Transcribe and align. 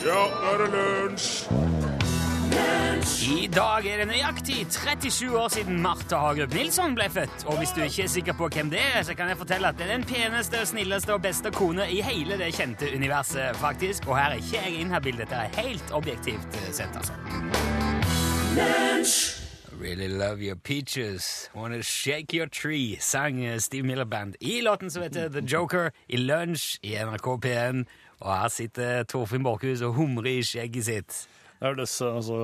Ja, 0.00 0.20
nå 0.32 0.52
er 0.52 0.62
det 0.62 0.68
lunsj! 0.72 1.26
I 3.30 3.46
dag 3.52 3.84
er 3.86 4.00
det 4.00 4.06
nøyaktig 4.08 4.62
37 4.72 5.36
år 5.36 5.48
siden 5.52 5.82
Martha 5.84 6.16
Hagerup 6.22 6.54
Nilsson 6.56 6.94
ble 6.96 7.08
født. 7.12 7.44
Og 7.44 7.58
hvis 7.58 7.74
du 7.76 7.82
ikke 7.84 8.06
er 8.06 8.08
sikker 8.08 8.36
på 8.38 8.48
hvem 8.48 8.70
det 8.72 8.80
er, 8.80 9.02
så 9.04 9.14
kan 9.14 9.28
jeg 9.28 9.36
fortelle 9.36 9.68
at 9.68 9.76
det 9.76 9.86
er 9.86 9.92
den 9.98 10.06
peneste, 10.08 10.64
snilleste 10.66 11.12
og 11.14 11.22
beste 11.22 11.52
kone 11.52 11.84
i 11.92 12.00
hele 12.04 12.38
det 12.40 12.48
kjente 12.56 12.88
universet, 12.96 13.56
faktisk. 13.60 14.08
Og 14.08 14.16
her 14.16 14.32
er 14.32 14.40
ikke 14.40 14.64
jeg 14.64 14.80
inhabil, 14.80 15.20
dette 15.20 15.36
er 15.36 15.60
helt 15.60 15.92
objektivt 15.92 16.60
eh, 16.62 16.72
sett, 16.72 16.96
altså. 16.96 17.12
Really 19.80 20.08
love 20.08 20.40
your 20.40 20.56
peaches, 20.56 21.50
wanna 21.54 21.82
shake 21.82 22.36
your 22.36 22.46
tree, 22.46 22.96
sang 23.00 23.60
Steve 23.60 23.86
Miller 23.86 24.04
Band 24.04 24.34
i 24.40 24.60
låten 24.60 24.90
som 24.90 25.02
heter 25.02 25.28
The 25.28 25.40
Joker, 25.40 25.90
i 26.08 26.16
lunsj 26.16 26.78
i 26.82 26.96
NRK 27.04 27.36
P1. 27.44 27.84
Og 28.20 28.32
her 28.32 28.48
sitter 28.52 29.04
Torfinn 29.08 29.44
Borchhus 29.44 29.82
og 29.86 29.94
humrer 29.96 30.34
i 30.36 30.40
skjegget 30.44 30.88
sitt. 30.88 31.20
Det 31.60 31.68
hørtes 31.68 31.96
altså, 32.04 32.40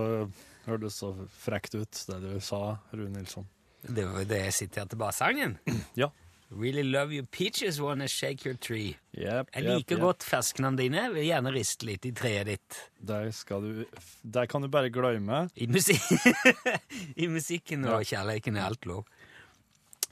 hørtes 0.67 1.01
så 1.03 1.13
frekt 1.45 1.77
ut, 1.77 2.05
det 2.09 2.21
du 2.25 2.37
sa, 2.45 2.79
Rune 2.93 3.13
Nilsson. 3.17 3.49
Det 3.87 4.07
var 4.07 4.23
jo 4.23 4.29
det 4.29 4.39
jeg 4.49 4.55
siterte 4.63 4.99
bare 4.99 5.17
sangen. 5.17 5.59
Ja. 6.01 6.11
Really 6.55 6.85
love 6.85 7.11
your 7.11 7.27
peaches, 7.27 7.81
wanna 7.81 8.07
shake 8.07 8.47
your 8.47 8.55
tree. 8.55 8.95
Yep, 9.19 9.49
Jeg 9.57 9.65
liker 9.65 9.97
yep, 9.97 10.03
godt 10.05 10.23
ferskenene 10.23 10.79
dine. 10.79 11.09
Vil 11.11 11.27
gjerne 11.27 11.51
riste 11.51 11.89
litt 11.89 12.07
i 12.07 12.13
treet 12.15 12.47
ditt. 12.47 12.77
Der, 13.03 13.33
du, 13.65 13.83
der 14.23 14.47
kan 14.47 14.63
du 14.63 14.69
bare 14.71 14.93
glemme. 14.95 15.49
I, 15.59 15.67
musik 15.67 15.99
I 17.25 17.27
musikken 17.27 17.89
og 17.91 18.07
kjærleiken 18.07 18.61
er 18.61 18.69
alt 18.69 18.87
lov. 18.87 19.11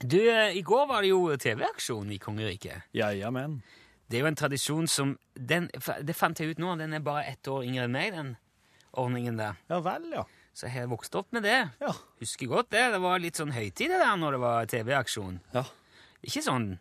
Du, 0.03 0.19
eh, 0.19 0.57
i 0.59 0.61
går 0.61 0.89
var 0.91 1.07
det 1.07 1.13
jo 1.13 1.23
TV-aksjon 1.39 2.11
i 2.11 2.19
kongeriket. 2.19 2.83
Jeg 2.91 3.23
er 3.23 3.31
menn. 3.31 3.61
Det 4.09 4.17
er 4.17 4.25
jo 4.25 4.29
en 4.29 4.37
tradisjon 4.37 4.87
som 4.91 5.15
den, 5.33 5.69
Det 6.05 6.15
fant 6.15 6.39
jeg 6.39 6.53
ut 6.53 6.61
nå, 6.61 6.75
den 6.77 6.93
er 6.93 7.03
bare 7.05 7.25
ett 7.31 7.47
år 7.49 7.65
yngre 7.65 7.87
enn 7.87 7.95
meg, 7.95 8.11
den 8.13 8.35
ordningen 8.95 9.39
der. 9.39 9.57
Ja 9.71 9.79
vel, 9.83 10.05
ja. 10.13 10.25
Så 10.55 10.69
jeg 10.69 10.75
har 10.77 10.91
vokst 10.91 11.15
opp 11.19 11.33
med 11.35 11.43
det. 11.43 11.57
Ja. 11.81 11.91
Husker 12.21 12.47
godt 12.47 12.69
det. 12.71 12.85
Det 12.93 13.01
var 13.03 13.19
litt 13.19 13.35
sånn 13.39 13.51
høytid 13.51 13.91
det 13.91 13.99
der 13.99 14.15
når 14.19 14.37
det 14.37 14.41
var 14.45 14.69
TV-aksjon. 14.71 15.39
Ja. 15.55 15.65
Ikke 16.25 16.43
sånn 16.45 16.75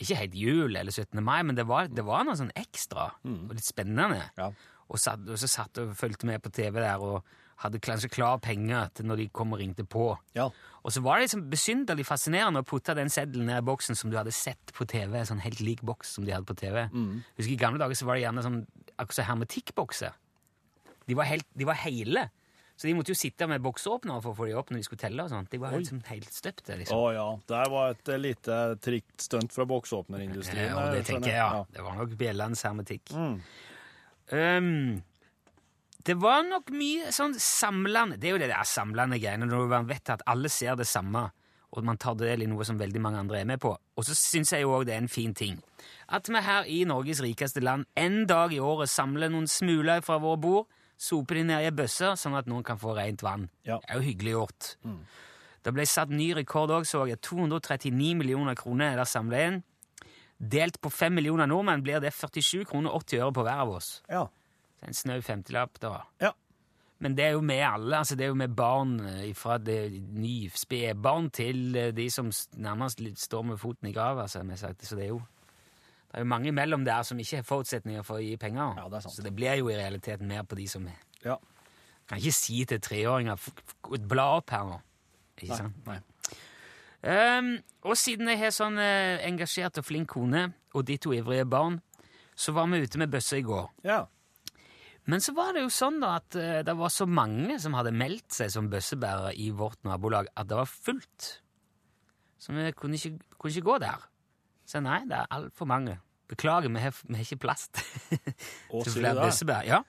Ikke 0.00 0.16
helt 0.16 0.34
jul 0.34 0.76
eller 0.80 0.94
17. 0.94 1.20
mai, 1.22 1.42
men 1.44 1.58
det 1.58 1.66
var, 1.68 1.90
det 1.92 2.02
var 2.06 2.24
noe 2.24 2.38
sånn 2.38 2.52
ekstra 2.56 3.10
og 3.20 3.50
litt 3.52 3.66
spennende. 3.66 4.22
Ja. 4.38 4.48
Og, 4.88 4.96
satt, 4.98 5.26
og 5.28 5.36
så 5.38 5.50
satt 5.50 5.76
og 5.82 5.92
fulgte 5.98 6.26
med 6.26 6.40
på 6.42 6.50
TV 6.56 6.80
der 6.80 7.02
og 7.04 7.26
hadde 7.60 7.80
kanskje 7.84 8.08
klar 8.12 8.40
penger 8.40 8.88
til 8.96 9.08
når 9.10 9.20
de 9.20 9.28
kom 9.36 9.52
og 9.52 9.60
ringte 9.60 9.84
på. 9.84 10.14
Ja. 10.36 10.48
Og 10.80 10.94
så 10.94 11.02
var 11.04 11.18
det 11.18 11.28
liksom 11.28 11.44
besynderlig 11.52 12.06
fascinerende 12.08 12.62
å 12.62 12.66
putte 12.66 12.96
den 12.96 13.12
seddelen 13.12 13.50
ned 13.50 13.60
i 13.60 13.68
boksen 13.68 13.98
som 13.98 14.12
du 14.12 14.16
hadde 14.16 14.32
sett 14.32 14.72
på 14.76 14.86
TV. 14.88 15.18
Sånn 15.28 15.42
helt 15.44 15.60
lik 15.60 15.84
boks 15.84 16.16
som 16.16 16.24
de 16.24 16.32
hadde 16.32 16.48
på 16.48 16.56
TV. 16.56 16.86
Husker 17.36 17.52
I 17.52 17.60
gamle 17.60 17.82
dager 17.82 17.98
så 17.98 18.08
var 18.08 18.16
det 18.16 18.24
gjerne 18.24 18.46
sånn 18.46 18.60
akkurat 18.96 19.18
som 19.18 19.28
hermetikkbokser. 19.28 20.16
De 21.10 21.16
var, 21.18 21.28
helt, 21.28 21.48
de 21.58 21.66
var 21.68 21.76
hele. 21.82 22.28
Så 22.80 22.88
de 22.88 22.94
måtte 22.96 23.12
jo 23.12 23.18
sitte 23.18 23.44
med 23.50 23.60
boksåpner 23.60 24.22
for 24.24 24.32
å 24.32 24.36
få 24.38 24.46
de 24.48 24.54
opp 24.56 24.70
når 24.72 24.80
de 24.80 24.86
skulle 24.86 25.02
telle. 25.02 25.24
og 25.26 25.28
sånt. 25.28 25.50
De 25.52 25.58
var 25.60 25.74
helt, 25.74 25.90
sånn 25.90 26.00
helt 26.08 26.32
støpte. 26.32 26.78
liksom. 26.80 26.96
Å 26.96 27.02
oh, 27.02 27.10
ja. 27.12 27.26
Det 27.50 27.64
var 27.74 27.92
et 27.92 28.08
eh, 28.08 28.20
lite 28.22 28.60
trikt 28.80 29.26
stunt 29.26 29.52
fra 29.52 29.66
boksåpnerindustrien. 29.68 30.70
Ja, 30.70 30.86
det 30.94 31.02
eh, 31.02 31.08
tenker 31.10 31.28
jeg, 31.28 31.42
ja. 31.42 31.60
Det 31.68 31.84
var 31.84 31.98
nok 31.98 32.14
bjellens 32.22 32.64
hermetikk. 32.64 33.12
Um, 34.32 35.02
det 36.10 36.16
var 36.18 36.42
nok 36.42 36.72
mye 36.74 37.12
sånn 37.14 37.36
samlende 37.38 38.16
Det 38.18 38.26
er 38.26 38.34
jo 38.34 38.40
det 38.42 38.50
der 38.50 38.66
samlende 38.66 39.20
greiene 39.22 39.46
når 39.46 39.68
man 39.70 39.86
vet 39.86 40.10
at 40.10 40.24
alle 40.30 40.50
ser 40.50 40.74
det 40.80 40.88
samme, 40.90 41.28
og 41.70 41.86
man 41.86 42.00
tar 42.02 42.16
del 42.18 42.42
i 42.42 42.48
noe 42.50 42.66
som 42.66 42.80
veldig 42.80 43.02
mange 43.04 43.20
andre 43.22 43.44
er 43.44 43.46
med 43.46 43.60
på. 43.62 43.70
Og 43.70 44.06
så 44.06 44.16
syns 44.18 44.50
jeg 44.50 44.64
jo 44.64 44.72
òg 44.74 44.88
det 44.88 44.96
er 44.96 45.04
en 45.04 45.12
fin 45.12 45.34
ting 45.36 45.60
at 46.10 46.28
vi 46.28 46.42
her 46.42 46.66
i 46.66 46.82
Norges 46.88 47.22
rikeste 47.22 47.62
land 47.62 47.86
en 47.94 48.24
dag 48.26 48.52
i 48.52 48.58
året 48.58 48.90
samler 48.90 49.30
noen 49.30 49.46
smuler 49.46 50.02
fra 50.02 50.18
våre 50.18 50.40
bord, 50.42 50.70
soper 50.98 51.38
de 51.38 51.44
ned 51.46 51.62
i 51.62 51.68
ei 51.70 51.74
bøsse, 51.74 52.16
sånn 52.18 52.34
at 52.36 52.48
noen 52.50 52.66
kan 52.66 52.80
få 52.80 52.96
rent 52.98 53.22
vann. 53.22 53.46
Ja. 53.64 53.78
Det 53.78 53.92
er 53.92 54.00
jo 54.00 54.08
hyggelig 54.08 54.34
gjort. 54.34 54.70
Det 55.62 55.74
ble 55.76 55.86
satt 55.86 56.10
ny 56.10 56.32
rekord 56.36 56.72
òg, 56.74 56.88
så 56.88 57.04
jeg. 57.08 57.20
239 57.22 58.16
millioner 58.18 58.58
kroner 58.58 58.90
er 58.90 59.00
der 59.00 59.08
samla 59.08 59.44
inn. 59.46 59.62
Delt 60.40 60.80
på 60.80 60.90
5 60.90 61.14
millioner 61.14 61.48
nordmenn 61.48 61.84
blir 61.84 62.02
det 62.02 62.12
47 62.16 62.64
kroner 62.68 62.96
80 62.96 63.22
øre 63.22 63.36
på 63.36 63.46
hver 63.46 63.62
av 63.62 63.74
oss. 63.76 63.90
Ja. 64.10 64.26
En 64.86 64.94
snau 64.94 65.20
femtilapp, 65.20 65.78
da. 65.82 66.02
Ja. 66.20 66.30
Men 67.00 67.14
det 67.16 67.24
er 67.24 67.30
jo 67.32 67.40
med 67.40 67.60
alle. 67.64 67.96
altså 67.96 68.16
Det 68.16 68.24
er 68.24 68.28
jo 68.28 68.34
med 68.34 68.54
barn 68.56 69.00
eh, 69.06 69.32
fra 69.34 69.58
det 69.58 69.90
spedbarn 70.54 71.30
til 71.30 71.76
eh, 71.76 71.90
de 71.96 72.10
som 72.10 72.30
nærmest 72.56 73.00
står 73.18 73.42
med 73.42 73.58
foten 73.58 73.88
i 73.88 73.92
grava, 73.92 74.26
som 74.28 74.48
jeg 74.50 74.58
sagt. 74.58 74.84
Så 74.86 74.96
det 74.96 75.04
er 75.04 75.08
jo 75.14 75.22
det 76.10 76.18
er 76.18 76.24
jo 76.24 76.26
mange 76.26 76.48
imellom 76.48 76.84
der 76.84 77.02
som 77.06 77.18
ikke 77.22 77.36
har 77.36 77.42
forutsetninger 77.46 78.02
for 78.02 78.18
å 78.18 78.24
gi 78.24 78.36
penger. 78.36 78.74
Ja, 78.76 78.88
det 78.90 78.96
er 78.98 79.00
sant. 79.00 79.14
Så 79.14 79.22
det 79.22 79.30
blir 79.36 79.54
jo 79.60 79.68
i 79.70 79.76
realiteten 79.78 80.26
mer 80.28 80.42
på 80.42 80.56
de 80.58 80.66
som 80.68 80.86
er. 80.86 80.98
ja. 81.24 81.36
Kan 82.10 82.18
ikke 82.18 82.32
si 82.34 82.64
til 82.66 82.80
treåringer 82.80 83.32
"F- 83.38 83.52
f- 83.54 84.00
Bla 84.08 84.24
opp 84.40 84.50
her 84.50 84.64
nå. 84.66 84.80
Ikke 85.38 85.56
sant? 85.56 85.86
Nei. 85.86 86.00
Um, 87.38 87.58
og 87.88 87.94
siden 87.96 88.28
jeg 88.28 88.38
har 88.42 88.50
sånn 88.52 88.76
eh, 88.82 89.22
engasjert 89.24 89.78
og 89.80 89.84
flink 89.86 90.08
kone 90.12 90.42
og 90.74 90.84
de 90.84 90.96
to 91.00 91.14
ivrige 91.16 91.46
barn, 91.48 91.78
så 92.36 92.52
var 92.52 92.66
vi 92.68 92.82
ute 92.82 92.98
med 92.98 93.08
bøsse 93.12 93.38
i 93.38 93.42
går. 93.46 93.70
Ja. 93.86 94.02
Men 95.10 95.22
så 95.24 95.34
var 95.34 95.54
det 95.56 95.64
jo 95.64 95.70
sånn 95.74 95.98
da 96.02 96.16
at 96.20 96.36
eh, 96.38 96.60
det 96.66 96.74
var 96.78 96.92
så 96.94 97.06
mange 97.10 97.56
som 97.62 97.74
hadde 97.74 97.94
meldt 97.96 98.36
seg 98.36 98.52
som 98.52 98.68
bøssebærere 98.70 99.32
i 99.34 99.48
vårt 99.56 99.80
nabolag, 99.88 100.30
at 100.38 100.50
det 100.50 100.58
var 100.60 100.70
fullt. 100.70 101.30
Så 102.40 102.54
vi 102.54 102.70
kunne 102.76 103.00
ikke, 103.00 103.16
kunne 103.36 103.52
ikke 103.52 103.66
gå 103.66 103.76
der. 103.82 104.06
Så 104.70 104.82
nei, 104.84 105.02
det 105.10 105.18
er 105.18 105.32
altfor 105.34 105.68
mange. 105.68 105.98
Beklager, 106.30 106.70
vi 106.70 106.82
har, 106.84 106.94
vi 107.08 107.18
har 107.18 107.26
ikke 107.26 107.42
plass 107.42 107.66
til 107.74 108.92
flere 108.94 109.16
bøssebær. 109.18 109.66
Ja. 109.66 109.82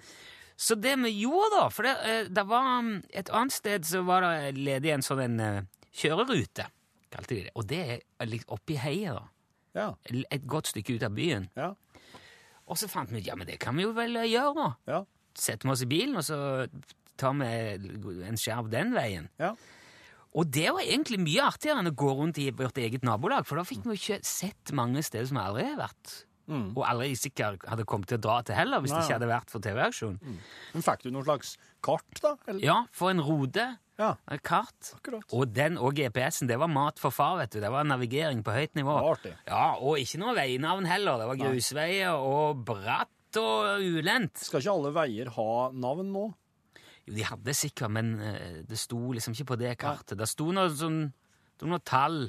Så 0.61 0.75
det 0.77 0.95
vi 1.01 1.13
gjorde, 1.21 1.51
da 1.55 1.67
For 1.73 1.85
det, 1.85 1.93
eh, 2.05 2.23
det 2.29 2.45
var 2.49 2.71
um, 2.79 2.95
et 3.09 3.29
annet 3.33 3.53
sted 3.55 3.85
så 3.87 4.01
var 4.05 4.25
det 4.25 4.57
ledig 4.57 4.93
en 4.93 5.05
sånn 5.05 5.21
en 5.25 5.39
eh, 5.41 5.69
kjørerute, 6.01 6.65
kalte 7.13 7.35
de 7.35 7.45
det. 7.45 7.53
Og 7.57 7.69
det 7.69 7.81
er 7.85 8.35
oppi 8.53 8.77
heia, 8.81 9.19
da. 9.19 9.27
Ja. 9.77 9.87
Et 10.09 10.45
godt 10.49 10.73
stykke 10.73 10.97
ut 10.97 11.05
av 11.07 11.15
byen. 11.15 11.47
Ja. 11.55 11.71
Og 12.71 12.79
så 12.79 12.87
fant 12.91 13.11
vi 13.11 13.19
ut 13.19 13.27
ja, 13.27 13.35
men 13.37 13.49
det 13.49 13.59
kan 13.61 13.75
vi 13.77 13.83
jo 13.85 13.91
vel 13.97 14.15
eh, 14.21 14.29
gjøre, 14.31 14.55
nå. 14.55 14.69
Ja. 14.89 15.03
Setter 15.37 15.67
vi 15.67 15.75
oss 15.75 15.83
i 15.83 15.89
bilen, 15.91 16.17
og 16.19 16.25
så 16.27 16.39
tar 17.19 17.35
vi 17.37 17.51
en 18.27 18.39
skjerv 18.39 18.71
den 18.71 18.95
veien. 18.95 19.27
Ja. 19.41 19.53
Og 20.31 20.47
det 20.47 20.69
var 20.71 20.83
egentlig 20.85 21.19
mye 21.19 21.43
artigere 21.43 21.83
enn 21.83 21.91
å 21.91 21.95
gå 21.99 22.11
rundt 22.15 22.39
i 22.39 22.47
vårt 22.55 22.79
eget 22.79 23.03
nabolag, 23.03 23.43
for 23.47 23.59
da 23.59 23.67
fikk 23.67 23.83
vi 23.83 23.95
jo 23.95 23.99
ikke 23.99 24.21
sett 24.27 24.71
mange 24.77 25.03
steder 25.03 25.27
som 25.27 25.39
vi 25.41 25.43
aldri 25.43 25.65
har 25.67 25.79
vært. 25.81 26.13
Og 26.51 26.81
aldri 26.83 27.13
sikkert 27.15 27.63
hadde 27.69 27.85
kommet 27.87 28.09
til 28.11 28.19
å 28.19 28.23
dra 28.25 28.37
til 28.43 28.57
heller, 28.57 28.81
hvis 28.83 28.91
Nei, 28.91 28.99
det 28.99 29.07
ikke 29.07 29.17
hadde 29.19 29.29
vært 29.29 29.53
for 29.53 29.63
TV-aksjon. 29.63 30.17
Men 30.73 30.83
fikk 30.83 31.05
du 31.05 31.11
noe 31.15 31.23
slags 31.23 31.53
kart, 31.85 32.09
da? 32.19 32.33
Eller? 32.47 32.63
Ja, 32.65 32.77
for 32.95 33.13
en 33.13 33.23
rode. 33.23 33.67
Ja. 34.01 34.11
Kart. 34.41 34.91
Akkurat. 34.97 35.25
Og 35.37 35.53
den 35.53 35.77
og 35.77 35.93
GPS-en, 35.97 36.49
det 36.49 36.57
var 36.61 36.71
mat 36.71 36.99
for 37.01 37.13
far, 37.13 37.37
vet 37.43 37.53
du. 37.53 37.59
Det 37.61 37.69
var 37.71 37.85
navigering 37.85 38.41
på 38.45 38.55
høyt 38.55 38.73
nivå. 38.79 38.95
Artig. 39.13 39.33
Ja, 39.47 39.75
Og 39.77 40.01
ikke 40.01 40.21
noe 40.23 40.33
veinavn 40.37 40.89
heller. 40.89 41.21
Det 41.21 41.29
var 41.31 41.41
grusveier 41.43 42.17
og 42.17 42.63
bratt 42.67 43.39
og 43.39 43.85
ulendt. 43.85 44.41
Skal 44.41 44.63
ikke 44.63 44.73
alle 44.73 44.93
veier 44.97 45.29
ha 45.37 45.49
navn 45.71 46.09
nå? 46.11 46.25
Jo, 47.07 47.15
de 47.15 47.25
hadde 47.25 47.53
sikkert, 47.57 47.93
men 47.93 48.13
eh, 48.21 48.59
det 48.67 48.77
sto 48.77 48.99
liksom 49.15 49.37
ikke 49.37 49.51
på 49.53 49.59
det 49.61 49.75
kartet. 49.81 50.17
Det 50.19 50.27
sto 50.29 50.49
noe 50.53 50.69
sånn 50.73 51.03
det 51.61 51.69
noe 51.69 51.81
tall 51.85 52.23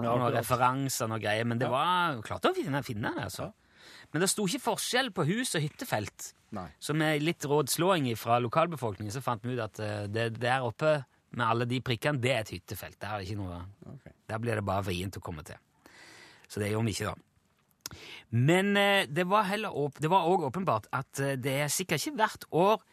Ja, 0.00 0.10
noen 0.10 0.32
referanser 0.34 1.08
noe 1.08 1.20
greier, 1.20 1.44
men 1.48 1.60
det 1.60 1.68
var 1.72 2.18
klart 2.24 2.44
å 2.48 2.52
finne, 2.56 2.82
finne 2.84 3.12
det, 3.16 3.28
altså. 3.30 3.50
Men 4.16 4.22
det 4.24 4.30
sto 4.32 4.46
ikke 4.48 4.64
forskjell 4.70 5.10
på 5.12 5.26
hus 5.28 5.50
og 5.58 5.60
hyttefelt. 5.60 6.30
Nei. 6.56 6.70
Så 6.80 6.94
med 6.96 7.20
litt 7.20 7.44
rådslåing 7.44 8.06
fra 8.16 8.38
lokalbefolkningen 8.40 9.12
så 9.12 9.20
fant 9.20 9.42
vi 9.44 9.52
ut 9.58 9.60
at 9.60 9.80
eh, 9.84 10.06
det 10.08 10.30
der 10.40 10.64
oppe 10.64 11.02
med 11.36 11.44
alle 11.44 11.66
de 11.68 11.82
prikkene, 11.84 12.16
det 12.22 12.30
er 12.32 12.40
et 12.40 12.52
hyttefelt. 12.54 12.96
Der, 12.96 13.12
er 13.12 13.26
ikke 13.26 13.36
noe, 13.42 13.58
okay. 13.92 14.14
der 14.32 14.40
blir 14.40 14.56
det 14.56 14.64
bare 14.64 14.86
vrient 14.86 15.18
å 15.20 15.22
komme 15.26 15.44
til. 15.44 15.60
Så 16.48 16.62
det 16.62 16.70
gjorde 16.70 16.88
vi 16.88 16.94
ikke, 16.96 17.12
da. 17.12 18.00
Men 18.40 18.72
eh, 18.80 19.04
det 19.04 19.26
var 19.28 19.52
òg 19.52 20.48
åpenbart 20.48 20.88
at 20.96 21.20
eh, 21.20 21.36
det 21.36 21.58
er 21.66 21.76
sikkert 21.76 22.00
ikke 22.00 22.22
hvert 22.22 22.52
år 22.56 22.92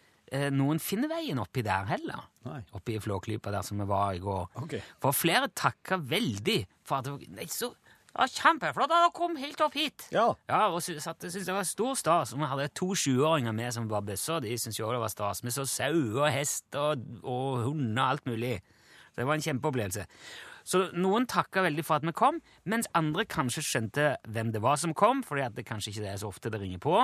noen 0.50 0.80
finner 0.82 1.12
veien 1.12 1.38
oppi 1.38 1.62
der 1.62 1.84
heller. 1.86 2.24
Nei. 2.48 2.64
Oppi 2.74 2.96
Flåklypa 2.98 3.52
der 3.54 3.62
som 3.68 3.78
vi 3.78 3.86
var 3.86 4.16
i 4.18 4.22
går. 4.24 4.48
Okay. 4.64 4.80
For 5.04 5.14
flere 5.14 5.52
takka 5.54 6.00
veldig 6.02 6.56
for 6.82 6.98
at 6.98 7.06
det 7.06 7.44
var 7.44 7.52
så, 7.54 7.70
ja, 8.14 8.26
Kjempeflott 8.30 8.92
at 8.92 9.00
dere 9.02 9.12
kom 9.16 9.36
helt 9.42 9.62
opp 9.66 9.74
hit! 9.74 10.08
Ja. 10.14 10.28
Ja, 10.50 10.68
og 10.70 10.82
sy- 10.86 10.96
at, 11.00 11.18
syntes 11.26 11.46
det 11.50 11.54
var 11.56 11.64
stor 11.66 11.96
stas. 11.98 12.34
Og 12.34 12.40
vi 12.44 12.50
hadde 12.52 12.68
to 12.78 12.92
20-åringer 12.94 13.54
med 13.58 13.74
som 13.74 13.88
var 13.90 14.02
bøsser, 14.06 14.40
de 14.46 14.54
syntes 14.58 14.78
jo 14.80 14.92
det 14.94 15.00
var 15.02 15.10
stas. 15.14 15.42
Vi 15.44 15.50
så 15.56 15.66
sau 15.66 16.20
og 16.22 16.30
hest 16.32 16.76
og, 16.78 17.02
og 17.24 17.64
hunder 17.66 18.04
og 18.04 18.10
alt 18.10 18.26
mulig. 18.30 18.56
Så 19.14 19.22
det 19.22 19.28
var 19.30 19.34
en 19.40 19.46
kjempeopplevelse. 19.46 20.06
Så 20.64 20.80
noen 20.96 21.26
takka 21.28 21.60
veldig 21.66 21.84
for 21.84 21.98
at 22.00 22.06
vi 22.08 22.14
kom, 22.16 22.38
mens 22.72 22.88
andre 22.96 23.26
kanskje 23.28 23.62
skjønte 23.68 24.06
hvem 24.32 24.54
det 24.54 24.62
var 24.64 24.78
som 24.80 24.94
kom, 24.96 25.20
fordi 25.28 25.42
at 25.44 25.58
det 25.58 25.66
kanskje 25.68 25.92
ikke 25.92 26.06
er 26.14 26.22
så 26.22 26.30
ofte 26.32 26.50
det 26.54 26.62
ringer 26.62 26.80
på. 26.80 26.96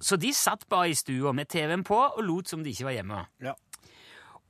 Så 0.00 0.16
de 0.20 0.30
satt 0.36 0.66
bare 0.68 0.90
i 0.92 0.94
stua 0.98 1.32
med 1.36 1.48
TV-en 1.48 1.82
på 1.84 1.96
og 1.96 2.20
lot 2.24 2.48
som 2.52 2.62
de 2.64 2.70
ikke 2.74 2.84
var 2.90 2.98
hjemme. 2.98 3.22
Ja. 3.40 3.54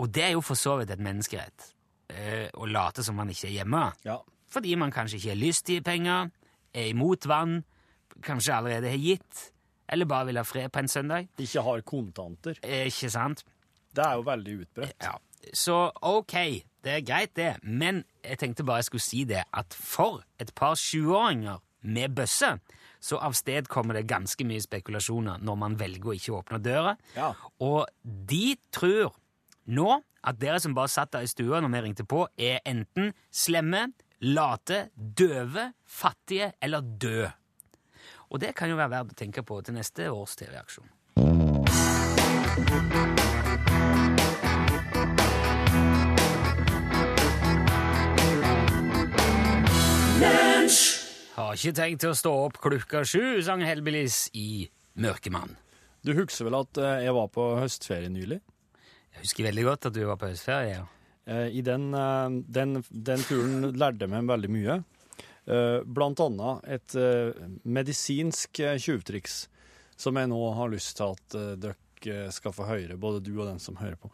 Og 0.00 0.10
det 0.10 0.24
er 0.26 0.34
jo 0.34 0.42
for 0.42 0.58
så 0.58 0.74
vidt 0.80 0.90
et 0.90 1.00
menneskerett. 1.02 1.70
eh, 2.10 2.48
Å 2.50 2.66
late 2.66 3.02
som 3.06 3.14
man 3.16 3.28
ikke 3.30 3.46
er 3.48 3.56
hjemme. 3.60 3.84
Ja. 4.04 4.18
Fordi 4.50 4.74
man 4.74 4.90
kanskje 4.94 5.16
ikke 5.20 5.32
har 5.34 5.40
lyst 5.40 5.66
til 5.66 5.82
penger, 5.86 6.30
er 6.74 6.90
imot 6.90 7.26
vann, 7.30 7.60
kanskje 8.22 8.54
allerede 8.54 8.90
har 8.90 8.98
gitt, 9.00 9.52
eller 9.90 10.06
bare 10.06 10.26
vil 10.30 10.38
ha 10.38 10.42
fred 10.46 10.70
på 10.70 10.78
en 10.82 10.88
søndag. 10.88 11.28
Ikke 11.38 11.62
har 11.66 11.80
kontanter. 11.86 12.58
Eh, 12.62 12.86
Ikke 12.86 13.10
sant? 13.10 13.44
Det 13.96 14.04
er 14.06 14.14
jo 14.18 14.26
veldig 14.26 14.58
utbredt. 14.64 14.94
Ja. 15.02 15.16
Så 15.56 15.90
ok, 16.02 16.34
det 16.84 16.92
er 16.92 17.00
greit, 17.06 17.32
det. 17.36 17.56
Men 17.62 18.04
jeg 18.24 18.38
tenkte 18.38 18.64
bare 18.64 18.82
jeg 18.84 18.90
skulle 18.90 19.02
si 19.06 19.24
det, 19.24 19.42
at 19.54 19.74
for 19.74 20.22
et 20.38 20.52
par 20.54 20.74
20-åringer 20.78 21.58
med 21.82 22.14
bøsse, 22.14 22.52
så 23.00 23.16
avstedkommer 23.24 23.96
det 23.96 24.06
ganske 24.10 24.44
mye 24.44 24.60
spekulasjoner 24.60 25.40
når 25.40 25.56
man 25.56 25.78
velger 25.80 26.10
å 26.12 26.14
ikke 26.18 26.36
åpne 26.36 26.60
døra. 26.62 26.94
Ja. 27.16 27.32
Og 27.64 27.88
de 28.04 28.56
tror 28.72 29.14
nå 29.72 30.02
at 30.22 30.36
dere 30.40 30.60
som 30.60 30.74
bare 30.76 30.92
satt 30.92 31.14
der 31.14 31.24
i 31.24 31.30
stua 31.30 31.62
når 31.64 31.72
vi 31.72 31.80
ringte 31.86 32.04
på, 32.04 32.26
er 32.36 32.60
enten 32.68 33.14
slemme, 33.32 33.86
late, 34.20 34.88
døve, 34.94 35.72
fattige 35.86 36.52
eller 36.62 36.80
dø. 36.80 37.26
Og 38.30 38.40
det 38.40 38.52
kan 38.54 38.70
jo 38.70 38.76
være 38.78 38.92
verdt 38.92 39.14
å 39.14 39.18
tenke 39.18 39.42
på 39.46 39.60
til 39.64 39.74
neste 39.74 40.10
års 40.12 40.36
TV-aksjon. 40.38 40.90
Har 51.40 51.56
ikke 51.56 51.72
tenkt 51.74 52.04
til 52.04 52.12
å 52.12 52.18
stå 52.18 52.30
opp 52.44 52.60
klokka 52.60 53.02
sju, 53.08 53.40
sang 53.42 53.64
Hellbillies 53.64 54.28
i 54.36 54.68
Mørkemann. 55.00 55.56
Du 56.04 56.12
husker 56.16 56.46
vel 56.46 56.60
at 56.60 56.78
eh, 56.80 57.04
jeg 57.06 57.16
var 57.16 57.28
på 57.32 57.46
høstferie 57.58 58.12
nylig? 58.12 58.38
Jeg 59.16 59.24
husker 59.24 59.48
veldig 59.48 59.64
godt 59.66 59.88
at 59.88 59.96
du 59.96 60.04
var 60.04 60.20
på 60.20 60.28
høstferie. 60.30 60.76
Ja. 60.76 60.99
Eh, 61.30 61.46
I 61.58 61.62
den, 61.62 61.94
eh, 61.94 62.28
den, 62.58 62.80
den 62.90 63.22
turen 63.28 63.70
lærte 63.78 64.04
jeg 64.06 64.12
meg 64.12 64.26
veldig 64.30 64.50
mye. 64.50 64.78
Eh, 65.46 65.78
Blant 65.86 66.20
annet 66.24 66.66
et 66.76 66.96
medisinsk 67.64 68.60
tjuvtriks 68.82 69.44
som 70.00 70.16
jeg 70.16 70.30
nå 70.32 70.38
har 70.56 70.70
lyst 70.72 70.96
til 70.98 71.12
at 71.14 71.34
dere 71.60 72.30
skal 72.32 72.54
få 72.56 72.64
høre, 72.64 72.96
både 72.96 73.20
du 73.20 73.34
og 73.36 73.44
den 73.50 73.58
som 73.60 73.76
hører 73.76 73.98
på. 74.00 74.08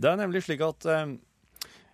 Det 0.00 0.08
er 0.08 0.16
nemlig 0.22 0.40
slik 0.46 0.62
at 0.64 0.86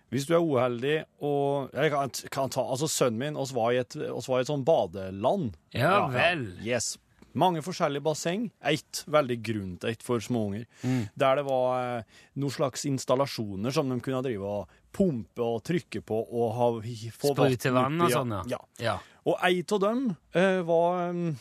hvis 0.07 0.23
du 0.29 0.31
er 0.37 0.39
uheldig 0.39 0.93
og 1.27 1.73
Jeg 1.75 1.91
kan, 1.91 2.13
kan 2.31 2.53
ta 2.53 2.63
Altså, 2.63 2.87
sønnen 2.87 3.19
min 3.19 3.35
oss 3.35 3.51
var 3.51 3.73
i 3.75 3.81
et, 3.81 3.97
oss 4.07 4.29
var 4.31 4.39
i 4.39 4.45
et 4.45 4.51
sånn 4.53 4.63
badeland. 4.63 5.57
Ja 5.75 6.05
vel. 6.13 6.45
Yes. 6.63 6.93
Mange 7.37 7.61
forskjellige 7.65 8.03
basseng. 8.05 8.47
Ett 8.65 9.03
veldig 9.13 9.37
grunt 9.45 9.85
et 9.89 10.01
for 10.05 10.19
småunger. 10.23 10.65
Mm. 10.83 11.03
Der 11.15 11.39
det 11.39 11.45
var 11.47 11.67
eh, 11.99 12.15
noen 12.41 12.53
slags 12.55 12.85
installasjoner 12.89 13.73
som 13.75 13.89
de 13.93 13.99
kunne 14.03 14.23
drive 14.25 14.47
og 14.47 14.73
pumpe 14.97 15.43
og 15.45 15.61
trykke 15.67 16.01
på 16.07 16.17
og 16.25 16.47
ha, 16.57 16.69
få 17.13 17.33
Sprute 17.35 17.73
vann 17.75 18.01
og 18.01 18.09
sånn, 18.13 18.33
ja. 18.49 18.59
ja. 18.81 18.95
Og 19.27 19.37
ei 19.45 19.59
av 19.61 19.81
dem 19.83 20.05
eh, 20.33 20.61
var, 20.65 21.11
mm, 21.13 21.35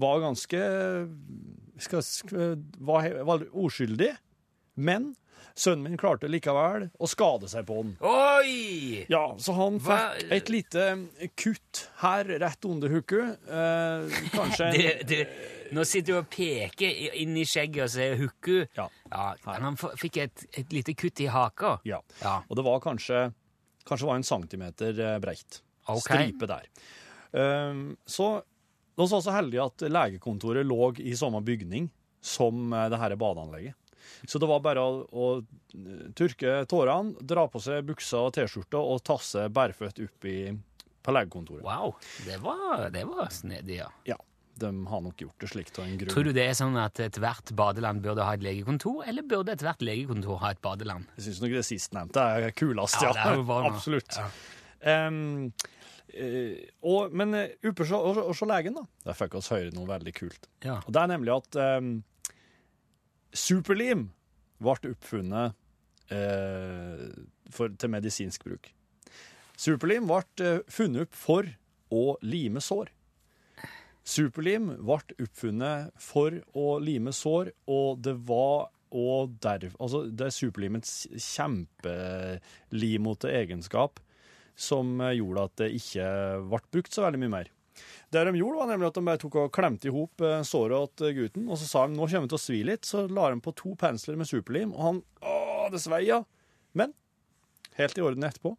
var 0.00 0.22
ganske 0.24 0.62
skal, 1.84 2.04
sk- 2.06 2.36
var, 2.86 3.08
var 3.28 3.44
uskyldig, 3.52 4.12
men 4.76 5.12
sønnen 5.54 5.84
min 5.86 5.98
klarte 6.00 6.26
likevel 6.30 6.88
å 6.98 7.06
skade 7.10 7.46
seg 7.50 7.66
på 7.68 7.76
den. 7.82 7.92
Oi! 8.02 9.04
Ja, 9.12 9.22
så 9.38 9.54
han 9.54 9.76
Hva- 9.82 10.14
fikk 10.18 10.32
et 10.34 10.50
lite 10.50 10.86
kutt 11.38 11.82
her 12.02 12.24
rett 12.42 12.66
under 12.66 12.90
hooket. 12.90 13.44
Eh, 13.46 14.16
kanskje 14.34 14.66
en 14.70 14.74
du, 14.80 15.14
du, 15.14 15.36
nå 15.78 15.84
sitter 15.86 16.12
du 16.12 16.18
og 16.18 16.28
peker 16.34 17.14
inn 17.22 17.36
i 17.38 17.46
skjegget 17.46 17.86
og 17.86 17.92
sier 17.94 18.18
hukku. 18.18 18.56
Ja. 18.76 18.88
Ja, 19.12 19.28
han 19.60 19.78
fikk 19.78 20.18
et, 20.24 20.46
et 20.58 20.74
lite 20.74 20.96
kutt 20.98 21.22
i 21.22 21.30
haka. 21.30 21.76
Ja. 21.86 22.00
Ja. 22.22 22.40
Og 22.48 22.58
det 22.58 22.66
var 22.66 22.82
kanskje 22.84 23.28
Kanskje 23.84 24.06
var 24.08 24.16
en 24.16 24.24
centimeter 24.24 24.96
eh, 24.96 25.18
breit. 25.20 25.58
Ok. 25.92 26.06
Stripe 26.06 26.46
der. 26.48 26.70
Eh, 27.36 27.80
så 28.08 28.28
vi 28.96 29.06
var 29.10 29.20
så 29.20 29.34
heldige 29.34 29.64
at 29.66 29.82
legekontoret 29.92 30.64
lå 30.64 30.86
i 31.04 31.12
samme 31.18 31.42
bygning 31.44 31.90
som 32.24 32.72
eh, 32.72 32.86
det 32.88 32.96
her 33.02 33.12
badeanlegget. 33.20 33.76
Så 34.26 34.40
det 34.42 34.48
var 34.50 34.62
bare 34.64 34.82
å, 34.84 35.00
å 35.08 35.30
eh, 35.40 36.04
tørke 36.16 36.60
tårene, 36.70 37.14
dra 37.20 37.46
på 37.50 37.62
seg 37.62 37.84
buksa 37.88 38.24
og 38.26 38.34
T-skjorta 38.36 38.80
og 38.80 39.02
tasse 39.06 39.48
bærføtt 39.54 40.00
opp 40.04 40.28
i, 40.30 40.38
på 41.04 41.16
legekontoret. 41.16 41.64
Wow, 41.66 41.96
det 42.26 42.38
var, 42.44 42.88
det 42.94 43.04
var 43.10 43.32
snedig, 43.34 43.80
ja. 43.82 43.90
Ja, 44.08 44.18
de 44.60 44.70
har 44.90 45.04
nok 45.04 45.20
gjort 45.24 45.44
det 45.44 45.50
slikt 45.52 45.78
av 45.78 45.86
en 45.88 45.96
grunn. 46.00 46.14
Tror 46.14 46.28
du 46.28 46.32
det 46.36 46.48
er 46.48 46.58
sånn 46.58 46.78
at 46.80 47.00
ethvert 47.02 47.54
badeland 47.58 48.04
burde 48.04 48.26
ha 48.26 48.36
et 48.38 48.44
legekontor, 48.44 49.02
eller 49.08 49.26
burde 49.26 49.56
ethvert 49.56 49.84
legekontor 49.84 50.42
ha 50.44 50.54
et 50.54 50.62
badeland? 50.64 51.08
Jeg 51.18 51.28
syns 51.28 51.44
nok 51.44 51.56
det 51.58 51.64
sistnevnte 51.68 52.28
er 52.38 52.50
kulest, 52.56 53.00
Ja, 53.02 53.12
ja. 53.12 53.32
det 53.34 53.40
er. 53.42 53.70
Absolutt. 53.72 54.20
Ja. 54.20 54.28
Um, 54.84 55.50
Uh, 56.14 56.60
og, 56.86 57.14
men 57.16 57.34
eh, 57.34 57.54
oppe 57.66 57.82
hos 57.82 57.90
og 57.90 58.34
så 58.38 58.46
legen, 58.46 58.76
da. 58.78 58.84
Der 59.08 59.16
fikk 59.18 59.32
vi 59.34 59.40
høre 59.48 59.72
noe 59.74 59.88
veldig 59.88 60.12
kult. 60.14 60.48
Ja. 60.62 60.76
Og 60.84 60.92
det 60.94 61.00
er 61.00 61.10
nemlig 61.10 61.32
at 61.34 61.58
em, 61.58 61.88
superlim 63.34 64.08
ble 64.62 64.94
oppfunnet 64.94 65.54
eh, 66.14 67.06
for, 67.52 67.74
til 67.78 67.92
medisinsk 67.92 68.46
bruk. 68.46 68.70
Superlim 69.60 70.08
ble 70.10 70.44
eh, 70.44 70.60
funnet 70.72 71.08
opp 71.08 71.18
for 71.18 71.48
å 71.94 72.04
lime 72.26 72.62
sår. 72.64 72.92
Superlim 74.04 74.68
ble 74.84 75.00
oppfunnet 75.24 75.94
for 76.02 76.40
å 76.52 76.78
lime 76.82 77.14
sår, 77.16 77.54
og 77.70 78.02
det 78.04 78.16
var 78.28 78.70
og 78.94 79.32
derv, 79.42 79.72
altså 79.82 80.04
det 80.06 80.28
er 80.28 80.34
superlimets 80.36 80.90
kjempelimete 81.18 83.32
egenskap 83.34 83.98
som 84.54 85.00
eh, 85.02 85.16
gjorde 85.18 85.46
at 85.48 85.56
det 85.64 85.68
ikke 85.80 86.06
ble 86.46 86.60
brukt 86.76 86.94
så 86.94 87.08
veldig 87.08 87.22
mye 87.24 87.32
mer. 87.32 87.50
Det 88.12 88.24
de 88.28 88.34
gjorde, 88.38 88.58
var 88.60 88.70
nemlig 88.70 88.88
at 88.90 88.98
de 88.98 89.04
bare 89.08 89.20
tok 89.22 89.38
og 89.42 89.52
klemte 89.54 89.88
i 89.90 89.94
hop 89.94 90.24
eh, 90.24 90.42
såret 90.46 90.94
til 91.00 91.14
gutten, 91.18 91.46
og 91.48 91.58
så 91.60 91.68
sa 91.68 91.84
de 91.88 91.96
nå 91.96 92.06
kommer 92.06 92.28
det 92.28 92.34
til 92.34 92.40
å 92.40 92.44
svi 92.44 92.60
litt. 92.66 92.88
Så 92.88 93.06
la 93.10 93.30
de 93.32 93.40
på 93.44 93.54
to 93.58 93.74
pensler 93.80 94.18
med 94.20 94.30
superlim, 94.30 94.74
og 94.76 94.84
han 94.88 95.00
Å, 95.24 95.36
det 95.72 95.80
svei, 95.82 96.04
ja. 96.08 96.20
Men 96.76 96.92
helt 97.78 97.98
i 97.98 98.04
orden 98.04 98.26
etterpå. 98.26 98.54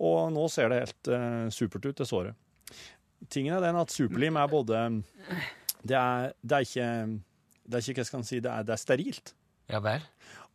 Og 0.00 0.20
nå 0.32 0.46
ser 0.52 0.70
det 0.72 0.84
helt 0.84 1.10
eh, 1.12 1.48
supert 1.52 1.90
ut, 1.90 1.96
det 1.98 2.08
såret. 2.08 2.38
Tingen 3.28 3.58
er 3.58 3.66
den 3.66 3.76
at 3.76 3.92
superlim 3.92 4.38
er 4.40 4.48
både 4.48 4.78
Det 5.84 5.96
er, 5.96 6.32
det 6.40 6.56
er 6.56 6.64
ikke 6.64 6.86
det 7.70 7.78
er 7.78 7.84
ikke, 7.84 8.00
hva 8.00 8.08
skal 8.08 8.22
man 8.22 8.26
si, 8.26 8.40
det 8.42 8.50
er, 8.50 8.64
det 8.66 8.74
er 8.74 8.80
sterilt. 8.80 9.32
Ja 9.70 9.80
vel. 9.84 10.02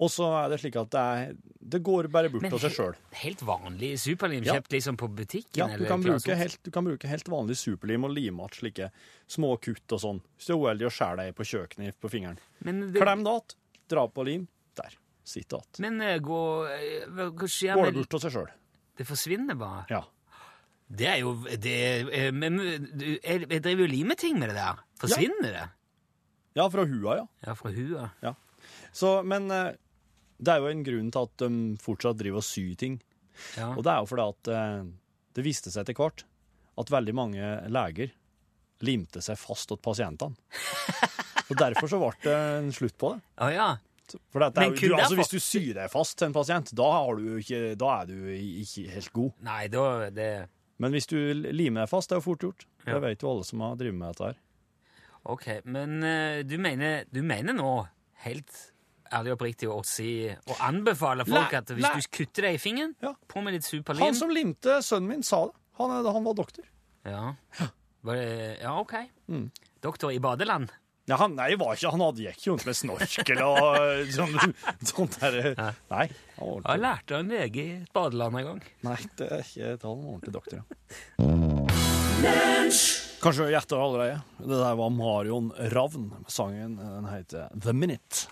Og 0.04 0.10
så 0.12 0.26
er 0.42 0.50
det 0.52 0.58
slik 0.60 0.76
at 0.76 0.90
det, 0.92 1.02
er, 1.02 1.36
det 1.72 1.80
går 1.88 2.10
bare 2.12 2.28
bort 2.34 2.44
av 2.52 2.60
seg 2.60 2.74
sjøl. 2.76 2.96
Helt 3.16 3.44
vanlig 3.48 3.94
superlim 4.04 4.44
Ja. 4.44 4.58
kjøpt 4.58 4.76
liksom 4.76 4.98
på 5.00 5.08
butikken? 5.08 5.56
Ja, 5.62 5.70
du 5.80 5.86
kan, 5.88 6.04
helt, 6.04 6.58
du 6.64 6.72
kan 6.76 6.84
bruke 6.84 7.08
helt 7.08 7.30
vanlig 7.32 7.56
superlim 7.62 8.04
og 8.04 8.12
lime 8.12 8.44
igjen 8.44 8.58
slike 8.60 8.90
små 9.32 9.54
kutt 9.64 9.96
og 9.96 10.02
sånn. 10.04 10.20
Hvis 10.36 10.50
du 10.50 10.54
er 10.58 10.60
uheldig 10.66 10.90
og 10.90 10.96
skjærer 10.98 11.22
deg 11.24 11.38
på 11.38 11.48
kjøkkenet 11.48 11.96
på 12.04 12.12
fingeren. 12.12 12.42
Men 12.68 12.84
det, 12.92 13.00
Klem 13.00 13.24
det 13.24 13.32
igjen, 13.38 13.56
dra 13.96 14.04
på 14.12 14.28
lim. 14.28 14.48
Der. 14.76 14.98
Sitt 15.24 15.54
att. 15.54 15.80
men 15.80 15.98
gå 16.22 16.68
eh, 16.68 17.08
Hva 17.08 17.32
hva 17.32 17.48
skjer 17.50 17.74
Går 17.80 17.88
det 17.88 17.94
bort 17.96 18.14
av 18.14 18.22
seg 18.26 18.36
sjøl. 18.36 18.50
Det 19.00 19.08
forsvinner 19.08 19.56
bare? 19.58 19.86
Ja. 19.90 20.04
Det 20.86 21.08
er 21.10 21.22
jo 21.24 21.32
det, 21.58 21.78
eh, 22.14 22.32
Men 22.36 22.60
du, 22.60 23.06
jeg, 23.24 23.48
jeg 23.50 23.64
driver 23.64 23.88
jo 23.88 23.88
limeting 23.90 24.38
med 24.38 24.52
det 24.52 24.60
der. 24.60 24.84
Forsvinner 25.02 25.56
det? 25.56 25.64
ja, 26.56 26.68
fra 26.70 26.86
hua, 26.88 27.16
ja. 27.18 27.26
Ja, 27.48 27.56
fra 27.58 27.72
huet. 27.72 28.36
Så, 28.96 29.18
men 29.28 29.50
eh, 29.52 29.74
det 30.38 30.54
er 30.54 30.64
jo 30.64 30.72
en 30.72 30.86
grunn 30.86 31.12
til 31.12 31.28
at 31.28 31.44
de 31.44 31.50
fortsatt 31.84 32.20
driver 32.20 32.44
og 32.44 32.48
syr 32.48 32.76
ting. 32.80 33.00
Ja. 33.58 33.74
Og 33.74 33.84
det 33.84 33.92
er 33.92 34.04
jo 34.04 34.10
fordi 34.12 34.28
at 34.32 34.52
eh, 34.56 34.86
det 35.36 35.46
viste 35.46 35.74
seg 35.74 35.84
etter 35.84 36.00
hvert 36.00 36.24
at 36.80 36.92
veldig 36.92 37.16
mange 37.16 37.50
leger 37.72 38.12
limte 38.84 39.22
seg 39.24 39.40
fast 39.40 39.70
til 39.72 39.80
pasientene. 39.80 40.36
Og 41.50 41.58
derfor 41.60 41.90
så 41.92 42.00
ble 42.02 42.10
det 42.24 42.36
en 42.36 42.72
slutt 42.74 42.96
på 43.00 43.12
det. 43.14 43.22
Oh, 43.44 43.52
ja. 43.54 43.68
For 44.34 44.42
det 44.42 44.62
er 44.62 44.74
du, 44.74 44.96
altså, 44.98 45.18
hvis 45.18 45.32
du 45.32 45.40
syr 45.42 45.72
deg 45.78 45.92
fast 45.94 46.18
til 46.20 46.30
en 46.30 46.36
pasient, 46.36 46.72
da, 46.78 46.88
har 46.94 47.20
du 47.20 47.40
ikke, 47.40 47.62
da 47.80 47.92
er 48.02 48.10
du 48.10 48.18
ikke 48.30 48.86
helt 48.92 49.12
god. 49.16 49.32
Nei, 49.46 49.62
da 49.74 49.86
det 50.14 50.30
Men 50.82 50.94
hvis 50.94 51.08
du 51.10 51.18
limer 51.34 51.86
deg 51.86 51.92
fast, 51.92 52.10
det 52.12 52.18
er 52.18 52.22
jo 52.22 52.28
fort 52.28 52.46
gjort. 52.46 52.66
Ja. 52.84 52.96
Det 52.96 53.02
vet 53.06 53.26
jo 53.26 53.32
alle 53.32 53.48
som 53.48 53.64
har 53.66 53.78
drevet 53.80 53.98
med 53.98 54.14
dette 54.14 54.32
her. 54.32 54.42
OK. 55.36 55.48
Men 55.66 55.98
eh, 56.06 56.42
du, 56.46 56.58
mener, 56.62 57.06
du 57.10 57.22
mener 57.26 57.58
nå, 57.58 57.72
helt 58.26 58.60
ærlig 59.16 59.34
og 59.34 59.38
oppriktig, 59.40 59.70
å 59.72 59.80
si 59.88 60.10
Å 60.30 60.58
anbefale 60.68 61.26
folk 61.28 61.52
Nei, 61.52 61.60
at 61.62 61.72
hvis 61.74 61.84
nei. 61.88 61.94
du 62.02 62.08
kutter 62.20 62.50
deg 62.50 62.58
i 62.60 62.62
fingeren, 62.62 62.96
Ja. 63.02 63.14
på 63.32 63.42
med 63.44 63.54
litt 63.58 63.66
superlim 63.68 64.04
Han 64.10 64.16
som 64.18 64.30
limte 64.34 64.80
sønnen 64.86 65.08
min, 65.16 65.24
sa 65.24 65.46
det. 65.48 65.56
Han, 65.80 65.92
er- 65.92 66.12
han 66.14 66.24
var 66.24 66.34
doktor. 66.38 66.64
ja. 67.06 67.34
Var 68.06 68.16
det, 68.22 68.58
ja, 68.62 68.72
OK. 68.80 68.94
Mm. 69.34 69.48
Doktor 69.82 70.12
i 70.14 70.20
badeland. 70.22 70.70
Ja, 71.10 71.18
han, 71.18 71.36
nei, 71.38 71.56
var 71.58 71.74
ikke, 71.76 71.90
han 71.94 72.02
hadde 72.02 72.22
gikk 72.24 72.44
jo 72.48 72.54
rundt 72.54 72.66
med 72.66 72.76
snorkel 72.78 73.42
og 73.46 74.08
sånn, 74.14 74.54
sånt 74.90 75.18
der. 75.22 75.36
Ja. 75.58 75.68
Nei, 75.92 76.06
han 76.40 76.48
var 76.50 76.62
Jeg 76.76 76.82
lærte 76.82 77.14
av 77.18 77.20
en 77.24 77.30
lege 77.34 77.62
i 77.66 77.74
et 77.84 77.92
badeland 77.94 78.40
en 78.42 78.46
gang. 78.52 78.62
Nei, 78.86 78.98
det 79.18 79.28
er 79.32 79.44
ikke 79.46 79.74
et 79.76 79.86
han 79.86 80.02
var 80.02 80.16
ordentlig 80.16 80.34
doktor. 80.38 80.62
Ja. 81.18 81.36
Kanskje 83.22 83.46
du 83.48 83.52
gjetter 83.54 83.82
allerede. 83.82 84.20
Det 84.40 84.58
der 84.62 84.76
var 84.78 84.90
Marion 84.94 85.52
Ravn 85.74 86.08
med 86.14 86.30
sangen. 86.34 86.76
Den 86.78 87.06
heter 87.10 87.50
The 87.58 87.74
Minute. 87.74 88.28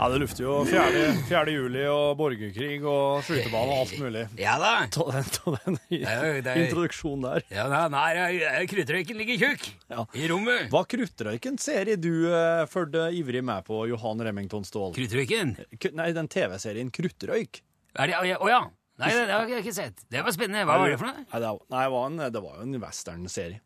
Ja, 0.00 0.06
det 0.08 0.18
lufter 0.22 0.46
jo 0.46 0.52
4. 0.64 1.10
4. 1.28 1.52
juli 1.52 1.82
og 1.92 2.14
borgerkrig 2.16 2.78
og 2.88 3.18
skytebane 3.26 3.68
og 3.74 3.80
alt 3.82 3.90
mulig. 4.00 4.22
Ja 4.40 4.54
da. 4.62 4.70
Ta 4.88 5.04
den, 5.12 5.26
ta 5.34 5.52
den 5.66 5.76
i- 5.92 5.98
er 6.08 6.38
introduksjonen 6.56 7.26
der. 7.26 7.44
Ja, 7.52 7.66
nei, 7.68 7.82
nei, 8.16 8.62
kruttrøyken 8.70 9.18
ligger 9.20 9.36
tjukk 9.42 9.66
Ja. 9.92 10.06
i 10.16 10.24
rommet. 10.30 10.70
Hva 10.72 10.86
kruttrøyken 10.88 11.58
serie 11.60 11.98
du 12.00 12.08
uh, 12.32 12.64
fulgte 12.72 13.10
ivrig 13.12 13.42
med 13.44 13.66
på, 13.68 13.82
Johan 13.92 14.22
Remington 14.24 14.64
Ståhl? 14.64 14.94
Kruttrøyken? 14.96 15.52
Nei, 16.00 16.06
den 16.16 16.28
TV-serien 16.32 16.88
Kruttrøyk. 16.96 17.60
Er 18.00 18.06
det, 18.08 18.14
å 18.16 18.24
ja, 18.24 18.38
å 18.40 18.48
ja. 18.48 18.60
Nei, 19.00 19.10
det, 19.16 19.26
det 19.28 19.34
har 19.36 19.48
jeg 19.52 19.62
ikke 19.66 19.74
sett. 19.76 20.00
Det 20.12 20.22
var 20.24 20.32
spennende. 20.32 20.64
Hva 20.68 20.78
var 20.80 20.88
det 20.92 20.96
for 21.00 21.08
noe? 21.10 21.26
Nei, 21.26 21.40
det, 21.44 21.50
var, 21.50 21.60
nei, 21.76 21.82
det, 21.84 21.92
var 21.92 22.06
en, 22.08 22.16
det 22.38 22.42
var 22.46 22.56
jo 22.56 22.64
en 22.70 22.80
western-serie. 22.86 23.60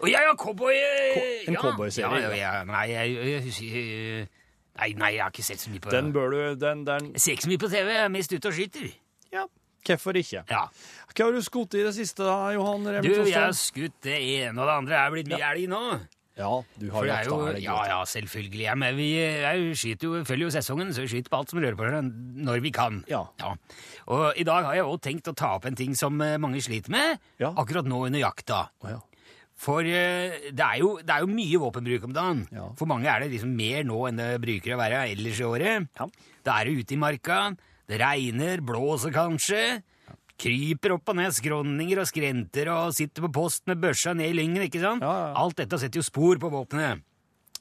Å 0.00 0.08
ja, 0.08 0.24
ja, 0.30 0.32
cowboy... 0.40 0.72
eh, 0.80 1.12
Ko- 1.12 1.28
en 1.50 1.56
ja. 1.58 1.60
cowboyserie, 1.60 2.24
Ja, 2.24 2.32
ja, 2.32 2.50
ja. 2.56 2.64
Nei, 2.68 2.82
jeg, 2.92 3.14
jeg, 3.16 3.52
jeg, 3.68 4.26
nei, 4.80 4.90
nei, 4.98 5.12
jeg 5.16 5.22
har 5.24 5.34
ikke 5.34 5.46
sett 5.46 5.62
så 5.62 5.70
mye 5.72 5.82
på 5.84 5.92
Den 5.94 6.10
bør 6.14 6.34
du 6.34 6.40
den, 6.60 6.84
den, 6.88 7.12
Jeg 7.14 7.20
ser 7.24 7.36
ikke 7.36 7.46
så 7.46 7.52
mye 7.52 7.62
på 7.64 7.70
TV. 7.74 7.92
Jeg 7.94 8.04
er 8.04 8.12
mest 8.14 8.34
ute 8.34 8.50
og 8.50 8.56
skyter. 8.58 8.90
Ja, 9.34 9.44
hvorfor 9.84 10.18
ikke? 10.18 10.42
Ja. 10.50 10.64
Hva 11.14 11.28
har 11.28 11.32
du 11.36 11.44
skutt 11.44 11.76
i 11.78 11.84
det 11.84 11.94
siste, 11.96 12.24
da, 12.26 12.50
Johan 12.56 12.86
Du, 13.04 13.10
jeg 13.12 13.36
har 13.36 13.54
skutt 13.58 13.96
det 14.06 14.18
ene 14.18 14.58
og 14.60 14.66
det 14.66 14.76
andre. 14.80 14.98
Jeg 14.98 15.06
er 15.06 15.16
blitt 15.18 15.32
mye 15.34 15.48
elg 15.52 15.70
nå. 15.70 15.82
Ja, 16.34 16.50
du 16.82 16.88
har 16.90 17.06
jakta 17.06 17.36
elg. 17.52 17.60
ja, 17.62 17.76
ja, 17.86 17.98
selvfølgelig. 18.10 18.64
Ja, 18.66 18.74
men 18.74 18.96
vi 18.98 19.06
jeg 19.14 19.76
skyter 19.78 20.08
jo, 20.08 20.22
følger 20.26 20.48
jo 20.48 20.54
sesongen, 20.56 20.90
så 20.90 21.04
vi 21.04 21.12
skyter 21.12 21.30
på 21.30 21.38
alt 21.38 21.52
som 21.52 21.60
rører 21.62 21.78
på 21.78 21.86
seg 21.86 22.08
når 22.48 22.62
vi 22.64 22.72
kan. 22.74 23.04
Ja. 23.06 23.20
ja. 23.38 23.52
Og 24.10 24.24
i 24.42 24.46
dag 24.48 24.66
har 24.66 24.80
jeg 24.80 24.88
også 24.88 25.04
tenkt 25.06 25.30
å 25.30 25.36
ta 25.38 25.52
opp 25.60 25.68
en 25.70 25.78
ting 25.78 25.94
som 25.94 26.18
eh, 26.26 26.34
mange 26.42 26.58
sliter 26.64 26.90
med 26.90 27.20
Ja. 27.38 27.52
akkurat 27.54 27.86
nå 27.86 28.02
under 28.08 28.18
jakta. 28.18 28.64
Oh, 28.82 28.90
ja. 28.90 28.98
For 29.64 29.86
eh, 29.88 30.50
det, 30.52 30.60
er 30.64 30.80
jo, 30.82 30.90
det 31.00 31.14
er 31.14 31.24
jo 31.24 31.30
mye 31.32 31.60
våpenbruk 31.62 32.04
om 32.08 32.12
dagen. 32.16 32.42
Ja. 32.52 32.66
For 32.76 32.90
mange 32.90 33.08
er 33.08 33.24
det 33.24 33.30
liksom 33.32 33.54
mer 33.56 33.86
nå 33.88 34.02
enn 34.10 34.20
det 34.20 34.28
bruker 34.42 34.74
å 34.74 34.80
være 34.80 35.06
ellers 35.14 35.40
i 35.40 35.48
året. 35.48 35.88
Ja. 35.96 36.08
Da 36.44 36.58
er 36.58 36.68
det 36.68 36.84
ute 36.84 36.96
i 36.96 37.00
marka, 37.00 37.40
det 37.88 38.00
regner, 38.02 38.64
blåser 38.64 39.14
kanskje. 39.14 39.64
Kryper 40.40 40.96
opp 40.96 41.12
og 41.12 41.16
ned 41.20 41.32
skråninger 41.32 42.00
og 42.02 42.08
skrenter 42.10 42.68
og 42.74 42.94
sitter 42.96 43.24
på 43.24 43.32
post 43.36 43.64
med 43.70 43.80
børsa 43.80 44.12
ned 44.18 44.32
i 44.32 44.36
lyngen. 44.36 44.66
ikke 44.66 44.82
sant? 44.82 45.04
Ja, 45.04 45.12
ja, 45.14 45.26
ja. 45.30 45.34
Alt 45.44 45.60
dette 45.62 45.78
setter 45.80 46.02
jo 46.02 46.06
spor 46.06 46.40
på 46.42 46.50
våpenet. 46.52 47.04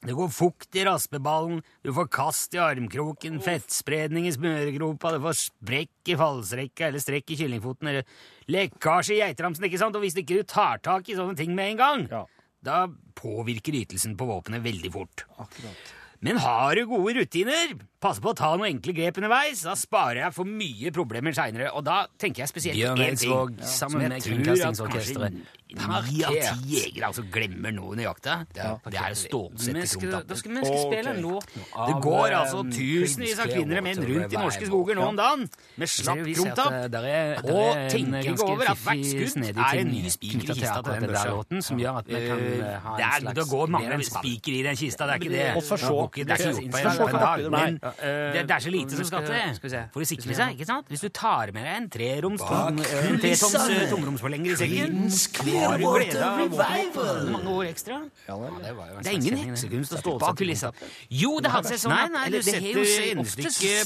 Det 0.03 0.15
går 0.17 0.31
fukt 0.35 0.75
i 0.75 0.83
raspeballen, 0.83 1.61
du 1.83 1.93
får 1.95 2.09
kast 2.11 2.55
i 2.57 2.59
armkroken, 2.59 3.39
fettspredning 3.43 4.27
i 4.27 4.33
smøregropa, 4.35 5.13
du 5.15 5.23
får 5.23 5.37
sprekk 5.45 6.11
i 6.11 6.17
fallstrekka 6.19 6.89
eller 6.89 7.03
strekk 7.03 7.31
i 7.31 7.39
kyllingfoten, 7.39 7.87
eller 7.93 8.03
lekkasje 8.51 9.15
i 9.15 9.21
geitramsen, 9.21 9.63
ikke 9.69 9.79
sant? 9.79 9.95
Og 9.95 10.03
hvis 10.03 10.19
ikke 10.19 10.41
du 10.41 10.43
tar 10.43 10.83
tak 10.83 11.07
i 11.07 11.15
sånne 11.15 11.39
ting 11.39 11.55
med 11.55 11.71
en 11.71 11.77
gang, 11.83 12.07
Ja. 12.11 12.25
da 12.63 12.87
påvirker 13.15 13.79
ytelsen 13.79 14.17
på 14.19 14.27
våpenet 14.27 14.63
veldig 14.63 14.91
fort. 14.91 15.23
Akkurat. 15.39 15.93
Men 16.23 16.37
har 16.39 16.75
du 16.75 16.85
gode 16.87 17.17
rutiner, 17.17 17.73
pass 17.99 18.19
på 18.23 18.31
å 18.31 18.35
ta 18.35 18.53
noen 18.55 18.77
enkle 18.77 18.93
grep 18.95 19.17
underveis, 19.19 19.63
da 19.67 19.73
sparer 19.75 20.21
jeg 20.21 20.33
for 20.33 20.47
mye 20.47 20.91
problemer 20.95 21.35
seinere. 21.35 21.67
Og 21.75 21.83
da 21.83 22.07
tenker 22.17 22.43
jeg 22.45 22.51
spesielt 22.51 22.79
på 22.79 22.95
én 22.95 23.19
ting 23.19 23.33
som 23.67 23.89
sammen 23.89 24.07
jeg 24.07 24.09
med 24.09 24.45
tror 24.55 24.69
at 24.69 24.93
kanskje 24.93 25.31
Ni 25.73 26.23
av 26.23 26.33
ti 26.33 26.75
jegere 26.77 27.07
altså 27.09 27.23
glemmer 27.33 27.73
noe 27.73 27.93
under 27.95 28.05
jakta. 28.05 28.35
Ja. 28.55 28.75
Det 28.85 28.99
er 28.99 29.13
å 29.13 29.17
stålsette 29.17 29.81
Vi 29.81 29.87
skal- 29.87 30.25
spille 30.83 31.09
en 31.09 31.21
låt 31.23 31.47
nå. 31.57 31.63
Det 31.87 31.95
går 32.03 32.27
eh, 32.29 32.39
altså 32.39 32.63
tusenvis 32.69 33.39
av 33.39 33.47
kvinner 33.49 33.77
og 33.81 33.83
menn 33.83 34.03
rundt 34.09 34.33
i 34.33 34.37
norske 34.37 34.67
skoger 34.69 34.95
nå 34.95 35.07
om 35.07 35.15
dagen 35.17 35.49
med 35.77 35.89
slapp 35.89 36.21
krumtapp. 36.23 36.73
Og 37.43 37.89
tenker 37.89 38.29
ikke 38.33 38.47
over 38.47 38.69
at 38.69 38.77
hvert 38.85 39.05
skudd 39.05 39.49
er 39.53 39.79
en 39.81 39.91
ny 39.93 40.09
spiker 40.13 40.43
i 40.43 40.59
kista 40.59 40.81
til 40.83 40.93
den 40.93 41.09
børsa. 41.09 41.29
låten, 41.33 41.63
som 41.63 41.77
gjør 41.79 41.97
at 42.03 42.07
vi 42.07 42.13
kan 42.27 42.39
Eh, 42.43 42.59
eh, 42.59 42.79
ha 42.83 42.95
en 42.95 43.01
er, 43.01 43.19
slags 43.21 43.35
det 43.39 43.47
går 43.49 43.67
mange 43.67 44.03
spiker 44.03 44.53
i 44.53 44.61
den 44.63 44.75
kista, 44.75 45.05
det 45.07 45.13
er 45.13 45.19
ikke 45.19 45.31
det. 45.33 45.43
Det 45.43 45.49
er 45.49 46.37
ikke- 46.37 46.53
det. 46.53 46.53
gjort 46.53 46.97
på 46.97 47.07
en, 47.09 47.19
dag, 47.23 47.51
men 47.51 47.79
det, 48.33 48.47
det 48.47 48.51
er 48.51 48.59
så 48.59 48.71
lite 48.71 48.91
som 48.95 49.05
skal 49.05 49.25
til 49.25 49.87
for 49.93 50.01
å 50.01 50.05
sikre 50.05 50.35
seg, 50.35 50.53
ikke 50.57 50.65
sant? 50.65 50.87
Hvis 50.89 51.01
du 51.01 51.09
tar 51.09 51.51
med 51.53 51.63
deg 51.63 51.75
en 51.75 51.89
treroms 51.89 52.41
eh, 52.41 53.89
tomromsforlenger 53.89 54.51
i 54.51 54.55
sekken, 54.55 55.09
du 55.63 55.85
av 56.23 56.39
våpenet 56.43 57.31
mange 57.31 57.49
år 57.53 57.65
ekstra. 57.71 57.99
Ja. 58.27 58.35
Det 58.63 58.73
var 58.77 58.87
jo 58.89 58.99
Det 59.03 59.07
er 59.07 59.17
ingen 59.17 59.37
heksekunst 59.43 59.95
å 59.97 60.17
Bak 60.23 60.37
kulissa. 60.37 60.71
Jo, 61.09 61.39
det 61.43 61.51
hadde 61.51 61.71
seg 61.71 61.79
sånn 61.83 61.93
at 61.95 62.11
nei, 62.11 62.29
nei, 62.29 62.37
er 62.37 62.45
setter 62.45 62.79
jo 62.79 63.23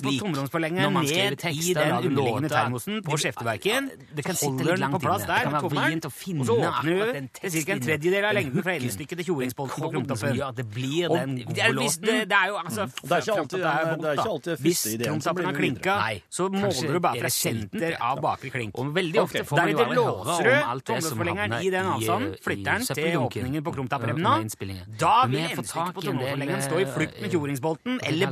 på 0.04 0.14
tomromsforlengeren 0.22 0.88
når 0.88 0.94
man 0.98 1.08
skriver 1.08 1.36
ned 1.38 1.46
i 1.48 1.74
den 1.78 1.94
underliggende 2.10 2.52
termosen 2.52 3.02
på 3.06 3.20
skjefteverken, 3.22 3.90
det 4.18 4.26
kan 4.26 4.36
sitte 4.38 4.52
holder 4.52 4.78
litt 4.78 4.84
den 4.84 4.92
på 4.92 5.00
langt 5.00 5.06
plass 5.08 5.24
inne. 5.24 5.28
der 5.28 5.38
Det 5.38 5.44
kan 5.48 5.56
være 5.58 5.72
vrient 5.78 6.08
å 6.08 6.14
finne 6.14 6.42
og 6.42 6.48
så 6.48 6.58
åpner 6.58 6.92
du 6.92 7.06
det 7.08 7.66
ca. 7.68 7.72
en 7.72 7.84
tredjedel 7.88 8.28
av 8.28 8.34
lengden 8.38 8.64
fra 8.64 8.72
hooken, 8.74 8.88
endestykket 8.88 9.22
til 9.22 9.28
tjoringsbolten 9.32 9.84
på 9.84 9.92
krumtappen. 9.94 10.56
det 10.58 10.68
blir 10.78 11.08
den 11.08 11.36
gode 11.38 11.56
det, 11.56 11.72
låten. 11.74 12.06
det 12.28 12.38
er 12.38 12.48
jo 12.48 12.56
altså 12.58 12.88
Det 12.88 13.12
er 13.12 13.22
ikke 13.22 13.38
alltid 13.38 13.62
krumtappen 13.62 13.88
den- 13.88 14.02
det 14.02 14.08
er 14.08 14.16
ikke 14.18 14.34
alltid 14.36 14.54
første 14.58 14.90
ideen 14.98 15.22
som 15.22 15.36
blir 15.36 15.54
klinka, 15.58 15.96
så 16.30 16.50
måler 16.52 16.94
du 16.94 17.00
bare 17.00 17.20
fra 17.20 17.30
senter 17.30 17.98
av 18.02 18.22
bakre 18.22 18.50
klink. 18.50 18.78
Og 18.78 18.94
veldig 18.94 19.20
ofte 19.22 19.44
får 19.44 19.58
man 19.58 19.70
jo 19.70 19.78
låser 19.98 20.44
du 20.44 20.52
tommelforlengeren 20.88 21.52
havner 21.52 21.67
i 21.68 21.72
den 21.74 21.90
avstanden, 21.92 22.36
flytter 22.44 22.80
den 22.80 22.88
til 22.88 23.18
åpningen 23.22 23.66
på 23.66 23.74
krumtappremna. 23.76 24.34
Da 25.00 25.14
vil 25.30 25.44
endestykket 25.44 25.94
på 25.98 26.06
i 26.08 26.50
en 26.56 26.64
stå 26.66 26.82
i 26.82 26.88
flukt 26.96 27.20
med 27.22 27.34
eh, 27.34 28.08
eller 28.08 28.32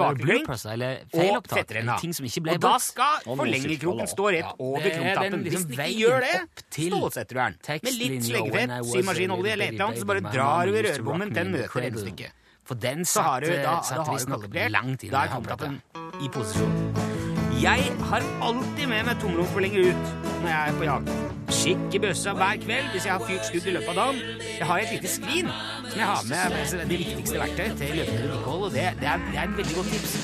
eller 0.76 1.04
og 1.14 1.46
fettrenna. 1.46 1.56
fetterenna. 1.56 1.98
ting 2.02 2.14
som 2.16 2.26
ikke 2.26 2.46
ble 2.46 2.56
Og 2.56 2.62
da 2.66 2.74
skal 2.80 3.26
Og 3.26 3.40
forlengerkroken 3.42 4.12
stå 4.12 4.30
rett 4.36 4.54
over 4.60 4.86
er 4.86 4.96
krumtappen. 4.98 5.46
Hvis 5.46 5.54
liksom 5.54 5.70
den 5.70 5.86
ikke 5.86 6.00
gjør 6.00 6.26
det, 6.26 6.66
stålsetter 6.76 7.36
du 7.36 7.42
den. 7.42 7.60
Med 7.90 8.00
litt 8.00 8.28
sleggefett, 8.30 8.76
symaskinolje 8.94 9.56
eller 9.56 9.66
et 9.66 9.76
eller 9.76 9.86
annet, 9.90 10.00
så 10.00 10.10
bare 10.14 10.26
drar 10.32 10.66
du 10.66 10.76
i 10.76 10.86
rørbommen 10.90 11.34
til 11.34 11.42
den 11.44 11.56
møter 11.60 11.90
endestykket. 11.90 12.42
For 12.66 12.76
den 12.76 13.06
Så 13.06 13.22
har 13.22 13.42
du, 13.42 13.48
satt, 13.48 13.62
da, 13.62 13.82
da 13.94 14.04
har 14.04 14.18
du 14.50 14.58
inn 14.58 15.12
Da 15.12 15.26
er 15.26 15.36
krumtappen 15.36 15.82
i 16.22 16.30
posisjon. 16.34 17.05
Jeg 17.62 17.92
har 18.10 18.24
alltid 18.44 18.88
med 18.92 19.06
meg 19.08 19.20
tomromsforlenger 19.22 19.86
ut 19.88 20.08
når 20.42 20.50
jeg 20.50 20.72
er 20.72 20.74
på 20.76 20.88
jakt. 20.90 21.12
Skikk 21.56 21.96
i 21.96 22.02
bøssa 22.04 22.34
hver 22.36 22.58
kveld 22.66 22.90
hvis 22.92 23.06
jeg 23.08 23.14
har 23.14 23.24
fyrt 23.24 23.48
skudd 23.48 23.70
i 23.70 23.76
løpet 23.78 23.92
av 23.94 24.00
dagen. 24.02 24.42
Jeg 24.58 24.68
har 24.70 24.82
et 24.84 24.92
lite 24.92 25.12
skrin 25.14 25.48
som 25.86 26.02
jeg 26.02 26.10
har 26.10 26.28
med 26.28 26.58
altså, 26.60 26.82
det 26.82 27.00
viktigste 27.00 27.40
verktøyet 27.40 27.80
til 27.80 27.96
løpende 28.02 28.26
vedlikehold, 28.26 28.66
og 28.68 28.76
det, 28.76 28.84
det, 29.00 29.08
er, 29.14 29.24
det 29.30 29.40
er 29.40 29.48
et 29.48 29.58
veldig 29.62 29.78
godt 29.78 29.94
tips. 29.96 30.18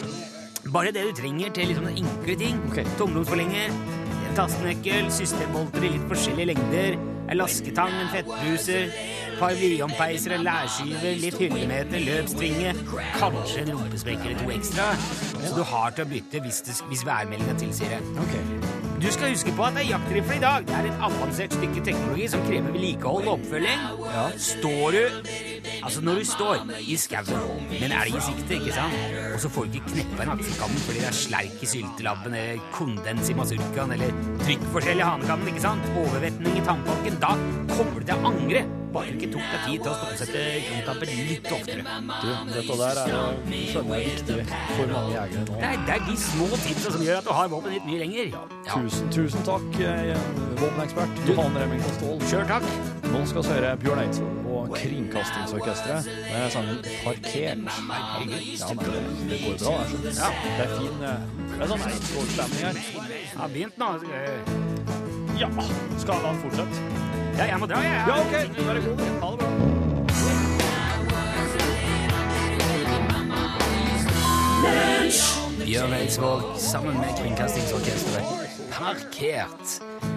Bare 0.75 0.91
det 0.97 1.05
du 1.07 1.13
trenger 1.21 1.55
til 1.55 1.71
liksom 1.71 1.87
enkle 1.93 2.37
ting. 2.43 2.59
Okay. 2.71 2.85
Tomromsforlenger, 2.99 3.79
en 4.11 4.37
tastenøkkel, 4.41 5.09
systembolter 5.21 5.87
i 5.87 5.95
litt 5.95 6.05
forskjellige 6.11 6.51
lengder, 6.51 6.99
en 7.31 7.37
lasketang, 7.37 7.93
en 8.01 8.11
fettbruser, 8.11 8.91
et 9.31 9.39
par 9.39 9.55
viompeiser, 9.55 10.35
en 10.35 10.43
lærskive, 10.43 11.15
litt 11.23 11.39
hyllemeter, 11.39 12.03
løpstvinge, 12.05 12.75
kanskje 13.15 13.65
en 13.65 13.73
rumpesprekker 13.77 14.33
eller 14.33 14.43
to 14.43 14.53
ekstra, 14.59 14.91
så 15.39 15.55
du 15.55 15.63
har 15.73 15.95
til 15.95 16.07
å 16.07 16.13
bytte 16.15 16.43
hvis, 16.43 16.63
det, 16.67 16.79
hvis 16.91 17.05
værmeldinga 17.07 17.59
tilsier 17.63 17.95
det. 17.95 18.01
Ok. 18.25 18.90
Du 19.01 19.07
skal 19.09 19.31
huske 19.33 19.51
på 19.57 19.63
at 19.65 19.73
det 19.73 19.81
er 19.81 19.95
jaktrifle 19.95 20.35
i 20.35 20.41
dag. 20.43 20.65
Det 20.67 20.75
er 20.77 20.87
et 20.91 21.05
avansert 21.07 21.55
stykke 21.57 21.81
teknologi 21.85 22.27
som 22.29 22.43
krever 22.45 22.75
vedlikehold 22.75 23.29
og 23.29 23.39
oppfølging. 23.39 23.85
Ja. 24.05 24.25
Står 24.37 24.97
du 24.97 25.01
Altså, 25.81 26.01
når 26.01 26.19
du 26.19 26.25
står 26.25 26.67
i 26.79 26.95
skauen 27.01 27.63
med 27.69 27.85
en 27.87 27.95
elg 27.97 28.17
i 28.17 28.21
sikte, 28.21 28.59
ikke 28.59 28.73
sant, 28.75 28.93
og 29.33 29.39
så 29.41 29.49
får 29.49 29.65
du 29.65 29.79
ikke 29.79 29.93
kneppa 29.95 30.25
en 30.25 30.33
akselkammen 30.35 30.83
fordi 30.85 31.01
det 31.01 31.07
er 31.09 31.17
slerk 31.17 31.63
i 31.65 31.69
syltelabben 31.71 32.35
eller 32.37 32.67
kondens 32.75 33.31
i 33.33 33.37
mazurkaen 33.39 33.95
eller 33.97 34.21
trykkforskjell 34.43 35.01
i 35.01 35.07
hanekammen, 35.07 35.49
ikke 35.49 35.65
sant, 35.65 35.89
overvetning 36.03 36.61
i 36.61 36.67
tannpakken, 36.69 37.17
da 37.25 37.33
kommer 37.73 37.97
du 37.97 38.05
til 38.05 38.21
å 38.21 38.33
angre. 38.35 38.63
Bare 38.91 39.07
ikke 39.13 39.29
tok 39.31 39.43
deg 39.47 39.61
tid 39.65 39.83
til 39.85 39.89
å 39.91 39.95
stålsette 40.01 40.39
krumtappen 40.67 41.11
litt 41.29 41.45
oftere. 41.55 41.83
Du, 42.11 42.31
dette 42.51 42.77
der 42.81 42.99
er 43.01 43.11
jo 43.11 43.21
skjønner 43.71 44.01
jeg 44.01 44.09
viktig 44.09 44.39
for 44.51 44.91
mange 44.91 45.13
jegere 45.13 45.43
nå. 45.47 45.59
Det 45.61 45.69
er, 45.69 45.77
det 45.87 45.93
er 45.95 46.03
de 46.09 46.15
små 46.25 46.47
tipsa 46.65 46.91
som 46.95 47.05
gjør 47.05 47.21
at 47.21 47.29
du 47.29 47.31
har 47.37 47.51
våpenet 47.53 47.77
ditt 47.77 47.87
mye 47.87 47.99
lenger. 48.01 48.33
Ja. 48.35 48.73
Tusen, 48.73 49.11
tusen 49.15 49.45
takk, 49.47 49.79
eh, 49.79 50.11
våpenekspert 50.59 51.23
Johan 51.29 51.55
Remington 51.61 51.95
Ståhl. 51.99 52.25
Sjøl 52.31 52.43
takk. 52.51 52.67
Nå 53.11 53.21
skal 53.27 53.45
vi 53.47 53.53
høre 53.55 53.71
Bjørn 53.79 54.01
Eidsvåg 54.03 54.51
og 54.51 54.75
Kringkastingsorkesteret 54.75 56.11
med 56.27 56.51
sangen 56.51 56.83
'Parkert'. 56.83 57.63
Ja, 57.63 58.73
men 58.75 59.29
det, 59.29 59.39
går 59.45 59.55
bra, 59.63 59.77
det. 59.91 60.15
Ja. 60.19 60.29
Det 60.57 60.65
er 60.65 60.75
fin 60.79 61.07
eh, 61.11 61.23
Det 61.55 61.63
er 61.63 61.71
sånn 61.71 61.87
Eidsvåg-stemning 61.91 62.67
her. 62.67 62.75
Ja, 63.39 63.47
fint 63.55 63.79
nå. 63.79 63.89
Ja, 65.39 65.49
skal 65.97 66.27
han 66.27 66.43
fortsette? 66.43 67.10
Ja, 67.37 67.43
jeg 67.43 67.59
må 67.59 67.65
dra, 67.65 67.79
jeg. 67.79 68.03
Ja, 68.07 68.13
OK. 68.21 68.33
Vær 68.67 68.81
god. 68.87 68.97
Ha 69.21 69.31
det 69.31 69.39
bra. 69.39 69.51
Bjørn 75.65 75.93
Eidsvåg 75.93 76.41
sammen 76.59 76.97
med 76.99 77.15
Kringkastingsorkesteret. 77.21 78.23
Parkert. 78.71 80.10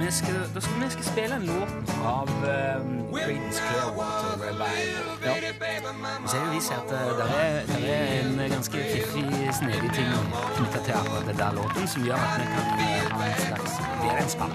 Vi 0.00 0.10
skal, 0.10 0.34
da 0.54 0.60
skal 0.60 0.74
vi 0.80 0.90
skal 0.90 1.04
spille 1.04 1.34
en 1.36 1.46
låt 1.46 1.90
av 2.04 2.28
um, 2.28 3.14
Creedence 3.14 3.62
Clearwater 3.66 4.32
Revival. 4.42 5.06
Ja. 5.24 5.34
Så 6.26 6.36
er 6.36 6.44
det 6.44 6.54
vist 6.54 6.72
at 6.72 6.92
uh, 6.92 6.98
det 7.18 7.26
er, 7.40 7.66
der 7.66 7.86
er 7.94 8.20
en 8.20 8.50
ganske 8.50 8.78
fiffig, 8.92 9.24
snedig 9.60 9.90
ting 9.94 10.08
knytta 10.56 10.78
til 10.84 10.92
akkurat 10.92 11.26
den 11.26 11.38
der 11.38 11.52
låten, 11.52 11.88
som 11.88 12.04
gjør 12.04 12.14
at 12.14 12.40
vi 12.40 12.46
kan 12.54 12.66
uh, 12.74 12.82
ha 13.16 13.26
en 13.26 13.38
slags 13.46 13.72
Det 14.02 14.08
er 14.10 14.22
en 14.22 14.28
spann. 14.28 14.52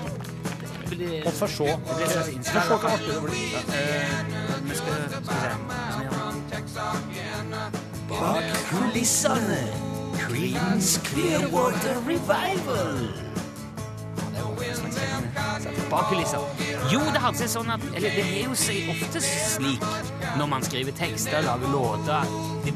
Og 1.26 1.34
få 1.34 1.48
se. 1.48 1.68
For 1.86 2.08
så 2.10 2.22
kan 2.34 2.44
se 2.44 2.60
hva 2.68 2.94
artig 2.94 3.14
det 3.14 3.22
blir. 3.24 3.58
Eh, 3.80 4.10
Vi 4.70 4.76
skal, 4.76 4.94
skal 5.10 5.22
vi 5.22 5.28
se. 5.30 5.52
Bak 8.10 8.44
kulissene. 8.70 9.62
Creedence 10.20 11.00
Clearwater 11.06 11.96
Revival. 12.08 13.29
Bak. 15.90 16.14
Jo, 16.92 17.02
det 17.14 17.22
har 17.22 17.34
seg 17.38 17.50
sånn 17.52 17.70
at 17.74 17.84
Eller 17.94 18.14
det 18.14 18.26
er 18.26 18.48
jo 18.48 18.54
ofte 18.94 19.22
slik 19.26 19.86
når 20.38 20.48
man 20.52 20.64
skriver 20.64 20.94
tekster, 20.96 21.42
lager 21.42 21.72
låter 21.74 22.28
det, 22.64 22.74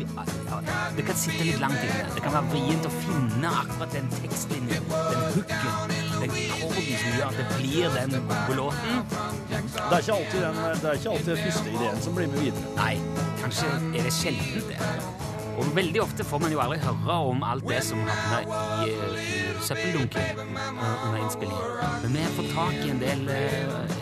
det 0.95 1.03
kan 1.05 1.15
sitte 1.15 1.43
litt 1.43 1.59
langt 1.61 1.81
inne. 1.83 2.07
Det 2.15 2.21
kan 2.23 2.33
være 2.35 2.49
vrient 2.51 2.87
å 2.87 2.91
finne 2.93 3.51
akkurat 3.61 3.93
den 3.95 4.09
tekstlinjen, 4.13 4.87
den 4.89 5.23
hooken, 5.35 5.93
den 6.21 6.33
korden 6.33 6.89
som 7.03 7.17
gjør 7.17 7.27
at 7.27 7.39
det 7.39 7.47
blir 7.57 7.97
den 7.97 8.17
låten. 8.57 9.03
Det 9.49 9.97
er 9.97 9.99
ikke 9.99 10.17
alltid 10.17 10.39
den, 10.45 10.59
det 10.81 10.89
er 10.91 10.99
ikke 10.99 11.15
alltid 11.15 11.31
den 11.33 11.43
første 11.45 11.75
ideen 11.77 12.03
som 12.05 12.17
blir 12.17 12.33
med 12.33 12.45
videre. 12.45 12.75
Nei, 12.79 12.97
kanskje 13.41 13.71
er 13.93 14.09
det 14.09 14.13
sjelden 14.17 14.67
det. 14.69 14.91
Og 15.53 15.75
veldig 15.75 16.01
ofte 16.01 16.25
får 16.25 16.41
man 16.41 16.53
jo 16.53 16.61
aldri 16.63 16.81
høre 16.81 17.17
om 17.29 17.43
alt 17.45 17.67
det 17.69 17.81
som 17.85 18.01
havner 18.09 18.87
i, 18.87 18.93
i 18.93 19.42
søppeldunken 19.67 20.21
under 21.05 21.19
innspillingen. 21.23 21.69
Men 22.03 22.13
vi 22.13 22.25
har 22.25 22.33
fått 22.39 22.51
tak 22.55 22.73
i 22.73 22.89
en 22.93 23.01
del 23.01 23.29
eh, 23.29 24.01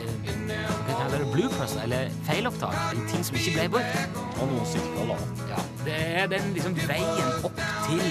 hva 0.86 0.96
kaller 0.98 1.24
det, 1.24 1.28
bloopers, 1.34 1.76
eller 1.84 2.10
feilopptak. 2.28 2.76
Ting 3.12 3.26
som 3.26 3.38
ikke 3.40 3.54
ble 3.58 3.68
brukt. 3.78 4.20
Og 4.42 4.50
noen 4.50 4.68
cirka 4.70 5.06
da. 5.12 5.18
Ja, 5.52 5.64
det 5.86 5.98
er 6.22 6.32
den 6.32 6.54
liksom 6.56 6.78
veien 6.88 7.46
opp 7.46 7.62
til 7.88 8.04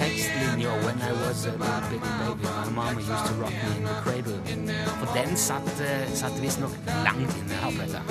tekstlinja 0.00 0.74
When 0.84 1.02
I 1.02 1.12
was 1.22 1.46
a 1.46 1.52
little 1.52 1.82
bitty 1.90 2.12
baby, 2.18 2.44
my 2.44 2.70
mama 2.70 3.00
used 3.00 3.26
to 3.26 3.34
rock 3.42 3.52
me 3.52 3.76
in 3.78 3.84
the 3.84 3.94
cradle. 4.02 4.38
For 4.98 5.14
den 5.14 5.36
satt, 5.36 5.72
eh, 5.80 6.06
satt 6.14 6.42
visstnok 6.42 6.74
langt 7.04 7.36
inne 7.38 7.62
her 7.62 7.70
på 7.70 7.82
dette. 7.86 8.02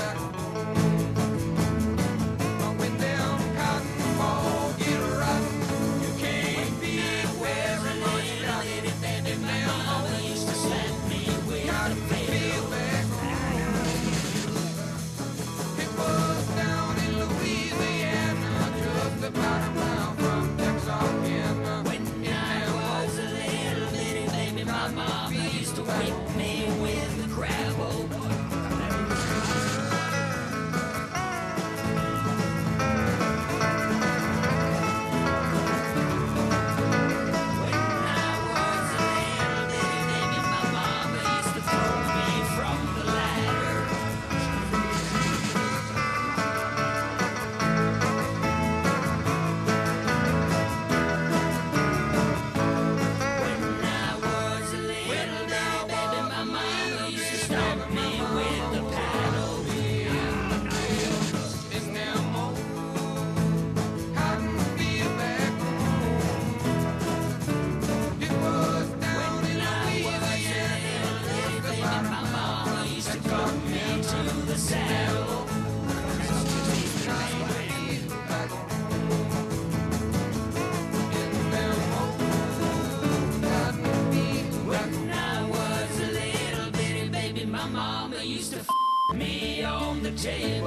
When 90.23 90.60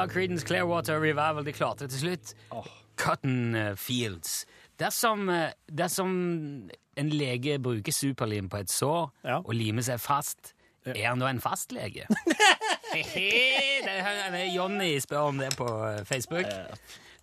var 0.00 0.08
Creedence 0.08 0.46
Clearwater 0.46 1.00
Revival. 1.00 1.44
De 1.44 1.52
klarte 1.52 1.84
det 1.84 1.90
til 1.94 2.00
slutt. 2.00 2.34
Cotton 2.96 3.54
eh, 3.54 3.74
Fields. 3.76 4.46
Dersom, 4.80 5.28
eh, 5.28 5.52
dersom 5.68 6.14
en 6.96 7.10
lege 7.12 7.58
bruker 7.60 7.92
superlim 7.92 8.48
på 8.48 8.62
et 8.62 8.72
sår 8.72 9.10
Ja. 9.24 9.38
og 9.44 9.54
limer 9.54 9.84
seg 9.84 10.00
fast, 10.00 10.54
er 10.86 11.08
han 11.08 11.20
da 11.20 11.28
en 11.28 11.40
fastlege? 11.40 12.06
det 12.94 13.96
er 13.96 14.54
Jonny 14.54 14.98
spør 15.00 15.28
om 15.34 15.38
det 15.38 15.52
på 15.56 15.68
eh, 15.68 16.04
Facebook. 16.08 16.48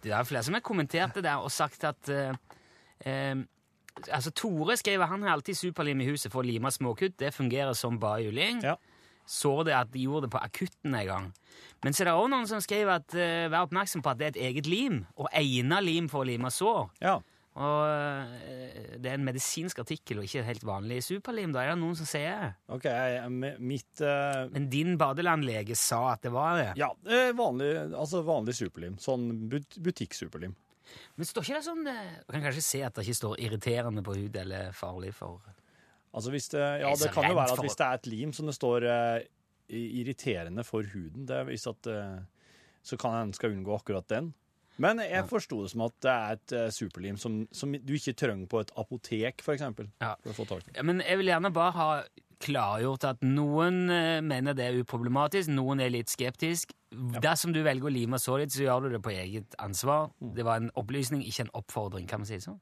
Det 0.04 0.14
er 0.14 0.24
flere 0.24 0.44
som 0.46 0.54
har 0.54 0.62
kommentert 0.62 1.16
det 1.18 1.24
der 1.26 1.42
og 1.42 1.52
sagt 1.52 1.84
at 1.84 2.10
uh, 2.14 2.36
eh, 3.02 3.36
Altså, 4.14 4.30
Tore 4.30 4.76
skriver 4.78 5.10
han 5.10 5.24
har 5.24 5.34
alltid 5.34 5.58
superlim 5.58 6.02
i 6.02 6.06
huset 6.12 6.30
for 6.32 6.44
å 6.44 6.46
lime 6.46 6.70
småkutt. 6.70 7.16
Det 7.18 7.34
fungerer 7.34 7.74
som 7.74 7.98
bare 8.00 8.28
juling 8.28 8.62
Ja. 8.62 8.76
så 9.26 9.64
det 9.66 9.74
at 9.74 9.90
de 9.92 10.04
gjorde 10.06 10.28
det 10.28 10.32
på 10.32 10.38
akutten 10.38 10.94
en 10.96 11.08
gang. 11.08 11.34
Men 11.86 11.94
så 11.94 12.04
er 12.04 12.10
det 12.10 12.14
også 12.18 12.32
noen 12.34 12.48
som 12.50 12.62
skriver 12.64 12.96
at 13.00 13.14
uh, 13.18 13.48
vær 13.54 13.66
oppmerksom 13.68 14.02
på 14.06 14.10
at 14.14 14.20
det 14.20 14.28
er 14.30 14.36
et 14.36 14.44
eget 14.52 14.70
lim, 14.70 15.02
og 15.16 15.28
egnet 15.38 15.84
lim 15.86 16.08
for 16.12 16.24
å 16.24 16.28
lime 16.30 16.50
sår. 16.54 16.88
Ja. 17.04 17.18
Og 17.58 17.80
uh, 17.90 18.98
det 19.02 19.10
er 19.12 19.16
en 19.18 19.26
medisinsk 19.26 19.80
artikkel 19.82 20.20
og 20.22 20.28
ikke 20.28 20.44
helt 20.46 20.66
vanlig 20.66 21.00
superlim. 21.06 21.54
Da 21.56 21.64
er 21.64 21.72
det 21.74 21.80
noen 21.82 21.98
som 21.98 22.06
sier 22.10 22.52
OK, 22.74 22.86
jeg, 22.86 23.32
mi- 23.34 23.56
mitt 23.74 24.02
Uh, 24.02 24.46
Men 24.54 24.68
din 24.74 24.96
badelandlege 25.02 25.78
sa 25.78 26.04
at 26.16 26.26
det 26.26 26.34
var 26.34 26.58
det. 26.60 26.68
Ja, 26.78 26.92
vanlig, 27.38 27.72
altså 27.98 28.22
vanlig 28.26 28.54
superlim. 28.58 28.98
Sånn 29.02 29.30
but 29.50 29.78
butikksuperlim. 29.82 30.54
Men 31.18 31.28
står 31.28 31.44
ikke 31.44 31.58
det 31.58 31.66
sånn 31.66 31.82
Du 31.84 32.30
kan 32.32 32.44
kanskje 32.46 32.62
se 32.64 32.80
at 32.86 32.96
det 32.96 33.04
ikke 33.04 33.18
står 33.18 33.42
irriterende 33.44 34.04
på 34.06 34.14
hud 34.16 34.38
eller 34.40 34.70
farlig 34.78 35.10
for 35.18 35.42
Altså 36.16 36.32
hvis 36.34 36.48
det, 36.54 36.62
ja, 36.82 36.94
det 36.98 37.10
kan 37.14 37.28
jo 37.28 37.36
være 37.38 37.58
at 37.58 37.60
hvis 37.66 37.76
det 37.78 37.86
er 37.86 37.98
et 38.00 38.08
lim 38.10 38.32
som 38.34 38.48
det 38.48 38.56
står 38.56 38.86
irriterende 39.70 40.64
for 40.66 40.84
huden, 40.94 41.26
det 41.28 41.36
er 41.36 41.48
hvis 41.50 41.68
at, 41.68 41.88
eh, 41.92 42.20
så 42.84 42.98
kan 43.00 43.16
en 43.22 43.34
skal 43.34 43.52
unngå 43.56 43.76
akkurat 43.80 44.08
den. 44.08 44.34
Men 44.78 45.00
jeg 45.02 45.26
forsto 45.26 45.64
det 45.64 45.72
som 45.72 45.82
at 45.88 45.96
det 46.06 46.12
er 46.14 46.36
et 46.38 46.52
eh, 46.54 46.70
superlim 46.70 47.18
som, 47.18 47.48
som 47.52 47.72
du 47.74 47.94
ikke 47.98 48.14
trenger 48.14 48.48
på 48.48 48.60
et 48.62 48.72
apotek, 48.78 49.42
for 49.42 49.54
eksempel, 49.58 49.90
Ja. 50.02 50.16
for 50.22 50.30
å 50.32 50.38
få 50.38 50.48
tak 50.48 50.68
i. 50.70 50.76
Ja, 50.78 50.84
Men 50.84 51.02
jeg 51.02 51.18
vil 51.18 51.32
gjerne 51.34 51.52
bare 51.54 51.72
ha 51.74 52.04
klargjort 52.40 53.04
at 53.10 53.24
noen 53.26 53.90
eh, 53.90 54.22
mener 54.22 54.54
det 54.54 54.68
er 54.68 54.78
uproblematisk, 54.84 55.50
noen 55.50 55.82
er 55.82 55.90
litt 55.90 56.14
skeptisk. 56.14 56.76
Dersom 56.94 57.52
du 57.52 57.64
velger 57.66 57.90
å 57.90 57.92
lime 57.92 58.20
så 58.22 58.38
litt 58.38 58.54
så 58.54 58.62
gjør 58.64 58.86
du 58.86 58.90
det 58.94 59.02
på 59.04 59.12
eget 59.12 59.58
ansvar. 59.60 60.12
Det 60.22 60.46
var 60.46 60.62
en 60.62 60.70
opplysning, 60.78 61.26
ikke 61.26 61.48
en 61.48 61.56
oppfordring. 61.58 62.08
kan 62.08 62.22
man 62.22 62.30
si 62.30 62.38
det 62.38 62.46
sånn? 62.46 62.62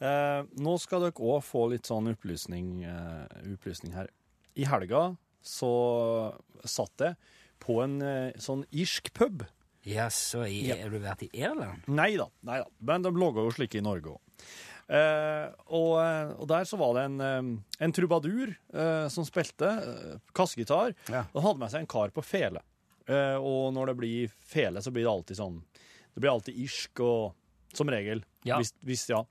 Eh, 0.00 0.42
nå 0.62 0.76
skal 0.78 1.02
dere 1.02 1.26
òg 1.26 1.40
få 1.42 1.64
litt 1.72 1.88
sånn 1.88 2.06
opplysning, 2.12 2.84
uh, 2.86 3.24
opplysning 3.50 3.96
her. 3.96 4.06
I 4.54 4.62
helga 4.70 5.16
så 5.42 5.70
satt 6.64 7.04
jeg 7.04 7.16
på 7.62 7.80
en 7.84 7.98
eh, 8.02 8.32
sånn 8.40 8.64
irsk 8.70 9.12
pub. 9.16 9.44
Ja, 9.88 10.08
så 10.12 10.42
i, 10.48 10.66
Ja. 10.68 10.76
har 10.82 10.90
du 10.92 10.98
vært 11.00 11.22
i 11.24 11.30
Irland? 11.38 11.86
Nei 11.88 12.16
da, 12.18 12.26
nei 12.44 12.58
da. 12.60 12.66
men 12.80 13.02
de 13.06 13.12
logga 13.14 13.44
jo 13.46 13.52
slike 13.54 13.78
i 13.80 13.84
Norge 13.84 14.16
òg. 14.16 14.20
Eh, 14.88 15.46
og, 15.76 15.94
eh, 16.00 16.30
og 16.40 16.46
der 16.48 16.64
så 16.68 16.78
var 16.80 16.94
det 16.96 17.02
en, 17.10 17.20
eh, 17.20 17.84
en 17.84 17.92
trubadur 17.92 18.54
eh, 18.72 19.08
som 19.12 19.24
spilte 19.28 19.68
eh, 19.68 20.18
kassegitar. 20.36 20.94
Ja. 21.12 21.26
Og 21.34 21.42
hadde 21.44 21.60
med 21.60 21.72
seg 21.72 21.84
en 21.84 21.90
kar 21.90 22.12
på 22.16 22.24
fele. 22.24 22.62
Eh, 23.08 23.36
og 23.36 23.72
når 23.76 23.92
det 23.92 23.96
blir 24.00 24.32
fele, 24.48 24.80
så 24.84 24.92
blir 24.92 25.04
det 25.06 25.12
alltid 25.12 25.36
sånn 25.38 25.62
Det 26.14 26.20
blir 26.20 26.32
alltid 26.34 26.56
irsk 26.60 27.00
og 27.00 27.34
Som 27.76 27.88
regel. 27.92 28.22
Ja. 28.44 28.56
Hvis, 28.58 28.72
hvis, 28.84 29.06
ja. 29.12 29.22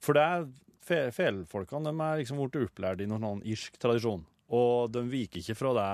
For 0.00 0.16
det 0.16 0.22
er 0.24 0.46
fe, 0.82 0.98
felefolkene 1.12 1.88
de 1.92 2.00
er 2.02 2.20
liksom 2.22 2.40
blitt 2.40 2.56
opplært 2.66 3.00
i 3.04 3.06
noen 3.06 3.20
sånn 3.24 3.42
irsk 3.52 3.76
tradisjon. 3.78 4.24
Og 4.52 4.90
de 4.92 5.02
viker 5.08 5.40
ikke 5.40 5.56
fra 5.58 5.72
det 5.78 5.88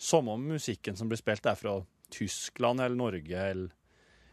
samme 0.00 0.36
musikken 0.40 0.96
som 0.96 1.08
blir 1.10 1.18
spilt 1.20 1.46
er 1.50 1.58
fra 1.58 1.74
Tyskland 2.14 2.80
eller 2.80 2.96
Norge 2.96 3.42
eller 3.50 3.72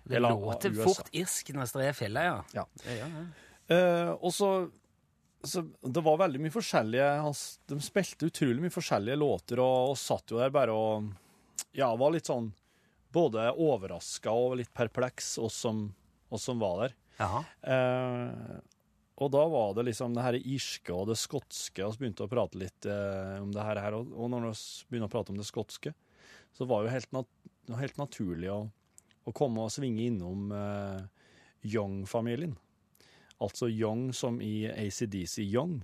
Det 0.06 0.16
Eller 0.20 0.30
låter 0.38 0.70
USA. 0.72 0.84
fort 0.86 1.10
irsk 1.12 1.50
når 1.56 1.72
det 1.74 1.88
er 1.90 1.94
felle, 1.98 2.24
ja. 2.24 2.36
Ja. 2.54 2.66
Det 2.84 2.98
gjør 3.00 3.14
det. 3.16 3.24
Eh, 3.76 4.12
og 4.22 4.32
så, 4.34 4.50
så 5.44 5.64
Det 5.82 6.04
var 6.06 6.20
veldig 6.22 6.40
mye 6.44 6.54
forskjellige 6.54 7.08
altså, 7.26 7.58
De 7.74 7.80
spilte 7.82 8.28
utrolig 8.30 8.62
mye 8.62 8.76
forskjellige 8.76 9.18
låter, 9.18 9.60
og, 9.64 9.90
og 9.96 9.98
satt 9.98 10.30
jo 10.32 10.38
der 10.40 10.54
bare 10.54 10.76
og 10.78 11.10
Ja, 11.74 11.90
var 11.98 12.14
litt 12.14 12.30
sånn 12.30 12.52
både 13.16 13.48
overraska 13.58 14.32
og 14.36 14.58
litt 14.60 14.72
perpleks, 14.76 15.38
oss 15.40 15.56
som, 15.66 15.86
oss 16.30 16.44
som 16.50 16.60
var 16.60 16.82
der. 16.84 16.96
Jaha. 17.18 17.42
Og 19.24 19.32
da 19.32 19.46
var 19.48 19.76
det 19.78 19.86
liksom 19.88 20.16
det 20.16 20.26
her 20.26 20.36
irske 20.42 20.92
og 20.92 21.08
det 21.08 21.16
skotske, 21.20 21.86
og 21.86 21.94
så 21.94 22.02
begynte 22.02 22.26
å 22.26 22.32
prate 22.32 22.60
litt 22.60 22.88
eh, 22.90 23.38
om 23.40 23.54
det 23.56 23.64
her. 23.64 23.96
Og, 23.96 24.12
og 24.12 24.32
når 24.34 24.50
vi 24.50 24.56
begynner 24.90 25.08
å 25.08 25.14
prate 25.14 25.32
om 25.32 25.40
det 25.40 25.48
skotske, 25.48 25.94
så 26.56 26.68
var 26.68 26.84
det 26.84 26.90
jo 26.90 26.96
helt, 26.98 27.16
nat 27.16 27.80
helt 27.80 27.98
naturlig 28.00 28.52
å, 28.52 28.60
å 29.24 29.36
komme 29.36 29.64
og 29.64 29.72
svinge 29.72 30.04
innom 30.10 30.52
eh, 30.52 31.32
Young-familien. 31.64 32.58
Altså 33.44 33.70
Young 33.72 34.10
som 34.16 34.42
i 34.44 34.68
ACDC 34.68 35.46
Young. 35.46 35.80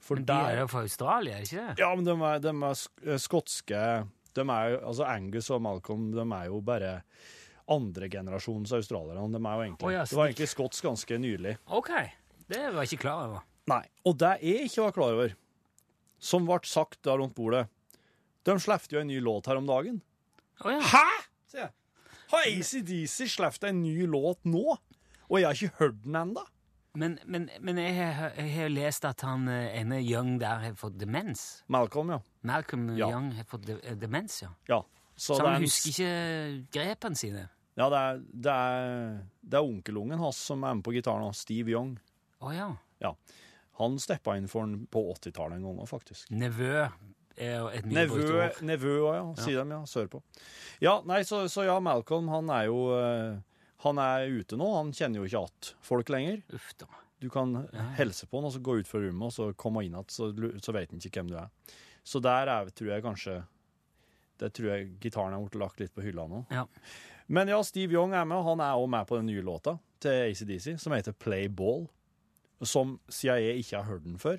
For 0.00 0.16
Men 0.16 0.30
de 0.30 0.38
er 0.54 0.62
jo 0.62 0.70
fra 0.70 0.86
Australia, 0.86 1.42
ikke 1.42 1.66
det? 1.66 1.82
ja, 1.82 1.90
men 1.92 2.06
de 2.06 2.14
er, 2.14 2.40
de 2.46 2.54
er 2.54 2.86
eh, 3.10 3.20
skotske 3.20 3.82
de 4.36 4.46
er 4.46 4.78
altså 4.78 5.06
Angus 5.10 5.50
og 5.50 5.62
Malcolm 5.64 6.10
de 6.14 6.22
er 6.22 6.48
jo 6.50 6.60
bare 6.64 7.00
andregenerasjons 7.70 8.72
australiere. 8.74 9.22
De 9.30 9.38
er 9.38 9.54
jo 9.54 9.64
egentlig, 9.66 9.86
oh, 9.86 9.94
ja, 9.94 10.06
det 10.06 10.18
var 10.18 10.30
egentlig 10.30 10.48
skotsk 10.50 10.86
ganske 10.88 11.18
nylig. 11.22 11.54
OK. 11.70 11.92
Det 12.50 12.62
var 12.74 12.82
jeg 12.82 12.92
ikke 12.92 13.04
klar 13.06 13.28
over. 13.28 13.44
Nei. 13.70 13.82
Og 14.08 14.16
det 14.18 14.32
jeg 14.42 14.68
ikke 14.68 14.86
var 14.88 14.94
klar 14.96 15.16
over, 15.16 15.34
som 16.20 16.46
ble 16.48 16.58
sagt 16.68 16.98
da 17.06 17.14
rundt 17.16 17.36
bordet 17.36 17.68
De 18.44 18.56
slapp 18.60 18.88
jo 18.90 19.00
en 19.00 19.08
ny 19.08 19.20
låt 19.22 19.46
her 19.50 19.60
om 19.60 19.68
dagen. 19.68 20.00
Oh, 20.64 20.72
ja. 20.72 20.80
Hæ?! 20.80 21.04
sier 21.50 21.66
jeg. 21.66 21.72
Har 22.30 22.46
ACDC 22.46 23.28
sluppet 23.34 23.68
en 23.70 23.82
ny 23.82 24.06
låt 24.08 24.40
nå? 24.48 24.76
Og 25.30 25.38
jeg 25.38 25.46
har 25.46 25.58
ikke 25.58 25.78
hørt 25.84 26.00
den 26.04 26.16
ennå? 26.18 26.42
Men, 26.98 27.18
men, 27.30 27.46
men 27.62 27.78
jeg 27.78 28.08
har 28.10 28.70
lest 28.72 29.04
at 29.06 29.22
han 29.22 29.46
eh, 29.50 29.76
ene 29.78 30.00
Young 30.02 30.40
der 30.42 30.64
har 30.64 30.74
fått 30.78 30.96
demens. 30.98 31.62
Malcolm, 31.70 32.10
ja. 32.16 32.18
Malcolm 32.42 32.88
Ja. 32.98 33.12
Young 33.12 33.30
har 33.36 33.46
fått 33.46 33.68
de 33.68 33.76
eh, 33.78 33.94
demens, 33.98 34.40
ja. 34.42 34.50
ja. 34.66 34.80
Så, 35.14 35.36
Så 35.36 35.46
han 35.46 35.62
husker 35.62 35.92
ikke 35.92 36.66
grepene 36.74 37.18
sine. 37.18 37.46
Ja, 37.78 37.86
det 37.92 37.98
er, 38.00 38.22
det 38.46 38.54
er, 38.54 39.18
det 39.46 39.58
er 39.60 39.68
onkelungen 39.68 40.18
hans 40.18 40.40
som 40.50 40.64
er 40.66 40.74
med 40.74 40.84
på 40.86 40.96
gitaren, 40.96 41.30
Steve 41.36 41.70
Young. 41.76 41.94
Å 42.40 42.52
ja. 42.54 42.68
Ja. 43.00 43.14
Han 43.80 43.96
steppa 44.00 44.36
inn 44.36 44.48
for 44.50 44.66
han 44.66 44.84
på 44.92 45.02
80-tallet 45.14 45.58
en 45.58 45.68
gang 45.68 45.80
òg, 45.80 45.88
faktisk. 45.88 46.28
Nevø 46.32 46.88
er 47.40 47.54
jo 47.56 47.68
et 47.72 47.86
mye 47.88 48.04
Nevø, 48.04 48.48
nevø 48.68 48.96
òg, 48.98 49.12
ja. 49.16 49.28
Sier 49.40 49.62
de, 49.62 49.76
ja. 49.76 49.80
Sørpå. 49.88 50.20
Ja, 50.84 50.98
nei, 51.08 51.22
så, 51.28 51.46
så 51.52 51.64
ja, 51.68 51.78
Malcolm, 51.84 52.28
han 52.32 52.50
er 52.52 52.66
jo 52.68 52.82
eh, 52.96 53.38
Han 53.86 54.00
er 54.02 54.26
ute 54.28 54.58
nå. 54.60 54.66
Han 54.76 54.90
kjenner 54.92 55.22
jo 55.22 55.28
ikke 55.28 55.44
att 55.48 55.74
folk 55.80 56.12
lenger. 56.12 56.42
Uff 56.52 56.74
da. 56.76 56.88
Du 57.20 57.28
kan 57.32 57.66
helse 57.98 58.26
på 58.26 58.38
han, 58.38 58.48
og 58.48 58.52
så 58.52 58.60
gå 58.64 58.78
ut 58.80 58.88
fra 58.88 59.00
rommet, 59.00 59.26
og 59.28 59.32
så 59.32 59.50
komme 59.56 59.84
inn 59.84 59.92
igjen, 59.92 60.08
så, 60.08 60.30
så 60.64 60.72
vet 60.72 60.92
han 60.92 61.00
ikke 61.00 61.20
hvem 61.20 61.32
du 61.32 61.36
er. 61.40 61.48
Så 62.04 62.20
der 62.24 62.48
er, 62.48 62.68
tror 62.72 62.88
jeg 62.94 63.04
kanskje 63.04 63.34
Der 64.40 64.52
tror 64.56 64.70
jeg 64.72 64.86
gitaren 65.02 65.34
er 65.36 65.42
blitt 65.44 65.58
lagt 65.60 65.80
litt 65.82 65.92
på 65.92 66.00
hylla 66.04 66.24
nå. 66.28 66.46
Ja. 66.48 66.64
Men 67.28 67.50
ja, 67.52 67.58
Steve 67.62 67.92
Young 67.92 68.14
er 68.16 68.24
med, 68.24 68.40
og 68.40 68.48
han 68.48 68.62
er 68.64 68.76
også 68.76 68.92
med 68.96 69.08
på 69.08 69.18
den 69.20 69.28
nye 69.28 69.44
låta 69.44 69.76
til 70.00 70.30
ACDC, 70.30 70.78
som 70.80 70.96
heter 70.96 71.12
Play 71.12 71.48
Ball. 71.52 71.84
Som 72.62 72.98
CIA 73.08 73.54
ikke 73.56 73.76
har 73.76 73.84
hørt 73.88 74.04
den 74.04 74.18
før, 74.18 74.36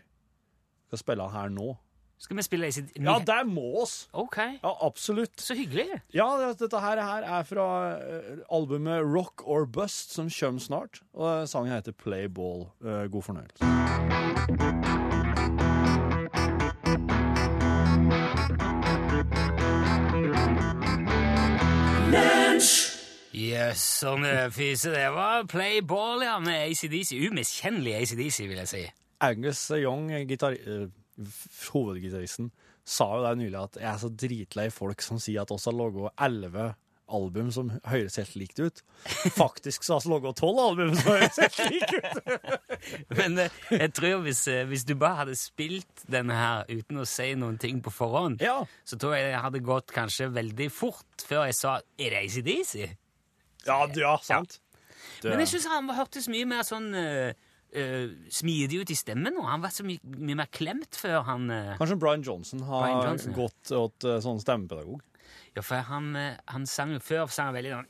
skal 0.87 0.97
spille 1.01 1.29
her 1.31 1.49
nå. 1.49 1.77
Skal 2.21 2.37
vi 2.37 2.43
spille 2.45 2.67
i 2.69 2.83
Ja, 3.01 3.15
det 3.25 3.47
må 3.49 3.81
oss! 3.81 4.07
OK. 4.13 4.37
Ja, 4.61 4.75
absolutt. 4.85 5.41
Så 5.41 5.55
hyggelig. 5.57 5.87
Ja, 6.13 6.27
det- 6.37 6.59
dette 6.59 6.79
her, 6.79 7.01
her 7.01 7.23
er 7.23 7.43
fra 7.43 7.97
eh, 7.97 8.37
albumet 8.51 9.01
Rock 9.15 9.41
or 9.47 9.65
Bust, 9.65 10.13
som 10.13 10.29
kommer 10.29 10.59
snart. 10.61 11.01
Og 11.15 11.47
sangen 11.49 11.73
heter 11.73 11.91
Play 11.97 12.27
Ball. 12.29 12.67
Eh, 12.85 13.07
god 13.09 13.23
fornøyelse. 13.23 15.00
Jøss, 23.31 23.83
sånn 24.01 24.25
fise. 24.51 24.91
Det 24.91 25.07
var 25.15 25.45
Play 25.51 25.79
Ball, 25.87 26.25
ja, 26.25 26.35
med 26.43 26.65
ACDC. 26.67 27.15
Umiskjennelig 27.29 27.93
ACDC, 28.01 28.41
vil 28.49 28.59
jeg 28.63 28.71
si. 28.71 28.83
Angus 29.23 29.61
Young, 29.77 30.09
eh, 30.11 30.87
hovedgitaristen, 31.71 32.51
sa 32.83 33.07
jo 33.15 33.23
der 33.25 33.37
nylig 33.39 33.59
at 33.61 33.77
jeg 33.79 33.89
er 33.93 33.99
så 34.01 34.09
dritlei 34.09 34.69
folk 34.73 35.03
som 35.05 35.19
sier 35.21 35.43
at 35.43 35.51
oss 35.53 35.67
har 35.69 35.75
laga 35.77 36.09
elleve 36.25 36.71
album 37.11 37.49
som 37.51 37.69
høres 37.91 38.15
helt 38.21 38.35
likt 38.39 38.59
ut. 38.63 38.81
Faktisk 39.41 39.83
så 39.83 39.97
har 39.97 40.05
vi 40.05 40.11
laga 40.13 40.31
tolv 40.39 40.61
album 40.63 40.93
som 40.95 41.11
høres 41.11 41.39
helt 41.43 41.59
like 41.67 41.99
ut! 41.99 42.69
Men 43.19 43.37
uh, 43.43 43.59
jeg 43.75 43.91
tror 43.97 44.23
hvis, 44.25 44.45
uh, 44.47 44.63
hvis 44.71 44.85
du 44.87 44.95
bare 44.95 45.21
hadde 45.25 45.35
spilt 45.39 46.05
denne 46.11 46.35
her 46.39 46.71
uten 46.71 47.03
å 47.03 47.07
si 47.07 47.29
noen 47.37 47.59
ting 47.61 47.83
på 47.83 47.93
forhånd, 47.93 48.41
Ja. 48.43 48.61
så 48.87 48.97
tror 48.99 49.15
jeg 49.17 49.29
det 49.29 49.43
hadde 49.43 49.63
gått 49.67 49.91
kanskje 49.95 50.31
veldig 50.33 50.69
fort 50.73 51.27
før 51.27 51.45
jeg 51.51 51.59
sa 51.59 51.77
Er 51.99 52.15
det 52.15 52.23
ACDC? 52.25 52.89
Ja, 53.67 53.85
ja 53.97 54.15
sant. 54.25 54.59
Ja. 55.21 55.31
Men 55.31 55.43
jeg 55.43 55.51
syns 55.53 55.67
han 55.69 55.89
hørtes 55.93 56.27
mye 56.31 56.47
mer 56.49 56.65
sånn 56.65 56.89
uh, 56.93 57.29
eh, 57.77 58.13
smidig 58.33 58.81
ut 58.81 58.93
i 58.93 58.97
stemmen 58.97 59.35
nå. 59.37 59.43
Han 59.45 59.63
var 59.63 59.73
så 59.73 59.85
mye, 59.85 60.01
mye 60.17 60.39
mer 60.41 60.49
klemt 60.53 60.97
før 60.97 61.21
han 61.27 61.47
uh, 61.53 61.75
Kanskje 61.79 61.99
Brian 62.01 62.25
Johnson 62.25 62.63
har 62.65 62.87
Brian 62.87 63.05
Johnson, 63.09 63.35
ja. 63.35 63.37
gått 63.37 63.73
åt 63.77 64.09
sånn 64.25 64.41
stemmepedagog. 64.41 65.03
Ja, 65.55 65.63
for 65.65 65.83
han, 65.89 66.13
han 66.47 66.65
sang 66.69 66.95
jo 66.95 67.01
før 67.03 67.31
sang 67.33 67.51
han 67.51 67.57
veldig 67.59 67.75
sånn 67.75 67.89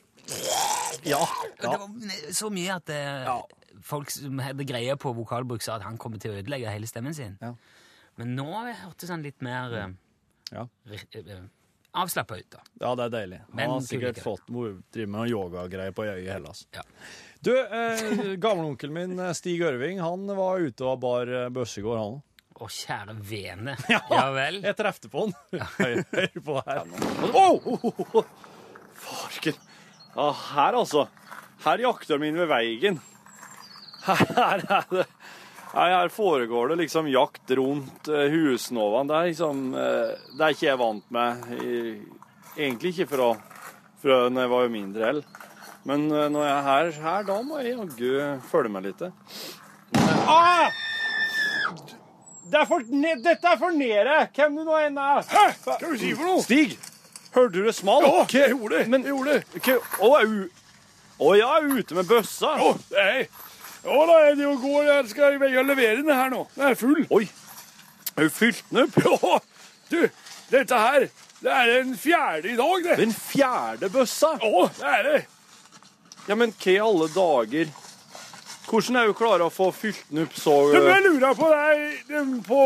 Ja. 1.08 1.22
Det 1.62 1.72
var 1.72 2.34
så 2.36 2.52
mye 2.54 2.78
at 2.78 2.92
Ja. 2.92 3.38
folk 3.86 4.12
som 4.14 4.42
hadde 4.44 4.68
greie 4.68 4.98
på 5.00 5.14
vokalbruk, 5.18 5.64
sa 5.64 5.78
at 5.80 5.86
han 5.88 5.98
kommer 6.02 6.22
til 6.22 6.34
å 6.34 6.42
ødelegge 6.42 6.74
hele 6.74 6.90
stemmen 6.90 7.16
sin. 7.18 7.38
Ja. 7.42 7.56
Men 8.20 8.36
nå 8.38 8.50
hørtes 8.52 9.10
han 9.14 9.24
litt 9.26 9.42
mer 9.46 9.74
uh, 9.78 9.90
Ja. 10.52 10.68
Avslappa 11.92 12.38
da. 12.54 12.64
Ja, 12.80 12.94
det 12.96 13.08
er 13.10 13.14
deilig. 13.18 13.42
Men 13.52 13.66
Han 13.70 13.74
har 13.78 13.86
sikkert 13.88 14.22
fått 14.24 14.48
driver 14.50 14.66
drive 14.94 15.12
med 15.12 15.20
noen 15.20 15.32
yogagreier 15.32 15.96
på 15.96 16.06
øyet 16.08 16.24
i 16.26 16.32
Hellas. 16.32 16.66
Ja. 16.76 16.84
Du, 17.42 17.52
eh, 17.58 18.36
gamleonkelen 18.38 18.94
min 18.94 19.20
eh, 19.20 19.32
Stig 19.38 19.64
Ørving, 19.66 20.00
han 20.04 20.28
var 20.38 20.62
ute 20.62 20.86
og 20.86 21.00
bar 21.02 21.26
børse 21.26 21.56
bøsse 21.58 21.82
i 21.82 21.86
går, 21.86 21.98
han 21.98 22.18
òg. 22.18 22.22
Å, 22.62 22.68
kjære 22.70 23.16
vene. 23.26 23.74
Ja, 23.90 24.28
vel. 24.36 24.60
Jeg 24.62 24.78
trefte 24.78 25.10
på 25.10 25.26
han. 25.26 25.32
Hør 25.80 26.04
hør 26.14 26.36
på 26.46 26.58
her. 26.68 26.84
Åh! 27.32 27.38
Oh, 27.42 27.72
oh, 27.74 28.02
oh. 28.22 28.26
Farken. 29.02 29.58
Ja, 30.14 30.28
her, 30.52 30.78
altså. 30.78 31.08
Her 31.66 31.82
jakter 31.82 32.22
de 32.22 32.30
inn 32.30 32.38
ved 32.38 32.52
veien. 32.52 33.00
Her, 34.06 34.22
her 34.38 34.66
er 34.78 34.86
det 34.92 35.08
her, 35.74 35.92
her 35.96 36.10
foregår 36.12 36.68
det 36.72 36.76
liksom 36.76 37.08
jakt 37.08 37.52
rundt 37.52 38.08
husnovaen. 38.08 38.34
husnåvene. 38.34 39.08
Det 39.08 39.18
er 39.20 39.30
liksom 39.30 39.62
eh, 39.74 40.12
Det 40.38 40.46
er 40.46 40.56
ikke 40.56 40.68
jeg 40.68 40.82
vant 40.82 41.12
med. 41.12 41.46
Egentlig 42.58 42.94
ikke 42.94 43.08
fra, 43.16 43.30
fra 44.02 44.18
når 44.30 44.46
jeg 44.46 44.54
var 44.56 44.74
mindre 44.76 45.06
heller. 45.06 45.42
Men 45.88 46.12
eh, 46.12 46.30
når 46.30 46.46
jeg 46.46 46.56
er 46.58 46.70
her, 46.70 46.92
her, 47.06 47.28
da 47.30 47.42
må 47.42 47.60
jeg 47.62 47.76
jaggu 47.76 48.42
følge 48.52 48.74
med 48.74 48.90
litt. 48.90 49.06
Ah! 50.28 50.72
Det 52.52 52.60
er 52.60 52.66
for, 52.68 52.84
dette 52.84 53.48
er 53.48 53.60
for 53.60 53.72
nede! 53.72 54.16
Hvem 54.36 54.58
du 54.60 54.66
nå 54.68 54.76
enn 54.84 54.98
er. 55.00 55.22
Hæ? 55.24 55.46
Hva 55.64 55.78
skal 55.78 55.94
du 55.94 56.02
si 56.02 56.12
for 56.18 56.28
noe? 56.28 56.42
Stig, 56.44 56.76
hørte 57.32 57.54
du 57.56 57.64
det 57.70 57.76
smalt? 57.78 58.08
Ja, 58.10 58.26
jeg 58.42 58.58
gjorde 58.58 58.82
det. 58.82 58.90
Men, 58.92 59.06
jeg 59.08 59.16
gjorde 59.16 59.38
det. 59.40 59.78
Å, 60.04 60.10
er 60.20 61.40
jeg 61.40 61.48
er 61.48 61.80
ute 61.80 61.96
med 61.96 62.10
bøssa. 62.10 62.58
Å, 62.60 62.74
nei. 62.92 63.24
Å, 63.82 64.02
da 64.06 64.18
er 64.28 64.36
det 64.38 64.46
jo 64.46 64.56
går. 64.62 64.84
Jeg 64.90 65.10
skal 65.12 65.38
jeg 65.42 65.66
levere 65.66 66.02
den 66.04 66.14
her 66.14 66.30
nå. 66.34 66.46
Den 66.56 66.68
er 66.70 66.78
full. 66.78 67.02
Oi. 67.10 67.26
Er 68.16 68.28
du 68.28 68.34
fylt 68.34 68.64
den 68.70 68.86
opp? 68.86 68.98
Ja. 69.12 69.40
Du, 69.92 70.08
dette 70.48 70.78
her, 70.80 71.06
det 71.44 71.52
er 71.52 71.70
den 71.74 71.96
fjerde 72.00 72.48
i 72.54 72.56
dag, 72.56 72.84
det. 72.86 72.94
Den 73.02 73.12
fjerde 73.12 73.90
bøssa? 73.92 74.38
Ja, 74.40 74.68
det 74.78 74.92
er 74.96 75.08
det. 75.10 75.22
Ja, 76.30 76.38
men 76.40 76.54
hva 76.56 76.72
i 76.72 76.78
alle 76.80 77.10
dager? 77.12 77.74
Hvordan 78.72 79.02
er 79.02 79.10
du 79.10 79.16
klar 79.18 79.42
å 79.44 79.50
få 79.52 79.68
fylt 79.76 80.06
den 80.08 80.22
opp 80.24 80.38
så 80.40 80.54
Du, 80.72 80.78
Jeg 80.80 81.04
lurer 81.04 81.36
på 81.36 81.50
deg 81.52 82.14
på, 82.48 82.60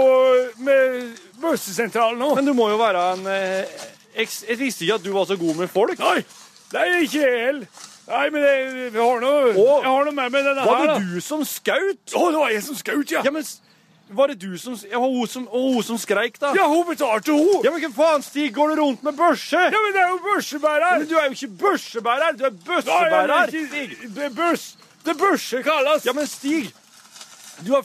med 0.68 1.16
bøssesentralen 1.42 2.22
nå. 2.22 2.30
Men 2.38 2.46
du 2.46 2.54
må 2.58 2.68
jo 2.70 2.78
være 2.78 3.06
en 3.16 3.26
eh, 3.32 3.86
Jeg 4.20 4.60
visste 4.60 4.86
ikke 4.86 5.00
at 5.00 5.08
du 5.08 5.10
var 5.16 5.26
så 5.26 5.40
god 5.40 5.64
med 5.64 5.72
folk. 5.72 5.98
Nei, 6.04 6.20
det 6.70 6.84
er 6.84 7.00
ikke 7.08 7.24
jeg 7.24 7.42
heller. 7.48 7.88
Nei, 8.08 8.30
men 8.30 8.42
jeg, 8.46 8.66
jeg, 8.94 9.02
har 9.02 9.22
noe, 9.24 9.54
jeg 9.56 9.90
har 9.90 10.04
noe 10.06 10.14
med 10.14 10.32
meg 10.32 10.44
denne 10.46 10.66
Var 10.66 10.76
her. 10.78 10.88
det 10.88 10.94
da. 10.94 11.14
du 11.16 11.22
som 11.26 11.42
skaut? 11.46 12.04
Å, 12.14 12.26
det 12.32 12.38
var 12.42 12.52
jeg 12.54 12.64
som 12.68 12.76
skaut, 12.78 13.12
ja. 13.12 13.24
Ja, 13.26 13.32
men 13.34 13.44
var 14.14 14.30
det 14.30 14.36
du 14.44 14.52
som 14.62 14.76
ja, 14.86 15.00
hun 15.02 15.26
som, 15.28 15.48
og 15.50 15.64
hun 15.74 15.84
som 15.88 15.98
skreik, 15.98 16.38
da? 16.40 16.52
Ja, 16.54 16.68
hun 16.70 16.84
betalte 16.86 17.34
hun. 17.34 17.64
Ja, 17.66 17.72
men 17.74 17.82
hva 17.82 17.90
faen, 17.96 18.22
Stig? 18.22 18.52
Går 18.54 18.76
du 18.76 18.82
rundt 18.84 19.02
med 19.08 19.18
børse? 19.18 19.58
Ja, 19.74 19.80
men 19.82 19.96
det 19.96 20.04
er 20.04 20.12
jo 20.14 20.20
børsebærer. 20.28 21.00
Men 21.02 21.10
du 21.10 21.16
er 21.18 21.26
jo 21.32 21.38
ikke 21.40 21.50
børsebærer, 21.64 22.38
du 22.38 22.46
er 22.46 22.54
Nei, 22.54 22.62
bøssebærer. 22.68 23.34
jeg 23.34 23.64
er 23.66 23.82
ikke- 23.88 24.10
Det 24.20 24.24
er 24.30 24.36
børs. 24.38 24.68
Det 25.06 25.18
børse 25.18 25.64
kalles. 25.66 26.06
Ja, 26.06 26.14
men 26.14 26.28
Stig, 26.28 26.70
du 27.66 27.74
har. 27.74 27.84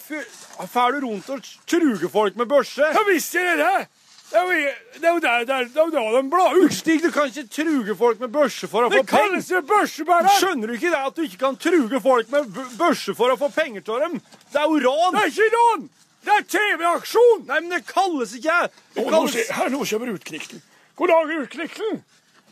Fær 0.69 0.93
du 0.93 1.07
rundt 1.07 1.29
og 1.33 1.41
truger 1.67 2.09
folk 2.13 2.37
med 2.37 2.47
børse? 2.47 2.85
Ja, 2.85 3.01
visst 3.09 3.33
gjør 3.33 3.47
jeg 3.49 3.59
det. 3.59 3.89
Det 4.31 4.39
er 4.39 4.47
jo, 4.47 4.73
det 4.95 5.07
er 5.09 5.15
jo 5.17 5.21
der, 5.25 5.45
der, 5.45 5.65
det 5.67 5.77
er 5.81 5.87
jo 5.89 5.91
da 5.91 6.03
de 6.15 6.21
blar 6.31 6.55
ut. 6.55 6.75
Stig, 6.75 7.01
du 7.03 7.11
kan 7.11 7.27
ikke 7.27 7.49
truge 7.51 7.97
folk 7.99 8.21
med 8.23 8.31
børse 8.31 8.69
for 8.71 8.87
å 8.87 8.91
Det 8.93 9.01
få 9.01 9.07
penger. 9.11 9.17
Det 9.17 9.31
kalles 9.33 9.49
jo 9.51 9.63
børsebærer. 9.67 10.37
Skjønner 10.39 10.71
du 10.71 10.75
ikke 10.77 10.93
det 10.93 11.01
at 11.09 11.17
du 11.17 11.23
ikke 11.27 11.41
kan 11.41 11.59
truge 11.59 12.01
folk 12.05 12.31
med 12.31 12.61
børse 12.79 13.15
for 13.19 13.35
å 13.35 13.39
få 13.41 13.49
penger 13.57 13.83
til 13.89 14.05
dem? 14.05 14.21
Det 14.53 14.63
er 14.63 14.71
jo 14.71 14.79
ran! 14.87 15.17
Det 15.19 15.25
er 15.25 15.33
ikke 15.35 15.51
ran! 15.57 15.89
Det 16.21 16.37
er 16.37 16.47
TV-aksjon! 16.55 17.45
Nei, 17.49 17.59
men 17.65 17.71
det 17.75 17.83
kalles 17.91 18.35
ikke 18.39 18.59
det 18.69 19.03
nå, 19.03 19.09
kalles... 19.11 19.35
skje- 19.35 19.57
her, 19.59 19.71
nå 19.75 19.83
kommer 19.91 20.15
Utknikten. 20.15 20.63
God 21.01 21.15
dag, 21.15 21.37
Utknikten. 21.43 22.03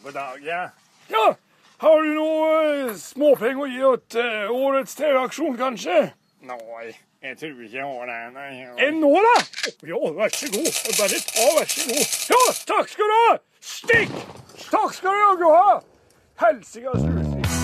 God 0.02 0.16
dag, 0.18 0.38
ja. 0.46 0.62
Ja, 1.12 1.26
har 1.84 2.02
du 2.02 2.14
noe 2.16 2.46
uh, 2.88 2.94
småpenger 2.98 3.68
å 3.68 3.70
gi 3.70 3.92
til 4.16 4.32
uh, 4.48 4.56
årets 4.66 4.98
TV-aksjon, 4.98 5.54
kanskje? 5.60 6.08
Nei, 6.48 6.90
jeg 7.22 7.38
tror 7.38 7.62
ikke 7.64 7.76
jeg 7.76 7.85
har 7.85 8.11
det. 8.11 8.18
Nei, 8.35 8.50
En 8.87 9.00
nå, 9.02 9.12
da? 9.26 9.37
Ja, 9.90 10.00
vær 10.18 10.35
så 10.35 10.50
god. 10.54 10.70
Bare 10.98 11.20
ta, 11.28 11.46
vær 11.59 11.72
så 11.74 11.87
god. 11.90 12.04
Ja, 12.33 12.42
takk 12.70 12.92
skal 12.94 13.11
du 13.11 13.16
ha! 13.18 13.38
Stikk! 13.61 14.18
Takk 14.68 14.94
skal 14.94 15.16
du 15.16 15.24
jaggu 15.24 15.48
ha! 15.54 15.81
Helsikas 16.44 17.02
utstikk. 17.02 17.57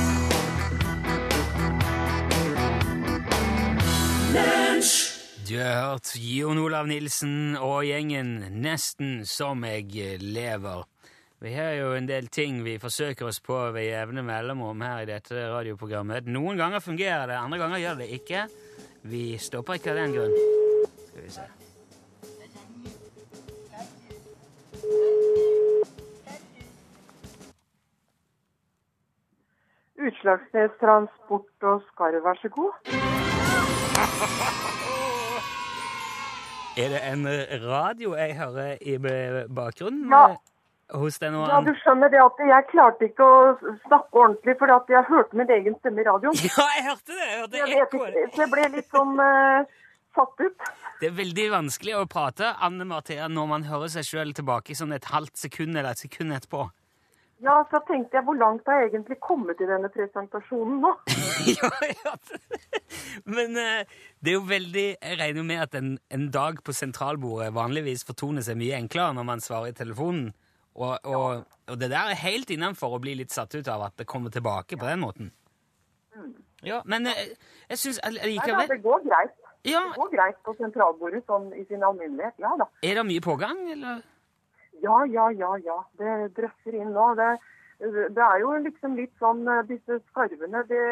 Du 5.45 5.59
har 5.61 5.75
hørt 5.93 6.11
Jon 6.19 6.59
Olav 6.59 6.89
Nilsen 6.89 7.55
og 7.61 7.85
gjengen 7.87 8.41
Nesten 8.65 9.21
som 9.29 9.63
jeg 9.69 10.19
lever. 10.25 10.83
Vi 11.45 11.53
har 11.53 11.75
jo 11.77 11.91
en 11.95 12.09
del 12.09 12.31
ting 12.33 12.63
vi 12.65 12.79
forsøker 12.81 13.29
oss 13.29 13.39
på 13.45 13.59
ved 13.77 13.85
jevne 13.91 14.25
mellomrom 14.25 14.81
her 14.83 15.03
i 15.05 15.09
dette 15.11 15.45
radioprogrammet. 15.53 16.27
Noen 16.33 16.57
ganger 16.59 16.81
fungerer 16.81 17.29
det, 17.29 17.37
andre 17.37 17.61
ganger 17.61 17.83
gjør 17.83 18.01
det 18.01 18.09
ikke. 18.17 18.47
Vi 19.05 19.39
stopper 19.39 19.77
ikke 19.77 19.93
av 19.93 19.99
den 20.01 20.15
grunn. 20.17 20.33
Skal 21.11 21.23
vi 21.27 21.31
se. 21.35 21.43
Utslagsnes 30.05 30.73
Transport 30.81 31.69
og 31.69 31.85
Skarv, 31.91 32.25
vær 32.25 32.41
så 32.41 32.49
god. 32.57 32.73
Er 36.81 36.89
det 36.91 37.01
en 37.13 37.29
radio 37.69 38.17
jeg 38.19 38.37
hører 38.41 38.81
i 38.81 38.97
bakgrunnen 39.55 40.11
Ja. 40.11 40.25
Hos 40.93 41.19
den 41.19 41.37
og 41.39 41.49
Ja, 41.49 41.61
du 41.65 41.73
skjønner 41.81 42.13
det 42.13 42.21
at 42.23 42.43
jeg 42.49 42.67
klarte 42.71 43.09
ikke 43.09 43.25
å 43.25 43.39
snakke 43.87 44.21
ordentlig, 44.21 44.57
fordi 44.61 44.77
at 44.77 44.93
jeg 44.97 45.09
hørte 45.09 45.41
min 45.41 45.55
egen 45.57 45.79
stemme 45.81 46.05
i 46.05 46.07
radioen. 46.09 46.39
Ja, 46.51 46.69
jeg 46.77 46.87
hørte 46.91 47.17
det! 47.17 47.25
Jeg 47.25 47.41
hørte 47.41 47.59
Jeg 47.59 47.79
ikke, 47.81 48.29
så 48.35 48.45
jeg 48.45 48.53
ble 48.53 48.69
litt 48.77 48.95
sånn 48.95 49.19
uh, 49.21 49.75
satt 50.15 50.45
ut. 50.45 50.71
Det 51.01 51.11
er 51.11 51.19
veldig 51.19 51.51
vanskelig 51.57 51.99
å 51.99 52.07
prate 52.11 52.55
Anne 52.63 52.87
Marthea, 52.89 53.29
når 53.29 53.51
man 53.51 53.69
hører 53.69 53.93
seg 53.97 54.09
sjøl 54.09 54.33
tilbake 54.37 54.77
sånn 54.79 54.95
et 54.97 55.11
halvt 55.13 55.47
sekund 55.47 55.75
eller 55.75 55.95
et 55.95 56.05
sekund 56.05 56.37
etterpå. 56.37 56.69
Ja, 57.45 57.59
så 57.69 57.81
tenkte 57.89 58.17
jeg, 58.17 58.25
hvor 58.25 58.37
langt 58.39 58.69
har 58.71 58.79
jeg 58.81 58.93
egentlig 58.93 59.19
kommet 59.21 59.59
i 59.61 59.67
denne 59.69 59.91
presentasjonen 59.93 60.79
nå? 60.85 60.93
ja, 61.59 61.71
ja. 61.91 62.15
Men 63.27 63.59
uh, 63.59 63.99
det 64.23 64.33
er 64.33 64.39
jo 64.39 64.47
veldig 64.49 64.85
Jeg 64.95 65.19
regner 65.19 65.43
jo 65.43 65.49
med 65.49 65.61
at 65.67 65.75
en, 65.77 65.91
en 66.15 66.31
dag 66.33 66.63
på 66.65 66.73
sentralbordet 66.73 67.51
vanligvis 67.57 68.07
fortoner 68.09 68.45
seg 68.47 68.57
mye 68.61 68.79
enklere 68.79 69.17
når 69.19 69.29
man 69.29 69.45
svarer 69.45 69.75
i 69.75 69.77
telefonen. 69.77 70.31
Og, 70.75 70.99
og, 71.07 71.45
og 71.71 71.79
det 71.79 71.91
der 71.93 72.11
er 72.11 72.19
helt 72.19 72.51
innenfor 72.51 72.97
å 72.97 73.01
bli 73.03 73.15
litt 73.21 73.31
satt 73.35 73.55
ut 73.55 73.69
av 73.71 73.85
at 73.87 73.97
det 74.01 74.07
kommer 74.11 74.33
tilbake 74.35 74.77
på 74.77 74.89
den 74.89 75.03
måten. 75.05 75.31
Ja, 76.65 76.81
men 76.89 77.07
jeg, 77.11 77.35
jeg 77.69 77.79
syns 77.81 78.01
allikevel 78.07 78.69
det 78.71 78.81
går 78.83 79.03
greit. 79.07 79.35
Ja, 79.65 79.81
Det 79.89 79.97
går 79.97 80.11
greit 80.13 80.41
på 80.45 80.53
sentralbordet 80.59 81.23
sånn 81.29 81.47
i 81.57 81.63
sin 81.69 81.83
alminnelighet. 81.87 82.35
Ja 82.43 82.51
da. 82.61 82.67
er 82.85 82.99
det 82.99 83.05
mye 83.09 83.23
pågang, 83.25 83.63
eller? 83.73 84.03
Ja, 84.83 84.99
ja, 85.09 85.31
ja, 85.33 85.55
ja. 85.65 85.77
Det 85.97 86.17
drøsser 86.37 86.77
inn 86.77 86.91
nå. 86.93 87.07
Det, 87.17 87.31
det 88.13 88.25
er 88.27 88.43
jo 88.43 88.51
liksom 88.67 88.99
litt 88.99 89.15
sånn 89.23 89.47
eh, 89.49 89.63
disse 89.71 90.01
skarvene 90.11 90.65
det, 90.69 90.83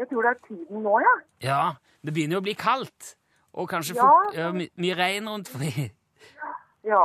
Jeg 0.00 0.08
tror 0.10 0.24
det 0.24 0.30
er 0.32 0.40
tiden 0.48 0.80
nå, 0.86 0.94
ja. 1.04 1.12
Ja, 1.44 1.60
det 2.02 2.14
begynner 2.16 2.38
jo 2.38 2.44
å 2.44 2.46
bli 2.46 2.56
kaldt. 2.58 3.12
Og 3.54 3.68
kanskje 3.70 3.98
Ja. 3.98 4.08
ja, 4.34 4.48
my, 4.56 4.70
mye 4.80 4.96
regn 4.98 5.28
rundt 5.30 5.52
forbi. 5.52 5.90
Ja. 6.84 7.04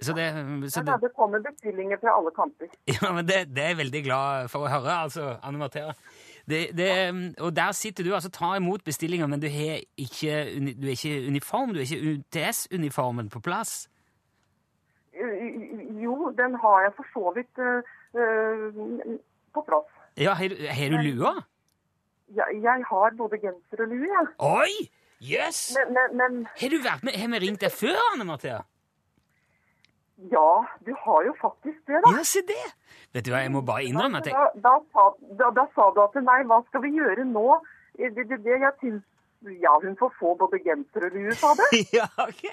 Så 0.00 0.12
det, 0.12 0.26
så 0.72 0.82
Ja, 0.82 0.96
det 0.96 1.06
det 1.06 1.12
kommer 1.16 1.38
bestillinger 1.38 2.00
fra 2.02 2.16
alle 2.18 2.30
kanter. 2.34 2.68
Ja, 2.94 3.12
men 3.12 3.26
det, 3.26 3.54
det 3.54 3.62
er 3.62 3.68
jeg 3.72 3.80
veldig 3.84 4.04
glad 4.04 4.48
for 4.52 4.66
å 4.66 4.70
høre, 4.72 4.96
altså, 5.06 5.36
Anne 5.42 5.68
det, 6.48 7.34
og 7.40 7.56
der 7.56 7.72
sitter 7.72 8.04
du 8.04 8.14
altså 8.14 8.28
tar 8.30 8.56
imot 8.56 8.84
bestillinger, 8.84 9.26
men 9.26 9.40
du, 9.40 9.48
har 9.48 9.80
ikke, 9.96 10.44
du 10.76 10.86
er 10.86 10.92
ikke 10.92 11.26
uniform, 11.28 11.72
du 11.72 11.80
er 11.80 11.86
ikke 11.88 12.18
UTS-uniformen 12.18 13.30
på 13.30 13.40
plass. 13.40 13.88
Jo, 16.04 16.34
den 16.36 16.54
har 16.60 16.82
jeg 16.84 16.92
for 16.98 17.06
så 17.14 17.32
vidt 17.36 17.62
eh, 17.64 17.94
eh, 18.20 19.16
på 19.54 19.64
plass. 19.64 19.88
Ja, 20.16 20.34
Har 20.34 20.48
du, 20.90 20.98
lua? 21.00 21.32
Jeg, 22.34 22.60
jeg 22.62 22.84
har 22.90 23.16
både 23.16 23.38
genser 23.40 23.82
og 23.86 23.88
lue, 23.88 24.10
jeg. 24.10 24.26
Oi! 24.38 24.88
Jøss! 25.20 25.72
Yes. 25.72 25.76
Men, 25.78 25.94
men, 25.94 26.16
men 26.20 26.46
Har 26.60 26.68
du 26.68 26.78
vært 26.84 27.04
med? 27.06 27.16
Har 27.16 27.30
vi 27.32 27.38
ringt 27.46 27.64
deg 27.64 27.72
før, 27.72 27.96
Anne 28.12 28.26
Marthea? 28.28 28.60
Ja, 30.32 30.50
du 30.86 30.92
har 31.04 31.24
jo 31.26 31.34
faktisk 31.40 31.80
det, 31.86 32.00
da. 32.04 32.12
Ja, 32.16 32.24
se 32.24 32.42
det! 32.48 32.66
Vet 33.14 33.26
du 33.26 33.32
hva, 33.32 33.42
jeg 33.44 33.52
må 33.54 33.62
bare 33.66 33.86
innrømme 33.88 34.20
at 34.22 34.28
jeg 34.30 34.34
Da, 34.34 34.46
da, 34.66 34.74
sa, 34.94 35.08
da, 35.40 35.50
da 35.54 35.64
sa 35.74 35.88
du 35.94 36.00
at 36.04 36.16
nei, 36.22 36.40
hva 36.50 36.60
skal 36.68 36.84
vi 36.84 36.94
gjøre 36.96 37.26
nå? 37.28 37.48
Det, 37.98 38.14
det, 38.16 38.40
det 38.42 38.56
jeg 38.62 38.72
syns 38.80 39.02
Ja, 39.60 39.74
hun 39.82 39.96
får 40.00 40.14
få 40.18 40.34
både 40.40 40.58
genser 40.64 41.04
og 41.08 41.16
lue, 41.18 41.34
sa 41.38 41.52
du. 41.58 41.64
Ja, 41.98 42.08
ok. 42.24 42.44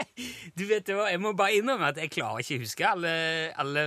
Du 0.60 0.66
vet 0.70 0.90
hva, 0.92 1.08
jeg 1.14 1.22
må 1.24 1.34
bare 1.38 1.56
innrømme 1.58 1.94
at 1.94 2.02
jeg 2.02 2.12
klarer 2.14 2.44
ikke 2.44 2.60
å 2.60 2.66
huske 2.66 2.90
alle, 2.90 3.14
alle 3.64 3.86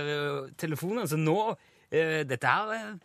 telefonene, 0.57 1.07
så 1.07 1.19
nå 1.19 1.37
uh, 1.53 2.21
Dette 2.25 2.55
her 2.57 2.97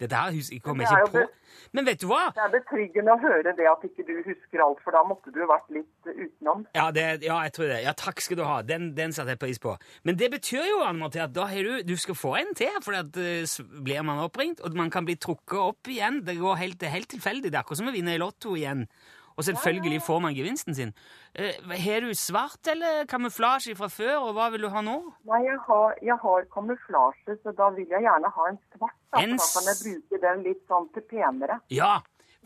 Dette 0.00 0.18
her 0.18 0.32
hus- 0.34 0.50
jeg 0.50 0.62
kommer 0.62 0.84
er 0.84 0.90
jeg 0.90 1.06
ikke 1.06 1.22
på. 1.22 1.44
Men 1.72 1.86
vet 1.86 2.00
du 2.02 2.08
hva? 2.10 2.32
Det 2.34 2.42
er 2.42 2.50
betryggende 2.50 3.14
å 3.14 3.18
høre 3.22 3.52
det 3.54 3.66
at 3.70 3.84
ikke 3.86 4.04
du 4.08 4.14
husker 4.26 4.62
alt, 4.64 4.80
for 4.82 4.96
da 4.96 5.04
måtte 5.06 5.30
du 5.34 5.40
vært 5.46 5.70
litt 5.74 6.08
utenom. 6.10 6.66
Ja, 6.74 6.90
det, 6.94 7.22
ja, 7.22 7.38
jeg 7.46 7.54
tror 7.54 7.70
det. 7.70 7.80
Ja, 7.84 7.94
takk 7.98 8.22
skal 8.24 8.40
du 8.40 8.44
ha. 8.46 8.60
Den, 8.66 8.92
den 8.98 9.14
satte 9.14 9.36
jeg 9.36 9.42
pris 9.42 9.62
på. 9.62 9.76
Men 10.02 10.18
det 10.18 10.32
betyr 10.34 10.66
jo 10.66 10.82
Anne 10.82 10.98
Marthe, 10.98 11.22
at 11.22 11.34
da 11.34 11.46
har 11.50 11.62
du, 11.62 11.82
du 11.86 11.96
skal 12.00 12.18
få 12.18 12.34
en 12.42 12.54
til, 12.58 12.74
for 12.82 12.98
at, 12.98 13.14
uh, 13.14 13.82
blir 13.86 14.02
man 14.06 14.22
oppringt, 14.24 14.62
og 14.66 14.74
man 14.78 14.90
kan 14.90 15.06
bli 15.06 15.14
trukket 15.14 15.60
opp 15.62 15.90
igjen. 15.90 16.24
Det 16.26 16.38
går 16.42 16.58
helt, 16.62 16.82
helt 16.82 17.10
tilfeldig. 17.14 17.52
Det 17.52 17.58
er 17.58 17.62
akkurat 17.62 17.84
som 17.84 17.92
å 17.92 17.94
vinne 17.94 18.16
i 18.16 18.22
Lotto 18.22 18.56
igjen. 18.58 18.88
Og 19.34 19.44
selvfølgelig 19.44 19.98
får 20.06 20.20
man 20.22 20.34
gevinsten 20.36 20.74
sin. 20.74 20.92
Eh, 21.34 21.58
har 21.82 22.04
du 22.04 22.12
svart 22.14 22.68
eller 22.70 23.04
kamuflasje 23.10 23.74
fra 23.74 23.88
før, 23.90 24.16
og 24.28 24.36
hva 24.36 24.48
vil 24.54 24.66
du 24.66 24.68
ha 24.70 24.82
nå? 24.86 24.94
Nei, 25.26 25.40
jeg 25.42 25.58
har, 25.66 25.94
jeg 26.06 26.18
har 26.22 26.46
kamuflasje, 26.54 27.38
så 27.42 27.54
da 27.58 27.70
vil 27.74 27.88
jeg 27.90 28.06
gjerne 28.06 28.30
ha 28.36 28.48
en 28.52 28.60
svart. 28.76 28.98
Da, 29.10 29.22
En 29.24 29.34
da 29.34 29.48
kan 29.56 29.70
jeg 29.70 29.80
bruke 29.82 30.20
den 30.26 30.44
litt 30.46 30.62
sånn 30.70 30.86
til 30.94 31.06
penere. 31.10 31.58
Ja, 31.74 31.96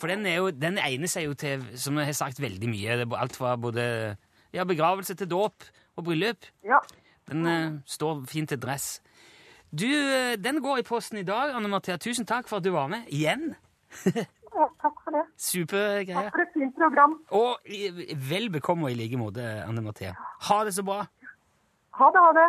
for 0.00 0.08
den, 0.08 0.24
er 0.30 0.40
jo, 0.40 0.48
den 0.54 0.78
egner 0.80 1.10
seg 1.10 1.26
jo 1.26 1.36
til, 1.36 1.66
som 1.76 1.98
jeg 1.98 2.08
har 2.08 2.16
sagt, 2.16 2.40
veldig 2.40 2.70
mye. 2.70 2.98
Alt 3.18 3.36
fra 3.36 3.56
både 3.60 3.84
ja, 4.54 4.64
begravelse 4.64 5.16
til 5.18 5.28
dåp 5.28 5.68
og 5.98 6.08
bryllup. 6.08 6.48
Ja. 6.64 6.80
Den 7.28 7.46
uh, 7.46 7.80
står 7.84 8.22
fint 8.30 8.48
til 8.54 8.60
dress. 8.62 9.02
Du, 9.68 9.84
eh, 9.84 10.38
den 10.40 10.62
går 10.64 10.80
i 10.80 10.86
posten 10.86 11.18
i 11.20 11.26
dag, 11.28 11.52
Anne 11.52 11.68
Marthea. 11.68 11.98
Tusen 12.00 12.24
takk 12.24 12.48
for 12.48 12.62
at 12.62 12.64
du 12.64 12.70
var 12.72 12.88
med. 12.88 13.04
Igjen. 13.12 13.52
takk 14.82 15.00
for 15.04 15.14
det. 15.16 15.22
Super 15.36 16.04
Takk 16.08 16.30
for 16.34 16.42
et 16.44 16.52
fint 16.54 16.74
program. 16.76 17.16
Og 17.36 17.58
i- 17.70 18.14
vel 18.30 18.48
bekomme 18.54 18.90
i 18.90 18.94
like 18.98 19.16
måte, 19.20 19.44
Anne 19.66 19.80
Mathea. 19.84 20.14
Ha 20.48 20.64
det 20.64 20.74
så 20.74 20.84
bra. 20.84 21.06
Ha 21.98 22.10
det, 22.14 22.22
ha 22.26 22.32
det. 22.36 22.48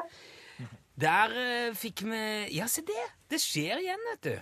Der 1.00 1.32
eh, 1.39 1.72
fikk 1.80 2.02
vi 2.04 2.22
Ja, 2.58 2.65
se 2.67 2.82
det! 2.86 3.06
Det 3.30 3.39
skjer 3.39 3.80
igjen, 3.80 4.02
vet 4.12 4.22
du. 4.22 4.34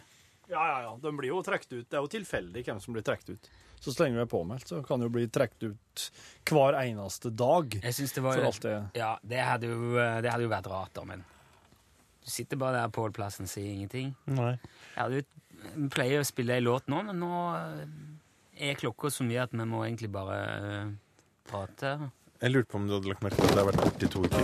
Ja, 0.50 0.64
ja, 0.64 0.78
ja. 0.88 0.98
De 1.04 1.12
blir 1.18 1.30
jo 1.34 1.42
trukket 1.44 1.72
ut. 1.74 1.88
Det 1.90 1.98
er 2.00 2.02
jo 2.06 2.08
tilfeldig 2.08 2.64
hvem 2.66 2.80
som 2.82 2.94
blir 2.96 3.04
trukket 3.06 3.36
ut. 3.36 3.50
Så 3.80 3.92
så 3.94 4.04
lenge 4.06 4.16
du 4.18 4.22
er 4.24 4.30
påmeldt, 4.32 4.66
så 4.72 4.80
kan 4.88 5.00
du 5.00 5.06
jo 5.06 5.14
bli 5.14 5.28
trukket 5.30 5.68
ut 5.70 6.06
hver 6.50 6.74
eneste 6.82 7.30
dag. 7.36 7.76
Jeg 7.84 7.94
synes 7.94 8.14
det 8.16 8.24
var 8.24 8.34
For 8.40 8.48
alt 8.50 8.62
det 8.64 8.76
Ja, 8.98 9.12
det 9.22 9.44
hadde 9.46 9.68
jo, 9.70 9.94
det 10.24 10.32
hadde 10.32 10.48
jo 10.48 10.50
vært 10.50 10.70
rart, 10.72 10.94
da, 10.98 11.04
men 11.06 11.24
Du 12.26 12.32
sitter 12.32 12.58
bare 12.58 12.82
der 12.82 12.90
på 12.90 13.06
plassen 13.14 13.46
og 13.46 13.50
sier 13.52 13.70
ingenting. 13.72 14.16
Nei. 14.26 14.58
Jeg 14.96 14.98
hadde 15.04 15.20
jo 15.22 15.24
vi 15.76 15.90
pleier 15.94 16.22
å 16.22 16.28
spille 16.28 16.58
ei 16.58 16.64
låt 16.64 16.90
nå, 16.92 17.02
men 17.10 17.20
nå 17.22 17.42
eh, 17.58 18.70
er 18.70 18.80
klokka 18.80 19.12
så 19.14 19.26
mye 19.28 19.44
at 19.46 19.54
vi 19.54 19.66
må 19.70 19.84
egentlig 19.86 20.10
bare 20.14 20.38
uh, 20.64 20.94
prate. 21.50 21.98
Jeg 22.42 22.54
lurte 22.54 22.72
på 22.72 22.80
om 22.82 22.88
du 22.90 22.96
hadde 22.98 23.10
lagt 23.12 23.24
merke 23.26 23.40
til 23.40 23.50
at 23.50 23.56
det 23.56 23.64
har 23.64 23.70
vært 23.72 23.84
borte 23.86 24.06
i 24.06 24.12
to 24.14 24.24
uker. 24.26 24.42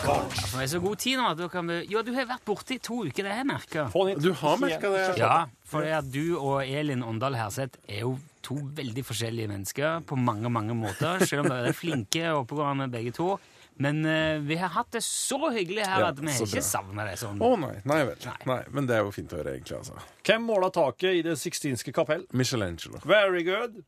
kort. 0.00 0.34
det 0.38 0.62
er 0.62 0.70
så 0.70 0.80
god 0.82 1.00
tid 1.02 1.18
nå 1.20 1.28
at 1.32 1.38
du 1.38 1.46
kan 1.52 1.68
be... 1.68 1.80
Jo, 1.90 2.02
du 2.06 2.12
har 2.16 2.28
vært 2.28 2.44
borte 2.46 2.76
i 2.76 2.80
to 2.82 3.02
uker, 3.06 3.24
det 3.24 3.32
har 3.32 3.42
jeg 3.42 3.48
merka. 3.50 3.86
Du 4.20 4.30
har 4.42 4.60
merka 4.60 4.90
det? 4.94 5.04
Ja, 5.20 5.36
for 5.66 5.86
det 5.86 5.94
at 5.98 6.10
du 6.12 6.36
og 6.38 6.62
Elin 6.64 7.04
Åndal 7.06 7.38
Herseth 7.38 7.80
er 7.88 8.04
jo 8.04 8.16
to 8.44 8.56
veldig 8.76 9.04
forskjellige 9.06 9.50
mennesker 9.50 10.04
på 10.08 10.18
mange, 10.18 10.50
mange 10.52 10.76
måter, 10.76 11.24
selv 11.26 11.44
om 11.44 11.50
dere 11.52 11.72
er 11.72 11.76
flinke 11.76 12.24
og 12.32 12.44
oppegående 12.44 12.88
begge 12.92 13.14
to. 13.16 13.34
Men 13.80 14.02
eh, 14.04 14.38
vi 14.44 14.58
har 14.60 14.68
hatt 14.74 14.90
det 14.92 15.00
så 15.06 15.38
hyggelig 15.54 15.86
her 15.88 16.02
Ja, 16.04 16.08
at 16.12 16.18
vi 16.20 16.32
så 16.36 16.44
ikke 16.44 16.58
bra. 16.60 16.64
savna 16.68 17.04
det 17.08 17.14
sånn. 17.20 17.38
Å 17.40 17.50
nei, 17.62 17.74
nei 17.88 18.00
vel. 18.10 18.18
Nei. 18.26 18.36
Nei, 18.50 18.58
men 18.76 18.88
det 18.90 18.98
er 18.98 19.06
jo 19.06 19.12
fint 19.16 19.32
å 19.32 19.38
høre, 19.40 19.54
egentlig. 19.56 19.78
altså. 19.78 19.96
Hvem 20.26 20.44
måla 20.50 20.68
taket 20.74 21.16
i 21.16 21.22
Det 21.24 21.36
sixtinske 21.40 21.94
kapell? 21.96 22.26
Michelangelo. 22.36 23.00
Very 23.08 23.40
good. 23.46 23.80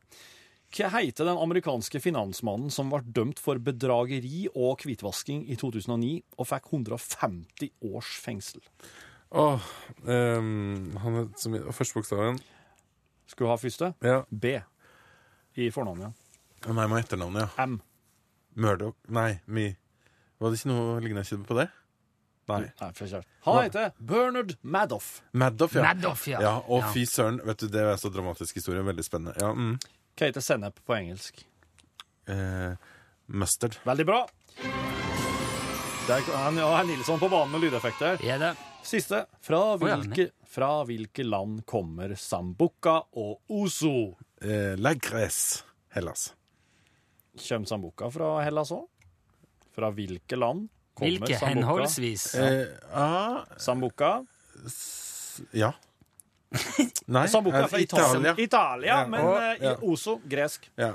Hva 0.73 0.89
heter 0.95 1.27
den 1.29 1.37
amerikanske 1.37 1.99
finansmannen 2.01 2.71
som 2.73 2.89
ble 2.89 3.03
dømt 3.13 3.37
for 3.37 3.61
bedrageri 3.61 4.47
og 4.57 4.81
hvitvasking 4.81 5.43
i 5.53 5.57
2009 5.61 6.23
og 6.41 6.47
fikk 6.49 6.71
150 6.73 7.69
års 7.93 8.15
fengsel? 8.23 8.63
Åh, 9.33 9.61
ehm, 10.09 10.95
han 11.03 11.19
er 11.21 11.29
så 11.37 11.49
mye 11.53 11.69
første 11.73 11.99
bokstaven. 11.99 12.41
Skal 13.29 13.45
du 13.45 13.51
ha 13.51 13.57
første? 13.61 13.93
Ja. 14.01 14.23
B 14.29 14.55
i 15.61 15.69
fornavnet. 15.69 16.17
Å, 16.65 16.73
Nei, 16.73 16.87
med 16.89 17.03
etternavnet, 17.05 17.45
ja. 17.53 17.63
M. 17.69 17.77
Murdoch 18.57 18.95
Nei, 19.13 19.39
Mi. 19.45 19.67
Var 20.43 20.51
det 20.51 20.59
ikke 20.59 20.71
noe 20.73 20.99
lignende 20.99 21.23
ikke 21.23 21.47
på 21.47 21.57
det? 21.61 21.69
Nei. 22.51 22.59
Nei. 22.81 23.21
Han 23.45 23.59
heter 23.63 23.93
Bernard 24.03 24.57
Madoff. 24.61 25.21
Madoff, 25.31 25.77
ja. 25.79 25.85
Madoff, 25.87 26.25
ja. 26.27 26.41
ja. 26.43 26.53
Og 26.67 26.81
Ja. 26.83 26.91
fy 26.91 27.05
søren, 27.07 27.39
vet 27.47 27.63
du, 27.63 27.69
det 27.71 27.79
er 27.87 27.95
så 28.01 28.11
dramatisk 28.11 28.59
historie. 28.59 28.83
Veldig 28.83 29.05
spennende. 29.07 29.37
Ja, 29.39 29.53
mm. 29.55 29.77
Hva 30.19 30.27
heter 30.27 30.43
sennep 30.43 30.83
på 30.85 30.97
engelsk? 30.97 31.45
eh, 32.27 32.75
mustard. 33.27 33.77
Veldig 33.87 34.05
bra. 34.05 34.27
Der 36.07 36.19
er 36.19 36.57
ja, 36.59 36.67
herr 36.75 36.83
Nilsson 36.87 37.19
på 37.19 37.29
banen 37.31 37.51
med 37.55 37.63
lydeffekter. 37.63 38.19
Er 38.23 38.39
det? 38.41 38.53
Siste. 38.83 39.23
Fra 39.43 39.77
hvilke, 39.79 40.29
fra 40.47 40.83
hvilke 40.87 41.23
land 41.23 41.61
kommer 41.65 42.15
Sambuca 42.19 42.97
og 43.15 43.39
Ozo? 43.49 44.17
Eh, 44.43 44.75
Lagres, 44.75 45.63
Hellas. 45.95 46.33
Kommer 47.39 47.65
Sambuca 47.71 48.11
fra 48.11 48.33
Hellas 48.43 48.73
òg? 48.75 48.83
Fra 49.73 49.89
hvilke 49.91 50.35
land 50.37 50.67
kommer 50.93 51.09
Hvilke 51.09 51.33
Sambuca? 51.39 51.49
henholdsvis? 51.49 52.25
Eh, 52.35 52.67
ah, 52.93 53.43
Sambuca. 53.57 54.11
ja. 55.53 55.71
Nei, 57.09 57.25
Sambuca 57.27 57.63
er 57.63 57.67
fra 57.71 57.79
Italia. 57.81 58.35
Italia, 58.37 58.87
Ja. 59.01 59.07
men 59.07 59.19
Og- 59.25 59.37
eh, 59.41 59.63
ja. 59.63 59.75
oso 59.81 60.19
gresk. 60.29 60.69
Ja. 60.77 60.91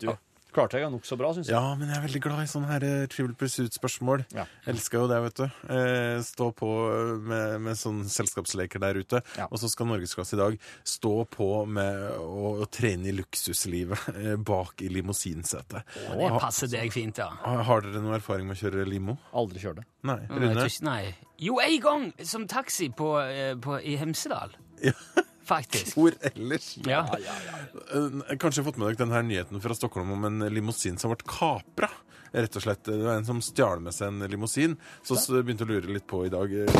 Du 0.00 0.10
klarte 0.54 0.80
jeg 0.80 0.90
nokså 0.92 1.16
bra, 1.20 1.32
syns 1.36 1.48
jeg. 1.50 1.56
ja, 1.56 1.74
men 1.78 1.90
jeg 1.90 1.98
er 1.98 2.04
veldig 2.06 2.22
glad 2.24 2.42
i 2.44 2.50
sånne 2.50 2.70
her 2.70 2.86
eh, 2.86 3.04
Trivial 3.10 3.36
Pursuit-spørsmål. 3.40 4.24
Ja. 4.36 4.46
Elsker 4.70 5.02
jo 5.02 5.08
det, 5.10 5.20
vet 5.26 5.42
du. 5.42 5.44
Eh, 5.76 6.16
stå 6.26 6.50
på 6.56 6.70
eh, 6.90 7.12
med, 7.30 7.56
med 7.66 7.78
sånne 7.80 8.10
selskapsleker 8.10 8.82
der 8.82 9.00
ute. 9.00 9.22
Ja. 9.38 9.48
Og 9.50 9.62
så 9.62 9.70
skal 9.72 9.90
Norgesklasse 9.90 10.36
i 10.36 10.40
dag 10.40 10.58
stå 10.96 11.14
på 11.30 11.50
med 11.70 12.18
å, 12.18 12.56
å 12.64 12.68
trene 12.72 13.10
i 13.10 13.16
luksuslivet 13.16 14.10
eh, 14.16 14.36
bak 14.36 14.84
i 14.86 14.90
limousinsetet. 14.92 15.96
Det 16.10 16.30
passer 16.40 16.70
deg 16.72 16.92
fint, 16.94 17.22
ja. 17.22 17.30
Har, 17.44 17.64
har 17.70 17.86
dere 17.86 18.02
noe 18.04 18.18
erfaring 18.18 18.48
med 18.50 18.58
å 18.58 18.62
kjøre 18.64 18.86
limo? 18.88 19.18
Aldri 19.36 19.62
kjør 19.62 19.80
det. 19.80 19.88
Nei. 20.10 20.20
Rune? 20.30 20.68
Nei. 20.86 21.02
Jo, 21.40 21.56
en 21.62 21.80
gang 21.80 22.06
som 22.26 22.46
taxi 22.50 22.90
på, 22.92 23.14
eh, 23.24 23.54
på, 23.60 23.80
i 23.80 23.96
Hemsedal. 24.00 24.56
Faktisk. 25.50 25.96
Hvor 25.98 26.14
ellers? 26.30 26.68
Ja. 26.86 27.02
Eh, 27.10 28.36
Kanskje 28.38 28.62
fått 28.66 28.78
med 28.78 28.92
dere 28.92 29.00
denne 29.02 29.22
nyheten 29.26 29.62
fra 29.64 29.74
Stockholm 29.74 30.12
om 30.14 30.28
en 30.28 30.38
limousin 30.54 30.98
som 31.00 31.10
ble 31.10 31.26
kapra. 31.26 31.90
Rett 32.30 32.54
og 32.54 32.62
slett, 32.62 32.84
Det 32.86 32.94
var 33.02 33.16
en 33.18 33.26
som 33.26 33.40
stjal 33.42 33.80
med 33.82 33.90
seg 33.96 34.12
en 34.12 34.20
limousin, 34.30 34.76
så 35.02 35.16
begynte 35.42 35.66
å 35.66 35.70
lure 35.72 35.90
litt 35.90 36.06
på 36.06 36.22
i 36.28 36.30
dag 36.30 36.52
eh, 36.54 36.70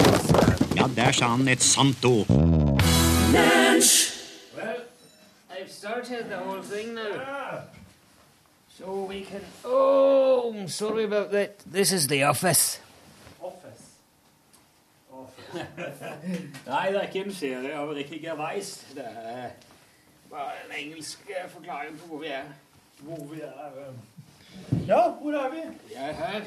Ja, 0.78 0.86
der 0.94 1.10
sa 1.16 1.32
han 1.34 1.48
et 1.50 1.62
sant 1.66 2.04
ord. 2.06 2.30
I've 5.50 5.70
started 5.70 6.28
the 6.30 6.38
whole 6.38 6.62
thing 6.62 6.94
now. 6.94 7.66
So 8.78 9.04
we 9.08 9.22
can. 9.22 9.40
Oh, 9.64 10.66
sorry 10.68 11.04
about 11.04 11.32
that. 11.32 11.58
This 11.66 11.92
is 11.92 12.06
the 12.06 12.22
office. 12.24 12.78
Nei, 16.70 16.86
det 16.92 17.00
er 17.00 17.06
ikke 17.08 17.24
en 17.24 17.34
serie 17.34 17.74
av 17.78 17.90
Ricky 17.96 18.20
Gervais. 18.22 18.70
Det 18.94 19.04
er 19.04 19.50
bare 20.30 20.56
en 20.64 20.74
engelsk 20.78 21.26
eh, 21.30 21.48
forklaring 21.50 21.98
på 21.98 22.06
hvor 22.10 22.22
vi 22.22 22.32
er. 22.34 22.48
Hvor 23.02 23.24
vi 23.30 23.40
er 23.40 23.92
Ja, 24.86 25.02
hvor 25.20 25.32
er 25.32 25.50
vi? 25.50 25.62
Vi 25.88 25.94
er 25.96 26.12
her. 26.12 26.42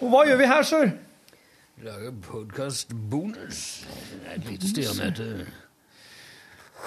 Og 0.00 0.08
hva 0.12 0.24
gjør 0.26 0.40
vi 0.40 0.48
her, 0.52 0.62
sør? 0.62 0.90
Lager 1.84 2.12
podkast 2.24 2.92
bonus. 3.10 3.86
Det 4.12 4.32
er 4.32 4.38
et 4.38 4.50
lite 4.50 4.68
styremøte. 4.70 5.46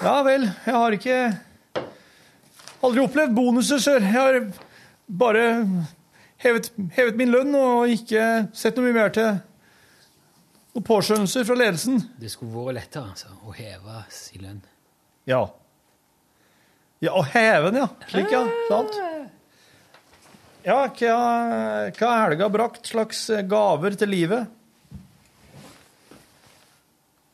Ja 0.02 0.16
vel, 0.26 0.48
jeg 0.66 0.74
har 0.74 0.96
ikke 0.96 1.20
Aldri 2.82 3.02
opplevd 3.04 3.34
bonuser, 3.36 3.78
sør. 3.78 4.00
Jeg 4.00 4.12
har 4.12 4.38
bare 5.18 5.44
hevet, 6.44 6.70
hevet 6.96 7.18
min 7.20 7.32
lønn 7.32 7.54
og 7.58 7.92
ikke 7.92 8.26
sett 8.56 8.78
noe 8.78 8.88
mye 8.88 8.96
mer 8.96 9.14
til 9.14 9.30
noen 10.70 10.86
påskjønnelser 10.86 11.46
fra 11.48 11.56
ledelsen. 11.58 12.04
Det 12.20 12.30
skulle 12.32 12.54
vært 12.54 12.78
lettere 12.80 13.10
altså, 13.14 13.32
å 13.44 13.54
heve 13.56 14.04
sin 14.14 14.44
lønn. 14.46 14.62
Ja. 15.28 15.42
Ja, 17.00 17.14
Å 17.16 17.24
heve 17.32 17.70
den, 17.70 17.80
ja. 17.80 17.88
Slik, 18.10 18.28
ja. 18.32 18.44
Sant? 18.68 18.96
Ja, 20.60 20.82
hva, 20.84 21.18
hva 21.96 22.08
har 22.12 22.26
helga 22.26 22.50
brakt 22.52 22.90
slags 22.90 23.22
gaver 23.48 23.96
til 23.96 24.12
livet? 24.12 24.56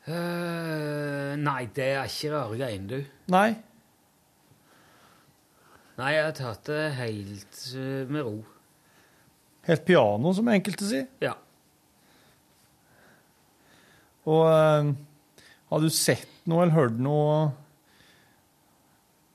Uh, 0.07 1.35
nei, 1.43 1.65
det 1.75 1.89
er 1.97 2.07
ikke 2.07 2.31
rare 2.31 2.59
greiene, 2.61 2.87
du. 2.93 3.17
Nei. 3.35 3.49
Nei, 5.97 6.13
jeg 6.15 6.29
har 6.29 6.37
tatt 6.37 6.69
det 6.69 6.85
helt 7.01 7.59
eh, 7.75 8.05
med 8.13 8.23
ro. 8.23 8.37
Helt 9.67 9.85
piano, 9.87 10.33
som 10.37 10.49
enkelte 10.49 10.87
sier. 10.87 11.07
Ja. 11.23 11.35
Og 14.27 14.43
uh, 14.47 14.91
har 15.71 15.83
du 15.83 15.89
sett 15.91 16.31
noe 16.47 16.65
eller 16.65 16.77
hørt 16.77 16.99
noe 17.03 17.39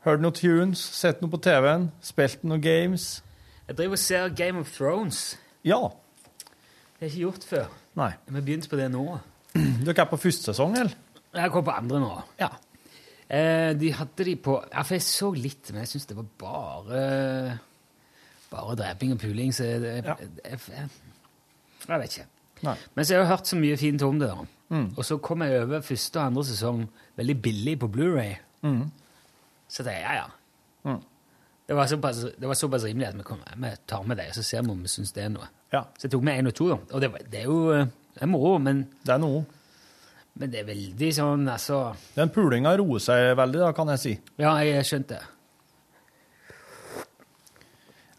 Hørt 0.01 0.23
noe 0.23 0.33
tunes, 0.33 0.81
sett 0.81 1.19
noe 1.21 1.29
på 1.29 1.37
TV-en, 1.45 1.91
spilt 2.01 2.41
noen 2.41 2.63
games? 2.63 3.19
Jeg 3.67 3.77
driver 3.77 3.93
og 3.93 4.01
ser 4.01 4.31
Game 4.33 4.63
of 4.63 4.71
Thrones. 4.73 5.19
Ja. 5.61 5.77
Det 6.97 7.05
jeg 7.05 7.11
ikke 7.11 7.21
gjort 7.27 7.45
før. 7.45 7.67
Nei. 8.01 8.07
Vi 8.25 8.41
begynte 8.41 8.71
på 8.71 8.79
det 8.79 8.87
nå. 8.89 9.03
Dere 9.85 10.01
er 10.01 10.09
på 10.09 10.17
første 10.23 10.49
sesong, 10.49 10.73
eller? 10.81 10.97
Jeg 11.37 11.53
går 11.53 11.65
på 11.67 11.75
andre 11.75 12.01
nå. 12.01 12.09
Ja. 12.41 12.49
Eh, 13.29 13.71
de 13.77 13.93
hadde 13.95 14.25
de 14.27 14.35
på 14.41 14.57
Ja, 14.57 14.81
for 14.81 14.97
jeg 14.97 15.05
så 15.05 15.29
litt, 15.37 15.69
men 15.69 15.85
jeg 15.85 15.93
syns 15.93 16.09
det 16.09 16.17
var 16.17 16.31
bare 16.41 17.03
Bare 18.51 18.75
dreping 18.75 19.13
og 19.15 19.19
puling, 19.21 19.53
så 19.55 19.63
jeg, 19.63 19.81
jeg, 19.81 20.03
Ja. 20.05 20.15
jeg, 20.19 20.59
jeg, 20.69 20.89
jeg 21.87 21.99
vet 22.01 22.17
ikke. 22.17 22.27
Nei. 22.63 22.75
Men 22.95 23.05
så 23.05 23.13
har 23.15 23.21
jeg 23.23 23.29
hørt 23.31 23.47
så 23.47 23.57
mye 23.57 23.77
fint 23.77 24.01
om 24.05 24.19
det. 24.19 24.31
Mm. 24.69 24.89
Og 24.97 25.05
så 25.07 25.17
kom 25.17 25.41
jeg 25.41 25.63
over 25.63 25.81
første 25.81 26.19
og 26.19 26.25
andre 26.25 26.43
sesong 26.45 26.83
veldig 27.17 27.37
billig 27.41 27.77
på 27.79 27.87
Blu-ray. 27.91 28.35
Så 29.71 29.83
det 29.87 29.93
er 29.95 30.19
ja, 30.19 30.25
ja. 30.85 30.97
Det, 31.67 31.75
var 31.77 31.87
såpass, 31.87 32.19
det 32.37 32.47
var 32.47 32.57
såpass 32.59 32.83
rimelig 32.83 33.07
at 33.07 33.15
vi, 33.17 33.23
kom, 33.23 33.39
vi 33.55 33.69
tar 33.87 34.03
med 34.03 34.17
det, 34.19 34.27
så 34.35 34.43
ser 34.43 34.61
vi 34.65 34.73
om 34.73 34.81
vi 34.83 34.91
syns 34.91 35.13
det 35.15 35.23
er 35.23 35.29
noe. 35.31 35.47
Ja. 35.71 35.85
Så 35.97 36.05
jeg 36.09 36.11
tok 36.17 36.23
med 36.27 36.41
én 36.41 36.49
og 36.51 36.55
to, 36.57 36.67
da. 36.73 36.77
Og 36.91 37.01
det, 37.01 37.11
det 37.31 37.39
er 37.45 37.47
jo 37.47 37.59
det 37.71 38.21
er 38.25 38.27
moro, 38.27 38.57
men, 38.59 38.81
Det 39.07 39.13
er 39.15 39.21
noe. 39.23 39.45
men 40.35 40.51
det 40.51 40.59
er 40.59 40.67
veldig 40.67 41.11
sånn, 41.15 41.45
altså 41.47 41.77
Den 42.17 42.29
pulinga 42.35 42.73
roer 42.77 42.99
seg 42.99 43.37
veldig, 43.39 43.61
da, 43.63 43.71
kan 43.77 43.87
jeg 43.95 43.99
si. 44.03 44.13
Ja, 44.41 44.57
jeg 44.67 44.83
skjønte 44.89 45.15
det. 45.15 45.29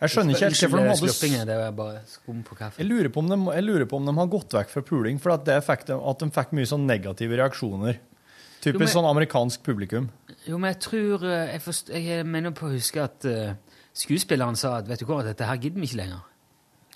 Jeg 0.02 0.10
skjønner 0.10 0.34
ikke 0.34 0.46
helt 0.48 0.58
hvorfor 0.58 0.80
de 0.80 0.86
hadde 0.90 1.08
sluppinge, 1.08 1.42
det 1.46 1.56
var 1.60 1.74
bare 1.78 1.98
skum 2.10 2.40
på 2.46 2.56
kaffe. 2.58 2.80
Jeg 2.82 2.88
lurer 2.90 3.10
på 3.14 3.22
om 3.22 3.28
de, 3.30 3.36
jeg 3.54 3.64
lurer 3.66 3.86
på 3.86 4.00
om 4.00 4.08
de 4.08 4.14
har 4.16 4.30
gått 4.32 4.56
vekk 4.56 4.72
fra 4.72 4.82
puling, 4.88 5.20
for 5.22 5.34
at, 5.36 5.44
det 5.46 5.60
fikk 5.62 5.84
de, 5.92 5.98
at 6.10 6.24
de 6.24 6.28
fikk 6.34 6.54
mye 6.58 6.70
sånn 6.72 6.88
negative 6.88 7.38
reaksjoner. 7.38 8.00
Typisk 8.62 8.74
Jo, 8.74 8.78
men- 8.82 8.90
sånn 8.94 9.06
amerikansk 9.10 9.62
publikum. 9.66 10.08
Jo, 10.46 10.58
men 10.58 10.72
jeg 10.72 10.80
tror 10.82 11.22
eh, 11.26 11.52
Jeg, 11.52 11.62
forst, 11.62 11.88
jeg 11.94 12.26
mener 12.26 12.54
på 12.54 12.66
å 12.66 12.72
huske 12.74 13.02
at 13.02 13.26
uh, 13.30 13.54
skuespilleren 13.94 14.58
sa 14.58 14.76
at 14.80 14.90
vet 14.90 15.02
du 15.02 15.06
hva, 15.06 15.22
dette 15.26 15.46
her 15.46 15.58
gidder 15.62 15.82
vi 15.82 15.86
ikke 15.90 16.00
lenger. 16.02 16.22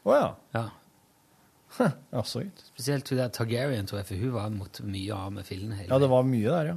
Å 0.07 0.15
ja. 0.15 0.29
Ja. 0.55 0.65
ja. 2.13 2.23
Så 2.23 2.43
gitt. 2.45 2.63
Spesielt 2.73 3.11
hun 3.11 3.19
der 3.19 3.31
Targaryen, 3.35 3.87
tror 3.87 4.01
jeg, 4.03 4.09
for 4.11 4.23
hun 4.23 4.35
var 4.35 4.51
mot 4.55 4.81
mye 4.87 5.15
av 5.15 5.33
med 5.35 5.47
fillen. 5.47 5.75
hele 5.79 5.91
Ja, 5.91 5.99
det 6.03 6.11
var 6.11 6.27
mye 6.27 6.51
der, 6.51 6.73
ja. 6.75 6.77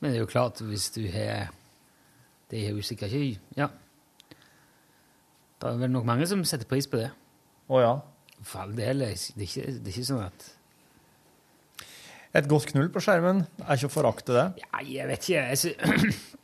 Men 0.00 0.10
det 0.12 0.18
er 0.18 0.24
jo 0.24 0.30
klart, 0.32 0.60
hvis 0.66 0.88
du 0.96 1.04
har 1.12 1.52
Det 2.50 2.60
er 2.66 2.72
jo 2.74 2.82
sikkert 2.84 3.12
ikke 3.16 3.38
Ja. 3.56 3.68
Det 5.62 5.70
er 5.70 5.78
vel 5.84 5.92
nok 5.94 6.06
mange 6.08 6.26
som 6.26 6.42
setter 6.48 6.66
pris 6.66 6.88
på 6.90 6.98
det. 6.98 7.10
Å 7.70 7.80
ja. 7.82 7.92
For 8.42 8.64
all 8.64 8.72
del. 8.74 9.04
Det 9.06 9.12
er 9.14 9.44
ikke, 9.46 9.66
det 9.78 9.86
er 9.86 9.92
ikke 9.94 10.08
sånn 10.08 10.24
at 10.26 10.48
Et 12.34 12.46
godt 12.48 12.70
knull 12.72 12.88
på 12.90 13.02
skjermen 13.04 13.42
er 13.60 13.76
ikke 13.76 13.90
å 13.90 13.92
forakte 13.92 14.32
det. 14.34 14.44
Ja, 14.64 14.80
jeg 14.88 15.08
vet 15.10 15.26
ikke. 15.28 15.42
Jeg 15.52 15.60
sy 15.60 15.74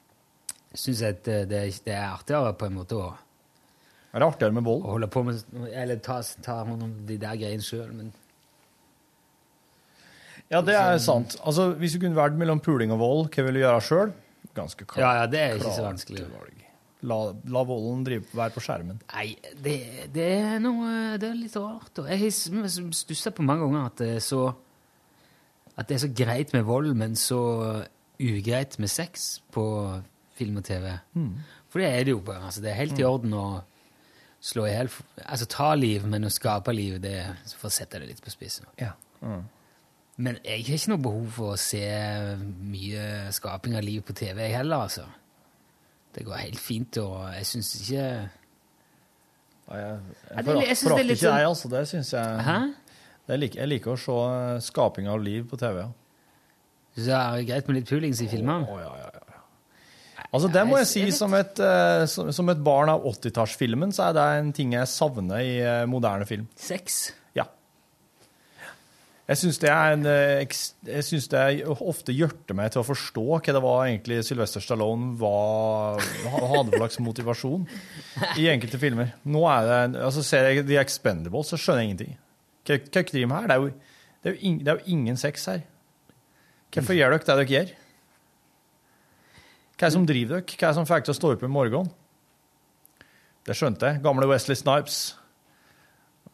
syns 0.84 1.00
at 1.08 1.22
det, 1.26 1.38
det, 1.50 1.62
er- 1.64 1.90
er 1.96 2.04
artigere 2.12 2.52
på 2.60 2.68
en 2.68 2.76
måte 2.76 2.98
å, 3.00 3.08
Er 4.12 4.20
det 4.22 4.28
artigere 4.28 4.54
med 4.54 4.68
å 4.68 4.76
holde 4.84 5.08
på 5.10 5.22
med 5.26 5.40
Eller 5.72 5.98
ta, 6.04 6.20
ta 6.44 6.60
hånd 6.68 6.82
om 6.86 6.92
de 7.08 7.16
der 7.20 7.36
greiene 7.40 7.64
sjøl, 7.64 7.90
men 7.96 8.12
Ja, 10.52 10.62
det 10.64 10.76
er 10.78 10.96
sant. 11.02 11.34
Altså, 11.44 11.72
Hvis 11.80 11.96
du 11.96 12.00
kunne 12.04 12.16
valgt 12.16 12.38
mellom 12.40 12.60
puling 12.64 12.92
og 12.94 13.00
vold, 13.02 13.26
hva 13.34 13.44
vil 13.48 13.58
du 13.58 13.64
gjøre 13.64 13.82
sjøl? 13.84 14.14
Ganske 14.56 14.86
klart. 14.88 15.02
Ja, 15.02 15.10
ja, 15.22 15.26
det 15.28 15.40
er 15.42 15.58
ikke 15.58 15.74
så 15.76 15.84
vanskelig. 15.84 16.24
valg. 16.32 16.57
La, 17.06 17.18
la 17.46 17.60
volden 17.62 18.00
drive, 18.06 18.26
være 18.34 18.50
på 18.56 18.62
skjermen. 18.64 18.98
Nei, 19.12 19.28
det, 19.62 19.76
det 20.10 20.24
er 20.34 20.56
noe 20.62 21.18
Det 21.20 21.28
er 21.28 21.36
litt 21.38 21.54
rart. 21.54 22.00
og 22.02 22.08
Jeg 22.10 22.24
har 22.24 22.90
stussa 22.96 23.30
på 23.30 23.46
mange 23.46 23.68
ganger 23.68 23.86
at 23.86 24.00
det 24.02 24.08
er 24.16 24.24
så 24.24 24.48
At 25.78 25.86
det 25.86 25.94
er 25.94 26.02
så 26.02 26.10
greit 26.10 26.54
med 26.56 26.66
vold, 26.66 26.90
men 26.98 27.14
så 27.14 27.38
ugreit 28.18 28.78
med 28.82 28.90
sex 28.90 29.38
på 29.54 29.64
film 30.34 30.58
og 30.58 30.64
TV. 30.66 30.88
For 31.70 31.82
det 31.82 31.88
er 31.88 32.08
det 32.08 32.16
jo 32.16 32.22
bare. 32.24 32.46
Altså, 32.48 32.62
det 32.64 32.72
er 32.72 32.80
helt 32.80 32.98
i 32.98 33.06
orden 33.06 33.34
å 33.38 33.46
slå 34.40 34.66
i 34.66 34.72
hjel 34.72 34.90
Altså 35.24 35.46
ta 35.50 35.74
liv, 35.74 36.06
men 36.06 36.26
å 36.26 36.32
skape 36.32 36.74
liv, 36.74 36.98
det 37.02 37.20
får 37.58 37.70
jeg 37.70 37.76
sette 37.78 38.02
det 38.02 38.10
litt 38.10 38.24
på 38.24 38.34
spissen. 38.34 38.66
Ja. 38.80 38.92
Mm. 39.22 39.46
Men 40.18 40.38
jeg 40.42 40.64
har 40.66 40.74
ikke 40.74 40.90
noe 40.90 41.02
behov 41.02 41.30
for 41.36 41.54
å 41.54 41.60
se 41.62 41.84
mye 42.42 43.30
skaping 43.34 43.76
av 43.78 43.86
liv 43.86 44.02
på 44.02 44.16
TV, 44.18 44.48
heller, 44.50 44.88
altså. 44.88 45.06
Det 46.16 46.24
går 46.26 46.40
helt 46.40 46.58
fint, 46.60 46.96
og 47.02 47.28
jeg 47.36 47.46
syns 47.46 47.72
ikke 47.80 47.94
jeg, 47.98 48.28
Ja, 49.68 49.76
jeg, 49.76 49.98
jeg 50.32 50.38
er 50.38 50.74
forakter 50.80 51.04
ikke 51.04 51.20
sånn- 51.20 51.36
deg, 51.36 51.46
altså. 51.50 51.68
Det 51.74 51.82
syns 51.90 52.12
jeg 52.16 52.44
Hæ? 52.46 52.58
det 53.28 53.34
er 53.34 53.40
like, 53.42 53.58
Jeg 53.60 53.68
liker 53.68 53.92
å 53.92 53.98
se 54.00 54.18
eh, 54.56 54.60
skaping 54.64 55.08
av 55.12 55.20
liv 55.22 55.44
på 55.50 55.58
TV. 55.60 55.82
Ja. 55.84 55.88
Så 56.96 57.04
det 57.04 57.18
er 57.18 57.42
greit 57.52 57.68
med 57.68 57.76
litt 57.76 57.88
pulings 57.90 58.22
i 58.24 58.28
filmene? 58.30 58.64
Å, 58.66 58.78
ja, 58.80 58.94
ja, 59.04 59.10
ja. 59.12 59.24
Altså, 60.32 60.48
det 60.52 60.64
må 60.68 60.76
jeg 60.80 60.88
si, 60.90 61.02
som 61.14 61.32
et, 61.38 61.60
eh, 61.62 62.02
som, 62.10 62.32
som 62.32 62.48
et 62.52 62.58
barn 62.64 62.90
av 62.92 63.04
80-tallsfilmen, 63.08 63.92
så 63.96 64.08
er 64.08 64.16
det 64.16 64.24
en 64.40 64.50
ting 64.56 64.72
jeg 64.74 64.88
savner 64.90 65.44
i 65.44 65.54
eh, 65.62 65.84
moderne 65.88 66.26
film. 66.28 66.48
Sex? 66.56 67.12
Jeg 69.28 69.40
syns 69.42 69.58
det 69.60 69.68
er 69.68 69.92
en 69.92 70.06
eh, 70.08 70.46
Jeg 70.88 71.04
synes 71.04 71.26
det 71.28 71.40
er 71.40 71.72
ofte 71.84 72.14
hjerter 72.16 72.56
meg 72.56 72.70
til 72.72 72.80
å 72.80 72.86
forstå 72.86 73.24
hva 73.26 73.40
det 73.44 73.60
var 73.60 73.82
egentlig 73.84 74.22
Sylvester 74.24 74.64
Stallone 74.64 75.10
var, 75.20 76.00
hadde 76.00 76.72
for 76.72 76.78
slags 76.80 77.00
motivasjon 77.04 77.66
i 78.40 78.48
enkelte 78.48 78.80
filmer. 78.80 79.12
Nå 79.28 79.44
er 79.52 79.68
det, 79.68 80.00
altså 80.06 80.24
Ser 80.24 80.48
jeg 80.48 80.64
The 80.70 80.80
Expendables, 80.80 81.52
så 81.52 81.60
skjønner 81.60 81.84
jeg 81.84 81.90
ingenting. 81.90 82.16
Hva 82.68 82.78
er 83.04 83.28
med 83.28 83.36
her? 83.36 83.50
Det 83.50 83.56
er, 83.56 83.60
jo, 83.60 83.68
det, 84.22 84.32
er 84.32 84.40
ing, 84.48 84.58
det 84.64 84.72
er 84.72 84.80
jo 84.80 84.96
ingen 84.96 85.20
sex 85.20 85.44
her. 85.52 85.62
Hvorfor 86.72 86.96
gjør 86.96 87.14
dere 87.14 87.24
det 87.24 87.36
dere 87.36 87.52
gjør? 87.52 87.76
Hva 89.76 89.86
er 89.86 89.90
det 89.90 89.94
som 89.94 90.08
driver 90.08 90.38
dere? 90.38 90.56
Hva 90.56 90.64
er 90.64 90.72
det 90.72 90.80
som 90.80 90.88
får 90.88 90.96
dere 90.96 91.08
til 91.08 91.16
å 91.16 91.20
stå 91.20 91.36
opp 91.36 91.44
i 91.44 91.52
morgenen? 91.52 91.92
Det 93.48 93.56
skjønte 93.56 93.92
jeg. 93.92 94.02
Gamle 94.04 94.28
Wesley 94.28 94.56
Snipes. 94.56 95.02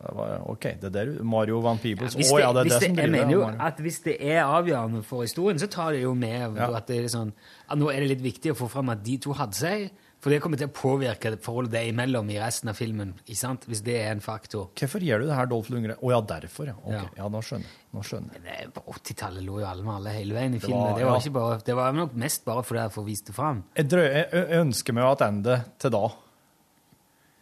Det 0.04 0.14
var, 0.18 0.32
OK, 0.52 0.64
det 0.80 0.88
er 0.90 0.94
der 0.98 1.12
Mario 1.24 1.60
Van 1.64 1.78
Peebles. 1.80 2.14
Å 2.14 2.20
Hvis 2.20 2.30
ja, 2.34 2.52
det 2.52 2.60
er 2.60 2.68
det, 2.68 2.72
det 2.74 2.78
som 2.82 2.84
jeg 2.84 2.96
driver 2.96 3.12
mener 3.16 3.32
jo 3.32 3.42
at 3.68 3.78
hvis 3.80 4.00
det 4.04 4.16
er 4.20 4.40
avgjørende 4.44 5.02
for 5.06 5.24
historien, 5.24 5.58
så 5.62 5.68
tar 5.72 5.92
det 5.96 6.02
jo 6.04 6.14
med 6.14 6.56
Ja. 6.60 6.68
at 6.76 6.86
det 6.90 6.98
er 7.04 7.08
sånn 7.08 7.32
at 7.68 7.78
nå 7.80 7.88
er 7.92 8.00
det 8.04 8.10
litt 8.18 8.24
viktig 8.24 8.52
å 8.52 8.58
få 8.58 8.68
fram 8.68 8.90
at 8.92 9.02
de 9.06 9.16
to 9.24 9.32
hadde 9.32 9.56
seg, 9.56 9.86
for 10.24 10.32
det 10.32 10.38
kommer 10.40 10.56
til 10.56 10.68
å 10.70 10.72
påvirke 10.72 11.34
forholdet 11.44 11.72
dem 11.76 11.90
imellom 11.92 12.30
i 12.32 12.38
resten 12.40 12.70
av 12.72 12.76
filmen, 12.78 13.10
ikke 13.26 13.36
sant? 13.36 13.64
hvis 13.68 13.82
det 13.84 13.96
er 14.00 14.12
en 14.14 14.22
faktor. 14.24 14.70
Hvorfor 14.80 15.04
gjør 15.04 15.20
du 15.20 15.26
det 15.28 15.34
her, 15.36 15.46
Dolph 15.50 15.68
Lundgren? 15.72 15.98
Å 16.00 16.12
ja, 16.14 16.20
derfor, 16.30 16.70
ja. 16.70 16.76
Okay. 16.80 16.96
Ja. 16.96 17.24
ja. 17.24 17.28
nå 17.28 17.42
skjønner 17.44 17.68
jeg. 17.68 17.80
Nå 17.92 18.04
skjønner 18.08 18.38
jeg. 18.40 18.54
Er 18.64 18.70
På 18.72 18.84
80-tallet 18.94 19.44
lå 19.44 19.58
jo 19.60 19.66
alle 19.68 19.84
med 19.84 19.94
alle 19.98 20.14
hele 20.16 20.34
veien 20.38 20.56
i 20.56 20.58
Det 20.60 20.64
filmen. 20.64 20.80
var- 20.80 20.96
det, 20.98 21.04
var 21.04 21.20
ja. 21.20 21.34
bare, 21.36 21.58
det 21.66 21.76
var 21.76 21.92
nok 21.92 22.14
mest 22.24 22.44
bare 22.48 22.62
fordi 22.64 22.80
jeg 22.86 22.94
får 22.96 23.04
vist 23.10 23.26
det 23.28 23.34
fram. 23.36 23.64
Jeg, 23.76 23.88
drøy, 23.92 24.04
jeg, 24.04 24.28
jeg 24.32 24.60
ønsker 24.64 24.96
meg 24.96 25.10
tilbake 25.18 25.58
til 25.84 25.90
da. 25.98 26.04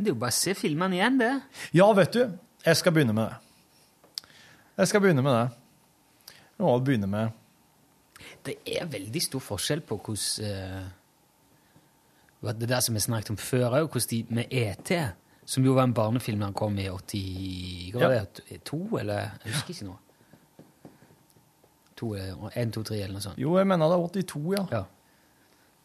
Det 0.02 0.10
er 0.10 0.14
jo 0.16 0.18
bare 0.18 0.34
å 0.34 0.40
se 0.42 0.54
filmene 0.58 0.98
igjen, 0.98 1.18
det. 1.22 1.32
Ja, 1.78 1.86
vet 1.94 2.16
du, 2.18 2.22
jeg 2.64 2.76
skal 2.76 2.92
begynne 2.92 3.12
med 3.16 3.24
det. 3.30 3.36
Jeg 4.78 4.88
skal 4.88 5.00
begynne 5.00 5.22
med 5.22 5.32
det. 5.32 5.50
Jeg 6.58 6.66
må 6.66 6.78
begynne 6.78 7.06
med 7.10 7.28
Det 8.46 8.54
er 8.66 8.86
veldig 8.86 9.22
stor 9.22 9.40
forskjell 9.40 9.80
på 9.86 9.96
hvordan 9.98 10.46
eh, 12.42 12.52
Det 12.60 12.68
der 12.68 12.80
som 12.80 12.94
vi 12.94 13.00
snakket 13.00 13.30
om 13.30 13.36
før 13.36 13.70
òg, 13.80 13.88
hvordan 13.90 14.08
de 14.10 14.24
med 14.34 14.44
ET, 14.50 14.92
som 15.46 15.64
jo 15.64 15.74
var 15.74 15.84
en 15.84 15.94
barnefilm 15.94 16.38
da 16.40 16.44
han 16.50 16.54
kom 16.54 16.78
i 16.78 16.88
82, 16.88 17.92
Ja. 18.00 18.08
eller 19.00 19.14
Jeg 19.44 19.52
husker 19.52 19.70
ikke 19.74 19.84
noe. 19.84 19.98
To, 21.96 22.14
eller- 22.14 22.50
en, 22.56 22.72
to, 22.72 22.82
tre, 22.82 22.96
eller 22.96 23.12
noe 23.12 23.20
sånt. 23.22 23.38
Jo, 23.38 23.56
jeg 23.58 23.66
mener 23.66 23.88
det 23.88 23.94
er 23.98 24.08
82, 24.24 24.52
ja. 24.56 24.66
Ja. 24.72 24.82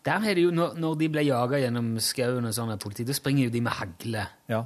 Der 0.06 0.30
er 0.30 0.34
det 0.36 0.44
jo, 0.44 0.52
når, 0.52 0.74
når 0.80 0.96
de 0.98 1.10
ble 1.10 1.22
jaga 1.26 1.58
gjennom 1.60 2.00
skauen 2.00 2.46
og 2.46 2.54
sånn 2.56 2.72
av 2.72 2.80
politi, 2.80 3.04
da 3.04 3.14
springer 3.14 3.44
jo 3.44 3.50
de 3.50 3.62
med 3.62 3.72
hagle. 3.74 4.28
ja. 4.50 4.64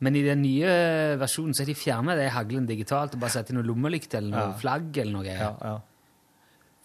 Men 0.00 0.16
i 0.16 0.22
den 0.22 0.42
nye 0.42 1.16
versjonen 1.18 1.54
så 1.56 1.62
har 1.64 1.66
de 1.70 1.74
fjerna 1.74 2.14
det 2.18 2.30
haglen 2.34 2.66
digitalt 2.68 3.14
og 3.14 3.20
bare 3.22 3.30
satt 3.32 3.48
inn 3.50 3.56
noe 3.56 3.64
lommelykt 3.64 4.12
eller 4.14 4.28
noe 4.30 4.48
Ja. 4.50 4.58
flagg 4.60 4.96
eller 4.98 5.12
noe. 5.12 5.24
ja, 5.24 5.56
ja. 5.62 5.80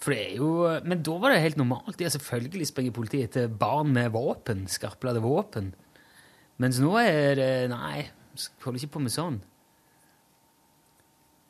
For 0.01 0.11
det 0.15 0.31
er 0.31 0.35
jo, 0.37 0.79
Men 0.83 1.03
da 1.03 1.17
var 1.19 1.29
det 1.29 1.41
helt 1.41 1.57
normalt. 1.57 1.99
Ja, 2.01 2.07
selvfølgelig 2.09 2.65
springer 2.67 2.91
politiet 2.91 3.29
etter 3.35 3.47
barn 3.47 3.91
med 3.93 4.11
våpen, 4.11 4.65
skarpladde 4.67 5.21
våpen. 5.21 5.73
Mens 6.57 6.79
nå 6.79 6.95
er 6.99 7.35
det 7.35 7.69
Nei, 7.69 8.07
holder 8.63 8.79
ikke 8.79 8.93
på 8.95 9.01
med 9.01 9.11
sånn. 9.11 9.41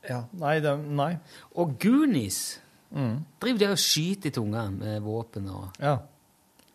ja. 0.09 0.24
Nei, 0.34 0.59
det, 0.59 0.74
nei. 0.89 1.14
Og 1.55 1.78
Goonies 1.80 2.59
Mm. 2.91 3.24
driver 3.39 3.57
de 3.59 3.66
og 3.72 3.78
skyter 3.80 4.28
i 4.28 4.32
tunga 4.32 4.70
med 4.70 5.01
våpen 5.01 5.47
og 5.49 5.70
Ja. 5.80 5.99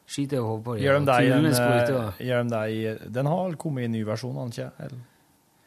Skyter 0.07 0.41
og 0.41 0.49
hopper. 0.49 0.81
Gjør 0.81 1.01
de 1.01 1.07
det 1.11 1.19
i 1.27 1.31
en, 1.35 1.47
eh, 1.51 2.21
gjør 2.23 2.51
de 2.51 2.63
i 2.73 3.13
Den 3.13 3.27
har 3.27 3.45
vel 3.45 3.57
kommet 3.61 3.83
i 3.83 3.85
en 3.91 3.93
ny 3.93 4.03
versjon, 4.07 4.35
har 4.35 4.49
den 4.49 4.55
ikke? 4.55 4.71
Eller? 4.87 5.05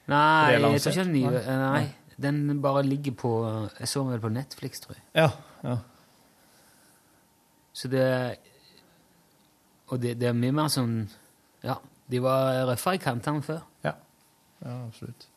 Nei, 0.09 0.51
jeg 0.53 0.81
tror 0.81 0.91
ikke 0.91 1.03
den 1.03 1.13
nye 1.13 1.31
Nei. 1.31 1.57
Nei. 1.59 1.87
Den 2.19 2.61
bare 2.61 2.83
ligger 2.83 3.15
på 3.15 3.31
Jeg 3.79 3.87
så 3.87 4.03
den 4.03 4.11
vel 4.11 4.23
på 4.23 4.29
Netflix, 4.33 4.79
tror 4.83 4.97
jeg. 4.97 5.03
Ja. 5.15 5.29
ja. 5.63 5.77
Så 7.73 7.87
det 7.87 8.37
Og 9.87 10.01
det, 10.01 10.19
det 10.19 10.29
er 10.29 10.37
mye 10.37 10.55
mer 10.55 10.71
sånn 10.73 11.09
Ja, 11.63 11.77
de 12.09 12.21
var 12.23 12.65
røffere 12.71 12.95
i 12.95 13.03
kantene 13.03 13.43
før. 13.43 13.59
Ja, 13.83 13.93
ja 14.63 14.75
absolutt. 14.87 15.27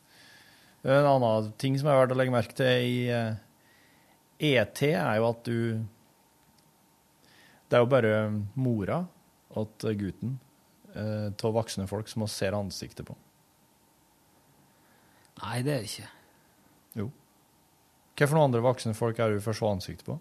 En 0.83 1.07
annen 1.07 1.51
ting 1.59 1.77
som 1.79 1.91
er 1.91 1.99
verdt 1.99 2.15
å 2.15 2.19
legge 2.19 2.35
merke 2.35 2.57
til 2.59 2.87
i 2.87 2.95
eh, 3.13 3.35
ET, 4.43 4.83
er 4.89 5.19
jo 5.19 5.29
at 5.29 5.43
du 5.47 5.59
Det 7.73 7.79
er 7.79 7.87
jo 7.87 7.89
bare 7.89 8.17
mora 8.61 8.99
til 9.81 9.95
gutten 9.97 10.35
eh, 10.93 11.31
av 11.33 11.55
voksne 11.57 11.87
folk 11.89 12.11
som 12.11 12.21
vi 12.21 12.29
ser 12.29 12.53
ansiktet 12.53 13.09
på. 13.09 13.17
Nei, 15.41 15.63
det 15.65 15.73
er 15.73 15.81
det 15.81 15.89
ikke. 15.89 16.11
Jo. 17.01 17.09
Noen 18.21 18.43
andre 18.43 18.61
voksne 18.69 18.93
folk 18.93 19.25
er 19.25 19.33
du 19.33 19.41
får 19.41 19.57
se 19.57 19.71
ansiktet 19.71 20.05
på? 20.11 20.19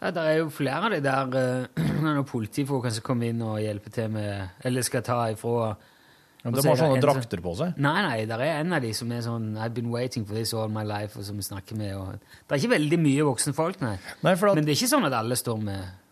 Ja, 0.00 0.10
det 0.10 0.26
er 0.26 0.40
jo 0.40 0.50
flere 0.50 0.90
av 0.90 0.96
de 0.96 1.00
der 1.04 1.30
uh, 1.70 1.88
når 2.02 2.26
politifolkene 2.26 2.98
som 2.98 3.06
kommer 3.06 3.30
inn 3.30 3.46
og 3.46 3.60
hjelper 3.62 3.94
til 3.94 4.10
med 4.12 4.64
Eller 4.66 4.82
skal 4.82 5.04
ta 5.06 5.20
ifra 5.30 5.70
Ja, 6.42 6.50
det 6.50 6.58
er 6.58 6.66
bare 6.66 6.80
sånne 6.82 7.00
drakter 7.00 7.40
på 7.40 7.54
seg. 7.56 7.78
Nei, 7.80 7.96
nei, 8.04 8.16
det 8.28 8.36
er 8.36 8.58
en 8.58 8.74
av 8.74 8.82
de 8.82 8.90
som 8.98 9.14
er 9.14 9.22
sånn 9.24 9.52
I've 9.54 9.78
been 9.78 9.94
waiting 9.94 10.26
for 10.26 10.34
this 10.34 10.52
all 10.52 10.68
my 10.68 10.82
life, 10.84 11.14
og 11.16 11.24
som 11.24 11.38
vi 11.38 11.46
snakker 11.46 11.78
med. 11.78 11.94
Og, 11.96 12.18
det 12.18 12.50
er 12.50 12.60
ikke 12.60 12.74
veldig 12.74 12.98
mye 13.00 13.28
voksne 13.30 13.54
folk, 13.56 13.78
nei. 13.80 13.94
Nei, 14.26 14.34
at, 14.34 14.50
Men 14.50 14.66
det 14.66 14.74
er 14.74 14.80
ikke 14.82 14.90
sånn 14.90 15.06
at 15.08 15.16
alle 15.22 15.38
står 15.40 15.62
med 15.70 16.03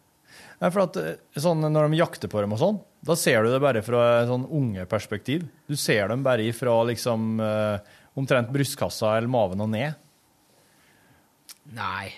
nei, 0.62 0.70
for 0.70 0.84
at 0.86 0.98
eh, 1.00 1.16
sånn, 1.42 1.66
når 1.66 1.90
de 1.90 2.00
jakter 2.00 2.30
på 2.32 2.42
dem 2.44 2.54
og 2.54 2.62
sånn, 2.62 2.78
da 3.02 3.16
ser 3.18 3.42
du 3.42 3.50
det 3.50 3.62
bare 3.62 3.82
fra 3.82 4.02
et 4.20 4.30
sånn 4.30 4.46
unge 4.46 4.86
perspektiv. 4.90 5.48
Du 5.66 5.74
ser 5.78 6.06
dem 6.12 6.22
bare 6.22 6.46
fra 6.54 6.76
liksom 6.86 7.34
eh, 7.42 7.96
omtrent 8.18 8.52
brystkassa 8.54 9.16
eller 9.18 9.32
maven 9.32 9.64
og 9.64 9.72
ned. 9.72 9.98
Nei. 11.74 12.12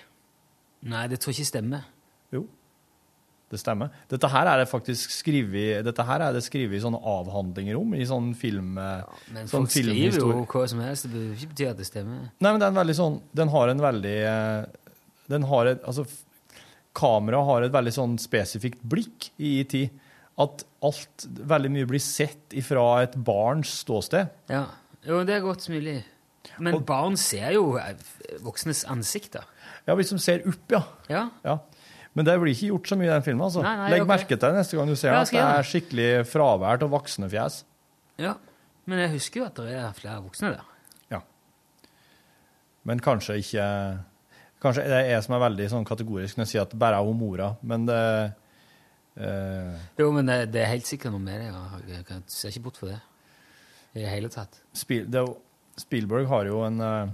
Nei, 0.85 1.07
det 1.09 1.21
tror 1.23 1.33
jeg 1.33 1.43
ikke 1.43 1.55
stemmer. 1.55 1.87
Jo, 2.35 2.45
det 3.53 3.61
stemmer. 3.61 3.93
Dette 4.11 4.29
her 4.33 4.49
er 4.51 4.61
det 4.61 4.69
faktisk 4.69 5.13
skrevet, 5.15 5.85
dette 5.87 6.05
her 6.09 6.27
er 6.27 6.37
det 6.37 6.43
skrevet 6.45 6.77
i 6.77 6.83
sånne 6.83 6.99
avhandlinger 6.99 7.79
om, 7.79 7.95
i 7.97 8.07
sånn 8.09 8.33
film... 8.39 8.75
Ja, 8.81 9.05
Men 9.31 9.49
sånn 9.49 9.69
folk 9.69 9.73
skriver 9.73 10.21
jo 10.21 10.45
hva 10.51 10.65
som 10.71 10.83
helst. 10.85 11.07
Det 11.07 11.15
behøver 11.15 11.39
ikke 11.39 11.53
bety 11.53 11.69
at 11.71 11.81
det 11.81 11.89
stemmer. 11.89 12.29
Nei, 12.35 12.51
men 12.51 12.61
det 12.61 12.67
er 12.67 12.75
en 12.75 12.81
veldig 12.81 12.97
sånn, 12.99 13.19
den 13.41 13.53
har 13.55 13.73
en 13.73 13.85
veldig, 13.85 14.17
eh, 14.33 14.97
den 15.33 15.49
har 15.53 15.73
et, 15.73 15.85
altså, 15.89 16.07
kamera 16.95 17.43
har 17.45 17.67
et 17.67 17.75
veldig 17.75 17.93
sånn 17.97 18.17
spesifikt 18.23 18.83
blikk 18.87 19.31
i 19.43 19.57
tid, 19.69 19.91
at 20.39 20.65
alt, 20.85 21.27
veldig 21.39 21.71
mye 21.71 21.87
blir 21.91 22.03
sett 22.03 22.55
ifra 22.59 23.03
et 23.05 23.15
barns 23.27 23.71
ståsted. 23.85 24.31
Ja, 24.51 24.65
jo, 25.07 25.21
det 25.27 25.37
er 25.37 25.45
godt 25.45 25.69
mulig. 25.71 26.01
Men 26.59 26.75
Og- 26.75 26.85
barn 26.87 27.17
ser 27.17 27.53
jo 27.53 27.77
eh, 27.79 27.95
voksnes 28.43 28.85
ansikter. 28.91 29.45
Ja, 29.87 29.95
hvis 29.95 30.11
de 30.11 30.19
ser 30.19 30.43
opp, 30.47 30.71
ja. 30.71 30.83
Ja. 31.09 31.31
ja. 31.45 31.59
Men 32.15 32.25
det 32.27 32.35
blir 32.41 32.55
ikke 32.55 32.71
gjort 32.71 32.89
så 32.89 32.97
mye 32.99 33.09
i 33.09 33.15
den 33.15 33.23
filmen, 33.27 33.43
altså. 33.47 33.63
Nei, 33.63 33.77
nei, 33.77 33.91
Legg 33.91 34.03
okay. 34.05 34.11
merke 34.17 34.29
til 34.37 34.39
det 34.49 34.55
neste 34.55 34.77
gang 34.77 34.87
du 34.89 34.95
ser 34.97 35.13
Ja, 35.13 35.21
at 35.23 35.31
det 35.35 35.41
er 35.43 35.63
skikkelig 35.67 36.11
fravær 36.31 36.83
av 36.83 36.91
voksne 36.91 37.31
fjes. 37.31 37.65
ja. 38.19 38.37
Men 38.87 38.99
jeg 39.01 39.15
husker 39.15 39.41
jo 39.41 39.45
at 39.47 39.55
det 39.57 39.73
er 39.81 39.93
flere 39.97 40.21
voksne 40.21 40.51
der. 40.53 40.65
Ja. 41.11 41.21
Men 42.85 43.01
kanskje 43.01 43.39
ikke 43.41 43.65
Kanskje 44.65 44.85
det 44.89 44.97
er 44.97 45.11
jeg 45.13 45.25
som 45.27 45.35
er 45.37 45.43
veldig 45.45 45.67
sånn 45.75 45.85
kategorisk 45.85 46.39
når 46.39 46.47
jeg 46.47 46.51
sier 46.55 46.63
at 46.65 46.75
bare 46.81 46.97
er 46.97 47.05
hun 47.05 47.19
mora, 47.21 47.51
men 47.69 47.85
det 47.89 47.99
eh, 49.21 49.75
Jo, 50.01 50.07
men 50.15 50.31
det, 50.31 50.39
det 50.55 50.63
er 50.63 50.71
helt 50.73 50.89
sikkert 50.89 51.13
noe 51.13 51.21
med 51.21 51.43
det. 51.43 51.51
Jeg 51.93 52.07
kan- 52.09 52.23
ser 52.33 52.49
ikke 52.55 52.63
bort 52.69 52.81
fra 52.81 52.95
det 52.95 53.01
i 53.95 54.01
det 54.03 54.09
hele 54.11 54.31
tatt. 54.33 54.57
Spiel, 54.75 55.05
det, 55.07 55.21
er 55.21 55.83
Spielberg 55.85 56.27
har 56.31 56.49
jo 56.49 56.63
en 56.65 56.81
eh, 56.81 57.13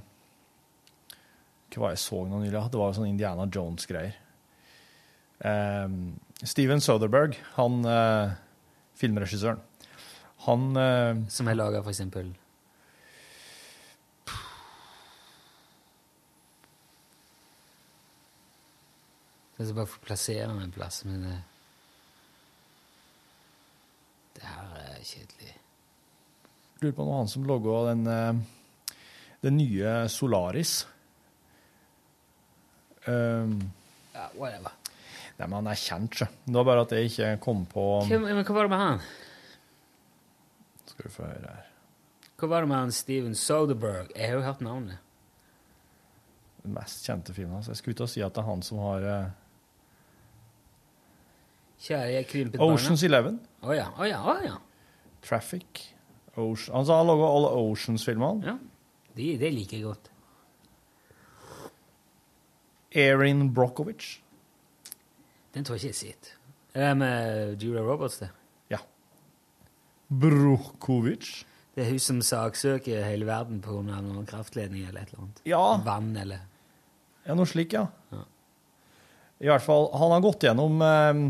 Hva 1.74 1.82
var 1.82 1.90
det 1.90 1.98
jeg 1.98 2.05
så 2.07 2.20
nå 2.28 2.38
nylig? 2.44 2.62
Det 2.70 2.78
var 2.80 2.92
jo 2.92 2.98
sånn 3.01 3.11
Indiana 3.11 3.48
Jones-greier. 3.51 4.14
Eh, 5.51 5.88
Steven 6.44 6.80
Soderberg, 6.80 7.34
han 7.59 7.82
filmregissøren, 8.96 9.59
han 10.46 10.62
Som 11.28 11.51
har 11.51 11.59
laga 11.59 11.82
for 11.84 11.92
eksempel. 19.61 19.71
Jeg 19.71 19.77
bare 19.79 19.93
får 19.95 20.05
plassere 20.07 20.49
meg 20.55 20.65
en 20.69 20.75
plass, 20.77 21.03
men 21.09 21.23
det, 21.29 21.39
Det 24.41 24.47
her 24.47 24.77
er 24.81 25.01
kjedelig. 25.05 25.55
Lurer 26.81 26.95
på 26.97 27.03
om 27.05 27.11
han 27.19 27.29
som 27.29 27.45
logga 27.45 27.81
den, 27.91 28.07
eh, 28.07 28.95
den 29.43 29.57
nye 29.59 30.09
Solaris. 30.09 30.87
Um, 33.07 33.71
Ja, 34.15 34.29
whatever. 34.37 34.73
nei, 35.39 35.47
men 35.47 35.53
han 35.53 35.67
er 35.73 35.75
kjent, 35.81 36.15
sjø. 36.15 36.27
Det 36.47 36.55
var 36.55 36.65
bare 36.69 36.81
at 36.85 36.91
jeg 36.93 37.11
ikke 37.11 37.29
kom 37.41 37.67
på 37.67 37.85
Hva, 38.09 38.19
men 38.21 38.45
hva 38.45 38.55
var 38.55 38.63
det 38.69 38.71
med 38.71 38.79
han? 38.79 39.01
Skal 40.87 41.05
du 41.05 41.11
få 41.15 41.23
høre 41.29 41.53
her. 41.55 41.67
Hva 42.41 42.49
var 42.49 42.61
det 42.65 42.69
med 42.69 42.77
han 42.79 42.93
Steven 42.93 43.35
Soderberg? 43.35 44.11
Jeg 44.17 44.29
har 44.29 44.37
jo 44.39 44.43
hørt 44.45 44.61
navnet. 44.65 44.99
Den 46.63 46.75
mest 46.77 47.05
kjente 47.07 47.33
filmen 47.37 47.55
hans. 47.55 47.69
Jeg 47.69 47.77
skulle 47.81 47.97
ut 47.97 48.05
og 48.05 48.09
si 48.13 48.21
at 48.25 48.35
det 48.35 48.43
er 48.43 48.49
han 48.51 48.63
som 48.63 48.79
har 48.85 49.07
eh, 49.09 49.31
Kjære, 51.81 52.11
jeg 52.12 52.26
krympet 52.28 52.59
barna. 52.61 52.74
Oceans 52.76 53.03
Eleven, 53.07 53.39
Å 53.64 53.74
ja, 53.76 53.87
Oh, 53.99 54.05
ja, 54.09 54.18
Oh, 54.20 54.41
ja. 54.45 54.57
Traffic 55.22 55.87
Ocean. 56.37 56.76
Altså, 56.76 56.95
han 56.97 57.07
laga 57.09 57.28
alle 57.28 57.49
Oceans-filmene. 57.70 58.45
ja. 58.47 58.57
De, 59.16 59.37
det 59.41 59.49
liker 59.53 59.76
jeg 59.76 59.85
godt. 59.89 60.11
Erin 62.95 63.49
Brockovich. 63.55 64.20
Den 65.55 65.64
tror 65.66 65.76
jeg 65.78 65.91
ikke 65.91 66.07
jeg 66.07 66.14
har. 66.14 66.37
Er 66.74 66.89
det 66.89 66.97
med 67.01 67.62
Julia 67.62 67.83
Roberts, 67.83 68.18
det? 68.22 68.28
Ja. 68.70 68.78
Brockovich. 70.11 71.45
Det 71.74 71.85
er 71.85 71.91
hun 71.91 71.99
som 72.03 72.20
saksøker 72.22 73.03
hele 73.07 73.26
verden 73.28 73.61
av 73.66 74.03
noen 74.05 74.26
kraftledning 74.26 74.87
eller 74.89 75.03
et 75.05 75.12
eller 75.12 75.22
annet. 75.24 75.43
Ja. 75.47 75.62
Vann 75.87 76.16
eller 76.16 76.41
Ja, 77.26 77.35
noe 77.35 77.47
slik, 77.47 77.72
ja. 77.76 77.87
Ja. 78.11 78.24
I 79.41 79.47
hvert 79.51 79.62
fall, 79.64 79.89
han 79.93 80.11
har 80.14 80.20
gått 80.24 80.43
gjennom 80.45 80.81
eh, 80.83 81.20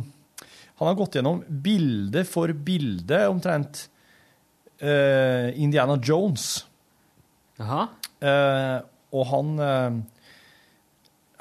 Han 0.80 0.88
har 0.88 0.96
gått 0.98 1.18
gjennom 1.18 1.42
bilde 1.46 2.24
for 2.24 2.52
bilde, 2.56 3.18
omtrent, 3.28 3.82
uh, 4.80 5.48
Indiana 5.60 5.98
Jones. 6.00 6.64
Jaha? 7.60 7.86
Uh, 8.20 8.78
og 9.16 9.26
han 9.30 9.50
uh, 9.60 9.94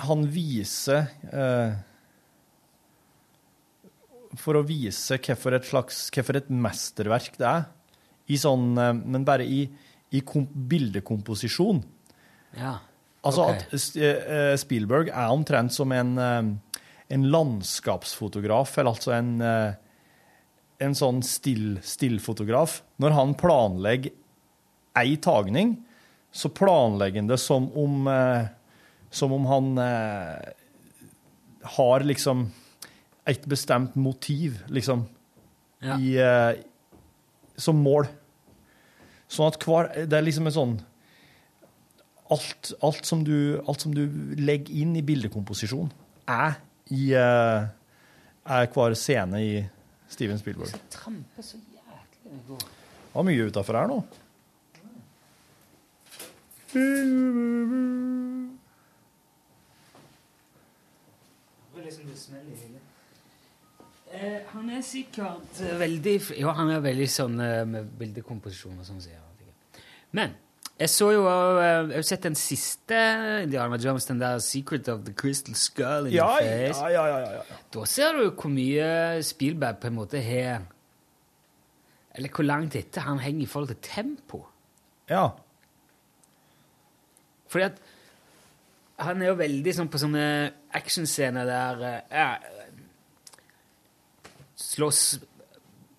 Han 0.08 0.22
viser 0.32 1.10
eh, 1.28 1.74
For 4.40 4.56
å 4.56 4.62
vise 4.64 5.18
hvorfor 5.20 5.58
et 5.58 5.68
slags 5.68 5.98
Hvorfor 6.16 6.40
et 6.40 6.48
mesterverk 6.48 7.36
det 7.40 7.48
er, 7.50 7.66
i 8.32 8.40
sånn 8.40 8.72
eh, 8.80 8.94
Men 8.96 9.28
bare 9.28 9.44
i, 9.44 9.66
i 10.16 10.22
kom, 10.26 10.48
bildekomposisjon. 10.48 11.84
Ja. 12.58 12.78
Altså 13.28 13.50
Ok. 13.50 13.68
at 13.76 14.00
eh, 14.00 14.56
Spielberg 14.64 15.12
er 15.12 15.36
omtrent 15.36 15.76
som 15.76 15.92
en, 15.92 16.16
eh, 16.18 16.50
en 17.10 17.26
landskapsfotograf, 17.34 18.78
eller 18.78 18.94
altså 18.94 19.14
en, 19.16 19.42
eh, 19.42 19.74
en 20.86 20.96
sånn 20.96 21.24
still, 21.26 21.80
stillfotograf. 21.82 22.82
Når 23.02 23.16
han 23.18 23.36
planlegger 23.40 24.14
ei 25.00 25.16
tagning, 25.18 25.78
så 26.32 26.52
planlegger 26.54 27.24
han 27.24 27.32
det 27.32 27.40
som 27.42 27.70
om, 27.78 28.08
eh, 28.08 28.48
som 29.10 29.34
om 29.34 29.46
han 29.50 29.78
eh, 29.82 30.54
har 31.80 32.06
liksom 32.06 32.52
et 33.30 33.46
bestemt 33.50 33.96
motiv, 33.96 34.64
liksom, 34.70 35.08
Ja. 35.82 35.96
i, 35.96 36.18
som 37.56 37.78
mål. 37.82 38.08
Sånn 39.30 39.48
at 39.48 39.60
hver, 39.64 40.06
det 40.10 40.18
er 40.18 40.26
liksom 40.26 40.48
en 40.50 40.56
sånn 40.56 40.74
alt, 42.30 42.74
alt, 42.84 43.06
som 43.06 43.24
du, 43.24 43.62
alt 43.68 43.82
som 43.82 43.94
du 43.96 44.04
legger 44.38 44.74
inn 44.82 44.96
i 44.98 45.04
bildekomposisjon, 45.06 45.92
er 46.28 46.58
i 46.90 47.12
uh, 47.14 47.68
er 48.50 48.72
hver 48.74 48.96
scene 48.98 49.44
i 49.46 49.54
Steven 50.10 50.40
Spielberg. 50.42 50.74
Tramper 50.90 51.46
så 51.46 51.58
jæklig 51.58 52.32
det 52.34 52.42
går. 52.48 52.66
Det 52.66 53.14
var 53.14 53.28
mye 53.30 53.48
utafor 53.50 53.78
her 53.78 53.90
nå. 53.90 54.04
Det 56.70 56.84
er 61.86 62.46
liksom. 62.46 62.80
Eh, 64.10 64.42
han 64.50 64.70
er 64.74 64.82
sikkert 64.82 65.60
eh, 65.62 65.76
veldig 65.80 66.16
Ja, 66.40 66.54
han 66.58 66.72
er 66.74 66.82
veldig 66.82 67.08
sånn 67.14 67.38
eh, 67.46 67.62
med 67.70 67.92
bildekomposisjon 68.00 68.80
og 68.82 68.88
sånn. 68.88 69.02
Men 70.18 70.34
jeg 70.80 70.90
så 70.90 71.10
jo 71.12 71.24
eh, 71.28 71.90
Jeg 71.90 71.96
har 72.00 72.06
sett 72.08 72.24
den 72.24 72.36
siste 72.40 72.98
Indiana 73.44 73.78
Jones, 73.78 74.06
den 74.06 74.20
der 74.22 74.38
'Secret 74.40 74.88
of 74.90 75.02
the 75.06 75.14
Crystal 75.14 75.56
Skull 75.56 76.08
in 76.08 76.14
Ja, 76.14 76.28
the 76.40 76.46
ja, 76.46 76.72
Face'. 76.72 76.88
ja, 76.90 77.06
ja, 77.08 77.20
ja. 77.36 77.42
Da 77.74 77.86
ser 77.86 78.12
du 78.16 78.30
hvor 78.32 78.50
mye 78.50 79.22
Spielberg 79.24 79.80
på 79.82 79.88
en 79.88 79.96
måte 79.96 80.22
har 80.24 80.62
Eller 82.16 82.30
hvor 82.30 82.44
langt 82.44 82.76
etter 82.76 83.02
han 83.02 83.20
henger 83.20 83.42
i 83.44 83.46
forhold 83.46 83.68
til 83.68 83.78
tempo. 83.82 84.46
ja. 85.10 85.28
Fordi 87.50 87.64
at 87.66 87.78
han 89.00 89.22
er 89.22 89.28
jo 89.32 89.36
veldig 89.40 89.72
sånn 89.74 89.88
på 89.90 89.98
sånne 89.98 90.52
actionscener 90.74 91.46
der 91.46 91.82
eh, 91.82 92.02
ja, 92.12 92.38
Slåss 94.56 95.20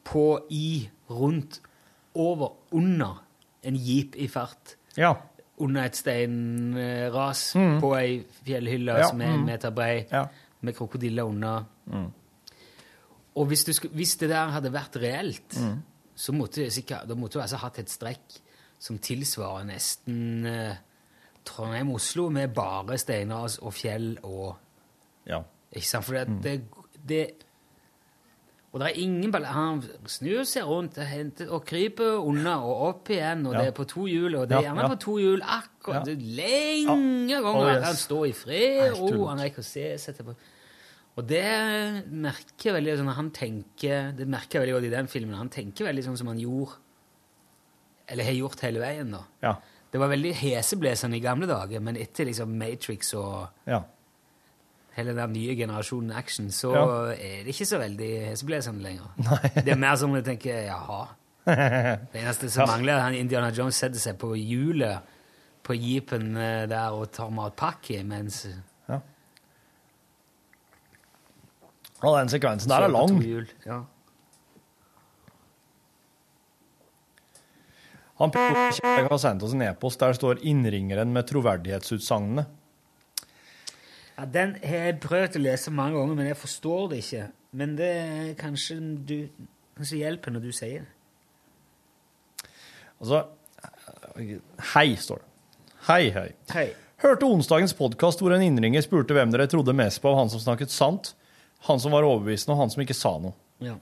på, 0.04 0.40
i, 0.50 0.88
rundt, 1.10 1.60
over, 2.14 2.52
under 2.72 3.22
en 3.64 3.76
jeep 3.76 4.16
i 4.16 4.28
fart. 4.28 4.76
ja. 4.96 5.14
Under 5.60 5.82
et 5.84 5.96
steinras 5.96 7.54
Mm. 7.54 7.80
på 7.80 7.90
ei 7.98 8.24
fjellhylle 8.46 8.94
Ja, 8.98 9.08
som 9.08 9.20
er 9.20 9.26
en 9.26 9.40
mm. 9.40 9.44
meter 9.46 9.70
brei, 9.70 10.06
ja. 10.12 10.22
med 10.62 10.74
krokodiller 10.74 11.22
under. 11.28 11.64
Mm. 11.86 12.06
Og 13.34 13.46
hvis, 13.46 13.64
du 13.64 13.72
skulle, 13.72 13.94
hvis 13.94 14.16
det 14.16 14.30
der 14.30 14.48
hadde 14.54 14.72
vært 14.72 14.96
reelt, 14.96 15.58
Mm. 15.60 15.82
så 16.16 16.32
måtte 16.32 16.62
det 16.64 16.72
sikkert, 16.72 17.08
måtte 17.16 17.32
du 17.38 17.42
altså 17.42 17.56
hatt 17.56 17.78
et 17.78 17.90
strekk 17.90 18.40
som 18.78 18.98
tilsvarer 18.98 19.64
nesten 19.66 20.46
eh, 20.46 20.76
Trondheim-Oslo 21.44 22.28
med 22.30 22.54
bare 22.54 22.98
steinras 22.98 23.58
og 23.58 23.72
fjell 23.74 24.18
og 24.22 24.56
ja. 25.26 25.42
Ikke 25.72 25.86
sant? 25.86 26.04
For 26.04 26.14
det, 26.14 26.28
Mm. 26.28 26.42
det, 26.42 26.62
det 27.08 27.30
Og 28.72 28.78
det 28.78 28.86
er 28.90 29.00
ingen. 29.02 29.32
Han 29.50 29.80
snur 30.06 30.44
seg 30.46 30.62
rundt 30.68 30.98
og, 30.98 31.06
henter, 31.10 31.48
og 31.50 31.64
kryper 31.66 32.20
unna 32.22 32.52
og 32.62 32.82
opp 32.88 33.08
igjen, 33.10 33.46
og 33.48 33.54
Ja. 33.54 33.60
det 33.64 33.68
er 33.68 33.72
på 33.72 33.86
to 33.90 34.04
hjul, 34.06 34.36
og 34.38 34.48
det 34.48 34.58
er 34.58 34.62
gjerne 34.68 34.84
ja. 34.84 34.88
på 34.92 34.98
to 35.00 35.14
hjul 35.18 35.42
akkurat 35.42 36.06
Ja. 36.06 36.14
lenge 36.14 37.34
ganger. 37.42 37.50
Oh, 37.50 37.66
yes. 37.72 37.84
Han 37.84 37.96
står 37.96 38.24
i 38.28 38.32
fred, 38.32 38.92
og 39.00 39.28
han 39.28 39.38
rekker 39.42 39.58
å 39.58 39.64
se 39.66 39.98
seg 39.98 40.16
tilbake. 40.20 40.36
Og 41.18 41.26
det 41.26 42.06
merker 42.12 42.72
veldig 42.78 42.94
sånn, 43.00 43.12
han 43.12 43.30
tenker, 43.30 44.12
Det 44.16 44.26
merker 44.28 44.60
jeg 44.60 44.68
veldig 44.68 44.74
godt 44.78 44.86
i 44.92 44.96
den 44.96 45.06
filmen. 45.08 45.34
Han 45.36 45.48
tenker 45.50 45.84
veldig 45.90 46.04
sånn 46.04 46.16
som 46.16 46.28
han 46.28 46.38
gjorde 46.38 46.76
Eller 48.08 48.24
har 48.24 48.32
gjort 48.32 48.60
hele 48.60 48.80
veien. 48.80 49.10
da. 49.10 49.24
Ja. 49.42 49.56
Det 49.92 49.98
var 49.98 50.08
veldig 50.08 50.32
heseblesende 50.34 51.16
i 51.16 51.20
gamle 51.20 51.46
dager, 51.46 51.80
men 51.80 51.96
etter 51.96 52.24
liksom 52.26 52.56
Matrix 52.56 53.12
og 53.14 53.48
ja. 53.66 53.82
Hele 54.96 55.14
den 55.14 55.32
nye 55.32 55.54
generasjonen 55.56 56.12
action, 56.16 56.48
så 56.50 56.72
Ja. 56.74 56.84
er 57.12 57.44
det 57.44 57.54
ikke 57.54 57.66
så 57.66 57.78
veldig 57.78 58.10
heseblesende 58.30 58.82
lenger. 58.82 59.08
Det 59.64 59.68
er 59.68 59.76
mer 59.76 59.96
som 59.96 60.10
om 60.10 60.16
du 60.16 60.22
tenker 60.22 60.66
jaha. 60.66 61.06
Det 61.46 62.20
eneste 62.20 62.50
som 62.50 62.66
Ja. 62.66 62.76
mangler, 62.76 62.92
er 62.98 63.06
at 63.08 63.14
Indiana 63.14 63.50
Jones 63.50 63.74
setter 63.76 63.98
seg 63.98 64.18
på 64.18 64.34
hjulet 64.36 65.00
på 65.64 65.74
jeepen 65.76 66.36
eh, 66.36 66.66
der 66.66 66.90
og 66.92 67.10
tar 67.12 67.30
matpakke 67.30 68.04
mens 68.04 68.46
Og 72.02 72.16
den 72.18 72.28
sekvensen 72.32 72.68
der 72.70 72.80
er 72.86 72.88
lang. 72.88 73.18
Ja. 73.66 73.82
Han 78.20 78.30
har 78.34 79.18
sendt 79.18 79.42
oss 79.42 79.52
en 79.52 79.62
e-post 79.62 80.00
der 80.00 80.12
står 80.12 80.34
'innringeren 80.40 81.12
med 81.12 81.26
troverdighetsutsagnet'. 81.28 82.46
Ja, 84.20 84.26
Den 84.28 84.54
har 84.60 84.86
jeg 84.90 85.00
prøvd 85.00 85.38
å 85.38 85.44
lese 85.46 85.72
mange 85.72 85.96
ganger, 85.96 86.18
men 86.18 86.28
jeg 86.28 86.38
forstår 86.38 86.90
det 86.92 87.00
ikke. 87.04 87.26
Men 87.56 87.74
det 87.78 87.90
er 87.96 88.34
kanskje 88.38 88.78
du 89.08 89.16
Kanskje 89.80 90.02
hjelper 90.02 90.34
når 90.34 90.42
du 90.44 90.50
sier 90.52 90.82
det. 90.84 92.48
Altså 93.00 93.22
Hei, 94.74 94.90
står 95.00 95.22
det. 95.22 95.28
Hei, 95.86 96.10
hei. 96.12 96.26
Hei. 96.52 96.66
Hørte 97.00 97.24
onsdagens 97.24 97.72
podkast 97.78 98.20
hvor 98.20 98.34
en 98.36 98.44
innringer 98.44 98.84
spurte 98.84 99.16
hvem 99.16 99.30
dere 99.32 99.46
trodde 99.48 99.72
mest 99.72 100.02
på 100.02 100.10
av 100.10 100.18
han 100.18 100.32
som 100.32 100.42
snakket 100.42 100.74
sant, 100.74 101.14
han 101.64 101.80
som 101.80 101.94
var 101.96 102.04
overbevisende, 102.04 102.52
og 102.52 102.60
han 102.60 102.74
som 102.74 102.82
ikke 102.84 102.98
sa 102.98 103.14
noe. 103.22 103.32
Ja. 103.64 103.78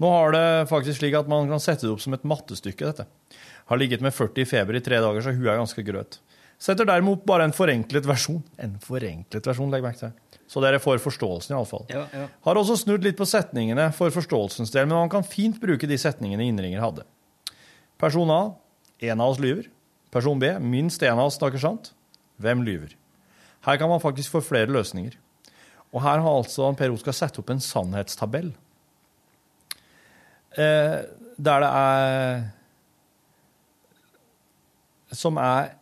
Nå 0.00 0.10
har 0.12 0.36
det 0.36 0.44
faktisk 0.68 1.00
slik 1.00 1.16
at 1.16 1.30
man 1.30 1.48
kan 1.48 1.62
sette 1.62 1.86
det 1.86 1.94
opp 1.94 2.04
som 2.04 2.16
et 2.16 2.26
mattestykke, 2.28 2.90
dette. 2.90 3.40
Har 3.72 3.80
ligget 3.80 4.04
med 4.04 4.12
40 4.12 4.44
i 4.44 4.48
feber 4.50 4.76
i 4.76 4.84
tre 4.84 5.00
dager, 5.00 5.24
så 5.24 5.32
hun 5.32 5.46
er 5.46 5.60
ganske 5.62 5.84
grøt. 5.86 6.20
Setter 6.60 6.84
derimot 6.84 7.22
bare 7.24 7.46
en 7.48 7.54
forenklet 7.56 8.04
versjon. 8.04 8.42
En 8.60 8.74
forenklet 8.84 9.46
versjon, 9.48 9.70
legg 9.72 9.84
merke 9.84 10.02
til. 10.02 10.40
Så 10.50 10.60
dere 10.60 10.80
får 10.82 10.98
forståelsen, 11.00 11.54
iallfall. 11.54 11.86
Ja, 11.88 12.04
ja. 12.12 12.26
Har 12.44 12.58
også 12.60 12.76
snudd 12.82 13.06
litt 13.06 13.16
på 13.16 13.28
setningene 13.28 13.86
for 13.96 14.12
forståelsens 14.12 14.72
del, 14.74 14.88
men 14.90 14.98
man 14.98 15.12
kan 15.12 15.24
fint 15.24 15.60
bruke 15.62 15.88
de 15.88 15.98
setningene 16.00 16.44
innringer 16.50 16.82
hadde. 16.82 17.06
Person 18.02 18.32
A. 18.34 18.40
En 19.00 19.22
av 19.22 19.32
oss 19.32 19.40
lyver. 19.40 19.70
Person 20.12 20.42
B. 20.42 20.50
Minst 20.60 21.02
en 21.06 21.16
av 21.16 21.30
oss 21.30 21.38
snakker 21.38 21.62
sant. 21.62 21.92
Hvem 22.42 22.64
lyver? 22.66 22.96
Her 23.64 23.80
kan 23.80 23.88
man 23.88 24.02
faktisk 24.02 24.34
få 24.34 24.42
flere 24.44 24.72
løsninger. 24.72 25.16
Og 25.94 26.02
her 26.04 26.20
har 26.22 26.36
altså 26.42 26.68
Per 26.78 26.92
Oskar 26.94 27.16
satt 27.16 27.38
opp 27.40 27.50
en 27.52 27.62
sannhetstabell. 27.62 28.52
Eh, 30.58 30.96
der 31.40 31.62
det 31.62 31.70
er 31.70 32.42
Som 35.10 35.38
er 35.38 35.79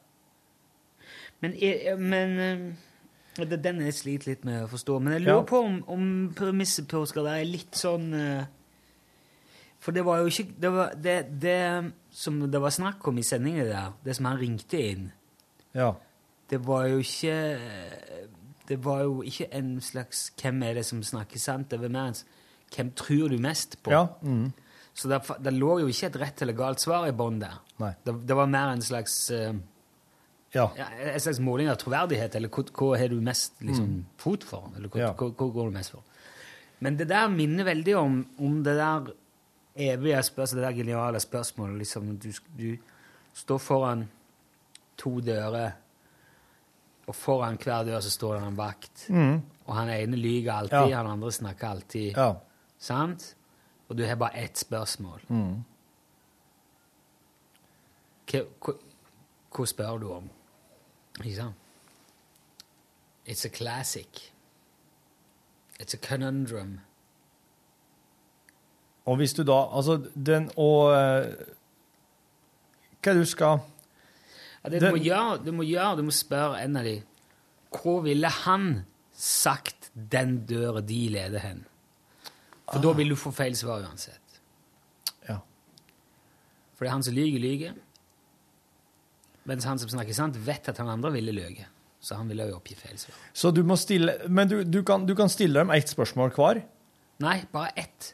Men, 1.41 1.55
men 2.03 2.39
eh, 2.39 3.47
Den 3.47 3.80
jeg 3.84 3.95
sliter 3.95 4.32
litt 4.32 4.45
med 4.45 4.64
å 4.64 4.70
forstå. 4.72 4.97
Men 5.01 5.12
jeg 5.14 5.22
lurer 5.22 5.36
Ja. 5.36 5.45
på 5.47 5.61
om, 5.62 5.76
om 5.86 6.07
premisset 6.34 6.89
på 6.91 7.05
skal 7.07 7.28
er 7.30 7.45
litt 7.47 7.76
sånn 7.78 8.09
eh, 8.14 8.45
For 9.78 9.95
det 9.95 10.03
var 10.05 10.18
jo 10.24 10.26
ikke 10.32 10.49
det, 10.59 10.70
var, 10.74 10.95
det, 10.99 11.16
det 11.39 11.93
som 12.11 12.41
det 12.51 12.61
var 12.61 12.74
snakk 12.74 13.07
om 13.07 13.18
i 13.18 13.22
sendingen 13.22 13.68
der, 13.70 13.93
det 14.05 14.16
som 14.18 14.26
han 14.26 14.41
ringte 14.41 14.80
inn, 14.82 15.12
Ja. 15.74 15.93
det 16.51 16.59
var 16.66 16.89
jo 16.89 16.99
ikke 16.99 17.36
Det 18.68 18.76
var 18.84 19.03
jo 19.07 19.22
ikke 19.22 19.47
en 19.55 19.80
slags 19.80 20.32
'Hvem 20.36 20.62
er 20.64 20.74
det 20.74 20.84
som 20.84 21.03
snakker 21.03 21.39
sant?' 21.39 21.70
Det 21.70 21.80
var 21.80 21.89
mer 21.89 22.09
en 22.09 22.14
'Hvem 22.74 22.91
tror 22.95 23.28
du 23.30 23.39
mest 23.39 23.82
på?' 23.82 23.91
ja. 23.93 24.07
Mm. 24.22 24.53
Så 24.95 25.09
det, 25.09 25.22
det 25.45 25.53
lå 25.55 25.78
jo 25.80 25.86
ikke 25.86 26.07
et 26.07 26.16
rett 26.20 26.43
eller 26.43 26.53
galt 26.53 26.80
svar 26.80 27.07
i 27.07 27.12
bånn 27.12 27.39
der. 27.39 27.55
Det, 28.05 28.26
det 28.26 28.34
var 28.36 28.47
mer 28.47 28.72
en 28.72 28.82
slags 28.82 29.30
eh, 29.30 29.55
Ja. 30.55 30.70
ja, 30.78 30.86
en 31.12 31.20
slags 31.20 31.38
måling 31.44 31.68
av 31.68 31.76
troverdighet, 31.76 32.34
eller 32.38 32.49
hva, 32.49 32.62
hva 32.72 32.96
har 32.99 33.09
du 33.12 33.20
mest 33.20 33.59
liksom, 33.61 34.05
fot 34.16 34.44
for? 34.49 34.70
Eller 34.76 34.88
hva, 34.88 34.96
Mm. 34.99 35.03
Ja. 35.07 35.12
hva, 35.12 35.28
hva 35.36 35.49
går 35.53 35.64
du 35.68 35.74
mest 35.76 35.90
for? 35.92 36.03
Men 36.80 36.96
det 36.96 37.09
der 37.11 37.28
minner 37.28 37.64
veldig 37.64 37.96
om, 37.99 38.26
om 38.38 38.62
det 38.64 38.76
der 38.78 39.11
evige 39.76 40.22
spørsmålet, 40.22 40.62
det 40.62 40.68
der 40.70 40.78
geniale 40.84 41.20
spørsmålet. 41.20 41.78
Liksom, 41.78 42.18
du, 42.18 42.32
du 42.59 42.78
står 43.34 43.59
foran 43.59 44.09
to 44.96 45.20
dører, 45.20 45.72
og 47.07 47.14
foran 47.14 47.57
hver 47.61 47.84
dør 47.84 48.01
så 48.01 48.11
står 48.11 48.34
det 48.38 48.46
en 48.46 48.57
vakt. 48.59 49.05
Mm. 49.09 49.42
Og 49.66 49.74
han 49.76 49.88
ene 49.90 50.16
lyver 50.16 50.53
alltid, 50.53 50.90
Ja. 50.90 50.96
han 51.03 51.07
andre 51.07 51.32
snakker 51.32 51.68
alltid. 51.68 52.16
ja. 52.16 52.34
Sant? 52.78 53.34
Og 53.88 53.96
du 53.96 54.05
har 54.07 54.16
bare 54.16 54.36
ett 54.36 54.57
spørsmål. 54.59 55.20
Mm. 55.28 55.64
Hva, 58.28 58.42
hva, 58.64 58.74
hva 59.57 59.66
spør 59.66 59.99
du 60.03 60.09
om? 60.12 60.28
Ikke 61.25 61.37
sant? 61.37 61.55
It's 63.29 63.45
a 63.45 63.49
classic. 63.49 64.33
It's 65.83 65.95
a 65.95 65.99
conundrum. 66.09 66.79
Og 69.07 69.16
hvis 69.16 69.33
du 69.33 69.43
da 69.43 69.59
Altså, 69.77 69.95
den 70.27 70.51
og 70.57 70.93
eh, 70.93 71.35
Hva 73.03 73.14
du 73.14 73.25
skal 73.25 73.59
Ja, 74.64 74.69
det 74.69 74.81
Det- 74.81 74.83
du, 74.91 74.97
må 74.97 75.03
gjøre, 75.03 75.45
du 75.47 75.53
må 75.53 75.62
gjøre, 75.62 75.97
du 75.97 76.03
må 76.03 76.11
spørre 76.11 76.62
en 76.64 76.77
av 76.77 76.85
de 76.85 77.03
Hvor 77.71 78.01
ville 78.03 78.29
han 78.29 78.85
sagt 79.12 79.91
den 80.12 80.47
døra 80.47 80.81
de 80.81 81.09
leder 81.09 81.39
hen? 81.39 81.64
For 82.73 82.81
da 82.83 82.93
vil 82.93 83.09
du 83.11 83.16
få 83.16 83.31
feil 83.33 83.57
svar 83.57 83.81
uansett. 83.83 84.41
Ja. 85.29 85.39
For 86.75 86.85
det 86.85 86.89
er 86.89 86.93
han 86.93 87.03
som 87.03 87.14
lyver, 87.14 87.39
lyver. 87.41 87.73
Mens 89.49 89.64
han 89.64 89.78
som 89.80 89.88
snakker 89.88 90.14
sant, 90.16 90.36
vet 90.44 90.68
at 90.68 90.78
han 90.82 90.88
andre 90.92 91.11
ville 91.14 91.32
løye. 91.32 91.64
Så 92.05 92.14
han 92.18 92.28
ville 92.30 92.44
jo 92.51 92.59
oppgi 92.61 92.76
feil 92.78 92.99
svar. 93.01 93.16
Så 93.34 93.51
du 93.57 93.62
må 93.66 93.74
stille 93.80 94.12
Men 94.28 94.46
du, 94.51 94.61
du, 94.64 94.82
kan, 94.86 95.07
du 95.09 95.14
kan 95.18 95.28
stille 95.32 95.59
dem 95.59 95.70
ett 95.74 95.88
spørsmål 95.90 96.30
hver. 96.36 96.61
Nei, 97.24 97.38
bare 97.53 97.72
ett. 97.80 98.12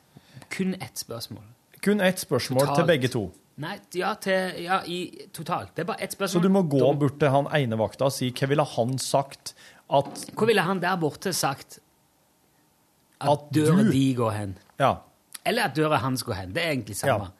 Kun 0.54 0.74
ett 0.80 0.96
spørsmål. 1.02 1.42
Kun 1.84 2.00
ett 2.00 2.22
spørsmål 2.22 2.62
Totalt. 2.64 2.78
til 2.78 2.86
begge 2.88 3.10
to. 3.12 3.24
Nei, 3.60 3.74
ja, 3.94 4.14
til, 4.18 4.54
ja 4.64 4.78
i 4.90 5.28
totalt. 5.36 5.74
Det 5.76 5.84
er 5.84 5.90
bare 5.90 6.00
ett 6.06 6.14
spørsmål. 6.16 6.40
Så 6.40 6.42
du 6.42 6.48
må 6.54 6.62
gå 6.70 6.80
Da- 6.80 6.92
bort 6.98 7.18
til 7.20 7.28
han 7.34 7.46
ene 7.54 7.76
vakta 7.78 8.06
og 8.08 8.12
si 8.16 8.30
hva 8.32 8.48
ville 8.48 8.64
han 8.64 8.96
sagt 8.98 9.52
at 9.90 10.24
Hvor 10.34 10.46
ville 10.48 10.62
han 10.64 10.80
der 10.80 10.96
borte 10.96 11.32
sagt 11.36 11.78
at, 13.20 13.28
At 13.30 13.44
døra 13.54 13.82
du- 13.84 13.90
di 13.92 14.14
går 14.14 14.30
hen? 14.38 14.56
Ja. 14.80 14.94
Eller 15.46 15.64
at 15.68 15.76
døra 15.76 15.98
hans 16.00 16.22
går 16.22 16.34
hen. 16.34 16.52
Det 16.54 16.62
er 16.64 16.70
egentlig 16.72 16.96
samme. 16.96 17.28
Ja. 17.28 17.30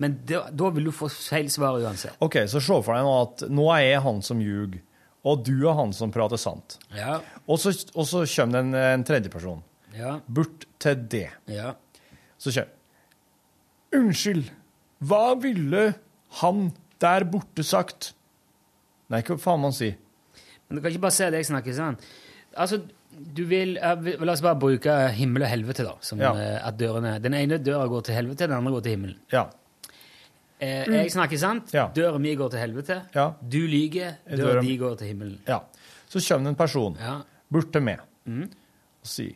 Men 0.00 0.14
da, 0.28 0.46
da 0.50 0.70
vil 0.72 0.86
du 0.88 0.92
få 0.96 1.10
feil 1.12 1.50
svar 1.52 1.76
uansett. 1.80 2.16
OK, 2.24 2.38
så 2.48 2.60
se 2.64 2.78
for 2.82 2.96
deg 2.96 3.04
nå 3.04 3.14
at 3.22 3.42
nå 3.52 3.66
er 3.74 3.82
jeg 3.84 4.02
han 4.06 4.22
som 4.24 4.40
ljug, 4.40 4.78
og 5.28 5.42
du 5.44 5.66
er 5.68 5.76
han 5.76 5.92
som 5.92 6.12
prater 6.14 6.40
sant. 6.40 6.78
Ja, 6.96 7.18
Og 7.46 7.58
så, 7.60 7.74
og 7.92 8.06
så 8.08 8.22
kommer 8.24 8.56
det 8.56 8.62
en, 8.64 8.74
en 9.00 9.04
tredjeperson 9.04 9.60
ja, 9.98 10.14
bort 10.26 10.64
til 10.80 11.02
det. 11.12 11.26
ja. 11.52 11.74
Så 12.40 12.54
kjør. 12.56 12.70
Unnskyld, 13.98 14.46
hva 15.04 15.34
ville 15.42 15.82
han 16.40 16.70
der 17.02 17.26
borte 17.28 17.64
sagt? 17.66 18.12
Nei, 19.10 19.20
hva 19.26 19.36
faen 19.42 19.60
man 19.64 19.74
sier? 19.76 19.96
Men 20.68 20.78
du 20.78 20.84
kan 20.84 20.92
ikke 20.94 21.02
bare 21.04 21.16
se 21.16 21.28
deg 21.34 21.44
snakke 21.48 21.74
sånn. 21.74 21.96
Altså, 22.56 22.78
du 23.10 23.42
vil, 23.50 23.74
eh, 23.82 24.12
La 24.22 24.32
oss 24.36 24.40
bare 24.44 24.56
bruke 24.62 24.94
himmel 25.16 25.42
og 25.44 25.50
helvete, 25.50 25.82
da. 25.84 25.96
Som 26.00 26.20
Ja. 26.22 26.30
eh, 26.38 26.60
at 26.68 26.78
dørene, 26.78 27.18
Den 27.20 27.34
ene 27.34 27.58
døra 27.58 27.88
går 27.90 28.04
til 28.06 28.14
helvete, 28.14 28.46
den 28.46 28.56
andre 28.56 28.72
går 28.72 28.82
til 28.86 28.92
himmelen. 28.96 29.18
Ja. 29.34 29.48
Eh, 30.60 30.84
jeg 30.84 31.10
snakker 31.12 31.38
sant, 31.40 31.70
Ja. 31.72 31.86
døra 31.94 32.18
mi 32.20 32.34
går 32.36 32.50
til 32.50 32.60
helvete. 32.60 33.02
Ja. 33.14 33.30
Du 33.48 33.58
lyver, 33.66 34.16
døra 34.28 34.60
di 34.60 34.76
går 34.76 34.98
til 34.98 35.08
himmelen. 35.08 35.38
ja. 35.48 35.60
Så 36.10 36.18
kommer 36.20 36.44
det 36.44 36.48
en 36.50 36.56
person 36.56 36.96
Ja. 37.00 37.22
bort 37.50 37.72
til 37.72 37.80
meg 37.82 38.00
Mm. 38.26 38.42
og 38.44 38.50
sier 39.06 39.34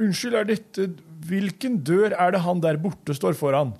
Unnskyld, 0.00 0.34
er 0.34 0.44
dette 0.44 0.86
Hvilken 1.22 1.82
dør 1.84 2.12
er 2.18 2.30
det 2.32 2.40
han 2.40 2.60
der 2.60 2.76
borte 2.76 3.14
står 3.14 3.34
foran? 3.34 3.74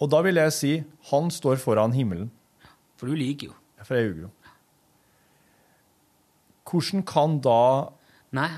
Og 0.00 0.08
da 0.10 0.22
vil 0.22 0.34
jeg 0.36 0.52
si 0.52 0.84
han 1.10 1.28
står 1.30 1.56
foran 1.58 1.92
himmelen. 1.92 2.30
For 2.96 3.06
du 3.06 3.12
lyver 3.14 3.42
jo. 3.50 3.52
For 3.84 3.94
jeg 3.96 4.14
ljuger 4.14 4.22
jo. 4.22 4.30
Hvordan 6.64 7.02
kan 7.06 7.38
da 7.40 7.88
Nei, 8.32 8.48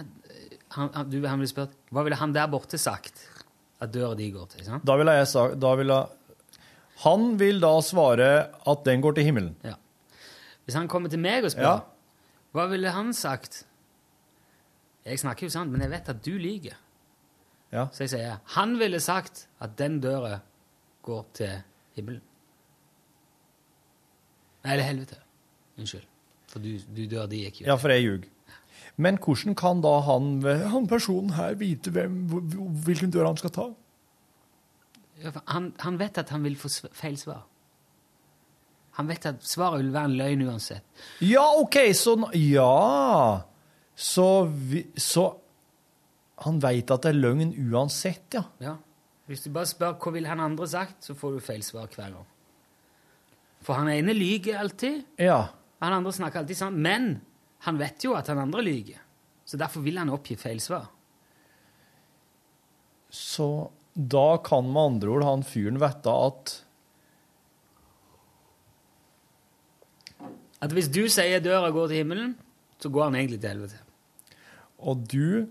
han, 0.76 0.90
han, 0.94 1.08
du, 1.10 1.18
han 1.26 1.40
ville 1.40 1.50
spurt 1.50 1.72
Hva 1.90 2.04
ville 2.06 2.18
han 2.20 2.32
der 2.32 2.46
borte 2.52 2.78
sagt 2.78 3.24
at 3.82 3.90
døra 3.92 4.14
di 4.16 4.30
går 4.30 4.46
til? 4.52 4.64
sant? 4.64 4.84
Da 4.86 4.96
ville 4.96 5.12
jeg 5.18 5.26
sagt 5.32 5.58
da 5.60 5.74
ville, 5.76 5.96
Han 7.02 7.38
vil 7.40 7.58
da 7.60 7.72
svare 7.82 8.28
at 8.70 8.84
den 8.86 9.00
går 9.02 9.12
til 9.18 9.24
himmelen. 9.24 9.56
Ja. 9.64 9.74
Hvis 10.64 10.74
han 10.78 10.88
kommer 10.88 11.10
til 11.10 11.18
meg 11.18 11.44
og 11.44 11.50
spør, 11.50 11.62
Ja. 11.62 11.80
hva 12.54 12.66
ville 12.70 12.90
han 12.94 13.12
sagt? 13.12 13.64
Jeg 15.04 15.18
snakker 15.18 15.46
jo 15.46 15.50
sant, 15.50 15.70
men 15.72 15.80
jeg 15.82 15.90
vet 15.90 16.08
at 16.08 16.22
du 16.24 16.30
lyver. 16.38 16.76
Ja. 17.72 17.86
Så 17.92 18.04
jeg 18.06 18.10
sier 18.14 18.38
han 18.54 18.78
ville 18.78 19.00
sagt 19.00 19.48
at 19.60 19.76
den 19.76 20.00
døra 20.00 20.38
går 21.02 21.24
til 21.34 21.62
himmelen. 21.96 22.22
Nei, 24.64 24.72
eller 24.72 24.84
helvete. 24.86 25.16
Unnskyld. 25.78 26.06
For 26.48 26.62
du, 26.62 26.70
du 26.96 27.02
dør, 27.10 27.26
de 27.28 27.42
gikk 27.44 27.60
jo. 27.60 27.66
Ja, 27.68 27.74
for 27.80 27.92
jeg 27.92 28.04
ljuger. 28.06 28.30
Men 28.96 29.18
hvordan 29.18 29.56
kan 29.58 29.80
da 29.82 29.96
han, 30.06 30.28
han 30.70 30.86
personen 30.86 31.34
her 31.34 31.56
vite 31.58 31.90
hvem, 31.90 32.20
hvilken 32.86 33.10
dør 33.10 33.26
han 33.26 33.36
skal 33.40 33.50
ta? 33.50 33.64
Han, 35.46 35.72
han 35.78 35.96
vet 35.98 36.18
at 36.18 36.30
han 36.34 36.42
vil 36.44 36.56
få 36.58 36.68
feil 36.92 37.16
svar. 37.20 37.44
Han 38.98 39.08
vet 39.10 39.26
at 39.26 39.42
svaret 39.46 39.80
vil 39.82 39.92
være 39.94 40.10
en 40.10 40.16
løgn 40.18 40.42
uansett. 40.48 40.84
Ja, 41.24 41.44
OK, 41.60 41.76
så 41.94 42.16
Ja! 42.34 43.42
Så, 43.96 44.26
vi, 44.50 44.80
så 44.98 45.36
Han 46.42 46.58
veit 46.62 46.90
at 46.90 47.02
det 47.06 47.12
er 47.14 47.18
løgn 47.20 47.52
uansett, 47.72 48.34
ja. 48.34 48.42
Ja. 48.60 48.76
Hvis 49.26 49.44
du 49.46 49.50
bare 49.54 49.66
spør 49.70 49.94
hva 50.02 50.12
vil 50.12 50.26
han 50.26 50.40
andre 50.42 50.66
sagt, 50.68 51.04
så 51.06 51.14
får 51.16 51.32
du 51.36 51.40
feil 51.40 51.62
svar 51.62 51.86
hver 51.94 52.10
gang. 52.12 52.26
For 53.64 53.78
han 53.78 53.88
ene 53.88 54.12
lyver 54.12 54.58
alltid, 54.60 55.04
Ja. 55.18 55.46
han 55.80 55.92
andre 55.92 56.12
snakker 56.12 56.42
alltid 56.42 56.56
sånn. 56.58 56.74
men 56.76 57.20
han 57.64 57.78
vet 57.78 58.04
jo 58.04 58.14
at 58.14 58.26
han 58.28 58.38
andre 58.38 58.62
lyver. 58.62 58.98
Så 59.46 59.56
derfor 59.56 59.80
vil 59.80 59.96
han 59.98 60.10
oppgi 60.10 60.36
feil 60.36 60.60
svar. 60.60 60.90
Så 63.10 63.70
da 63.94 64.38
kan 64.42 64.66
med 64.66 64.82
andre 64.82 65.10
ord 65.14 65.24
han 65.26 65.46
fyren 65.46 65.80
vite 65.82 66.14
at 66.28 66.60
At 70.64 70.72
hvis 70.72 70.88
du 70.88 71.02
sier 71.12 71.42
døra 71.44 71.68
går 71.74 71.90
til 71.90 72.00
himmelen, 72.00 72.30
så 72.80 72.88
går 72.88 73.10
han 73.10 73.16
egentlig 73.18 73.40
til 73.42 73.50
helvete. 73.52 73.80
Og 74.80 75.02
du 75.12 75.44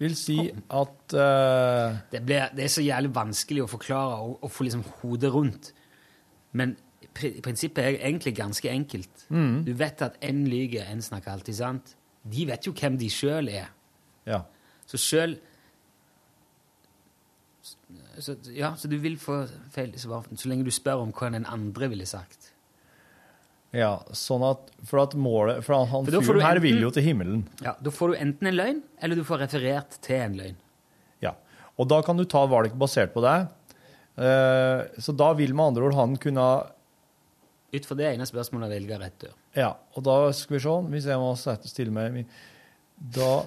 vil 0.00 0.14
si 0.16 0.38
at 0.48 1.12
uh... 1.12 1.98
Det, 2.08 2.22
ble, 2.24 2.38
det 2.56 2.64
er 2.64 2.72
så 2.72 2.84
jævlig 2.84 3.10
vanskelig 3.18 3.66
å 3.66 3.68
forklare 3.68 4.16
og, 4.24 4.38
og 4.40 4.52
få 4.52 4.64
liksom 4.64 4.84
hodet 5.02 5.32
rundt. 5.34 5.68
Men 6.56 6.72
pri, 7.12 7.34
prinsippet 7.44 7.82
er 7.82 7.98
egentlig 7.98 8.32
ganske 8.38 8.70
enkelt. 8.70 9.26
Du 9.66 9.72
vet 9.76 10.06
at 10.08 10.16
en 10.24 10.44
lyver, 10.48 10.88
en 10.88 11.04
snakker 11.04 11.34
alltid 11.34 11.58
sant. 11.60 11.92
De 12.24 12.48
vet 12.48 12.64
jo 12.66 12.72
hvem 12.76 12.96
de 13.00 13.10
sjøl 13.12 13.52
er. 13.52 13.68
Ja. 14.24 14.40
Så 14.88 15.00
sjøl 15.00 15.36
så, 18.22 18.36
Ja, 18.54 18.74
så 18.76 18.88
du 18.88 18.96
vil 19.02 19.18
få 19.20 19.44
feil 19.74 19.94
svar 20.00 20.26
så 20.34 20.50
lenge 20.50 20.66
du 20.66 20.72
spør 20.74 21.04
om 21.04 21.14
hva 21.16 21.30
den 21.34 21.46
andre 21.48 21.90
ville 21.92 22.06
sagt. 22.08 22.52
Ja, 23.76 23.98
sånn 24.16 24.44
at 24.46 24.70
For 24.86 25.02
at 25.02 25.16
målet 25.18 25.64
For 25.66 25.74
han, 25.76 25.88
han 25.90 26.06
For 26.08 26.24
fyren 26.24 26.44
her 26.44 26.60
vil 26.62 26.78
jo 26.84 26.92
til 26.94 27.04
himmelen. 27.08 27.42
Ja, 27.64 27.74
Da 27.82 27.92
får 27.92 28.14
du 28.14 28.20
enten 28.22 28.48
en 28.50 28.56
løgn, 28.56 28.80
eller 29.02 29.18
du 29.18 29.24
får 29.26 29.42
referert 29.46 29.98
til 30.04 30.22
en 30.22 30.38
løgn. 30.38 30.56
Ja. 31.24 31.34
Og 31.76 31.90
da 31.90 32.00
kan 32.06 32.16
du 32.16 32.24
ta 32.24 32.46
valg 32.48 32.76
basert 32.78 33.12
på 33.16 33.24
det. 33.24 33.36
Uh, 34.16 34.86
så 35.02 35.12
da 35.12 35.32
vil 35.36 35.52
med 35.52 35.74
andre 35.74 35.90
ord 35.90 35.98
han 35.98 36.16
kunne 36.20 36.46
Ut 37.76 37.84
fra 37.84 37.96
det 37.98 38.06
ene 38.08 38.24
spørsmålet 38.24 38.70
velge 38.70 38.96
rett 38.96 39.16
dør. 39.20 39.32
Ja, 39.58 39.72
og 39.98 40.04
da 40.06 40.14
skal 40.32 40.56
vi 40.56 40.60
se 40.64 40.76
Hvis 40.94 41.08
jeg 41.10 41.20
må 41.20 41.32
stille 41.36 41.92
meg 41.92 42.22
Da 42.96 43.42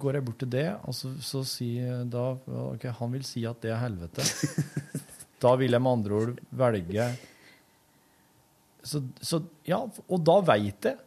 går 0.00 0.18
jeg 0.18 0.26
bort 0.26 0.40
til 0.42 0.50
det, 0.50 0.66
og 0.82 0.96
så, 0.96 1.12
så 1.22 1.44
sier 1.46 2.02
da 2.10 2.32
Ok, 2.72 2.88
han 2.98 3.12
vil 3.14 3.26
si 3.26 3.44
at 3.46 3.60
det 3.62 3.70
er 3.74 3.82
helvete. 3.84 4.24
da 5.44 5.54
vil 5.60 5.76
jeg 5.76 5.84
med 5.84 5.98
andre 6.00 6.18
ord 6.18 6.34
velge 6.50 7.08
så, 8.84 9.00
så 9.20 9.40
Ja, 9.64 9.80
og 9.84 10.24
da 10.26 10.40
veit 10.44 10.90
jeg. 10.90 10.98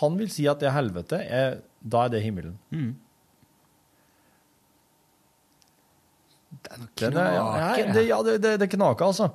Han 0.00 0.16
vil 0.18 0.30
si 0.32 0.48
at 0.50 0.60
det 0.60 0.68
er 0.70 0.74
helvete. 0.76 1.20
Jeg, 1.22 1.60
da 1.80 2.06
er 2.06 2.16
det 2.16 2.24
himmelen. 2.24 2.56
Mm. 2.74 2.90
Det 6.48 6.74
er, 6.74 6.80
noe 6.80 6.90
knake, 6.96 7.86
det, 7.92 8.02
ja, 8.08 8.18
det, 8.24 8.38
det, 8.42 8.52
det 8.60 8.68
knaker, 8.72 9.12
altså. 9.12 9.30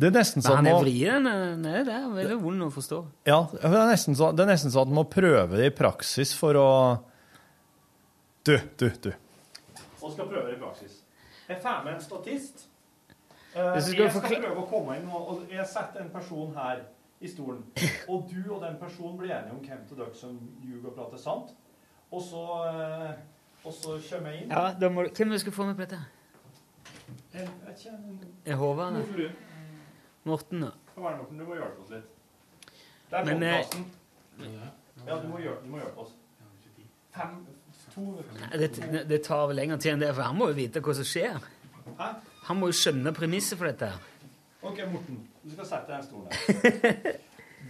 Det 0.00 0.08
er 0.08 0.14
nesten 0.16 0.40
Men 0.40 0.46
sånn 0.46 0.58
han 0.58 0.68
er 0.72 0.78
vrien. 0.80 1.26
Er 1.30 1.84
det. 1.86 1.94
Er 1.94 2.06
veldig 2.16 2.38
vond 2.42 2.66
å 2.66 2.70
forstå. 2.74 3.00
Ja, 3.28 3.40
det 3.52 3.70
er 3.70 3.90
nesten 3.92 4.16
sånn, 4.18 4.34
det 4.34 4.44
er 4.44 4.50
nesten 4.50 4.72
sånn 4.74 4.88
at 4.88 4.90
man 4.90 5.04
må 5.04 5.06
prøve 5.12 5.60
det 5.60 5.68
i 5.70 5.74
praksis 5.74 6.34
for 6.36 6.58
å 6.58 6.70
Du, 8.46 8.58
du, 8.80 8.90
du. 9.02 9.12
Og 10.02 10.12
skal 10.12 10.26
prøve 10.28 10.46
det 10.50 10.56
i 10.56 10.60
praksis. 10.60 11.04
Jeg 11.48 11.58
får 11.62 11.84
med 11.84 11.94
en 11.94 12.02
statist. 12.02 12.68
Eh, 13.54 13.62
jeg 13.62 13.82
skal 13.82 14.10
prøve 14.42 14.56
å 14.60 14.66
komme 14.68 14.98
inn, 14.98 15.06
og 15.08 15.30
og 15.32 15.52
jeg 15.52 15.64
setter 15.70 16.02
en 16.04 16.10
person 16.12 16.52
her 16.56 16.82
i 17.24 17.30
stolen. 17.30 17.62
Og 18.08 18.26
du 18.28 18.52
og 18.52 18.60
den 18.66 18.76
personen 18.80 19.16
blir 19.18 19.32
enige 19.32 19.54
om 19.54 19.62
hvem 19.64 19.86
av 19.86 19.96
dere 20.02 20.18
som 20.18 20.36
ljuger 20.60 20.90
og 20.90 20.98
prater 20.98 21.22
sant. 21.22 21.54
Og 22.10 22.20
så, 22.22 22.42
eh, 22.68 23.14
og 23.64 23.72
så 23.72 23.96
kommer 24.10 24.34
jeg 24.34 24.42
inn. 24.42 24.52
Ja, 24.52 24.66
da 24.80 24.92
må, 24.92 25.06
du... 25.06 25.14
Hvem 25.16 25.38
skal 25.38 25.56
få 25.56 25.70
med 25.70 25.80
på 25.80 25.86
dette? 25.86 26.02
Jeg 27.34 27.48
vet 27.64 27.80
ikke, 27.80 28.28
Er 28.44 28.60
Håvard 28.60 28.92
Mor 28.92 29.16
det? 29.16 29.30
Morten, 30.24 30.60
da? 30.60 30.70
Kom 30.94 31.08
her, 31.08 31.16
Morten, 31.16 31.38
du 31.40 31.48
må 31.48 31.56
hjelpe 31.56 31.80
oss 31.80 31.96
litt. 31.96 32.12
Det 33.10 33.18
er 33.18 33.24
Men, 33.24 33.42
eh. 33.42 34.68
Ja, 35.06 35.16
du 35.16 35.28
må 35.32 35.40
hjelpe, 35.40 35.64
du 35.64 35.72
må 35.72 35.80
hjelpe 35.80 36.04
oss. 36.04 36.14
Fem, 37.14 37.44
Nei, 37.96 38.58
Det, 38.58 39.04
det 39.08 39.20
tar 39.26 39.46
vel 39.50 39.60
lengre 39.60 39.78
tid 39.78 39.94
enn 39.94 40.02
det, 40.02 40.10
for 40.14 40.26
han 40.26 40.38
må 40.38 40.48
jo 40.50 40.56
vite 40.58 40.82
hva 40.84 40.94
som 40.98 41.06
skjer. 41.08 41.38
Hæ? 41.98 42.08
Han 42.48 42.60
må 42.60 42.68
jo 42.70 42.76
skjønne 42.76 43.12
premisset 43.16 43.60
for 43.60 43.70
dette. 43.70 43.90
Ok, 44.64 44.80
Morten, 44.90 45.20
du 45.44 45.52
skal 45.52 45.68
sette 45.68 45.90
deg 45.90 45.96
i 45.96 46.00
en 46.00 46.06
stol 46.08 46.26
der. 46.28 47.18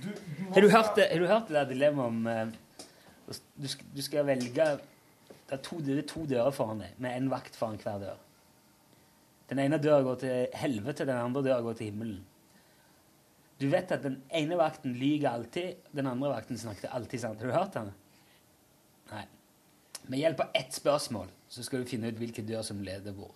Du, 0.03 0.09
du 0.11 0.41
må 0.43 0.55
Har 0.57 0.65
du 0.65 0.69
hørt 0.73 0.99
har 0.99 1.21
du 1.23 1.27
hørt 1.31 1.49
det 1.49 1.55
der 1.55 1.69
dilemmaet 1.71 2.11
om 2.11 2.27
eh, 2.27 3.35
du, 3.63 3.69
du 3.95 4.01
skal 4.03 4.27
velge 4.27 4.65
Det 4.75 5.55
er 5.55 5.61
to, 5.63 5.79
det 5.79 5.99
er 6.01 6.07
to 6.11 6.25
dører 6.27 6.51
foran 6.55 6.83
deg, 6.83 6.97
med 6.99 7.15
en 7.15 7.31
vakt 7.31 7.55
foran 7.55 7.79
hver 7.79 8.01
dør. 8.03 8.17
Den 9.53 9.61
ene 9.63 9.79
døra 9.79 10.03
går 10.03 10.19
til 10.23 10.57
helvete, 10.59 11.07
den 11.07 11.21
andre 11.21 11.43
døra 11.47 11.61
går 11.63 11.77
til 11.79 11.93
himmelen. 11.93 12.23
Du 13.61 13.69
vet 13.71 13.93
at 13.95 14.03
den 14.03 14.17
ene 14.35 14.59
vakten 14.59 14.97
lyver 14.99 15.31
alltid, 15.31 15.85
den 15.95 16.09
andre 16.11 16.33
vakten 16.33 16.59
snakker 16.59 16.91
alltid 16.97 17.23
sant. 17.23 17.39
Har 17.39 17.47
du 17.53 17.55
hørt 17.55 17.77
den? 17.77 17.93
Nei. 19.13 19.27
Med 20.09 20.19
hjelp 20.21 20.41
av 20.41 20.51
ett 20.55 20.73
spørsmål 20.73 21.27
så 21.49 21.63
skal 21.65 21.81
du 21.85 21.89
finne 21.89 22.09
ut 22.13 22.19
hvilken 22.19 22.47
dør 22.47 22.63
som 22.67 22.81
leder 22.85 23.13
hvor. 23.17 23.31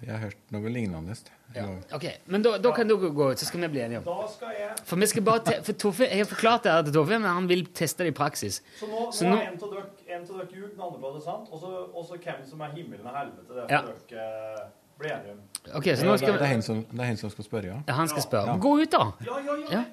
Jeg 0.00 0.12
har 0.14 0.20
hørt 0.28 0.52
noe 0.54 0.70
lignende. 0.70 1.14
Ja. 1.56 1.64
Ok, 1.96 2.04
Men 2.30 2.42
da, 2.44 2.52
da 2.62 2.70
kan 2.76 2.86
dere 2.86 3.08
gå 3.10 3.30
ut, 3.32 3.38
så 3.40 3.46
skal 3.48 3.60
vi 3.64 3.68
bli 3.72 3.80
enige 3.80 3.98
om 3.98 4.04
Da 4.04 4.26
skal 4.30 4.52
jeg 4.54 4.74
For 4.86 5.00
vi 5.00 5.06
skal 5.10 5.24
bare 5.26 5.40
te 5.46 5.54
for 5.64 5.72
Toffe, 5.72 6.04
Jeg 6.06 6.18
har 6.20 6.28
forklart 6.28 6.62
det 6.66 6.72
her 6.72 6.82
til 6.86 6.92
Toffe, 6.94 7.18
men 7.18 7.26
han 7.26 7.48
vil 7.48 7.64
teste 7.74 8.04
det 8.04 8.12
i 8.12 8.14
praksis. 8.14 8.60
Så 8.78 8.86
nå, 8.86 9.08
Så 9.12 9.24
nå 9.24 9.30
nå- 9.32 9.40
er 9.40 9.48
en 9.48 9.56
av 9.56 9.72
dere, 9.72 9.80
av 9.80 10.26
den 10.28 10.80
andre 10.86 10.98
bladet, 11.00 11.22
sant, 11.24 11.48
og 11.50 12.04
så, 12.06 12.18
hvem 12.20 12.44
som 12.46 12.60
er 12.60 12.70
himmelen 12.76 13.06
og 13.06 13.16
helvete. 13.16 13.48
Det 13.48 13.66
Ja. 13.70 13.80
for 13.80 13.92
dere 14.08 14.28
eh, 14.60 14.68
bli 14.98 15.08
enige 15.08 15.32
om. 15.32 15.40
Ok, 15.74 15.84
så 15.84 16.04
nå 16.06 16.16
skal 16.18 16.26
det, 16.26 16.26
vi- 16.26 16.32
er 16.32 16.38
det 16.38 17.00
er 17.00 17.04
han 17.06 17.16
som 17.16 17.30
skal 17.30 17.44
spørre, 17.44 17.64
ja? 17.66 17.82
Ja, 17.88 17.92
han 17.94 18.08
skal 18.08 18.22
spørre. 18.22 18.46
Ja. 18.46 18.56
Gå 18.58 18.80
ut, 18.82 18.90
da! 18.90 19.04
Ja, 19.26 19.38
ja, 19.38 19.54
ja. 19.56 19.70
Ja. 19.72 19.84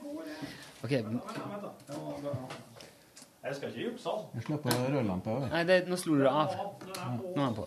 det 0.88 1.06
Jeg 3.46 3.56
skal 3.56 3.70
ikke 3.70 3.84
jukse. 3.92 4.14
Jeg 4.34 4.46
slipper 4.48 4.78
rødlampa 4.90 5.34
òg. 5.36 5.44
Nei, 5.52 5.64
det, 5.70 5.76
nå 5.90 5.98
slo 6.02 6.16
du 6.18 6.24
det 6.26 6.32
av. 6.32 6.56
Nå 7.20 7.36
er 7.36 7.44
han 7.44 7.58
på. 7.58 7.66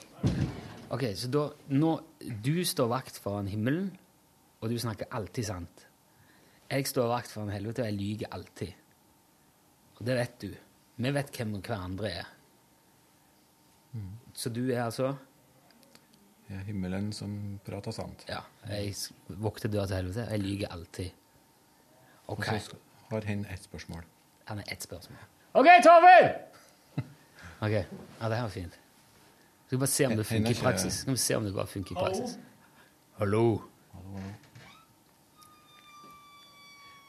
Ok, 0.97 1.05
så 1.21 1.29
da 1.31 1.45
nå, 1.77 1.93
Du 2.43 2.65
står 2.67 2.89
vakt 2.91 3.21
foran 3.23 3.47
himmelen, 3.51 3.93
og 4.59 4.73
du 4.73 4.79
snakker 4.81 5.11
alltid 5.15 5.47
sant. 5.47 5.85
Jeg 6.69 6.89
står 6.91 7.07
vakt 7.13 7.31
foran 7.31 7.53
helvete, 7.55 7.85
og 7.85 7.93
jeg 7.93 7.99
lyver 8.01 8.35
alltid. 8.35 8.75
Og 9.99 10.03
det 10.07 10.19
vet 10.19 10.37
du. 10.43 10.51
Vi 10.99 11.15
vet 11.15 11.31
hvem 11.39 11.55
hverandre 11.61 12.11
er. 12.11 12.35
Så 14.35 14.51
du 14.53 14.69
er 14.69 14.85
altså 14.85 15.15
Jeg 16.49 16.59
er 16.59 16.67
himmelen 16.69 17.11
som 17.13 17.33
prater 17.65 17.93
sant. 17.93 18.25
Ja. 18.29 18.43
Jeg 18.69 18.95
vokter 19.29 19.69
døra 19.69 19.87
til 19.87 20.01
helvete. 20.01 20.27
Jeg 20.33 20.43
lyver 20.43 20.73
alltid. 20.73 21.11
Ok. 22.27 22.39
Og 22.39 22.45
så 22.45 22.79
har 23.11 23.27
hen 23.29 23.47
ett 23.53 23.63
spørsmål. 23.63 24.05
Han 24.49 24.59
er 24.59 24.73
ett 24.73 24.83
spørsmål. 24.83 25.38
OK, 25.59 25.67
Torfinn! 25.87 26.29
Ok, 27.67 27.73
ja, 27.75 28.29
det 28.29 28.37
her 28.39 28.43
var 28.47 28.53
fint. 28.55 28.75
Skal 29.67 29.77
vi 29.77 29.81
bare 29.83 29.91
se 29.91 30.07
om 30.07 30.13
det 30.17 30.27
funker 30.27 30.51
i 30.51 30.55
praksis. 30.55 30.63
praksis. 30.63 31.01
Skal 31.03 31.13
vi 31.17 31.19
se 31.25 31.35
om 31.37 31.45
det 31.49 31.55
bare 31.57 31.67
funker 31.67 31.93
i 31.93 31.99
praksis. 31.99 32.37
Hallo? 33.19 33.43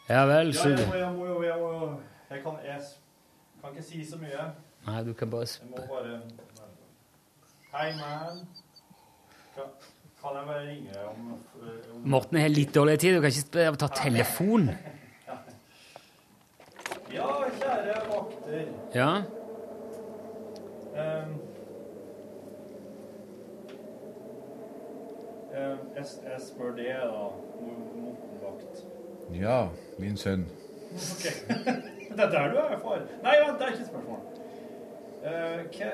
Ja 0.09 0.23
vel, 0.25 0.49
så 0.57 0.69
jeg 0.73 0.87
må, 0.89 0.95
jeg 0.97 1.11
må 1.13 1.25
jo 1.29 1.41
jeg, 1.45 1.57
må, 1.61 1.67
jo- 1.73 1.99
jeg, 2.31 2.39
kan, 2.43 2.55
jeg 2.65 2.79
s- 2.81 2.95
kan 3.61 3.75
ikke 3.75 3.83
si 3.85 4.01
så 4.09 4.17
mye. 4.17 4.47
Nei, 4.87 5.03
du 5.05 5.13
kan 5.13 5.29
bare 5.29 5.45
Jeg 5.45 5.69
må 5.69 5.83
bare 5.91 6.21
Hei, 7.75 7.91
man. 7.99 8.39
Kan, 9.55 9.69
kan 10.23 10.39
jeg 10.39 10.45
bare 10.49 10.63
ringe 10.65 11.03
om, 11.11 11.27
om 11.93 12.09
Morten 12.09 12.41
har 12.41 12.49
litt 12.49 12.73
dårlig 12.75 12.97
tid. 12.99 13.15
Du 13.15 13.21
kan 13.21 13.29
ikke 13.29 13.45
sp- 13.45 13.77
ta 13.85 13.87
telefon. 14.01 14.69
Ja. 17.09 17.25
Ja? 18.93 19.15
Um, 19.15 19.23
ehm, 25.53 25.77
jeg, 25.95 26.05
jeg 26.23 26.41
spør 26.41 26.71
det, 26.75 26.95
da, 27.03 27.27
Motvakt. 27.95 28.85
Ja, 29.33 29.67
min 29.99 30.17
sønn. 30.17 30.47
Ok. 30.93 31.25
Det 32.09 32.19
er 32.25 32.29
der 32.29 32.51
du 32.51 32.57
er, 32.57 32.79
far. 32.81 33.01
Nei, 33.23 33.35
vent, 33.37 33.59
det 33.59 33.65
er 33.65 33.71
ikke 33.71 33.83
et 33.83 33.91
spørsmål. 33.91 34.19
Uh, 35.21 35.59
hva, 35.75 35.89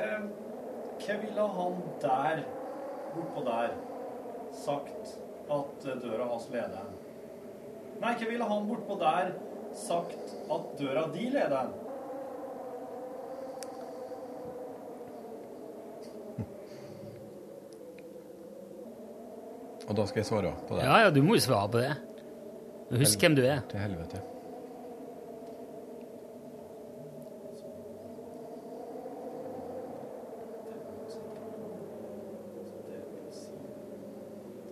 hva 1.01 1.13
ville 1.21 1.43
han 1.57 1.73
der, 2.01 2.37
bortpå 3.11 3.41
der, 3.45 3.69
sagt 4.55 5.05
at 5.51 5.87
døra 6.01 6.25
hans 6.31 6.47
leder? 6.53 6.85
Nei, 7.99 8.13
hva 8.15 8.25
ville 8.31 8.45
han 8.53 8.67
bortpå 8.71 8.93
der 9.03 9.25
sagt 9.75 10.25
at 10.55 10.63
døra 10.79 11.03
di 11.13 11.25
leder 11.35 11.67
Og 19.87 19.97
da 19.97 20.05
skal 20.09 20.19
jeg 20.23 20.25
svare 20.25 20.53
på 20.67 20.77
det. 20.77 20.85
Ja, 20.87 20.97
ja, 21.05 21.09
du 21.13 21.21
må 21.23 21.35
jo 21.37 21.43
svare 21.45 21.69
på 21.69 21.81
det. 21.83 21.91
Husk 22.99 23.21
hvem 23.21 23.35
du 23.37 23.43
er. 23.45 23.61
Til 23.69 23.79
helvete. 23.79 24.21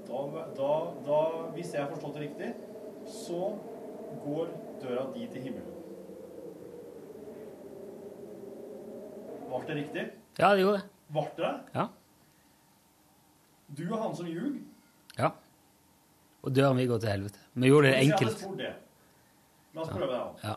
Da, 0.08 0.20
da, 0.58 0.72
da, 1.06 1.20
hvis 1.56 1.74
jeg 1.74 1.82
har 1.82 1.90
forstått 1.90 2.18
det 2.18 2.26
riktig, 2.28 2.50
så 3.10 3.54
går 4.26 4.52
døra 4.84 5.08
di 5.16 5.26
til 5.34 5.42
himmelen. 5.48 5.70
Ble 9.50 9.62
det 9.68 9.76
riktig? 9.78 10.04
Ja, 10.40 10.54
det 10.54 10.64
gjorde 10.64 10.80
det. 10.82 10.88
Ble 11.14 11.26
det? 11.38 11.54
Ja. 11.76 11.88
Du 13.78 13.84
er 13.88 14.00
han 14.02 14.16
som 14.16 14.28
ljug? 14.30 14.53
Og 16.44 16.56
døra 16.56 16.74
mi 16.74 16.86
går 16.86 16.98
til 17.00 17.10
helvete. 17.10 17.40
Vi 17.54 17.68
gjorde 17.68 17.88
det 17.88 17.96
Hvis 17.96 18.04
jeg 18.08 18.12
enkelt. 18.14 18.30
hadde 18.30 18.40
spurt 18.44 18.58
det. 18.58 18.74
La 19.74 19.82
oss 19.82 19.90
prøve 19.90 20.08
det. 20.12 20.22
Ja. 20.44 20.56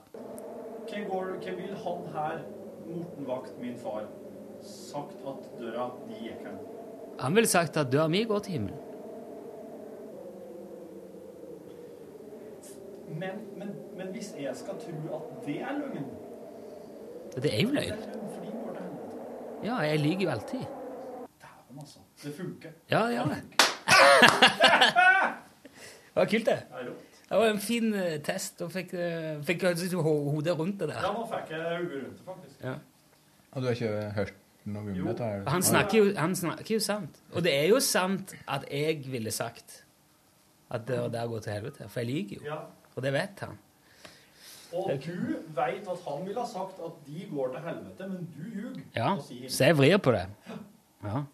Hva, 0.86 1.20
hva 1.42 1.52
vil 1.56 1.76
han 1.84 2.06
her, 2.14 2.38
Morten 2.86 3.26
Vakt, 3.28 3.54
min 3.60 3.76
far, 3.82 4.02
sagt 4.62 5.22
at 5.26 5.46
døra 5.60 5.86
di 6.08 6.18
gikk 6.26 6.42
hen? 6.46 6.58
Han 7.20 7.34
ville 7.34 7.48
sagt 7.48 7.76
at 7.76 7.92
døra 7.92 8.08
mi 8.08 8.24
går 8.24 8.38
til 8.46 8.52
himmelen. 8.52 8.82
Men, 13.08 13.30
men, 13.56 13.68
men 13.96 14.06
hvis 14.12 14.34
jeg 14.40 14.56
skal 14.56 14.74
tro 14.82 15.16
at 15.16 15.46
det 15.46 15.60
er 15.62 15.72
løgn 15.78 16.04
Det 17.42 17.52
er 17.54 17.62
jo 17.62 17.70
løgn. 17.70 18.02
Ja, 19.64 19.74
jeg 19.86 19.98
lyver 20.00 20.22
jo 20.22 20.30
alltid. 20.30 20.58
Dæven, 21.40 21.78
altså. 21.80 21.98
Det 22.22 22.34
funker. 22.34 22.70
Ja, 22.90 23.06
det 23.06 23.14
gjør 23.14 23.24
det. 23.24 23.42
Det 26.16 26.22
var 26.22 26.28
kult, 26.32 26.46
det. 26.46 26.58
Det. 26.72 26.92
Det 27.28 27.38
var 27.38 27.50
en 27.50 27.58
fin 27.60 27.94
eh, 27.94 28.14
test, 28.24 28.62
og 28.64 28.70
fikk, 28.72 28.94
uh, 28.96 29.42
fikk 29.44 29.66
hodet 29.92 30.54
rundt 30.56 30.80
det 30.80 30.88
der. 30.88 31.02
Ja, 31.04 31.10
nå 31.12 31.26
fikk 31.28 31.50
jeg 31.52 31.64
hodet 31.64 31.98
rundt 32.06 32.16
det, 32.16 32.24
faktisk. 32.24 32.62
Ja. 32.64 32.72
Og 33.52 33.62
du 33.62 33.66
har 33.66 33.76
ikke 33.76 33.90
hørt 34.16 34.32
noe 34.64 34.94
om 34.94 35.10
dette? 35.10 35.28
Han 35.52 35.66
snakker, 35.68 35.98
jo, 35.98 36.14
han 36.16 36.36
snakker 36.36 36.74
jo 36.74 36.80
sant. 36.80 37.20
Og 37.34 37.44
det 37.44 37.52
er 37.52 37.68
jo 37.68 37.82
sant 37.84 38.32
at 38.48 38.64
jeg 38.72 39.04
ville 39.12 39.34
sagt 39.34 39.82
at 40.72 40.88
døra 40.88 41.12
der 41.12 41.28
går 41.28 41.44
til 41.44 41.52
helvete, 41.52 41.88
for 41.92 42.00
jeg 42.00 42.08
lyver 42.08 42.34
jo. 42.40 42.48
Ja. 42.48 42.58
Og 42.96 43.04
det 43.04 43.12
vet 43.12 43.44
han. 43.44 43.60
Og 44.72 44.90
du 45.04 45.12
veit 45.54 45.84
at 45.92 46.08
han 46.08 46.24
ville 46.26 46.40
ha 46.40 46.48
sagt 46.48 46.80
at 46.88 46.98
de 47.06 47.28
går 47.30 47.52
til 47.52 47.68
helvete, 47.68 48.08
men 48.08 48.28
du 48.32 48.42
ljuger. 48.56 48.80
Ja, 48.96 49.12
så 49.48 49.68
jeg 49.68 49.78
vrir 49.78 50.00
på 50.00 50.16
det. 50.16 50.24
Ja. 51.04 51.26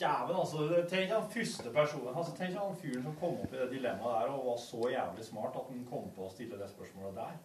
Jæven, 0.00 0.36
altså. 0.36 0.84
Tenk 0.90 1.10
han 1.10 1.26
første 1.30 1.70
personen 1.74 2.08
altså, 2.16 2.32
Tenk 2.36 2.56
han 2.58 2.76
fyren 2.82 3.02
som 3.02 3.14
kom 3.20 3.36
opp 3.44 3.52
i 3.54 3.56
det 3.60 3.68
dilemmaet 3.70 4.24
der 4.24 4.32
og 4.34 4.46
var 4.46 4.56
så 4.58 4.88
jævlig 4.90 5.24
smart 5.24 5.54
at 5.60 5.68
han 5.70 5.84
kom 5.90 6.08
på 6.16 6.26
å 6.26 6.30
stille 6.32 6.58
det 6.58 6.70
spørsmålet 6.72 7.14
der. 7.20 7.36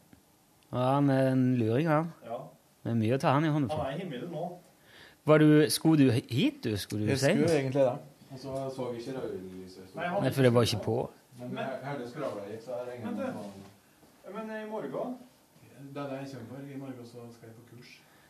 Ja, 0.73 0.85
han 0.95 1.09
er 1.09 1.31
en 1.31 1.43
luring, 1.57 1.87
han. 1.89 2.09
Ja. 2.25 2.39
Det 2.83 2.91
er 2.91 2.97
mye 3.03 3.15
å 3.17 3.21
ta 3.21 3.35
han 3.35 3.45
i 3.45 3.51
hånden 3.53 3.69
Han 3.73 3.85
er 3.85 3.95
i 3.95 3.99
himmelen 4.01 4.31
nå. 4.33 4.47
Var 5.29 5.37
du, 5.43 5.47
skulle 5.69 6.05
du 6.07 6.11
hit, 6.11 6.63
du? 6.63 6.73
Skulle 6.77 7.05
du 7.05 7.11
Jeg 7.13 7.19
si? 7.21 7.31
skulle 7.35 7.55
egentlig 7.59 7.81
det. 7.85 7.97
Og 8.31 8.39
så 8.39 8.53
så 8.75 8.91
jeg 8.93 9.01
ikke 9.01 9.19
rødlyset. 9.19 9.95
Nei, 9.95 10.09
Nei, 10.21 10.29
for 10.31 10.41
det 10.45 10.53
var 10.53 10.61
ikke 10.67 10.83
på. 10.85 10.97
Men 11.39 11.57
jeg 11.57 11.79
hørte 11.83 12.09
skravla 12.09 12.43
gikk, 12.49 12.61
så 12.65 12.71
jeg 12.77 12.87
regner 12.93 13.11
Men 13.11 13.17
med 13.17 13.33
du- 13.33 14.33
Men 14.35 14.51
i 14.57 14.69
morgen 14.69 15.17
Det 15.93 15.97
er 16.01 16.07
det 16.09 16.17
jeg 16.19 16.29
kommer 16.33 16.47
for. 16.49 16.73
I 16.73 16.77
morgen 16.77 17.05
så 17.05 17.19
skal 17.33 17.47
jeg 17.49 17.55
på 17.55 17.75
kurs. 17.75 17.89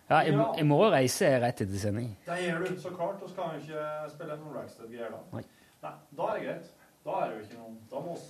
Ja, 0.10 0.20
jeg, 0.26 0.34
jeg 0.58 0.66
må 0.66 0.80
reiser 0.90 1.36
jeg 1.36 1.42
rett 1.44 1.62
etter 1.62 1.82
sending. 1.82 2.10
Det 2.26 2.38
gjør 2.42 2.64
du, 2.66 2.70
så 2.82 2.90
klart. 2.96 3.20
Da 3.22 3.28
skal 3.30 3.52
vi 3.54 3.60
ikke 3.62 3.84
spille 4.16 4.38
noen 4.42 4.56
Rackstead-greier 4.58 5.12
da. 5.14 5.20
Nei. 5.36 5.44
Nei, 5.84 5.92
da 6.18 6.30
er 6.30 6.40
det 6.40 6.46
greit. 6.48 6.72
Da 7.06 7.18
er 7.20 7.30
det 7.30 7.36
jo 7.38 7.44
ikke 7.46 7.60
noen 7.62 7.76
Da 7.90 8.00
må 8.04 8.16
oss 8.18 8.26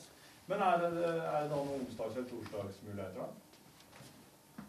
Men 0.50 0.62
er 0.62 0.84
det, 0.84 0.90
er 1.06 1.40
det 1.44 1.50
da 1.50 1.56
noen 1.56 1.82
onsdags- 1.86 2.18
eller 2.18 2.28
torsdagsmuligheter, 2.30 3.24
da? 3.24 4.66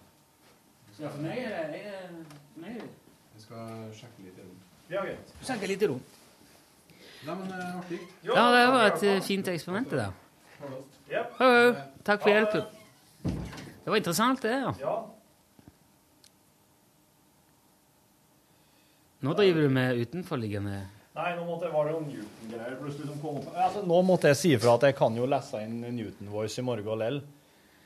Ja, 1.01 1.09
for 1.09 1.21
meg 1.25 1.39
er 1.39 1.69
det 1.73 1.83
Jeg 2.63 3.45
skal 3.45 3.69
sjekke 3.97 4.25
litt 4.27 4.39
i 4.39 4.43
rom. 4.47 4.57
Ja, 4.91 5.05
greit. 5.05 5.31
Snakke 5.43 5.69
litt 5.71 5.83
i 5.83 5.89
rom. 5.89 6.03
Nei, 7.27 7.35
men 7.35 7.53
eh, 7.53 7.79
artig. 7.79 8.01
Ja, 8.25 8.45
det 8.55 8.67
var 8.75 8.87
et 8.91 9.05
eh, 9.09 9.23
fint 9.25 9.49
eksperiment, 9.49 9.91
det 9.91 9.99
der. 10.03 10.13
Jep. 11.11 11.33
Ho, 11.39 11.49
ho. 11.49 11.73
Takk 12.05 12.23
for 12.23 12.33
hjelpen. 12.33 12.69
Det 13.25 13.89
var 13.89 13.97
interessant, 13.97 14.43
det. 14.45 14.53
ja. 14.61 14.75
Ja. 14.81 14.95
Nå 19.21 19.35
driver 19.37 19.67
du 19.67 19.69
med 19.69 20.01
utenforliggende 20.01 20.79
Nei, 21.11 21.35
nå 21.37 21.43
måtte 21.45 21.67
jeg, 21.67 21.75
var 21.75 21.89
det 21.89 21.93
jo 21.93 22.01
Newton-greier 22.07 22.77
plutselig 22.79 23.09
som 23.11 23.17
kom 23.21 23.41
opp. 23.41 23.49
Altså, 23.53 23.81
nå 23.85 23.97
måtte 24.07 24.31
jeg 24.31 24.39
si 24.39 24.53
ifra 24.55 24.77
at 24.79 24.85
jeg 24.87 24.95
kan 24.97 25.17
jo 25.19 25.27
lese 25.29 25.59
inn 25.67 25.81
Newton 25.83 26.31
Voice 26.33 26.63
i 26.63 26.65
morgen 26.65 27.01
lell. 27.01 27.19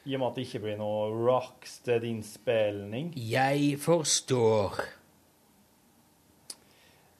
I 0.05 0.15
og 0.15 0.21
med 0.21 0.29
at 0.29 0.37
det 0.37 0.45
ikke 0.45 0.61
blir 0.67 0.77
noe 0.79 1.09
Rockstead-innspilling. 1.25 3.09
Jeg 3.17 3.81
forstår. 3.81 4.77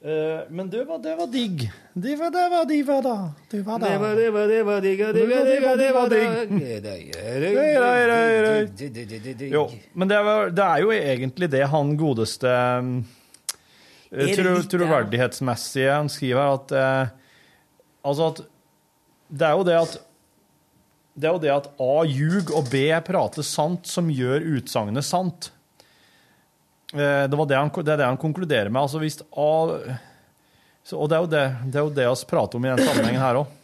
Uh, 0.05 0.45
men 0.53 0.69
det 0.69 0.85
var, 0.85 1.01
det 1.01 1.17
var 1.17 1.27
digg. 1.33 1.65
Det 1.97 2.15
var, 2.21 2.29
det 2.37 2.45
var, 2.53 2.69
det 2.69 2.79
var 2.85 3.01
da. 3.01 3.17
Det 3.49 3.65
var 3.65 3.81
da. 3.81 3.89
Det 3.89 3.97
var, 4.05 4.15
det 4.21 4.29
var, 4.37 4.47
det 4.53 4.63
var 4.69 4.79
digg, 4.85 5.03
digga, 5.17 5.43
digga, 5.49 5.75
det 5.81 5.91
var 5.97 6.07
digg. 9.33 9.49
Jo, 9.49 9.65
men 9.97 10.07
det, 10.13 10.23
var, 10.29 10.53
det 10.53 10.65
er 10.69 10.85
jo 10.85 10.93
egentlig 11.01 11.49
det 11.57 11.65
han 11.73 11.97
godeste 11.97 12.53
um, 12.77 13.01
det 13.01 13.14
tro. 14.09 14.55
Troverdighetsmessige 14.75 15.91
han 15.91 16.11
skriver 16.11 16.41
her, 16.41 16.57
at 16.59 16.75
eh, 16.79 17.13
Altså 18.05 18.27
at 18.29 18.41
Det 19.33 19.47
er 19.47 19.55
jo 19.57 19.63
det 19.65 19.79
at 19.81 19.95
det 21.15 21.29
er 21.29 21.31
jo 21.37 21.39
det 21.39 21.51
at 21.53 21.67
A 21.79 21.93
ljug 22.03 22.49
og 22.51 22.65
B 22.67 22.89
prater 23.07 23.45
sant, 23.47 23.87
som 23.87 24.09
gjør 24.11 24.43
utsagnet 24.57 25.05
sant. 25.07 25.47
Eh, 26.91 27.23
Det, 27.31 27.37
var 27.39 27.47
det, 27.47 27.55
han, 27.55 27.71
det 27.71 27.93
er 27.93 28.01
det 28.01 28.09
han 28.09 28.19
konkluderer 28.19 28.67
med. 28.69 28.81
Altså 28.81 28.99
hvis 28.99 29.21
A 29.31 29.53
så, 30.85 30.99
Og 30.99 31.07
det 31.09 31.15
er 31.15 31.23
jo 31.23 31.29
det, 31.31 31.45
det 31.71 31.79
er 31.79 31.85
jo 31.87 31.93
det 31.95 32.09
vi 32.11 32.27
prater 32.29 32.59
om 32.59 32.65
i 32.67 32.73
den 32.73 32.83
sammenhengen 32.85 33.23
her 33.23 33.39
òg. 33.43 33.53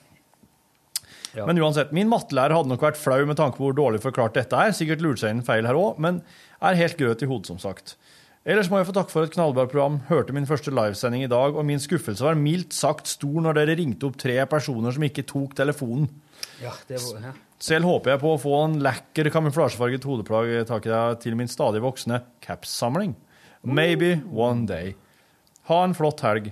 Ja. 1.31 1.45
Men 1.47 1.55
uansett, 1.63 1.93
min 1.95 2.09
mattelærer 2.11 2.51
hadde 2.57 2.67
nok 2.67 2.81
vært 2.83 2.97
flau 2.99 3.21
med 3.23 3.37
tanke 3.39 3.55
på 3.55 3.63
hvor 3.63 3.75
dårlig 3.77 4.01
forklart 4.03 4.33
dette 4.35 4.51
er. 4.51 4.73
Sikkert 4.75 4.99
lurt 4.99 5.21
seg 5.21 5.31
inn 5.31 5.43
feil 5.47 5.63
her 5.63 5.77
òg, 5.79 5.95
men 6.03 6.17
er 6.59 6.75
helt 6.75 6.97
grøt 6.99 7.23
i 7.23 7.29
hodet, 7.29 7.47
som 7.47 7.61
sagt. 7.61 7.93
Ellers 8.41 8.71
må 8.71 8.79
jeg 8.79 8.87
få 8.89 8.93
takke 8.95 9.13
for 9.13 9.27
et 9.27 9.33
knallbra 9.35 9.67
program. 9.69 9.99
Hørte 10.07 10.33
min 10.33 10.47
første 10.49 10.71
livesending 10.73 11.27
i 11.27 11.29
dag, 11.29 11.53
og 11.53 11.65
min 11.67 11.81
skuffelse 11.81 12.25
var 12.25 12.39
mildt 12.39 12.73
sagt 12.73 13.05
stor 13.11 13.37
når 13.45 13.59
dere 13.59 13.75
ringte 13.77 14.07
opp 14.07 14.17
tre 14.21 14.39
personer 14.49 14.95
som 14.95 15.05
ikke 15.05 15.27
tok 15.29 15.53
telefonen. 15.59 16.07
Ja, 16.61 16.73
det 16.89 16.97
var, 17.03 17.19
ja. 17.27 17.33
Selv 17.61 17.85
håper 17.85 18.15
jeg 18.15 18.21
på 18.23 18.31
å 18.33 18.39
få 18.41 18.55
en 18.63 18.79
lekker 18.81 19.29
kamuflasjefarget 19.35 20.07
hodeplagg 20.09 20.55
tak 20.69 20.87
i 20.89 20.93
deg 20.93 21.19
til 21.21 21.37
min 21.37 21.51
stadig 21.51 21.83
voksende 21.85 22.23
caps-samling. 22.41 23.13
Maybe 23.61 24.15
one 24.33 24.65
day. 24.65 24.95
Ha 25.69 25.83
en 25.85 25.93
flott 25.93 26.23
helg. 26.25 26.49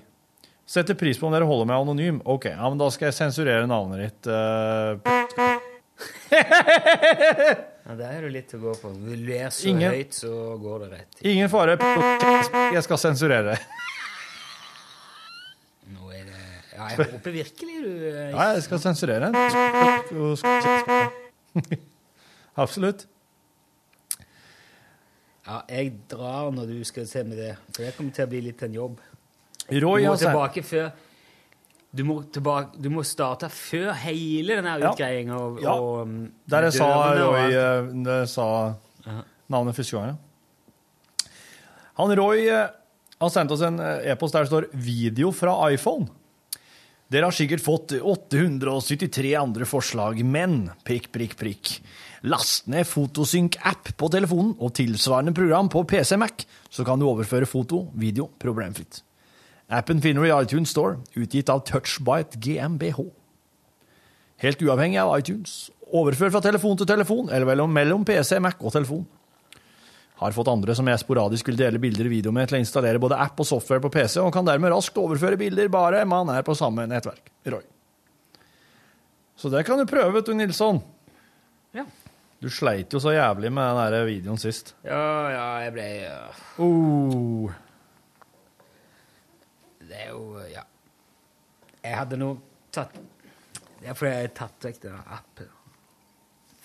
Setter 0.69 0.93
pris 0.93 1.17
på 1.17 1.25
om 1.25 1.33
dere 1.33 1.49
holder 1.49 1.65
meg 1.71 1.81
anonym. 1.81 2.21
Ok, 2.29 2.45
ja, 2.53 2.69
men 2.69 2.77
da 2.77 2.91
skal 2.93 3.09
jeg 3.09 3.17
sensurere 3.17 3.65
navnet 3.65 4.05
ditt. 4.05 4.29
eh. 4.29 5.01
ja, 7.89 7.95
Der 7.97 8.11
er 8.13 8.21
jo 8.27 8.29
litt 8.33 8.51
å 8.53 8.59
gå 8.61 8.73
på. 8.77 8.91
Du 9.01 9.13
leser 9.17 9.69
Ingen- 9.71 9.91
høyt, 9.95 10.13
så 10.13 10.31
går 10.61 10.83
det 10.85 10.89
rett. 10.93 11.21
Ingen 11.25 11.49
fare. 11.49 11.75
Jeg 12.75 12.83
skal 12.85 12.97
sensurere. 13.01 13.57
Nå 15.89 16.11
er 16.13 16.23
det 16.29 16.37
Ja, 16.77 16.87
jeg 16.93 17.09
håper 17.15 17.33
virkelig 17.33 17.79
du 17.83 17.89
eh, 18.07 18.29
Ja, 18.31 18.51
jeg 18.53 18.63
skal 18.63 18.79
sensurere. 18.79 19.31
Absolutt. 22.59 23.05
Ja, 25.47 25.61
jeg 25.71 25.93
drar 26.11 26.51
når 26.53 26.67
du 26.69 26.83
skal 26.85 27.07
se 27.09 27.23
med 27.25 27.37
det. 27.41 27.53
For 27.73 27.81
det 27.87 27.95
kommer 27.97 28.13
til 28.13 28.27
å 28.27 28.29
bli 28.29 28.41
litt 28.51 28.61
en 28.67 28.75
jobb. 28.75 28.99
Roy 29.69 30.03
du 30.03 30.09
må 30.09 30.15
tilbake 30.19 30.63
før 30.65 30.91
du 31.95 32.03
må, 32.05 32.19
tilbake, 32.31 32.77
du 32.81 32.89
må 32.93 33.01
starte 33.03 33.49
før 33.49 33.93
hele 34.03 34.59
denne 34.59 34.75
Ja. 34.79 34.91
utgreiinga. 34.91 35.37
Og, 35.39 35.61
Ja. 35.61 35.73
og, 35.73 36.01
um, 36.07 36.31
Der 36.47 36.61
jeg 36.69 36.73
sa 36.73 37.13
Roy 37.17 37.51
eh, 37.53 37.81
det 38.03 38.29
sa 38.29 38.75
navnet 39.49 39.75
første 39.75 39.97
gang, 39.97 40.07
ja. 40.07 40.15
Han 41.97 42.15
Roy 42.15 42.47
eh, 42.47 42.69
har 43.19 43.29
sendt 43.33 43.51
oss 43.51 43.61
en 43.61 43.79
eh, 43.79 44.11
e-post 44.13 44.33
der 44.33 44.45
det 44.45 44.51
står 44.51 44.69
'video 44.73 45.31
fra 45.31 45.69
iPhone'. 45.71 46.07
Dere 47.09 47.23
har 47.25 47.31
sikkert 47.33 47.59
fått 47.65 47.95
873 47.99 49.33
andre 49.35 49.65
forslag, 49.65 50.23
men 50.23 50.69
prikk, 50.85 51.11
prikk, 51.11 51.35
prikk. 51.35 51.79
Last 52.23 52.67
ned 52.67 52.85
Fotosynk-app 52.85 53.95
på 53.97 54.09
telefonen 54.11 54.55
og 54.59 54.75
tilsvarende 54.75 55.33
program 55.33 55.69
på 55.69 55.83
PC 55.87 56.15
Mac, 56.17 56.45
så 56.69 56.85
kan 56.85 56.99
du 56.99 57.07
overføre 57.07 57.47
foto, 57.47 57.87
video, 57.95 58.29
problemfritt. 58.37 59.01
Appen 59.69 60.01
finner 60.01 60.25
du 60.25 60.29
i 60.29 60.33
iTunes 60.33 60.71
Store, 60.73 60.97
utgitt 61.13 61.49
av 61.53 61.61
Touchbite 61.67 62.39
GmbH. 62.41 63.03
Helt 64.41 64.63
uavhengig 64.65 64.97
av 64.97 65.13
iTunes. 65.19 65.69
Overfør 65.93 66.31
fra 66.33 66.41
telefon 66.41 66.79
til 66.79 66.89
telefon, 66.89 67.29
eller 67.29 67.67
mellom, 67.69 68.05
PC, 68.05 68.39
Mac 68.41 68.57
og 68.63 68.73
telefon. 68.73 69.05
Har 70.19 70.33
fått 70.35 70.49
andre 70.51 70.73
som 70.75 70.89
jeg 70.89 70.99
sporadisk 70.99 71.51
vil 71.51 71.59
dele 71.59 71.79
bilder 71.79 72.09
og 72.09 72.15
video 72.15 72.33
med, 72.35 72.49
til 72.49 72.57
å 72.57 72.63
installere 72.63 73.01
både 73.01 73.19
app 73.21 73.39
og 73.39 73.47
software 73.47 73.83
på 73.85 73.93
PC, 73.93 74.17
og 74.23 74.33
kan 74.33 74.47
dermed 74.47 74.73
raskt 74.73 74.97
overføre 74.99 75.37
bilder 75.39 75.69
bare 75.71 76.01
man 76.09 76.33
er 76.33 76.43
på 76.47 76.57
samme 76.57 76.87
nettverk. 76.89 77.29
Roy. 77.53 77.63
Så 79.39 79.53
det 79.53 79.63
kan 79.69 79.79
du 79.79 79.85
prøve, 79.87 80.17
vet 80.17 80.27
du, 80.27 80.33
Nilsson. 80.35 80.81
Ja. 81.77 81.85
Du 82.41 82.49
sleit 82.51 82.91
jo 82.91 82.99
så 83.03 83.13
jævlig 83.13 83.51
med 83.53 83.69
den 83.69 83.93
der 83.93 84.05
videoen 84.07 84.41
sist. 84.41 84.73
Ja, 84.87 85.05
ja, 85.29 85.47
jeg 85.67 85.75
ble 85.77 85.89
uh... 86.09 86.45
Oh. 86.65 87.57
Det 89.89 89.97
er 90.05 90.11
jo 90.13 90.39
Ja. 90.49 90.63
Jeg 91.83 91.95
hadde 91.95 92.17
nå 92.19 92.33
tatt 92.75 92.93
Det 93.79 93.87
er 93.87 93.95
fordi 93.95 94.11
jeg 94.11 94.27
har 94.27 94.33
tatt 94.35 94.65
vekk 94.67 94.81
den 94.83 94.97
appen. 95.07 95.51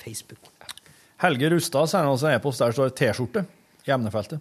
Facebook-appen. 0.03 0.93
Helge 1.23 1.51
Rustad 1.53 1.87
sender 1.89 2.11
oss 2.11 2.25
en 2.27 2.35
e-post 2.35 2.61
der 2.61 2.73
det 2.73 2.77
står 2.77 2.91
T-skjorte 2.99 3.45
i 3.87 3.93
emnefeltet. 3.95 4.41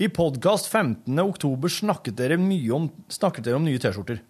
I 0.00 0.08
podkast 0.08 0.66
15. 0.68 1.18
oktober 1.22 1.68
snakket 1.70 2.16
dere, 2.18 2.36
mye 2.40 2.72
om, 2.74 2.88
snakket 3.12 3.46
dere 3.46 3.60
om 3.60 3.64
nye 3.64 3.78
T-skjorter. 3.80 4.20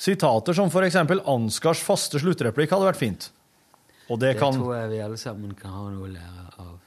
Sitater 0.00 0.56
som 0.56 0.70
for 0.72 0.82
eksempel 0.86 1.20
Ansgars 1.28 1.82
faste 1.84 2.18
sluttreplikk 2.18 2.72
hadde 2.74 2.88
vært 2.88 3.00
fint. 3.00 3.30
Og 4.10 4.18
det 4.18 4.34
Det 4.34 4.40
kan 4.40 4.56
tror 4.56 4.74
jeg 4.74 4.90
vi 4.90 5.00
alle 5.04 5.18
sammen 5.20 5.54
kan 5.54 5.70
ha 5.70 5.88
noe 5.92 6.08
å 6.08 6.10
lære 6.10 6.46
av. 6.58 6.78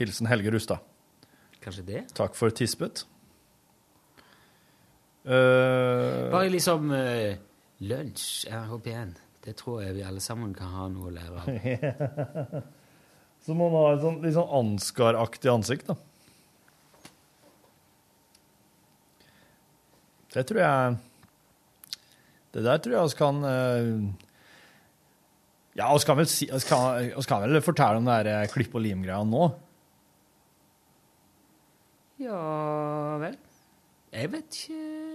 Hilsen 0.00 0.26
Helge 0.26 0.50
Rustad. 0.50 0.80
Kanskje 1.62 1.84
det? 1.86 2.02
Takk 2.16 2.34
for 2.34 2.50
tispet. 2.50 3.04
Eh, 5.24 6.30
Bare 6.32 6.48
liksom 6.50 6.90
uh, 6.90 7.34
lunsj, 7.78 8.46
RHP1. 8.50 9.18
Det 9.42 9.54
tror 9.58 9.82
jeg 9.82 9.96
vi 9.96 10.06
alle 10.06 10.22
sammen 10.22 10.54
kan 10.54 10.70
ha 10.74 10.88
noe 10.90 11.10
å 11.10 11.14
lære 11.14 11.42
av. 11.42 12.56
Så 13.42 13.54
må 13.58 13.68
man 13.70 13.88
ha 13.88 13.94
et 13.96 14.02
sånn, 14.04 14.18
litt 14.22 14.36
sånn 14.36 14.52
Ansgar-aktig 14.58 15.50
ansikt, 15.50 15.88
da. 15.90 15.96
Det 20.32 20.46
tror 20.48 20.62
jeg 20.62 20.94
Det 22.54 22.62
der 22.64 22.78
tror 22.80 22.94
jeg 22.96 23.10
vi 23.10 23.18
kan 23.18 23.42
uh, 23.44 24.06
Ja, 25.76 25.90
vi 25.92 26.06
kan 26.06 26.22
si, 26.30 26.48
kan, 26.68 27.10
kan 27.28 27.44
vel 27.44 27.60
fortelle 27.64 28.00
om 28.00 28.08
det 28.08 28.30
eh, 28.30 28.48
klipp 28.52 28.74
og 28.76 28.82
lim-greia 28.84 29.22
nå. 29.24 29.46
Ja 32.20 33.16
vel. 33.22 33.38
Jeg 34.12 34.28
vet 34.34 34.58
ikke 34.60 35.11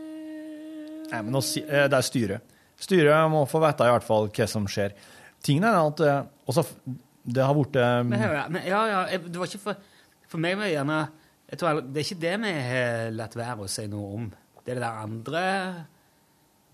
Nei, 1.12 1.22
men 1.24 1.36
eh, 1.40 1.88
det 1.88 1.98
er 1.98 2.06
styret. 2.06 2.56
Styret 2.78 3.30
må 3.34 3.46
få 3.50 3.62
vite 3.64 3.86
i 3.88 3.92
hvert 3.94 4.06
fall 4.06 4.28
hva 4.30 4.48
som 4.52 4.68
skjer. 4.70 4.94
Tingen 5.46 5.66
er 5.70 5.78
at 5.80 6.02
eh, 6.04 6.24
også, 6.50 6.64
Det 7.28 7.44
har 7.44 7.54
blitt 7.58 7.76
eh, 7.76 8.02
Men, 8.08 8.20
ja, 8.66 8.82
ja, 8.92 9.00
det 9.18 9.36
var 9.38 9.48
ikke 9.50 9.64
for, 9.64 9.80
for 10.28 10.42
meg 10.44 10.58
var 10.60 10.68
det 10.68 10.74
gjerne 10.76 11.00
tror, 11.58 11.82
Det 11.82 12.02
er 12.02 12.06
ikke 12.08 12.22
det 12.24 12.34
vi 12.44 12.52
har 12.70 13.12
latt 13.16 13.36
være 13.40 13.66
å 13.66 13.70
si 13.72 13.86
noe 13.92 14.14
om. 14.18 14.28
Det 14.64 14.74
er 14.74 14.80
det 14.80 14.84
der 14.84 15.02
andre 15.06 15.44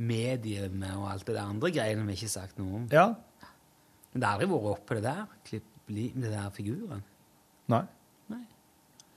mediet 0.04 0.74
og 0.98 1.06
alt 1.12 1.26
det 1.28 1.36
der 1.38 1.46
andre 1.46 1.70
greiene 1.72 2.06
vi 2.08 2.16
ikke 2.18 2.28
har 2.28 2.34
sagt 2.40 2.58
noe 2.60 2.80
om. 2.82 2.88
Ja. 2.92 3.08
Men 4.14 4.22
det 4.22 4.28
har 4.30 4.38
aldri 4.40 4.50
vært 4.52 4.70
oppe 4.74 4.98
det 4.98 5.04
der, 5.06 5.22
klipp, 5.48 5.68
li- 5.94 6.12
det 6.16 6.32
der 6.34 6.50
figuren. 6.54 7.04
Nei. 7.72 7.84
Nei. 8.34 8.44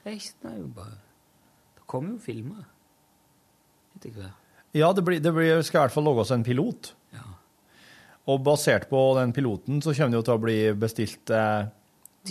Det 0.02 0.12
er 0.12 0.18
ikke, 0.20 0.52
jo 0.60 0.68
bare 0.76 0.98
Det 1.78 1.86
kommer 1.90 2.14
jo 2.14 2.20
filmer 2.22 2.64
etter 3.96 4.12
hvert. 4.16 4.42
Ja, 4.72 4.92
det, 4.92 5.02
blir, 5.06 5.20
det 5.20 5.32
blir, 5.32 5.62
skal 5.62 5.78
i 5.78 5.82
hvert 5.86 5.94
fall 5.94 6.04
lages 6.04 6.30
en 6.34 6.44
pilot. 6.44 6.92
Og 8.26 8.40
basert 8.42 8.88
på 8.90 9.00
den 9.20 9.30
piloten 9.32 9.78
så 9.84 9.92
kommer 9.94 10.16
det 10.16 10.18
jo 10.18 10.24
til 10.26 10.34
å 10.34 10.42
bli 10.42 10.56
bestilt 10.74 11.30
eh, 11.30 11.68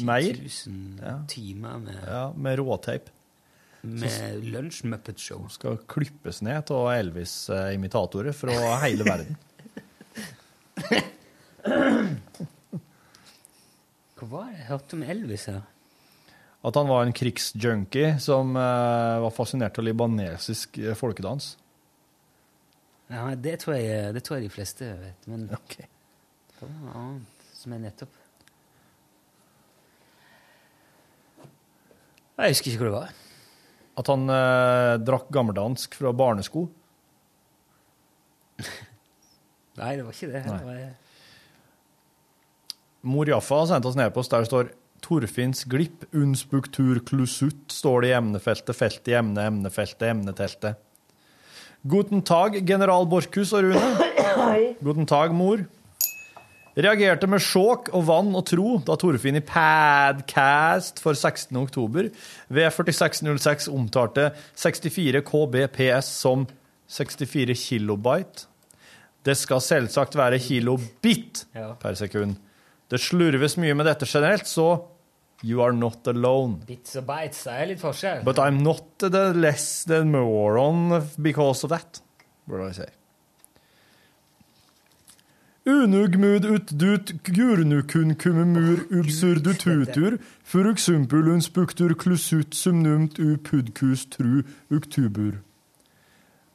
mer. 0.03 0.25
10 0.27 0.41
000 0.67 1.05
Ja. 1.07 1.13
timer 1.31 1.77
med, 1.79 2.01
Ja, 2.03 2.23
med 2.35 2.57
råteip. 2.59 3.07
med 3.85 4.43
Lunsj 4.51 4.83
Muppet 4.91 5.19
Show. 5.23 5.47
Skal 5.53 5.77
klippes 5.87 6.41
ned 6.43 6.69
av 6.75 6.89
Elvis-imitatorer 6.97 8.33
fra 8.35 8.57
hele 8.83 9.03
verden. 9.11 9.37
Hva 14.15 14.27
var 14.31 14.47
det 14.49 14.59
jeg 14.59 14.67
hørte 14.69 14.95
om 14.97 15.03
Elvis 15.15 15.47
her? 15.51 15.63
At 16.65 16.77
han 16.79 16.87
var 16.89 17.03
en 17.05 17.13
krigsjunkie 17.13 18.15
som 18.23 18.55
eh, 18.57 19.19
var 19.21 19.33
fascinert 19.35 19.77
av 19.79 19.85
libanesisk 19.85 20.79
eh, 20.81 20.95
folkedans. 20.97 21.53
Ja, 23.11 23.27
det 23.37 23.59
tror, 23.61 23.75
jeg, 23.77 24.13
det 24.15 24.23
tror 24.25 24.39
jeg 24.39 24.47
de 24.47 24.53
fleste 24.53 24.87
vet. 24.97 25.27
Men 25.29 25.47
det 25.49 26.61
var 26.61 26.71
noe 26.71 26.95
annet 27.01 27.51
som 27.55 27.75
jeg 27.75 27.83
nettopp 27.85 28.21
Jeg 32.35 32.51
husker 32.51 32.73
ikke 32.73 32.81
hvor 32.81 32.89
det 32.89 32.97
var. 32.97 33.11
At 33.95 34.09
han 34.11 34.27
eh, 34.27 34.93
drakk 35.07 35.29
gammeldansk 35.31 35.93
fra 35.95 36.11
barnesko. 36.11 36.65
Nei, 39.79 39.91
det 39.95 40.03
var 40.03 40.11
ikke 40.11 40.31
det. 40.33 40.41
Det 40.43 40.57
var, 40.67 40.81
Mor 43.05 43.29
Jaffa 43.29 43.61
har 43.61 43.69
sendt 43.69 43.87
oss 43.87 43.95
ned 43.95 44.11
på 44.11 44.19
oss, 44.19 44.31
der 44.33 44.43
det 44.43 44.49
står 44.49 44.73
Torfinns 45.05 45.63
glipp, 45.69 46.03
unspektur 46.17 46.99
klusutt, 47.05 47.69
står 47.71 48.03
det 48.03 48.09
i 48.09 48.15
emnefeltet, 48.17 48.75
felt 48.75 49.11
i 49.11 49.15
emne, 49.19 49.47
emnefeltet, 49.51 50.07
emneteltet. 50.09 50.84
Guten 51.85 52.23
tag, 52.25 52.55
general 52.65 53.03
Borchhus 53.05 53.51
og 53.53 53.67
Rune. 53.67 54.71
Guten 54.81 55.05
tag, 55.05 55.33
mor. 55.37 55.59
Reagerte 56.73 57.27
med 57.29 57.43
sjåk 57.45 57.91
og 57.93 58.07
vann 58.07 58.31
og 58.33 58.41
tro 58.49 58.71
da 58.87 58.95
Torfinn 58.97 59.37
i 59.37 59.43
Padcast 59.45 60.97
for 61.03 61.13
16. 61.13 61.53
oktober 61.61 62.09
ved 62.49 62.73
4606 62.73 63.69
omtalte 63.69 64.31
64 64.57 65.21
kbps 65.29 66.09
som 66.23 66.47
64 66.89 67.53
kilobyte. 67.67 68.49
Det 69.21 69.37
skal 69.37 69.61
selvsagt 69.61 70.17
være 70.17 70.41
kilobit 70.41 71.45
per 71.53 72.01
sekund. 72.01 72.39
Det 72.89 72.97
slurves 72.97 73.59
mye 73.61 73.77
med 73.77 73.85
dette 73.91 74.09
generelt, 74.09 74.49
så 74.49 74.71
you 75.45 75.61
are 75.61 75.73
not 75.73 76.07
alone. 76.07 76.59
Bits 76.67 76.97
og 76.99 77.05
bites 77.07 77.45
det 77.45 77.55
er 77.61 77.71
litt 77.71 77.81
forskjell. 77.83 78.23
But 78.25 78.41
I'm 78.41 78.61
not 78.65 78.97
the 78.99 79.31
less 79.33 79.85
the 79.85 80.03
moron 80.05 81.01
because 81.21 81.63
of 81.63 81.73
that, 81.75 82.01
burde 82.49 82.71
jeg 82.71 82.79
si. 82.81 82.93
Unugmud 85.65 86.45
utdut 86.45 87.11
gurnukunkumumur 87.25 88.83
ubsurdututur 88.99 90.19
unspuktur 91.33 91.95
klusut 91.97 92.53
sumnumt 92.53 93.17
upudkus 93.17 94.05
tru 94.09 94.43
uktubur. 94.69 95.41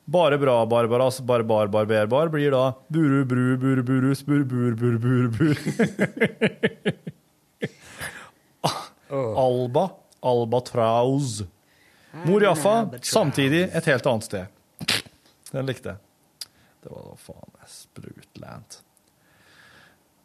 Bare 0.07 0.38
bra, 0.38 0.64
Barbaras, 0.66 1.20
barbar, 1.20 1.68
barberbar 1.72 2.32
blir 2.32 2.53
da 2.53 2.74
buru, 2.91 3.24
bru, 3.24 3.57
buru 3.57 3.82
burus, 3.82 4.22
bur, 4.26 4.45
bur, 4.45 4.74
bur, 4.74 4.99
bur, 4.99 5.28
bur. 5.38 5.57
Alba, 9.11 9.88
albatraus. 10.22 11.40
Mor 12.26 12.42
Jaffa, 12.42 12.74
samtidig 13.06 13.68
et 13.70 13.90
helt 13.90 14.06
annet 14.11 14.26
sted. 14.26 14.46
Den 15.50 15.68
likte 15.68 15.94
jeg. 15.94 16.48
Det 16.80 16.92
var 16.92 17.11
da 17.11 17.16
faen 17.20 17.50
meg 17.52 17.68
sprutlent 17.68 18.78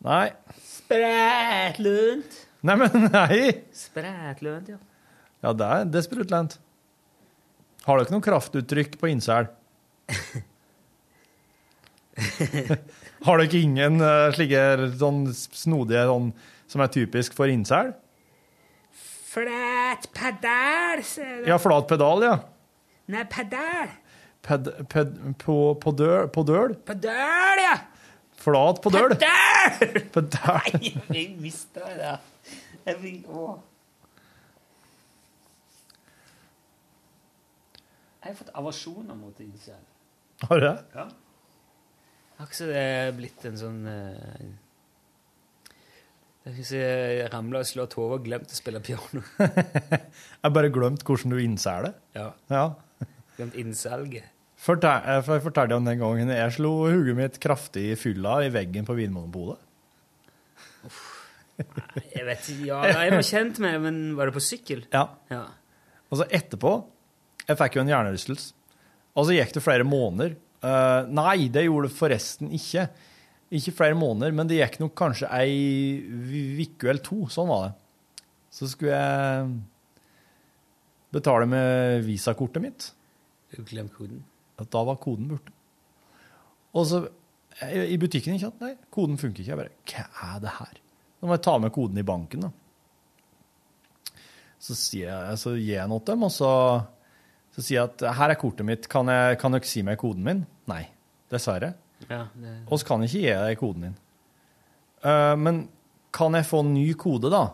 Nei. 0.06 0.28
Sprætlunt. 0.62 2.36
Nei, 2.66 2.76
men 2.78 3.08
nei. 3.10 3.38
Sprætlunt, 3.74 4.70
ja. 4.70 4.78
Ja, 5.42 5.54
det 5.54 5.66
er, 5.66 5.86
det 5.90 6.06
er. 6.06 6.58
Har 7.86 8.02
dere 8.02 8.14
noe 8.14 8.22
kraftuttrykk 8.26 9.00
på 9.02 9.10
innsel? 9.10 9.50
Har 13.26 13.42
dere 13.42 13.62
ingen 13.62 14.02
eh, 14.02 14.34
slike 14.38 14.62
sånn 15.02 15.26
snodige 15.34 16.06
sånn, 16.10 16.32
som 16.70 16.82
er 16.86 16.94
typisk 16.94 17.34
for 17.38 17.50
innsel? 17.52 17.94
Flat 19.36 20.06
pedal, 20.16 21.04
ser 21.04 21.42
du. 21.42 21.50
Ja, 21.50 21.58
flat 21.60 21.88
pedal, 21.90 22.24
ja. 22.24 22.36
Nei, 23.12 23.26
pedal. 23.28 23.92
Ped, 24.46 24.70
ped, 24.88 25.12
på, 25.42 25.58
på, 25.82 25.92
døl, 25.92 26.30
på 26.32 26.44
døl? 26.48 26.76
Ja. 27.60 27.74
Flat 28.40 28.80
på 28.84 28.94
døl? 28.94 29.12
Pedal! 29.12 30.00
Pedal. 30.16 30.78
Nei, 30.80 30.94
jeg 31.18 31.36
mista 31.42 31.84
det. 31.98 32.16
Jeg 32.86 33.02
fikk, 33.02 33.28
Å. 33.28 33.48
Jeg 38.26 38.32
har 38.32 38.38
fått 38.40 38.56
aversjoner 38.58 39.18
mot 39.20 39.40
incel. 39.44 39.82
Har 40.48 40.62
du 40.62 40.66
det? 40.70 40.76
Ja. 40.96 41.10
Har 42.40 42.48
ikke 42.48 42.58
så 42.58 42.70
det 42.72 42.88
blitt 43.20 43.44
en 43.48 43.60
sånn 43.60 43.84
Det 43.86 44.00
som 44.40 44.65
jeg 46.46 47.30
ramla 47.34 47.64
og 47.64 47.66
slått 47.66 47.96
hodet 47.98 48.20
og 48.20 48.26
glemt 48.28 48.52
å 48.54 48.58
spille 48.58 48.82
piano. 48.86 49.24
Jeg 50.44 50.54
bare 50.54 50.70
glemt 50.70 51.02
hvordan 51.08 51.34
du 51.34 51.40
innser 51.42 51.88
det. 51.88 51.94
Ja. 52.14 52.28
Ja. 52.54 52.66
Glemt 53.40 53.58
innsalget. 53.58 54.30
Fortell, 54.62 55.02
eh, 55.10 55.26
jeg 55.26 55.44
fortalte 55.44 55.76
om 55.78 55.86
den 55.86 56.00
gangen 56.00 56.30
jeg 56.32 56.54
slo 56.56 56.70
hodet 56.88 57.16
mitt 57.18 57.36
kraftig 57.44 57.90
i 57.92 57.98
fylla 58.00 58.38
i 58.46 58.52
veggen 58.54 58.86
på 58.88 58.96
Vinmonopolet. 58.98 59.60
Jeg 62.14 62.24
vet 62.28 62.48
ikke, 62.52 62.68
ja, 62.68 62.80
jeg 62.92 63.14
var 63.14 63.26
kjent 63.26 63.60
med 63.64 63.76
det, 63.76 63.82
men 63.84 64.00
var 64.18 64.30
det 64.30 64.36
på 64.36 64.44
sykkel? 64.44 64.86
Ja. 64.94 65.06
Ja. 65.32 65.44
Og 66.12 66.20
så 66.20 66.28
etterpå 66.28 66.74
Jeg 67.46 67.60
fikk 67.60 67.78
jo 67.78 67.84
en 67.84 67.92
hjernerystelse. 67.92 68.54
Og 69.16 69.28
så 69.28 69.36
gikk 69.36 69.54
det 69.56 69.62
flere 69.64 69.86
måneder. 69.88 70.34
Uh, 70.66 71.06
nei, 71.14 71.46
det 71.54 71.68
gjorde 71.68 71.92
det 71.92 71.96
forresten 71.96 72.50
ikke. 72.58 72.88
Ikke 73.54 73.76
flere 73.78 73.98
måneder, 73.98 74.34
men 74.34 74.50
det 74.50 74.58
gikk 74.58 74.80
nok 74.82 74.96
kanskje 74.98 75.30
ei 75.38 75.54
uke 76.66 76.90
eller 76.90 77.04
to. 77.06 77.26
Sånn 77.32 77.50
var 77.52 77.68
det. 77.68 77.74
Så 78.56 78.70
skulle 78.72 78.96
jeg 78.96 79.52
betale 81.16 81.46
med 81.50 82.02
visakortet 82.08 82.64
mitt. 82.64 82.88
Du 83.54 83.62
glemte 83.68 83.96
koden? 84.00 84.24
At 84.60 84.72
da 84.74 84.82
var 84.88 84.98
koden 85.04 85.30
borte. 85.30 85.54
Og 86.76 86.88
så 86.90 87.06
i 87.64 87.96
butikken 88.00 88.36
ikke 88.36 88.50
sant? 88.50 88.64
Nei, 88.64 88.74
koden 88.92 89.20
funker 89.20 89.44
ikke. 89.44 89.54
Jeg 89.54 89.60
bare 89.62 90.10
Hva 90.18 90.32
er 90.36 90.42
det 90.44 90.56
her? 90.58 90.82
Da 91.20 91.28
må 91.30 91.38
jeg 91.38 91.46
ta 91.46 91.56
med 91.62 91.74
koden 91.76 92.02
i 92.02 92.08
banken, 92.08 92.48
da. 92.48 92.52
Så, 94.60 94.76
sier 94.76 95.12
jeg, 95.12 95.38
så 95.40 95.54
gir 95.56 95.76
jeg 95.78 95.90
noe 95.92 96.02
til 96.02 96.16
dem, 96.16 96.26
og 96.26 96.34
så, 96.34 96.52
så 97.54 97.64
sier 97.64 97.80
jeg 97.80 97.92
at 97.92 98.04
her 98.18 98.34
er 98.34 98.40
kortet 98.42 98.68
mitt, 98.68 98.90
kan, 98.92 99.08
jeg, 99.12 99.38
kan 99.40 99.56
dere 99.56 99.70
si 99.70 99.84
meg 99.86 100.00
koden 100.02 100.26
min? 100.26 100.42
Nei, 100.72 100.82
dessverre. 101.32 101.76
Ja, 102.08 102.26
det, 102.34 102.56
Og 102.70 102.80
så 102.80 102.88
kan 102.88 103.04
ikke 103.06 103.22
gi 103.22 103.30
deg 103.32 103.60
koden 103.60 103.88
din. 103.88 103.96
Uh, 105.06 105.36
men 105.40 105.64
kan 106.16 106.36
jeg 106.38 106.48
få 106.48 106.64
en 106.64 106.74
ny 106.76 106.90
kode, 107.00 107.32
da? 107.34 107.48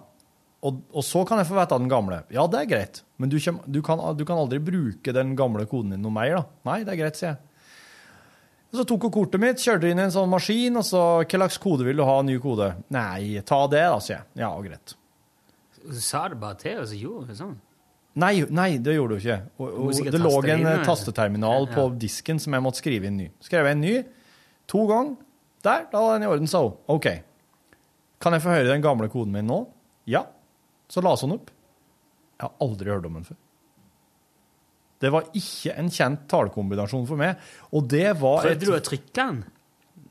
Og, 0.62 0.82
og 0.94 1.06
så 1.06 1.24
kan 1.26 1.42
jeg 1.42 1.50
få 1.50 1.58
vite 1.58 1.78
den 1.82 1.90
gamle. 1.90 2.22
Ja, 2.34 2.46
det 2.50 2.60
er 2.60 2.70
greit, 2.70 3.02
men 3.18 3.32
du, 3.32 3.40
kjem, 3.42 3.58
du, 3.66 3.80
kan, 3.86 4.02
du 4.18 4.26
kan 4.30 4.38
aldri 4.38 4.60
bruke 4.62 5.14
den 5.16 5.34
gamle 5.38 5.66
koden 5.70 5.96
din 5.96 6.04
noe 6.06 6.14
mer, 6.14 6.36
da. 6.38 6.44
Nei, 6.70 6.82
det 6.86 6.94
er 6.94 7.02
greit, 7.02 7.18
sier 7.18 7.34
jeg. 7.34 7.42
Og 8.72 8.80
så 8.80 8.86
tok 8.88 9.08
hun 9.08 9.12
kortet 9.12 9.42
mitt, 9.44 9.60
kjørte 9.60 9.90
inn 9.90 10.00
i 10.00 10.06
en 10.06 10.14
sånn 10.14 10.30
maskin, 10.32 10.78
og 10.80 10.86
så 10.88 11.02
Hva 11.26 11.42
slags 11.42 11.58
kode 11.60 11.84
vil 11.84 12.00
du 12.00 12.06
ha? 12.08 12.22
Ny 12.24 12.38
kode? 12.44 12.70
Nei, 12.94 13.42
ta 13.48 13.66
det, 13.72 13.82
da, 13.84 13.98
sier 14.04 14.20
jeg. 14.20 14.28
Ja. 14.46 14.54
Og 14.54 14.70
greit. 14.70 14.96
sa 16.00 16.28
det 16.32 16.40
bare 16.40 16.60
til, 16.62 16.80
og 16.80 16.88
så 16.88 17.00
gjorde 17.02 17.34
hun 17.34 17.42
sånn. 17.42 17.60
Nei, 18.22 18.34
nei, 18.52 18.70
det 18.84 18.96
gjorde 18.96 19.18
du 19.18 19.24
ikke. 19.24 19.38
Og, 19.58 19.68
og, 19.90 20.00
det 20.14 20.20
lå 20.20 20.32
en 20.54 20.66
eh, 20.68 20.82
tasteterminal 20.88 21.68
på 21.72 21.86
disken 22.00 22.40
som 22.44 22.56
jeg 22.56 22.64
måtte 22.64 22.82
skrive 22.84 23.08
inn 23.08 23.20
ny. 23.24 23.28
Skrev 23.44 23.70
jeg 23.70 23.78
en 23.78 23.84
ny 23.84 23.94
to 24.72 24.86
ganger. 24.90 25.20
Der, 25.62 25.86
da 25.92 26.02
var 26.02 26.18
den 26.18 26.26
i 26.26 26.32
orden, 26.32 26.50
sa 26.50 26.64
hun. 26.66 26.78
OK. 26.90 27.08
Kan 28.22 28.34
jeg 28.34 28.44
få 28.44 28.54
høre 28.54 28.70
den 28.70 28.84
gamle 28.84 29.10
koden 29.12 29.34
min 29.36 29.50
nå? 29.50 29.64
Ja. 30.10 30.24
Så 30.90 31.04
las 31.06 31.24
hun 31.26 31.36
opp. 31.38 31.52
Jeg 32.40 32.48
har 32.48 32.54
aldri 32.66 32.90
hørt 32.90 33.06
om 33.06 33.18
den 33.20 33.28
før. 33.28 33.38
Det 35.02 35.10
var 35.14 35.30
ikke 35.38 35.74
en 35.82 35.90
kjent 35.90 36.28
talekombinasjon 36.30 37.08
for 37.10 37.18
meg, 37.18 37.42
og 37.74 37.88
det 37.90 38.12
var 38.22 38.44
Prøvde 38.46 38.68
du 38.68 38.74
å 38.76 38.82
trykke 38.86 39.14
den 39.18 39.40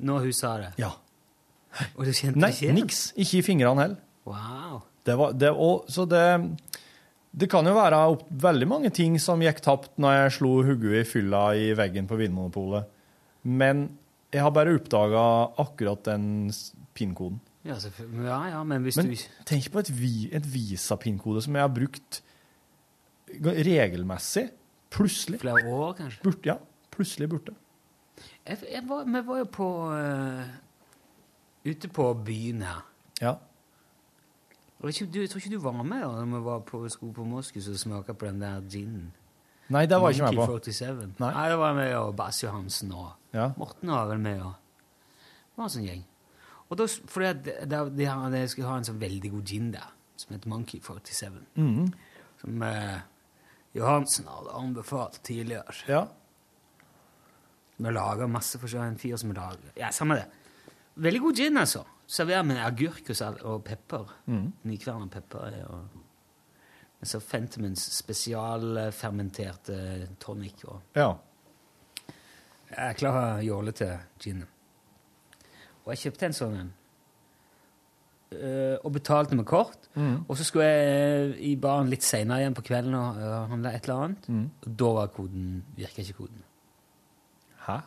når 0.02 0.24
hun 0.26 0.34
sa 0.34 0.54
det? 0.58 0.70
Ja. 0.80 0.90
Og 1.94 2.06
du 2.08 2.10
kjente 2.10 2.40
Nei, 2.42 2.50
ikke? 2.54 2.74
niks. 2.74 3.02
Ikke 3.14 3.38
i 3.38 3.44
fingrene 3.46 3.84
heller. 3.84 4.00
Wow. 4.26 4.80
Det 5.06 5.16
var, 5.18 5.36
det, 5.38 5.50
og, 5.54 5.86
så 5.90 6.06
det, 6.10 6.24
det 7.30 7.48
kan 7.50 7.66
jo 7.66 7.76
være 7.76 8.00
opp, 8.14 8.26
veldig 8.42 8.68
mange 8.70 8.90
ting 8.94 9.14
som 9.22 9.42
gikk 9.44 9.62
tapt 9.64 9.94
når 10.02 10.16
jeg 10.16 10.34
slo 10.40 10.56
hodet 10.66 11.04
i 11.04 11.06
fylla 11.06 11.44
i 11.54 11.70
veggen 11.78 12.10
på 12.10 12.18
Vinmonopolet. 12.18 12.90
Men 13.46 13.86
jeg 14.32 14.42
har 14.42 14.52
bare 14.54 14.74
oppdaga 14.78 15.22
akkurat 15.58 16.04
den 16.06 16.50
PIN-koden. 16.94 17.40
Ja, 17.64 17.76
ja, 18.24 18.38
ja, 18.48 18.62
men 18.64 18.82
hvis 18.82 18.96
Men 18.96 19.10
du 19.10 19.16
tenk 19.44 19.68
på 19.72 19.82
et, 19.82 19.90
vi, 19.92 20.30
et 20.32 20.46
Visa-PIN-kode 20.46 21.42
som 21.44 21.58
jeg 21.58 21.62
har 21.66 21.72
brukt 21.74 22.22
regelmessig. 23.28 24.48
Plutselig. 24.90 25.40
Flere 25.40 25.66
år, 25.68 25.92
kanskje? 25.98 26.22
Burt, 26.24 26.46
ja. 26.46 26.56
Plutselig 26.90 27.28
borte. 27.30 27.52
jeg, 28.46 28.58
jeg 28.72 28.82
var, 28.88 29.04
Vi 29.04 29.26
var 29.26 29.38
jo 29.38 29.44
på 29.44 29.68
uh, 29.92 30.42
Ute 31.64 31.88
på 31.88 32.14
byen 32.24 32.62
her. 32.62 32.86
Ja. 33.20 33.34
Jeg 34.82 34.94
tror 34.94 35.36
ikke 35.36 35.50
du 35.50 35.60
var 35.60 35.82
med 35.82 36.00
da 36.00 36.24
vi 36.24 36.44
var 36.44 36.60
på, 36.60 36.88
skulle 36.88 37.12
på 37.12 37.24
Moskus 37.24 37.68
og 37.68 37.76
smake 37.78 38.14
på 38.14 38.26
den 38.26 38.40
der 38.40 38.60
ginen. 38.60 39.12
Nei, 39.70 39.84
det 39.86 39.98
var 40.00 40.10
jeg 40.10 40.18
ikke 40.20 40.30
med 40.34 40.38
på. 40.40 40.46
Monkey 40.52 40.72
47. 40.72 41.12
Nei. 41.20 41.32
Nei, 41.34 41.48
det 41.52 41.58
var 41.58 41.74
med 41.74 41.94
og 41.96 42.14
Bass 42.18 42.42
Johansen 42.42 42.92
og 42.92 43.12
Ja. 43.32 43.52
Morten 43.56 43.88
var 43.94 44.06
vel 44.10 44.18
med. 44.18 44.40
og 44.42 44.54
Det 44.54 45.56
var 45.56 45.64
en 45.64 45.70
sånn 45.70 45.86
gjeng. 45.86 46.04
Og 46.70 46.76
da, 46.78 46.84
s- 46.84 47.00
fordi 47.06 47.26
at 47.26 47.44
de, 47.44 47.90
de, 47.96 48.04
har- 48.06 48.30
de 48.30 48.48
skulle 48.48 48.68
ha 48.68 48.76
en 48.76 48.84
sånn 48.84 48.98
veldig 49.00 49.30
god 49.30 49.44
gin 49.46 49.70
der, 49.72 49.86
som 50.16 50.34
heter 50.34 50.48
Monkey 50.48 50.80
47. 50.80 51.40
Mhm. 51.56 51.92
Som 52.40 52.62
eh, 52.62 53.00
Johansen 53.74 54.26
hadde 54.26 54.50
anbefalt 54.54 55.20
tidligere. 55.22 55.74
Ja. 55.88 56.06
Vi 57.78 57.90
lager 57.90 58.26
masse 58.28 58.58
forskjellig. 58.58 58.88
En 58.92 58.98
fyr 58.98 59.16
som 59.16 59.32
lager 59.32 59.72
Ja, 59.76 59.88
samme 59.90 60.16
det. 60.16 60.26
Veldig 61.00 61.20
god 61.20 61.36
gin, 61.36 61.56
altså. 61.56 61.84
Serverer 62.10 62.42
med 62.44 62.58
agurk 62.58 63.08
og, 63.10 63.16
sal 63.16 63.38
og 63.46 63.64
pepper. 63.64 64.06
Mhm. 64.26 64.52
Nykverna 64.64 65.08
pepper. 65.10 65.64
Og 65.70 65.88
med 67.00 67.08
så 67.08 67.20
Fentimans 67.20 67.82
spesialfermenterte 67.96 69.76
tonic. 70.20 70.64
Og 70.68 70.96
ja. 70.96 71.12
jeg 72.70 72.88
er 72.88 72.98
klar 72.98 73.40
jåle 73.44 73.72
til 73.72 73.94
Gin. 74.20 74.44
Og 75.84 75.94
jeg 75.94 76.02
kjøpte 76.04 76.28
en 76.28 76.36
sånn 76.36 76.58
en. 76.60 76.72
Eh, 78.30 78.76
og 78.84 78.92
betalte 78.94 79.34
med 79.34 79.48
kort. 79.48 79.88
Mm. 79.94 80.26
Og 80.28 80.36
så 80.38 80.44
skulle 80.46 80.68
jeg 80.68 81.32
i 81.50 81.54
baren 81.58 81.90
litt 81.90 82.04
seinere 82.06 82.44
igjen 82.44 82.54
på 82.54 82.62
kvelden 82.68 82.94
og 82.94 83.18
uh, 83.18 83.48
handle 83.50 83.72
et 83.74 83.88
eller 83.88 84.04
annet. 84.04 84.28
Mm. 84.28 84.44
Og 84.60 84.76
da 84.82 84.90
var 85.00 85.14
koden 85.16 85.46
Virka 85.78 86.04
ikke 86.04 86.18
koden. 86.20 86.44
Hæ? 87.64 87.78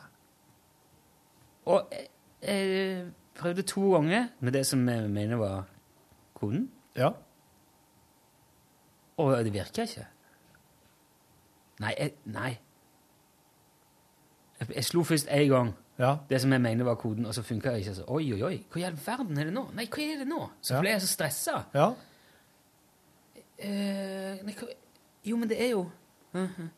Og 1.70 1.94
jeg, 1.94 2.10
jeg 2.42 3.06
prøvde 3.38 3.62
to 3.62 3.94
ganger 3.94 4.28
med 4.40 4.58
det 4.58 4.66
som 4.68 4.84
jeg 4.88 5.10
mener 5.10 5.40
var 5.40 5.62
koden, 6.34 6.70
Ja. 6.94 7.08
Og 9.16 9.44
det 9.44 9.52
virka 9.54 9.82
ikke. 9.86 10.06
Nei, 11.80 11.94
jeg, 11.98 12.12
nei. 12.24 12.58
Jeg, 14.60 14.68
jeg 14.76 14.84
slo 14.84 15.02
først 15.02 15.28
én 15.28 15.48
gang 15.50 15.72
Ja. 15.98 16.16
det 16.28 16.40
som 16.40 16.52
jeg 16.52 16.60
mener 16.60 16.84
var 16.84 16.94
koden, 16.98 17.26
og 17.26 17.34
så 17.34 17.42
funka 17.42 17.70
det 17.70 17.78
ikke. 17.84 17.94
Så, 17.94 18.04
oi, 18.08 18.32
oi, 18.32 18.42
oi, 18.42 18.56
hva 18.72 18.80
i 18.80 18.84
all 18.88 18.98
verden 19.06 19.38
er 19.38 19.44
det 19.44 19.54
nå? 19.54 19.68
Nei, 19.74 19.86
hva 19.86 20.02
er 20.02 20.18
det 20.22 20.26
nå? 20.28 20.40
Så 20.62 20.74
Ja. 20.74 20.80
ble 20.80 20.90
jeg 20.90 21.00
så 21.02 21.06
stressa. 21.12 21.64
Ja. 21.74 21.92
Eh, 23.58 24.40
nei, 24.44 24.54
hva, 24.58 24.68
jo, 25.24 25.36
men 25.36 25.48
det 25.48 25.60
er 25.62 25.70
jo 25.70 25.84
Mhm. 26.34 26.70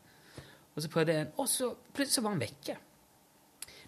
Og 0.75 0.83
så 0.83 0.89
prøvde 0.93 1.13
jeg 1.13 1.21
en, 1.21 1.31
og 1.41 1.47
så 1.49 1.71
plutselig 1.93 2.23
var 2.23 2.29
han 2.35 2.39
vekke. 2.39 2.75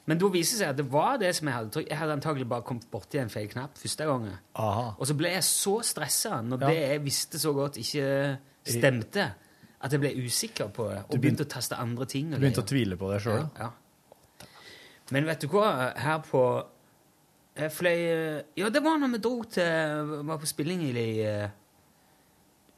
Men 0.09 0.17
da 0.17 0.29
viser 0.33 0.55
det 0.57 0.61
seg 0.63 0.69
at 0.73 0.77
det 0.79 0.85
var 0.89 1.17
det 1.21 1.29
som 1.37 1.49
jeg 1.49 1.53
hadde 1.59 1.69
trykt. 1.75 1.89
Jeg 1.91 1.97
hadde 1.99 2.13
antagelig 2.17 2.47
bare 2.49 2.65
kommet 2.65 2.87
borti 2.89 3.19
en 3.21 3.29
feil 3.29 3.45
knapp 3.51 3.77
første 3.77 4.07
gangen. 4.09 4.37
Aha. 4.57 4.87
Og 4.97 5.05
så 5.09 5.13
ble 5.19 5.29
jeg 5.35 5.43
så 5.45 5.75
stressa 5.85 6.39
når 6.41 6.63
Ja. 6.63 6.67
det 6.71 6.79
jeg 6.81 7.03
visste 7.05 7.39
så 7.41 7.53
godt, 7.53 7.77
ikke 7.77 8.07
stemte, 8.65 9.27
at 9.81 9.91
jeg 9.93 10.01
ble 10.01 10.11
usikker 10.25 10.71
på 10.73 10.87
det. 10.89 11.03
Og 11.05 11.11
Du 11.13 11.17
begynte 11.21 11.45
å 11.45 11.51
taste 11.53 11.77
andre 11.77 12.05
ting. 12.09 12.31
Du 12.31 12.37
begynte 12.41 12.63
å 12.63 12.67
tvile 12.67 12.97
på 12.97 13.11
deg 13.13 13.21
sjøl? 13.21 13.45
Ja, 13.59 13.69
ja. 13.69 14.47
Men 15.11 15.25
vet 15.25 15.41
du 15.41 15.47
hva? 15.47 15.93
Her 15.97 16.19
på 16.25 16.43
Jeg 17.57 17.71
fløy 17.71 18.43
Ja, 18.57 18.69
det 18.69 18.81
var 18.83 18.97
når 19.01 19.11
vi 19.11 19.17
dro 19.25 19.43
til 19.43 20.11
Var 20.27 20.37
på 20.37 20.45
spilling 20.47 20.81
i, 20.85 21.19
eh, 21.25 21.49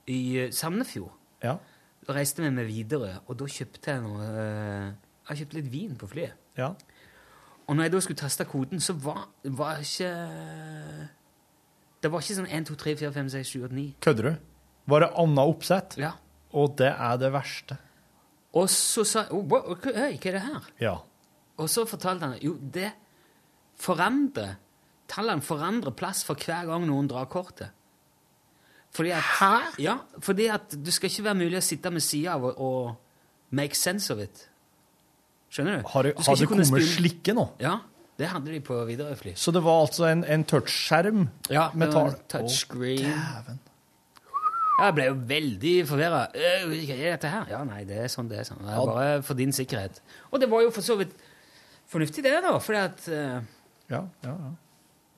i 0.07 0.47
Sandefjord. 0.51 1.11
Ja. 1.43 1.57
Da 2.07 2.13
reiste 2.13 2.41
vi 2.41 2.49
med 2.49 2.65
Widerøe, 2.67 3.19
og 3.27 3.37
da 3.37 3.45
kjøpte 3.45 3.91
jeg 3.93 4.01
noe 4.01 4.23
eh, 4.23 4.91
Jeg 5.29 5.41
kjøpte 5.43 5.59
litt 5.59 5.71
vin 5.71 5.95
på 5.95 6.07
flyet. 6.11 6.33
ja. 6.57 6.73
Og 7.71 7.77
når 7.77 7.85
jeg 7.87 7.91
da 7.93 7.99
skulle 8.03 8.19
taste 8.19 8.43
koden, 8.51 8.81
så 8.83 8.93
var, 8.99 9.29
var 9.47 9.77
ikke 9.79 10.09
Det 12.03 12.09
var 12.11 12.23
ikke 12.23 12.35
sånn 12.41 12.49
1, 12.49 12.65
2, 12.67 12.75
3, 12.81 12.95
4, 12.99 13.11
5, 13.15 13.29
6, 13.31 13.51
7, 13.55 13.61
8, 13.69 13.75
9. 13.77 13.85
Kødder 14.03 14.27
du? 14.27 14.33
Var 14.91 15.03
det 15.05 15.09
anna 15.21 15.45
oppsett? 15.47 15.95
Ja. 16.01 16.09
Og 16.57 16.73
det 16.81 16.89
er 16.91 17.19
det 17.21 17.29
verste. 17.31 17.77
Og 18.59 18.67
så 18.73 19.05
sa 19.07 19.23
jeg 19.23 19.37
oh, 19.37 19.45
wow, 19.47 19.69
hva- 19.79 19.93
Hei, 19.95 20.17
hva 20.17 20.31
er 20.33 20.35
det 20.35 20.41
her? 20.49 20.67
Ja. 20.83 20.95
Og 21.61 21.69
så 21.71 21.85
fortalte 21.87 22.27
han 22.27 22.41
jo, 22.43 22.57
det 22.59 22.89
forandrer 23.79 24.57
Tallene 25.11 25.43
forandrer 25.43 25.91
plass 25.95 26.21
for 26.23 26.39
hver 26.39 26.67
gang 26.69 26.85
noen 26.87 27.07
drar 27.11 27.25
kortet. 27.31 27.71
Fordi 28.95 29.11
at, 29.15 29.25
Hæ? 29.39 29.49
Ja, 29.83 29.97
fordi 30.23 30.45
at 30.51 30.75
du 30.75 30.91
skal 30.91 31.11
ikke 31.11 31.25
være 31.29 31.39
mulig 31.41 31.59
å 31.59 31.63
sitte 31.63 31.91
med 31.91 32.03
sida 32.03 32.37
av 32.37 32.45
og, 32.47 32.59
og 32.59 33.55
make 33.55 33.75
sense 33.75 34.07
of 34.13 34.19
it. 34.23 34.45
Skjønner 35.51 35.81
du? 35.81 35.87
Har 35.91 36.07
det, 36.07 36.13
Du 36.17 36.23
har 36.27 36.37
det 36.39 36.47
kommet 36.47 36.85
slikke 36.87 37.33
nå? 37.35 37.47
Ja, 37.59 37.77
det 38.21 38.29
hadde 38.31 38.53
de 38.53 38.59
på 38.63 38.77
Widerøe-fly. 38.87 39.33
Så 39.39 39.51
det 39.55 39.61
var 39.65 39.81
altså 39.85 40.05
en, 40.07 40.23
en 40.23 40.43
touchskjerm 40.47 41.25
Ja, 41.51 41.69
med 41.73 41.89
det 41.91 41.95
var 41.97 42.13
tall? 42.13 42.15
en 42.15 42.47
touchscreen. 42.47 43.11
Oh. 43.11 43.59
Jeg 44.81 44.95
ble 44.97 45.05
jo 45.11 45.17
veldig 45.29 45.73
forvirra. 45.89 46.21
Hva 46.33 46.77
er 46.95 47.11
dette 47.11 47.29
her? 47.29 47.49
Ja, 47.51 47.59
nei, 47.67 47.83
det 47.85 47.99
er 48.01 48.09
sånn 48.09 48.29
det 48.31 48.39
er. 48.41 48.47
sånn. 48.47 48.63
Det 48.65 48.73
er 48.73 48.89
bare 48.89 49.21
for 49.27 49.37
din 49.37 49.51
sikkerhet. 49.53 49.99
Og 50.31 50.41
det 50.41 50.47
var 50.49 50.63
jo 50.65 50.71
for 50.73 50.85
så 50.85 50.95
vidt 50.97 51.11
fornuftig, 51.91 52.23
det, 52.25 52.33
da. 52.45 52.55
Fordi 52.63 52.79
at 52.81 53.07
uh, 53.11 53.41
Ja, 53.91 54.01
ja, 54.25 54.33
ja. 54.33 54.51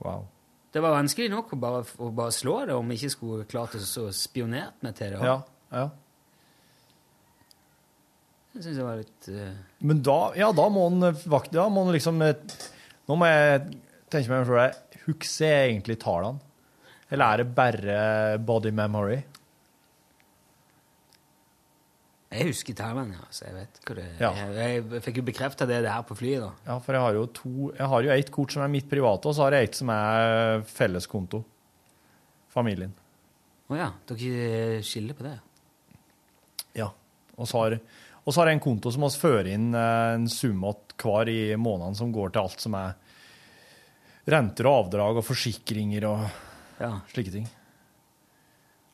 Wow. 0.04 0.26
det 0.74 0.82
var 0.84 0.98
vanskelig 0.98 1.30
nok 1.32 1.54
å 1.56 1.60
bare, 1.62 1.84
å 2.02 2.10
bare 2.12 2.34
slå 2.36 2.58
det 2.68 2.76
om 2.76 2.90
vi 2.92 2.98
ikke 2.98 3.14
skulle 3.14 3.46
klart 3.48 3.78
å 3.78 3.84
så 3.86 4.10
spionert 4.12 4.82
meg 4.84 4.98
til 4.98 5.14
det. 5.16 5.22
Ja, 5.24 5.38
ja. 5.72 5.86
Jeg 8.54 8.66
synes 8.68 8.78
det 8.78 8.86
var 8.86 9.00
litt 9.02 9.28
uh... 9.34 9.54
Men 9.82 10.02
da, 10.06 10.18
ja, 10.38 10.52
da 10.54 10.70
må 10.70 10.86
han 10.86 11.10
eh, 11.10 11.28
vakt, 11.34 11.54
da 11.56 11.66
må 11.74 11.88
han 11.88 11.96
liksom 11.96 12.22
eh, 12.22 12.58
Nå 13.10 13.18
må 13.18 13.30
jeg 13.30 13.64
tenke 14.14 14.30
meg 14.30 14.46
for 14.48 14.62
deg. 14.62 15.00
Husker 15.08 15.50
jeg 15.50 15.72
egentlig 15.72 15.98
tallene? 16.00 16.52
Eller 17.12 17.26
er 17.26 17.42
det 17.42 17.56
bare 17.58 17.96
body 18.40 18.72
memory? 18.74 19.18
Jeg 22.34 22.50
husker 22.50 22.78
tallene, 22.78 23.18
ja, 23.18 23.28
så 23.30 23.46
jeg 23.46 23.56
vet 23.58 23.82
hva 23.84 23.96
det. 24.00 24.06
Ja. 24.22 24.32
Jeg, 24.56 24.84
jeg 24.96 25.04
fikk 25.06 25.20
jo 25.20 25.26
bekrefta 25.28 25.68
det 25.70 25.82
her 25.84 26.06
på 26.08 26.18
flyet, 26.18 26.42
da. 26.42 26.52
Ja, 26.66 26.78
for 26.82 26.98
jeg 26.98 27.04
har 27.04 27.18
jo 27.18 27.26
to 27.36 27.52
Jeg 27.76 27.90
har 27.92 28.08
jo 28.08 28.14
ett 28.16 28.32
kort 28.34 28.56
som 28.56 28.64
er 28.66 28.72
mitt 28.74 28.88
private, 28.90 29.30
og 29.30 29.38
så 29.38 29.46
har 29.46 29.58
jeg 29.58 29.70
ett 29.70 29.78
som 29.78 29.92
er 29.94 30.64
felleskonto. 30.70 31.44
Familien. 32.54 32.94
Å 33.70 33.78
ja, 33.78 33.92
dere 34.10 34.82
skiller 34.86 35.18
på 35.18 35.26
det? 35.26 35.36
Ja. 36.78 36.90
Og 37.38 37.50
så 37.50 37.62
har, 37.62 37.78
og 38.24 38.32
så 38.34 38.40
har 38.42 38.48
jeg 38.52 38.60
en 38.60 38.64
konto 38.64 38.92
som 38.94 39.04
vi 39.06 39.10
fører 39.20 39.50
inn 39.54 39.74
eh, 39.76 40.14
en 40.16 40.28
sum 40.32 40.64
hver 41.02 41.30
i 41.32 41.40
måneden 41.60 41.96
som 42.00 42.12
går 42.16 42.32
til 42.36 42.44
alt 42.46 42.64
som 42.64 42.78
er 42.80 42.94
renter 44.32 44.70
og 44.70 44.86
avdrag 44.86 45.20
og 45.20 45.26
forsikringer 45.28 46.06
og 46.08 46.26
Ja. 46.80 46.94
slike 47.12 47.32
ting. 47.32 47.48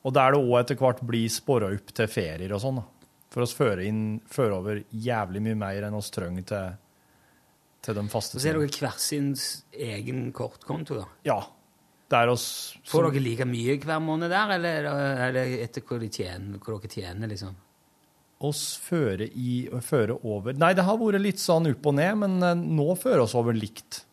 Og 0.06 0.14
der 0.16 0.32
det 0.34 0.40
òg 0.42 0.60
etter 0.62 0.76
hvert 0.80 1.02
blir 1.06 1.30
spora 1.30 1.70
opp 1.76 1.94
til 1.94 2.08
ferier 2.08 2.54
og 2.56 2.62
sånn. 2.64 2.80
For 3.30 3.44
oss 3.46 3.54
fører 3.54 3.84
inn, 3.86 4.20
fører 4.26 4.56
over 4.58 4.80
jævlig 4.90 5.42
mye 5.46 5.58
mer 5.60 5.84
enn 5.86 5.94
oss 5.98 6.10
trenger 6.10 6.46
til, 6.50 6.72
til 7.86 7.94
de 8.00 8.04
faste 8.10 8.40
Så 8.42 8.50
er 8.50 8.58
dere 8.58 8.72
hver 8.80 8.98
sin 8.98 9.36
egen 9.78 10.32
kortkonto, 10.34 10.98
da. 11.04 11.06
Ja. 11.28 11.40
Der 12.10 12.32
oss 12.34 12.76
Får 12.90 13.12
dere 13.12 13.22
like 13.22 13.46
mye 13.46 13.78
hver 13.78 14.00
måned 14.02 14.32
der, 14.34 14.56
eller 14.56 14.88
er 15.28 15.32
det 15.36 15.44
etter 15.68 15.82
hvor, 15.86 16.00
de 16.02 16.10
tjener, 16.10 16.58
hva 16.58 16.80
dere 16.80 16.90
tjener, 16.90 17.30
liksom? 17.30 17.54
Oss 18.40 18.78
føre, 18.80 19.28
i 19.28 19.68
føre 19.84 20.16
over 20.24 20.56
Nei, 20.56 20.72
det 20.78 20.86
har 20.88 21.00
vært 21.00 21.20
litt 21.22 21.42
sånn 21.42 21.68
opp 21.72 21.90
og 21.92 21.98
ned, 21.98 22.14
men 22.22 22.38
eh, 22.46 22.56
nå 22.80 22.94
fører 23.00 23.26
oss 23.26 23.36
over 23.36 23.56
likt. 23.58 24.04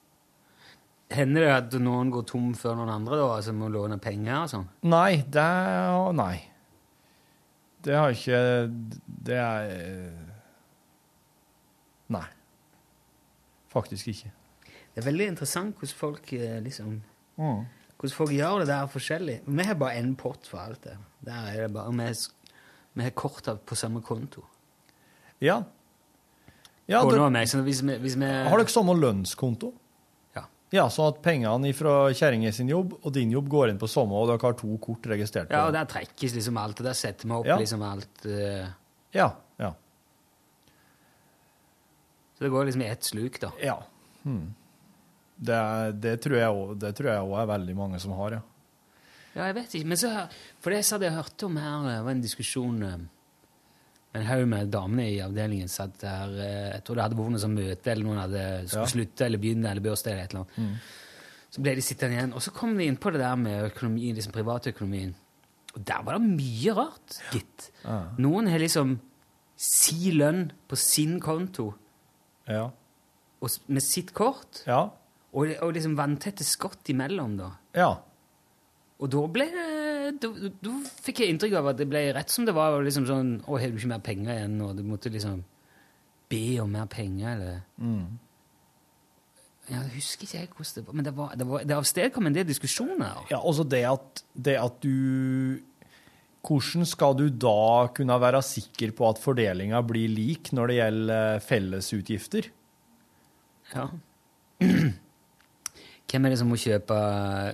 Hender 1.15 1.47
det 1.47 1.53
at 1.55 1.77
noen 1.78 2.11
går 2.11 2.27
tom 2.27 2.51
før 2.59 2.81
noen 2.81 2.90
andre, 2.97 3.20
da, 3.20 3.28
altså 3.36 3.55
må 3.55 3.70
låne 3.70 4.01
penger 4.03 4.40
og 4.40 4.51
sånn? 4.51 4.69
Nei, 4.90 5.23
det 5.31 5.43
er 5.43 6.12
Nei. 6.19 6.36
Det 7.86 7.94
har 7.94 8.11
ikke 8.11 8.39
Det 9.28 9.36
er 9.39 9.69
eh, 9.77 10.24
Nei. 12.11 12.27
Faktisk 13.70 14.11
ikke. 14.11 14.32
Det 14.94 15.03
er 15.03 15.07
veldig 15.11 15.31
interessant 15.35 15.77
hvordan 15.78 16.01
folk 16.01 16.32
eh, 16.35 16.59
liksom 16.65 16.98
Mm. 17.36 17.66
Hvordan 18.01 18.16
folk 18.16 18.31
gjør 18.32 18.62
det 18.62 18.69
der 18.70 18.86
forskjellig. 18.89 19.35
Vi 19.44 19.65
har 19.69 19.77
bare 19.77 19.98
én 20.01 20.15
pott 20.16 20.47
for 20.48 20.61
alt 20.62 20.82
det. 20.85 20.94
Der 21.24 21.51
er 21.51 21.66
det 21.66 21.73
bare, 21.74 21.93
vi, 21.93 22.07
vi 22.97 23.05
har 23.05 23.10
korta 23.10 23.56
på 23.56 23.77
samme 23.77 24.01
konto. 24.02 24.43
Ja. 25.44 25.59
ja 26.89 27.02
det, 27.05 27.18
meg, 27.31 27.51
hvis 27.66 27.82
vi, 27.85 27.97
hvis 28.01 28.16
vi 28.16 28.28
har 28.28 28.56
dere 28.56 28.73
samme 28.73 28.94
lønnskonto? 28.97 29.73
Ja. 30.36 30.47
Ja, 30.73 30.86
sånn 30.93 31.10
at 31.12 31.20
pengene 31.24 31.74
fra 31.77 31.98
kjerringa 32.16 32.55
sin 32.56 32.73
jobb 32.73 32.94
og 33.02 33.12
din 33.12 33.35
jobb 33.35 33.51
går 33.52 33.74
inn 33.74 33.81
på 33.82 33.90
samme, 33.90 34.16
og 34.16 34.31
dere 34.31 34.40
har 34.48 34.56
to 34.56 34.78
kort 34.81 35.05
registrert 35.12 35.51
på 35.51 35.59
Ja, 35.59 35.66
og 35.68 35.77
der 35.77 35.89
trekkes 35.93 36.39
liksom 36.39 36.56
alt, 36.62 36.81
og 36.81 36.89
der 36.89 36.97
setter 36.97 37.28
vi 37.28 37.36
opp 37.36 37.52
Ja. 37.52 37.60
liksom 37.60 37.85
alt 37.85 38.24
Uh... 38.24 38.64
Ja, 39.16 39.28
ja. 39.60 39.74
Så 42.36 42.44
det 42.44 42.52
går 42.52 42.64
liksom 42.68 42.82
i 42.82 42.89
ett 42.89 43.05
sluk, 43.05 43.39
da. 43.40 43.52
Ja. 43.62 43.77
Hmm. 44.24 44.55
Det, 45.36 45.60
det 46.01 46.18
tror 46.24 46.40
jeg 46.40 46.48
òg 46.48 47.39
er 47.40 47.48
veldig 47.48 47.77
mange 47.77 48.01
som 48.01 48.16
har, 48.16 48.40
ja. 48.40 48.44
Ja, 49.36 49.44
jeg 49.50 49.54
vet 49.58 49.74
ikke, 49.76 49.86
men 49.92 49.98
så 50.00 50.10
For 50.64 50.72
det 50.72 50.78
jeg 50.80 50.94
hadde 50.96 51.10
hørt 51.18 51.42
om 51.44 51.56
her, 51.60 51.82
det 51.84 51.96
var 52.06 52.10
en 52.16 52.22
diskusjon 52.24 52.82
eh, 52.86 52.98
En 54.16 54.24
haug 54.30 54.46
med 54.48 54.70
damene 54.72 55.04
i 55.12 55.18
avdelingen 55.20 55.68
satt 55.68 55.98
der 56.00 56.30
eh, 56.40 56.70
Jeg 56.76 56.84
tror 56.86 56.96
det 56.96 57.04
hadde 57.04 57.18
vært 57.18 57.34
noe 57.34 57.42
sånn 57.42 57.56
møte, 57.58 57.90
eller 57.92 58.06
noen 58.08 58.22
hadde 58.24 58.44
skulle 58.70 58.86
Ja. 58.86 58.92
slutte 58.94 59.26
eller 59.26 59.42
begynne, 59.42 59.68
eller 59.70 59.84
bursdag 59.84 60.12
eller 60.14 60.24
et 60.24 60.32
eller 60.32 60.46
annet. 60.46 60.80
Så 61.56 61.62
ble 61.62 61.74
de 61.78 61.84
sittende 61.84 62.16
igjen, 62.16 62.32
og 62.36 62.42
så 62.44 62.50
kom 62.56 62.72
de 62.76 62.84
inn 62.88 62.96
på 63.00 63.12
det 63.14 63.20
der 63.22 63.36
med 63.40 63.68
økonomien, 63.70 64.16
liksom 64.16 64.32
privatøkonomien. 64.34 65.12
Og 65.76 65.84
der 65.84 66.02
var 66.04 66.16
det 66.18 66.26
mye 66.32 66.72
rart, 66.76 67.18
gitt. 67.32 67.68
Ja. 67.84 67.98
Noen 68.18 68.48
har 68.50 68.58
liksom 68.60 68.96
si 69.56 70.10
lønn 70.16 70.50
på 70.68 70.76
sin 70.80 71.18
konto 71.20 71.74
Ja. 72.48 72.70
og 73.40 73.50
med 73.68 73.82
sitt 73.84 74.12
kort, 74.16 74.62
Ja. 74.66 74.82
og, 75.32 75.52
og 75.62 75.72
liksom 75.76 75.94
vanntette 75.96 76.44
skott 76.44 76.88
imellom, 76.92 77.36
da. 77.36 77.50
ja. 77.74 77.90
Og 78.97 79.10
da 79.12 79.23
ble 79.28 79.47
det 79.52 79.66
da, 80.23 80.31
da 80.62 80.74
fikk 81.05 81.20
jeg 81.23 81.35
inntrykk 81.35 81.56
av 81.59 81.73
at 81.73 81.81
det 81.81 81.89
ble 81.90 82.02
rett 82.16 82.32
som 82.32 82.47
det 82.47 82.55
var. 82.56 82.77
liksom 82.85 83.09
sånn, 83.09 83.32
Å, 83.44 83.59
har 83.59 83.73
du 83.73 83.81
ikke 83.81 83.90
mer 83.90 84.05
penger 84.05 84.32
igjen? 84.36 84.60
Og 84.64 84.77
du 84.78 84.85
måtte 84.86 85.12
liksom 85.12 85.43
be 86.31 86.44
om 86.62 86.73
mer 86.73 86.89
penger, 86.90 87.35
eller 87.36 87.60
Mm. 87.77 88.18
Jeg 89.66 89.82
husker 89.97 90.23
ikke 90.23 90.39
jeg 90.39 90.48
hvordan 90.55 90.74
det 90.77 90.86
var, 90.86 90.94
men 90.94 91.05
det 91.05 91.12
var, 91.16 91.31
det 91.35 91.47
var, 91.47 91.62
det 91.66 91.74
avstedkom 91.74 92.27
en 92.28 92.35
del 92.36 92.44
diskusjoner. 92.47 93.24
Ja, 93.32 93.40
altså 93.40 93.64
det 93.66 93.82
at, 93.89 94.23
det 94.32 94.55
at 94.62 94.78
du 94.82 95.59
Hvordan 96.47 96.86
skal 96.86 97.16
du 97.18 97.24
da 97.27 97.89
kunne 97.90 98.20
være 98.23 98.39
sikker 98.47 98.93
på 98.94 99.09
at 99.09 99.18
fordelinga 99.18 99.81
blir 99.82 100.06
lik 100.06 100.52
når 100.55 100.70
det 100.70 100.77
gjelder 100.77 101.40
fellesutgifter? 101.43 102.47
Ja. 103.73 103.89
Hvem 106.10 106.24
er 106.24 106.30
det 106.30 106.38
som 106.38 106.48
må 106.48 106.54
kjøpe 106.60 106.96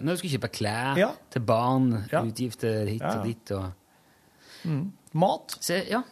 Når 0.05 0.13
du 0.13 0.17
skal 0.23 0.31
kjøpe 0.35 0.49
klær 0.53 0.97
Ja. 1.01 1.11
til 1.31 1.41
barn, 1.49 2.05
Ja. 2.13 2.21
utgifter 2.23 2.85
hit 2.89 3.01
Ja, 3.01 3.09
og 3.09 3.17
ja. 3.17 3.23
dit 3.25 3.51
og 3.53 3.73
Mat? 5.13 5.57
Så, 5.61 5.75
ja. 5.89 6.03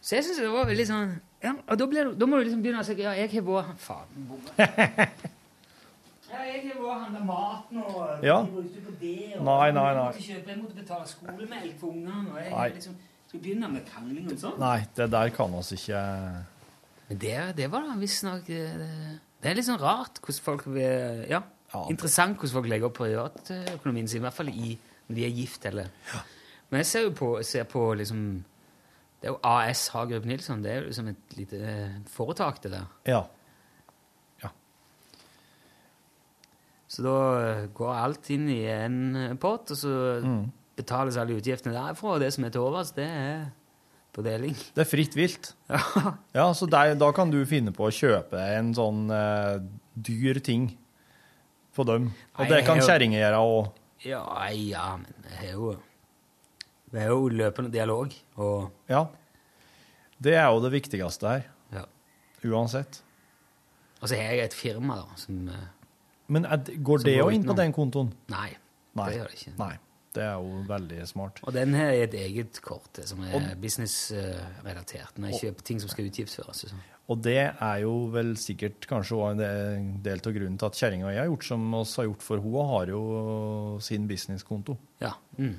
Så 0.00 0.14
jeg 0.16 0.24
syns 0.24 0.38
det 0.40 0.50
var 0.52 0.66
veldig 0.70 0.86
sånn 0.88 1.16
ja, 1.42 1.52
Og 1.68 1.78
da, 1.78 1.86
blir, 1.86 2.12
da 2.18 2.26
må 2.26 2.38
du 2.38 2.44
liksom 2.48 2.62
begynne 2.62 2.80
å 2.82 2.86
si 2.86 2.94
ja, 3.02 3.12
jeg 3.18 3.30
har 3.32 3.42
vært 3.42 3.78
Faen. 3.78 4.06
bombe. 4.28 4.50
Ja, 6.28 6.42
jeg 6.44 6.60
har 6.68 6.74
vært 6.76 6.84
og 6.84 7.02
handla 7.02 7.20
mat 7.24 7.70
nå. 7.72 7.84
Ja. 8.22 8.34
jeg 8.44 8.50
brukte 8.52 8.80
på 8.84 8.92
det 9.00 9.36
og 9.38 9.44
Nei, 9.46 9.70
nei, 9.72 9.84
Jeg 9.88 9.96
måtte, 10.02 10.24
kjøpe, 10.26 10.48
jeg 10.52 10.58
måtte 10.60 10.76
betale 10.76 11.06
skolemelk 11.08 11.78
for 11.80 11.88
ungene. 11.94 12.32
Og 12.34 12.38
jeg 12.42 12.50
Nei. 12.52 12.68
liksom 12.74 12.96
vi 13.32 13.38
begynne 13.44 13.68
med 13.72 13.84
krangling 13.88 14.26
og 14.32 14.38
sånn. 14.40 14.58
Nei, 14.60 14.86
det 14.96 15.10
der 15.12 15.28
kan 15.36 15.54
oss 15.56 15.72
ikke 15.76 16.02
Men 17.08 17.18
det, 17.20 17.56
det 17.56 17.70
var 17.72 17.84
da 17.88 17.94
visstnok 18.00 18.44
det, 18.46 18.60
det 19.42 19.50
er 19.50 19.56
litt 19.56 19.64
sånn 19.68 19.80
rart 19.80 20.20
hvordan 20.20 20.44
folk 20.44 20.66
vil 20.66 21.24
Ja, 21.30 21.42
Ja. 21.74 21.82
interessant 21.90 22.36
hvordan 22.38 22.54
folk 22.54 22.68
legger 22.70 22.86
opp 22.88 22.94
privatøkonomien 22.96 24.08
sin, 24.08 24.22
i 24.22 24.24
hvert 24.24 24.36
fall 24.38 24.48
i, 24.48 24.78
når 25.08 25.16
de 25.18 25.24
er 25.26 25.34
gift, 25.36 25.66
eller 25.68 25.88
Men 26.70 26.78
jeg 26.82 26.86
ser 26.86 27.02
jo 27.06 27.10
på, 27.16 27.42
ser 27.44 27.64
på 27.68 27.82
liksom 27.96 28.44
Det 29.20 29.28
er 29.28 29.32
jo 29.32 29.38
AS 29.42 29.88
Hagerup 29.88 30.24
Nilsson. 30.24 30.62
Det 30.62 30.70
er 30.72 30.76
jo 30.80 30.86
liksom 30.86 31.08
et 31.08 31.36
lite 31.36 31.56
eh, 31.58 31.94
foretak, 32.06 32.62
det 32.62 32.70
der. 32.72 32.86
Ja. 33.06 33.22
Så 36.88 37.02
da 37.04 37.14
eh, 37.42 37.64
går 37.76 37.90
alt 37.92 38.30
inn 38.32 38.46
i 38.48 38.62
en 38.72 38.98
eh, 39.16 39.34
pott, 39.40 39.70
og 39.74 39.76
så 39.76 39.94
Mm. 40.24 40.50
betales 40.78 41.16
alle 41.20 41.36
utgiftene 41.36 41.74
derfra. 41.74 42.14
Og 42.14 42.20
det 42.20 42.32
som 42.32 42.44
er 42.44 42.50
til 42.54 42.60
overs, 42.64 42.92
det 42.96 43.04
er 43.04 43.48
deling. 44.18 44.54
Det 44.74 44.82
er 44.82 44.88
fritt 44.90 45.14
vilt. 45.14 45.52
Ja. 45.70 46.14
Ja, 46.34 46.46
så 46.52 46.66
der, 46.66 46.94
da 46.98 47.12
kan 47.14 47.30
du 47.30 47.44
finne 47.46 47.70
på 47.72 47.86
å 47.86 47.92
kjøpe 47.94 48.40
en 48.56 48.72
sånn 48.74 49.04
uh, 49.12 49.60
dyr 49.94 50.40
ting 50.42 50.72
på 51.78 51.86
dem. 51.88 52.10
Og 52.38 52.50
det 52.50 52.64
kan 52.66 52.82
kjerringer 52.82 53.22
gjøre 53.22 53.40
òg. 53.46 53.70
Ja, 54.06 54.22
ja, 54.54 54.88
men 55.00 55.14
vi 55.26 55.36
har 55.40 55.54
jo 55.56 55.72
Vi 56.88 57.00
har 57.02 57.10
jo 57.12 57.28
løpende 57.28 57.70
dialog, 57.72 58.14
og 58.36 58.70
Ja. 58.88 59.06
Det 60.18 60.34
er 60.34 60.46
jo 60.50 60.60
det 60.64 60.72
viktigste 60.72 61.28
her. 61.30 61.42
Ja. 61.72 61.84
Uansett. 62.48 63.02
Og 64.00 64.08
så 64.08 64.16
har 64.16 64.32
jeg 64.34 64.48
et 64.48 64.54
firma, 64.54 64.96
da, 65.02 65.18
som 65.20 65.48
eh, 65.48 65.66
Men 66.28 66.44
er, 66.46 66.56
går 66.82 67.02
Som 67.02 67.08
det 67.08 67.18
òg 67.22 67.34
inn 67.34 67.44
på 67.46 67.56
den 67.58 67.72
kontoen? 67.76 68.10
Nei, 68.32 68.50
Nei. 68.98 69.06
det 69.08 69.18
gjør 69.18 69.30
det 69.30 69.38
ikke. 69.38 69.52
Nei. 69.58 69.74
Det 70.14 70.22
er 70.24 70.34
jo 70.40 70.62
veldig 70.66 71.06
smart. 71.06 71.40
Og 71.44 71.52
den 71.52 71.74
her 71.74 71.90
er 71.92 72.02
et 72.06 72.14
eget 72.14 72.60
kort 72.64 72.98
som 73.04 73.20
er 73.22 73.54
businessrelatert, 73.60 75.18
når 75.20 75.34
ikke 75.36 75.62
ting 75.62 75.80
som 75.80 75.88
skal 75.92 76.08
utgiftsføres. 76.08 76.64
sånn. 76.70 76.80
Og 77.08 77.22
det 77.22 77.36
er 77.60 77.76
jo 77.82 78.06
vel 78.12 78.34
sikkert 78.36 78.86
kanskje 78.88 79.16
òg 79.16 79.30
en 79.40 80.02
del- 80.02 80.20
av 80.26 80.32
grunnen 80.34 80.58
til 80.58 80.66
at 80.66 80.72
kjerringa 80.76 81.06
og 81.06 81.12
jeg 81.14 81.18
har 81.22 81.26
gjort 81.30 81.44
som 81.44 81.74
oss 81.74 81.96
har 81.96 82.04
gjort, 82.04 82.22
for 82.22 82.36
hun 82.38 82.66
har 82.68 82.86
jo 82.86 83.78
sin 83.80 84.06
businesskonto. 84.08 84.76
Ja. 85.00 85.12
Mm. 85.38 85.54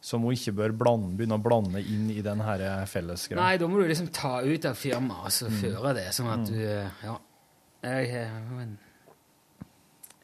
Som 0.00 0.22
hun 0.22 0.32
ikke 0.32 0.52
bør 0.56 0.72
blande, 0.72 1.16
begynne 1.16 1.36
å 1.38 1.42
blande 1.42 1.78
inn 1.84 2.10
i 2.10 2.20
den 2.22 2.40
her 2.40 2.86
fellesgreia. 2.86 3.36
Nei, 3.36 3.56
da 3.58 3.66
må 3.68 3.82
du 3.82 3.88
liksom 3.88 4.08
ta 4.12 4.40
ut 4.40 4.64
av 4.64 4.74
firmaet 4.74 5.24
og 5.26 5.30
så 5.30 5.46
Mm. 5.50 5.60
føre 5.60 5.94
det, 5.94 6.06
sånn 6.14 6.32
at 6.32 6.38
Mm. 6.38 6.46
du 6.46 6.66
eh, 6.66 6.90
Ja. 7.04 7.18
Jeg 7.82 8.10
eh, 8.10 8.66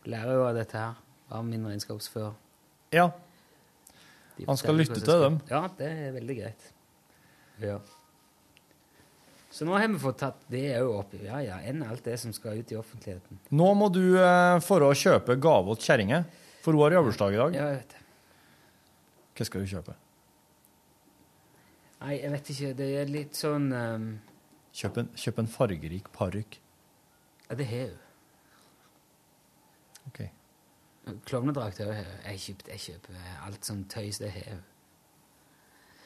lærer 0.07 0.33
jo 0.35 0.45
av 0.47 0.55
dette 0.55 0.73
her, 0.79 0.95
av 1.31 1.45
min 1.45 1.65
regnskapsfører. 1.67 2.35
Ja. 2.93 3.11
Han 4.45 4.59
skal 4.61 4.77
lytte 4.77 5.01
til 5.01 5.23
dem. 5.23 5.39
Ja, 5.49 5.63
det 5.79 5.89
er 5.89 6.11
veldig 6.17 6.37
greit. 6.41 6.67
Ja. 7.63 7.79
Så 9.57 9.65
nå 9.65 9.73
har 9.73 9.89
vi 9.89 9.99
fått 10.03 10.19
tatt 10.21 10.43
det 10.53 10.67
òg 10.83 10.91
opp. 10.99 11.15
Ja, 11.25 11.39
ja, 11.41 11.61
enn 11.65 11.81
alt 11.87 12.05
det 12.05 12.19
som 12.21 12.35
skal 12.37 12.61
ut 12.61 12.73
i 12.75 12.77
offentligheten. 12.77 13.41
Nå 13.57 13.69
må 13.79 13.89
du 13.89 14.19
eh, 14.21 14.59
for 14.65 14.85
å 14.85 14.91
kjøpe 14.93 15.39
gave 15.41 15.79
til 15.79 15.89
kjerringa, 15.89 16.25
for 16.61 16.77
hun 16.77 16.85
har 16.85 16.99
arbeidsdag 17.01 17.37
i 17.37 17.41
dag. 17.41 17.57
Ja, 17.57 17.71
jeg 17.71 17.79
vet 17.81 17.95
det. 17.95 18.03
Hva 19.37 19.49
skal 19.49 19.65
du 19.65 19.71
kjøpe? 19.73 19.97
Nei, 22.03 22.15
jeg 22.21 22.33
vet 22.35 22.51
ikke. 22.53 22.73
Det 22.77 22.89
er 23.01 23.09
litt 23.11 23.39
sånn 23.39 23.71
um, 23.73 24.09
Kjøp 24.77 24.99
en, 25.01 25.07
kjøp 25.17 25.39
en 25.41 25.49
fargerik 25.49 26.11
parykk. 26.13 26.59
Ja, 27.47 27.57
det 27.57 27.71
har 27.71 27.95
hun. 27.95 28.03
Ok. 30.11 30.21
Klovnedrakt 31.27 31.79
hun. 31.79 31.87
Jeg 32.27 32.57
jeg 32.69 32.81
kjøper 32.81 33.15
alt 33.47 33.67
som 33.67 33.85
tøys, 33.85 34.19
det 34.19 34.31
har 34.31 34.59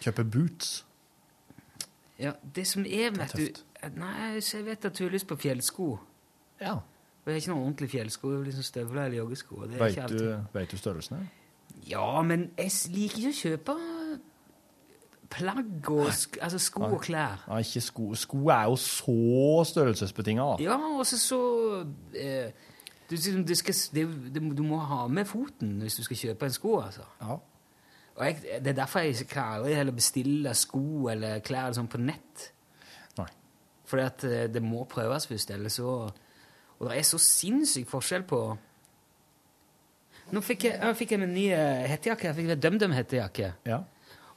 Kjøper 0.01 0.23
boots. 0.23 0.87
Ja, 2.19 2.33
det 2.55 2.67
som 2.67 2.85
er, 2.85 3.11
vet 3.11 3.35
er 3.35 3.37
du 3.37 3.97
Nei, 3.97 4.41
jeg 4.41 4.65
vet 4.67 4.85
at 4.85 4.99
du 4.99 5.05
har 5.05 5.13
lyst 5.13 5.27
på 5.27 5.37
fjellsko. 5.41 5.99
Ja. 6.61 6.75
Og 6.75 7.27
jeg 7.27 7.33
har 7.33 7.41
ikke 7.41 7.53
noen 7.53 7.63
ordentlige 7.63 7.91
fjellsko. 7.91 8.31
det 8.33 8.41
er 8.41 8.45
Liksom 8.45 8.63
støvler 8.63 9.05
eller 9.05 9.17
joggesko. 9.17 9.63
Det 9.67 9.81
er 9.81 9.87
ikke 9.87 10.09
du, 10.09 10.59
vet 10.59 10.71
du 10.71 10.77
størrelsen? 10.77 11.31
Ja, 11.89 12.23
men 12.23 12.51
jeg 12.59 12.71
liker 12.93 13.17
ikke 13.17 13.31
å 13.31 13.39
kjøpe 13.41 13.77
plagg 15.31 15.91
og 15.95 16.11
sk 16.13 16.39
altså 16.43 16.59
sko 16.59 16.83
og 16.89 17.01
klær. 17.05 17.45
Nei, 17.49 17.61
ikke 17.65 17.81
sko. 17.85 18.09
Sko 18.19 18.41
er 18.53 18.65
jo 18.69 18.77
så 18.83 19.17
størrelsesbetinga, 19.71 20.49
da. 20.53 20.65
Ja, 20.65 20.77
og 20.77 21.07
så 21.07 21.41
eh, 22.19 22.51
du, 23.11 23.17
du, 23.43 23.55
skal, 23.59 23.75
det, 23.97 24.05
Du 24.57 24.63
må 24.63 24.79
ha 24.87 25.05
med 25.11 25.27
foten 25.29 25.81
hvis 25.83 25.97
du 25.99 26.05
skal 26.07 26.17
kjøpe 26.21 26.47
en 26.47 26.55
sko, 26.55 26.77
altså. 26.85 27.07
Ja. 27.21 27.37
Og 28.17 28.25
jeg, 28.27 28.41
det 28.63 28.73
er 28.73 28.79
derfor 28.83 29.03
jeg 29.05 29.17
ikke 29.25 29.43
aldri 29.57 29.75
heller 29.79 29.97
bestille 29.97 30.55
sko 30.59 31.09
eller 31.13 31.39
klær 31.47 31.73
sånn 31.77 31.89
på 31.91 31.99
nett. 32.03 32.49
Nei. 33.19 33.29
Fordi 33.91 34.05
at 34.07 34.25
eh, 34.29 34.49
det 34.53 34.63
må 34.63 34.85
prøves 34.91 35.27
først, 35.31 35.51
eller 35.57 35.73
så 35.73 35.87
Og 36.81 36.89
det 36.89 36.99
er 36.99 37.07
så 37.09 37.19
sinnssyk 37.21 37.89
forskjell 37.91 38.23
på 38.29 38.41
Nå 40.31 40.41
fikk 40.47 40.69
jeg, 40.69 40.77
jeg 40.79 40.97
fikk 41.01 41.13
en 41.17 41.25
ny 41.35 41.49
hettejakke. 41.91 42.29
Jeg 42.29 42.37
fikk 42.37 42.51
en 42.55 42.61
DumDum-hettejakke. 42.63 43.49
Ja. 43.67 43.81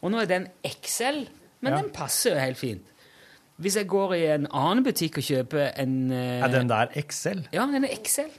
Og 0.02 0.10
nå 0.10 0.24
er 0.24 0.30
den 0.32 0.48
XL, 0.66 1.20
men 1.62 1.70
Ja. 1.76 1.82
den 1.84 1.92
passer 1.94 2.34
jo 2.34 2.40
helt 2.42 2.58
fint. 2.58 2.88
Hvis 3.62 3.76
jeg 3.78 3.86
går 3.88 4.16
i 4.18 4.24
en 4.34 4.48
annen 4.50 4.82
butikk 4.84 5.20
og 5.22 5.24
kjøper 5.28 5.68
en 5.78 6.12
eh, 6.12 6.42
Er 6.42 6.50
den 6.50 6.72
der 6.72 6.90
XL? 6.98 7.44
Ja, 7.54 7.68
den 7.70 7.86
er 7.86 7.94
XL. 8.02 8.32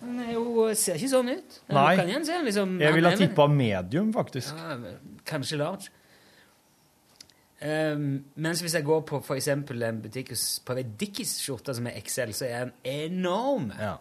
Den 0.00 0.18
jo, 0.32 0.68
ser 0.78 0.94
ikke 0.98 1.08
sånn 1.10 1.30
ut. 1.32 1.60
Den 1.68 1.74
Nei. 1.78 1.96
Kan 1.98 2.08
igjen 2.12 2.24
se, 2.28 2.36
liksom, 2.46 2.76
Jeg 2.80 2.94
ville 2.94 3.10
ha 3.10 3.16
tippa 3.18 3.46
medium, 3.50 4.12
faktisk. 4.14 4.54
ja, 4.56 4.76
kanskje 5.26 5.58
large. 5.58 5.88
Um, 7.58 8.24
mens 8.38 8.60
hvis 8.62 8.76
jeg 8.78 8.84
går 8.86 9.00
på 9.08 9.18
for 9.26 9.34
eksempel 9.34 9.82
en 9.82 9.96
butikk 10.04 10.28
og 10.30 10.38
s- 10.38 10.60
prøver 10.62 10.84
en 10.84 10.92
Dickies-skjorte 11.00 11.74
som 11.74 11.88
er 11.90 11.96
XL, 12.04 12.30
så 12.36 12.46
er 12.46 12.68
den 12.68 12.72
enorm. 12.86 13.72
Ja. 13.74 13.96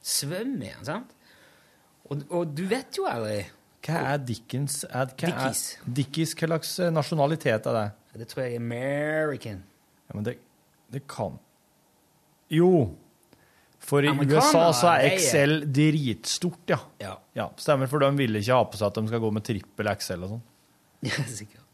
Svøm 0.00 0.52
i 0.62 0.68
den, 0.70 0.84
sant? 0.86 1.10
Og, 2.08 2.22
og 2.30 2.52
du 2.54 2.62
vet 2.70 2.94
jo 2.96 3.08
aldri. 3.10 3.40
Hva 3.82 3.98
er 4.12 4.22
Dickens 4.22 4.84
er, 4.84 5.10
hva 5.10 5.26
Dickies. 5.26 5.64
Er, 5.80 5.90
Dickies, 5.98 6.34
hva 6.38 6.48
slags 6.52 6.76
eh, 6.78 6.92
nasjonalitet 6.94 7.66
er 7.66 7.76
det? 7.80 7.84
Det 8.22 8.28
tror 8.30 8.44
jeg 8.44 8.54
er 8.54 8.62
American. 8.62 9.58
Ja, 10.08 10.14
men 10.14 10.24
det, 10.30 10.36
det 10.94 11.02
kan 11.10 11.34
Jo. 12.50 12.70
For 13.88 14.04
i 14.04 14.10
USA 14.12 14.66
så 14.76 14.90
er 14.92 15.06
Excel 15.14 15.62
dritstort, 15.72 16.60
ja. 16.68 16.76
Ja. 17.00 17.14
ja. 17.38 17.46
Stemmer, 17.56 17.88
for 17.88 18.04
de 18.04 18.10
vil 18.18 18.36
ikke 18.40 18.52
ha 18.58 18.66
på 18.68 18.76
seg 18.80 18.90
at 18.90 18.98
de 19.00 19.08
skal 19.08 19.22
gå 19.24 19.30
med 19.32 19.46
trippel 19.48 19.88
Excel 19.94 20.26
og 20.26 20.34
sånn. 20.36 20.44
Ja, 21.08 21.24
sikkert. 21.30 21.64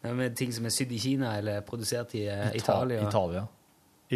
Det 0.00 0.08
er 0.08 0.14
med 0.16 0.36
ting 0.38 0.52
som 0.56 0.64
er 0.64 0.72
sydd 0.72 0.92
i 0.96 1.00
Kina 1.02 1.34
eller 1.36 1.60
produsert 1.66 2.14
i 2.16 2.22
eh, 2.24 2.46
Ita- 2.54 2.62
Italia. 2.62 3.02
Italia. 3.04 3.42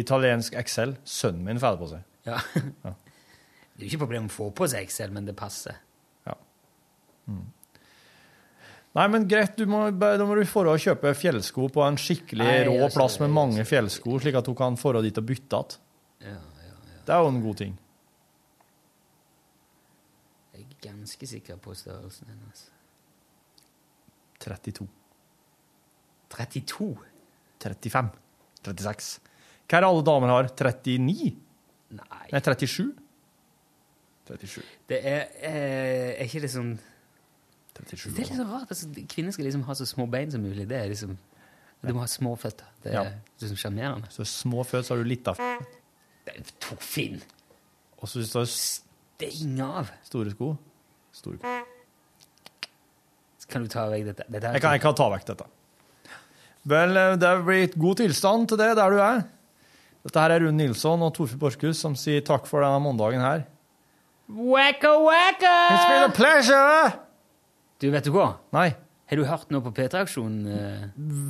Italiensk 0.01 0.55
Excel. 0.57 0.95
Sønnen 1.05 1.43
min 1.45 1.59
får 1.61 1.75
det 1.75 1.81
på 1.83 1.89
seg. 1.93 2.07
Ja. 2.25 2.39
Det 3.75 3.83
er 3.83 3.89
jo 3.89 3.91
ikke 3.91 4.05
problem 4.05 4.29
å 4.29 4.31
få 4.31 4.45
på 4.55 4.69
seg 4.71 4.85
Excel, 4.87 5.11
men 5.11 5.25
det 5.27 5.33
passer. 5.35 5.75
Ja. 6.23 6.37
Nei, 8.95 9.07
men 9.11 9.25
greit, 9.27 9.57
du 9.59 9.67
må, 9.67 9.89
da 9.99 10.15
må 10.23 10.37
du 10.39 10.45
få 10.47 10.63
å 10.71 10.77
kjøpe 10.79 11.11
fjellsko 11.19 11.67
på 11.75 11.83
en 11.83 11.97
skikkelig 11.99 12.45
Nei, 12.47 12.61
rå 12.69 12.87
plass 12.93 13.17
med 13.19 13.33
mange 13.35 13.65
fjellsko, 13.67 14.15
slik 14.23 14.37
at 14.39 14.47
hun 14.47 14.55
kan 14.55 14.77
få 14.79 14.93
dit 15.03 15.19
og 15.19 15.27
bytte 15.27 15.59
igjen. 15.59 15.81
Det 17.05 17.13
er 17.13 17.19
jo 17.21 17.27
en 17.31 17.41
god 17.43 17.55
ting. 17.61 17.73
Jeg 20.55 20.63
er 20.65 20.75
ganske 20.89 21.27
sikker 21.27 21.57
på 21.61 21.73
størrelsen 21.75 22.27
hennes. 22.31 22.69
32. 24.39 24.87
32? 26.29 26.89
35. 27.61 28.09
36. 28.65 29.19
Hva 29.65 29.77
er 29.79 29.83
det 29.85 29.89
alle 29.89 30.05
damer 30.05 30.31
har? 30.33 30.49
39? 30.51 31.35
Nei. 31.95 32.25
Nei, 32.31 32.41
37? 32.41 32.91
37. 34.29 34.63
Det 34.89 34.99
er, 35.05 35.27
eh, 35.45 36.11
er 36.17 36.25
ikke 36.25 36.41
det 36.45 36.51
sånn 36.53 36.75
37 37.75 38.15
Det 38.15 38.23
er 38.25 38.29
litt 38.31 38.39
så 38.39 38.45
rart. 38.49 38.69
Altså, 38.73 38.89
kvinner 39.11 39.31
skal 39.35 39.45
liksom 39.45 39.65
ha 39.67 39.73
så 39.77 39.85
små 39.89 40.07
bein 40.09 40.31
som 40.33 40.41
mulig. 40.45 40.67
Det 40.67 40.77
er 40.81 40.89
liksom 40.89 41.17
Du 41.85 41.91
må 41.93 41.99
ha 42.01 42.07
små 42.09 42.31
føtter. 42.39 42.65
Det 42.81 42.93
er 42.95 43.03
Ja. 43.03 43.11
liksom 43.39 43.57
sjarmerende. 43.61 44.07
Så 44.09 44.23
små 44.25 44.63
føtter, 44.65 44.81
så 44.87 44.95
har 44.95 45.03
du 45.03 45.09
litt 45.09 45.27
av 45.27 45.35
f- 45.39 45.65
Det 46.25 46.35
er 46.39 46.47
Torfinn! 46.63 47.19
Og 48.01 48.09
så 48.09 48.19
hvis 48.21 48.31
du 48.33 48.39
har 48.41 48.49
Steng 48.51 49.59
av! 49.63 49.91
store 50.07 50.33
sko 50.33 50.51
Store 51.15 51.37
sko. 51.39 51.55
Kan 53.51 53.63
du 53.63 53.69
ta 53.69 53.85
vekk 53.91 54.07
dette. 54.09 54.25
dette 54.33 54.51
Jeg 54.57 54.61
kan, 54.63 54.73
jeg 54.73 54.81
kan 54.83 54.95
ta 54.97 55.05
vekk 55.13 55.25
dette. 55.29 55.45
Vel, 56.65 56.97
eh, 56.97 57.11
det 57.21 57.27
er 57.29 57.43
blitt 57.45 57.75
god 57.77 57.99
tilstand 58.01 58.47
til 58.49 58.57
det 58.57 58.71
der 58.79 58.89
du 58.95 58.97
er. 59.05 59.19
Dette 60.05 60.21
her 60.23 60.33
er 60.33 60.41
Rune 60.41 60.57
Nilsson 60.57 61.03
og 61.05 61.13
Torfinn 61.13 61.39
Borchhus 61.41 61.79
som 61.81 61.93
sier 61.99 62.23
takk 62.25 62.49
for 62.49 62.65
denne 62.65 62.81
mandagen 62.81 63.21
her. 63.21 63.45
Wacka, 64.25 64.95
wacka! 65.05 65.53
It's 65.75 65.85
been 65.91 66.07
a 66.09 66.13
pleasure! 66.17 66.95
Du, 67.79 67.87
vet 67.93 68.07
du 68.07 68.11
hva? 68.15 68.31
Nei, 68.55 68.71
Har 69.05 69.19
du 69.21 69.25
hørt 69.29 69.51
noe 69.53 69.61
på 69.61 69.69
P3-aksjonen? 69.77 70.45
eh? 70.49 70.85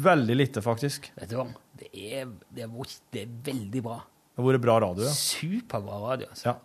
veldig 0.08 0.36
lite, 0.40 0.62
faktisk. 0.64 1.10
Vet 1.20 1.34
du 1.34 1.36
hva? 1.42 1.50
Det 1.76 1.90
er, 1.92 2.30
det 2.56 2.64
er, 2.64 2.72
det 3.12 3.26
er 3.26 3.34
veldig 3.52 3.82
bra. 3.84 3.98
Det 4.36 4.44
har 4.44 4.52
vært 4.52 4.62
bra 4.62 4.80
radio, 4.84 5.04
ja. 5.06 5.12
Superbra 5.16 6.00
radio. 6.12 6.28
altså. 6.30 6.46
ja. 6.46 6.56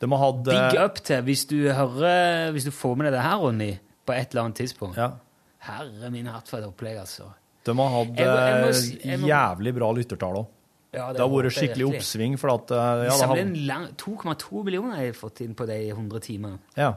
De 0.00 0.08
har 0.10 0.18
hatt 0.18 0.44
Big 0.44 0.78
eh, 0.78 0.84
up 0.84 0.94
til 1.04 1.22
hvis 1.22 1.46
du 1.48 1.56
hører 1.72 2.50
Hvis 2.52 2.64
du 2.64 2.70
får 2.74 2.96
med 2.96 3.06
deg 3.06 3.12
det 3.18 3.22
her, 3.22 3.36
Ronny, 3.38 3.78
på 4.06 4.12
et 4.16 4.30
eller 4.32 4.42
annet 4.48 4.56
tidspunkt. 4.56 4.96
ja. 4.96 5.12
Herre 5.60 6.08
min 6.10 6.26
hatt 6.26 6.48
for 6.48 6.58
et 6.58 6.64
opplegg, 6.64 6.96
altså. 6.98 7.26
De 7.64 7.74
har 7.76 7.90
hatt 7.92 8.16
Jeg 8.16 8.26
må- 8.26 8.40
jeg 8.40 8.62
må 8.62 8.68
eh, 8.68 8.72
si- 8.72 9.00
jeg 9.04 9.18
må- 9.20 9.28
jævlig 9.28 9.74
bra 9.76 9.90
lyttertall 9.92 10.36
òg. 10.40 10.46
Ja, 10.92 11.12
Det 11.12 11.20
har 11.20 11.28
håper 11.28 11.44
vært 11.44 11.52
jeg 11.52 11.52
skikkelig 11.68 11.84
virkelig. 11.86 12.00
oppsving, 12.00 12.38
for 12.38 12.48
at 12.54 12.70
eh, 12.70 12.76
ja, 12.76 13.04
det 13.04 13.12
samler 13.12 13.26
har, 13.28 13.36
en 13.36 13.66
lang 13.66 13.86
2,2 13.96 14.64
millioner 14.64 14.96
har 14.96 15.02
jeg 15.04 15.14
fått 15.14 15.40
inn 15.44 15.54
på 15.54 15.66
de 15.66 15.76
100 15.92 16.20
timene. 16.20 16.58
ja, 16.76 16.94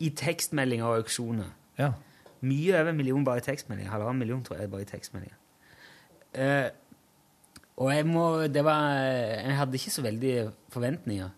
I 0.00 0.10
tekstmeldinger 0.10 0.84
og 0.84 1.02
auksjoner. 1.04 1.50
ja. 1.78 1.92
Mye 2.42 2.74
over 2.78 2.90
en 2.90 2.96
million 2.98 3.24
bare 3.24 3.38
i 3.38 3.40
tekstmeldinger. 3.40 3.88
Halvannen 3.90 4.18
million, 4.18 4.42
tror 4.44 4.58
jeg, 4.60 4.70
bare 4.70 4.82
i 4.82 4.84
tekstmeldinger. 4.84 5.34
Eh, 6.34 6.70
og 7.76 7.90
jeg 7.90 8.06
må 8.06 8.46
Det 8.46 8.64
var 8.64 8.92
Jeg 8.92 9.56
hadde 9.56 9.74
ikke 9.74 9.90
så 9.90 10.02
veldig 10.02 10.34
forventninger. 10.68 11.28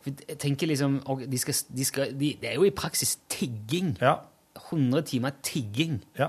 For 0.00 0.10
jeg 0.28 0.38
tenker 0.38 0.66
liksom 0.66 1.02
og 1.06 1.24
de 1.32 1.38
skal, 1.38 1.54
de 1.76 1.84
skal, 1.84 2.20
de, 2.20 2.36
Det 2.40 2.50
er 2.50 2.54
jo 2.54 2.64
i 2.64 2.70
praksis 2.70 3.18
tigging. 3.28 3.96
ja. 4.00 4.14
100 4.70 5.02
timer 5.02 5.30
tigging. 5.42 6.04
ja. 6.18 6.28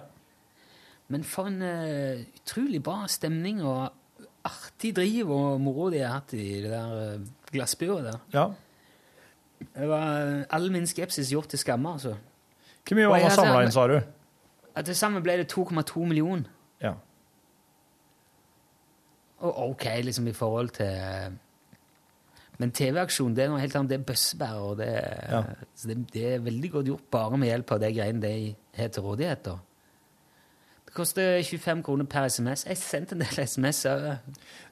Men 1.08 1.24
for 1.24 1.48
en 1.48 1.62
uh, 1.62 2.20
utrolig 2.36 2.84
bra 2.84 3.06
stemning 3.08 3.64
og 3.64 3.94
artig 4.44 4.96
driv 4.96 5.32
og 5.32 5.62
moro 5.62 5.90
de 5.90 6.02
har 6.04 6.20
hatt 6.20 6.34
i 6.34 6.62
det 6.62 6.72
der 6.72 7.16
uh, 7.16 8.04
der. 8.04 8.20
ja. 8.34 8.48
Det 9.60 9.90
var 9.90 10.22
eh, 10.22 10.46
all 10.50 10.72
min 10.72 10.88
skepsis 10.88 11.32
gjort 11.32 11.48
til 11.50 11.60
skamme, 11.60 11.90
altså. 11.90 12.16
Hvor 12.88 12.96
mye 12.96 13.08
var 13.10 13.30
samla 13.30 13.64
inn, 13.66 13.72
sa 13.72 13.88
du? 13.88 14.00
Til 14.86 14.96
sammen 14.96 15.24
ble 15.24 15.38
det 15.42 15.48
2,2 15.52 16.06
millioner. 16.06 16.44
Ja. 16.82 16.94
Og 19.46 19.60
ok, 19.72 19.84
liksom 20.04 20.28
i 20.28 20.34
forhold 20.34 20.72
til 20.80 21.36
Men 22.60 22.72
TV-aksjon 22.74 23.36
det 23.38 23.44
er 23.46 23.50
noe 23.52 23.62
helt 23.62 23.76
annet. 23.78 23.92
Det 23.92 24.00
er 24.00 24.06
bøssebærer. 24.08 24.62
og 24.66 24.78
Det, 24.80 24.88
er- 24.88 25.32
Ja. 25.32 25.42
så 25.78 25.88
det, 25.92 25.98
det 26.12 26.24
er 26.34 26.40
veldig 26.40 26.72
godt 26.72 26.86
gjort 26.90 27.10
bare 27.12 27.38
med 27.38 27.48
hjelp 27.52 27.72
av 27.72 27.80
de 27.84 27.92
greiene 27.94 28.20
de 28.22 28.56
har 28.78 28.88
til 28.90 29.04
rådighet. 29.04 29.44
da. 29.44 29.60
Det 30.88 30.94
koster 30.96 31.44
25 31.44 31.84
kroner 31.84 32.06
per 32.10 32.26
SMS. 32.30 32.64
Jeg 32.66 32.78
sendte 32.78 33.12
en 33.14 33.20
del 33.20 33.46
SMS 33.46 33.84
òg. 33.86 34.18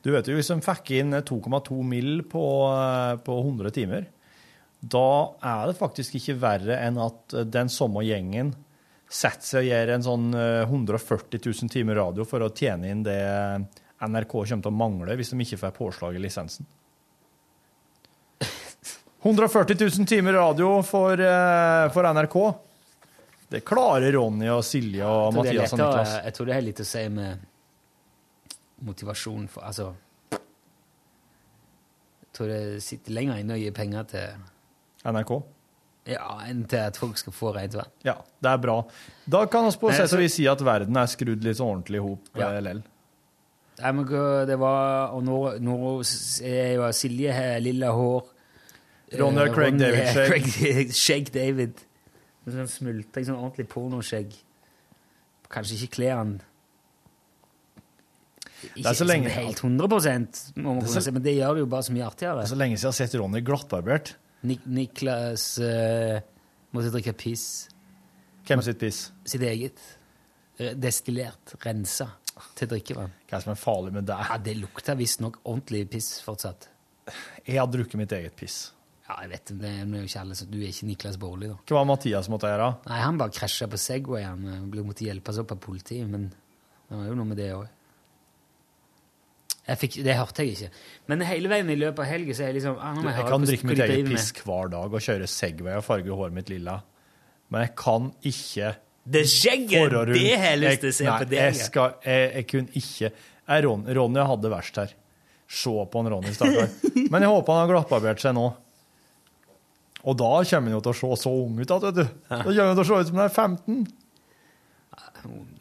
Du 0.02 0.10
vet 0.12 0.26
jo, 0.26 0.34
hvis 0.34 0.48
de 0.50 0.58
fikk 0.66 0.90
inn 0.98 1.12
2,2 1.22 1.84
mill. 1.84 2.24
På, 2.24 2.44
eh, 2.74 3.18
på 3.18 3.38
100 3.44 3.70
timer, 3.72 4.08
da 4.82 5.36
er 5.44 5.68
det 5.68 5.78
faktisk 5.78 6.16
ikke 6.18 6.40
verre 6.42 6.80
enn 6.88 6.98
at 6.98 7.34
eh, 7.38 7.44
den 7.44 7.70
samme 7.70 8.02
gjengen 8.02 8.56
setter 9.08 9.46
seg 9.46 9.60
og 9.62 9.70
gjør 9.70 9.94
en 9.94 10.02
sånn 10.10 10.34
eh, 10.34 10.66
140 10.66 11.38
000 11.46 11.70
timer 11.70 11.96
radio 12.02 12.26
for 12.26 12.40
å 12.42 12.50
tjene 12.50 12.90
inn 12.90 13.04
det 13.06 13.22
NRK 14.08 14.32
kommer 14.32 14.66
til 14.66 14.72
å 14.72 14.76
mangle 14.76 15.16
hvis 15.20 15.32
de 15.34 15.40
ikke 15.46 15.60
får 15.64 15.74
påslag 15.78 16.16
i 16.18 16.22
lisensen. 16.24 16.66
140 19.26 19.78
000 19.80 20.06
timer 20.10 20.34
radio 20.38 20.82
for, 20.86 21.14
eh, 21.20 21.90
for 21.96 22.04
NRK. 22.14 22.38
Det 23.50 23.62
klarer 23.66 24.12
Ronny 24.18 24.50
og 24.50 24.64
Silje 24.66 25.06
og 25.06 25.32
er 25.32 25.38
Mathias 25.38 25.74
og 25.74 25.80
Niklas. 25.80 26.16
Jeg 26.26 26.34
tror 26.38 26.50
det 26.50 26.56
har 26.58 26.66
litt 26.66 26.82
å 26.82 26.88
si 26.90 27.04
med 27.14 27.44
motivasjon 28.86 29.46
for 29.50 29.64
Altså 29.64 29.86
Jeg 30.36 32.32
tror 32.36 32.50
det 32.52 32.62
sitter 32.84 33.16
lenger 33.16 33.40
inne 33.40 33.56
å 33.56 33.60
gi 33.62 33.70
penger 33.72 34.10
til 34.12 34.28
NRK. 35.06 35.32
Ja, 36.10 36.26
enn 36.46 36.66
til 36.70 36.82
at 36.84 36.98
folk 37.00 37.18
skal 37.18 37.34
få 37.34 37.54
rent 37.56 37.78
vann. 37.80 37.90
Ja, 38.06 38.18
det 38.44 38.50
er 38.52 38.60
bra. 38.62 38.76
Da 39.26 39.46
kan 39.50 39.66
vi 39.70 39.78
på 39.82 39.94
sett 39.96 40.12
og 40.14 40.20
vis 40.22 40.36
si 40.38 40.46
at 40.52 40.62
verden 40.62 40.98
er 41.00 41.08
skrudd 41.10 41.46
litt 41.46 41.62
ordentlig 41.64 42.02
i 42.02 42.04
hop 42.04 42.28
Ja. 42.38 42.52
eh. 42.60 42.82
Nei, 43.82 43.92
men 43.92 44.06
det 44.48 44.56
var 44.62 45.12
Og 45.18 45.24
nå, 45.28 45.38
nå 45.60 45.76
er 46.48 46.76
jo 46.78 46.86
Silje 46.96 47.34
her, 47.36 47.58
lilla 47.60 47.90
hår. 47.92 48.24
Ronny 49.20 49.42
Eh, 49.44 49.52
Craig 49.54 49.74
Ronny 49.74 49.80
David 49.84 50.00
er 50.00 50.14
skjegg. 50.16 50.94
Craig, 50.96 51.32
David. 51.36 51.82
Sånn 52.46 52.70
smultring, 52.70 53.26
sånn 53.28 53.38
ordentlig 53.40 53.68
pornoskjegg. 53.72 54.34
Kanskje 55.52 55.78
ikke 55.80 55.92
kler 55.98 56.16
han 56.18 56.34
Ikke 58.76 58.88
så 58.90 59.04
sånn 59.04 59.10
lenge- 59.12 59.30
helt 59.36 59.60
100 59.62 59.88
må 60.58 60.80
Det 60.82 60.90
så- 60.90 61.02
se, 61.04 61.12
men 61.12 61.22
det 61.22 61.36
gjør 61.38 61.54
det 61.54 61.60
jo 61.60 61.66
bare 61.68 61.84
så 61.84 61.92
mye 61.94 62.06
artigere. 62.08 62.36
Det 62.42 62.46
er 62.50 62.56
så 62.56 62.58
lenge 62.58 62.78
siden 62.78 62.92
jeg 62.92 62.94
har 62.94 63.08
sett 63.08 63.20
Ronny 63.20 63.42
glattbarbert. 63.42 64.16
Nik 64.44 64.66
Niklas 64.66 65.60
uh, 65.60 66.20
måtte 66.74 66.92
drikke 66.94 67.14
piss. 67.18 67.70
Hvem 68.46 68.62
sitt 68.62 68.80
piss? 68.80 69.12
Sitt 69.26 69.42
eget. 69.42 69.78
Eh, 70.60 70.74
Destillert. 70.74 71.56
Rensa 71.66 72.08
til 72.56 72.70
drikkevann. 72.72 73.14
Hva 73.30 73.38
er 73.38 73.44
som 73.46 73.54
er 73.54 73.60
farlig 73.60 73.94
med 73.96 74.08
det? 74.10 74.18
Ja, 74.30 74.38
Det 74.38 74.56
lukter 74.60 74.98
visstnok 75.00 75.40
ordentlig 75.44 75.86
piss 75.92 76.18
fortsatt. 76.26 76.70
Jeg 77.46 77.60
har 77.60 77.70
drukket 77.70 78.00
mitt 78.02 78.16
eget 78.18 78.36
piss. 78.36 78.72
Ja, 79.06 79.20
jeg 79.22 79.30
vet 79.36 79.52
det, 79.52 79.58
det 79.62 79.70
er 79.70 80.02
jo 80.02 80.08
ikke 80.08 80.22
alle, 80.24 80.36
så 80.36 80.48
Du 80.50 80.58
er 80.58 80.72
ikke 80.72 80.88
Niklas 80.90 81.18
Baarli, 81.22 81.52
da. 81.52 81.60
Hva 81.62 81.78
var 81.78 81.88
Mathias 81.92 82.30
måtte 82.34 82.50
gjøre? 82.50 82.72
Nei, 82.90 83.00
Han 83.04 83.20
bare 83.22 83.36
krasja 83.36 83.68
på 83.70 83.78
Segway. 83.78 84.26
Han 84.26 84.70
ble 84.74 84.86
måtte 84.88 85.06
hjelpes 85.06 85.38
opp 85.44 85.54
av 85.54 85.62
politiet, 85.62 86.10
men 86.10 86.32
det 86.90 86.98
var 86.98 87.12
jo 87.12 87.18
noe 87.20 87.30
med 87.30 87.38
det 87.38 87.52
òg. 87.54 87.68
Det 89.66 90.14
hørte 90.14 90.44
jeg 90.46 90.54
ikke. 90.54 90.72
Men 91.10 91.24
hele 91.26 91.50
veien 91.50 91.70
i 91.74 91.78
løpet 91.78 92.04
av 92.04 92.10
helga 92.10 92.34
så 92.38 92.44
er 92.46 92.52
jeg 92.52 92.60
liksom 92.60 92.76
ah, 92.78 92.98
jeg, 93.02 93.14
jeg 93.18 93.30
kan 93.32 93.46
drikke 93.50 93.70
mitt 93.70 93.80
eget 93.82 94.10
piss 94.12 94.28
hver 94.46 94.70
dag 94.74 94.94
og 94.94 95.02
kjøre 95.02 95.30
Segway 95.30 95.78
og 95.80 95.86
farge 95.86 96.18
håret 96.20 96.36
mitt 96.36 96.52
lilla. 96.54 96.80
Men 97.50 97.66
jeg 97.66 97.74
kan 97.78 98.12
ikke 98.26 98.74
Det 99.06 99.24
skjegget! 99.30 99.94
Det 100.10 100.34
har 100.34 100.52
jeg 100.56 100.62
lyst 100.64 100.82
til 100.82 100.92
å 100.92 100.98
se 100.98 101.08
på 101.08 101.26
deg. 101.30 101.38
Jeg, 101.38 101.58
skal, 101.62 101.98
jeg, 102.06 102.30
jeg 102.40 102.48
kunne 102.50 102.80
ikke 102.82 103.10
jeg, 103.46 103.66
Ron, 103.68 103.84
Ronny 103.98 104.24
hadde 104.26 104.50
verst 104.50 104.80
her. 104.82 104.94
Se 105.46 105.70
på 105.70 106.02
han 106.02 106.10
Ronny, 106.10 106.32
stakkar. 106.34 106.72
Men 107.14 107.22
jeg 107.22 107.30
håper 107.30 107.54
han 107.54 107.62
har 107.62 107.74
glattbarbert 107.76 108.24
seg 108.24 108.34
nå. 108.38 108.48
Og 110.06 110.18
da 110.18 110.32
kommer 110.50 110.70
han 110.70 110.78
jo 110.78 110.82
til 110.86 110.94
å 110.94 110.98
se 110.98 111.22
så 111.26 111.34
ung 111.44 111.62
ut. 111.62 111.76
Vet 111.86 112.00
du. 112.00 112.04
Da 112.30 112.42
kommer 112.42 112.72
han 112.72 112.78
til 112.80 112.84
å 112.84 112.90
se 112.90 113.00
ut 113.02 113.12
som 113.12 113.22
han 113.22 113.30
er 113.30 113.36
15. 113.36 113.86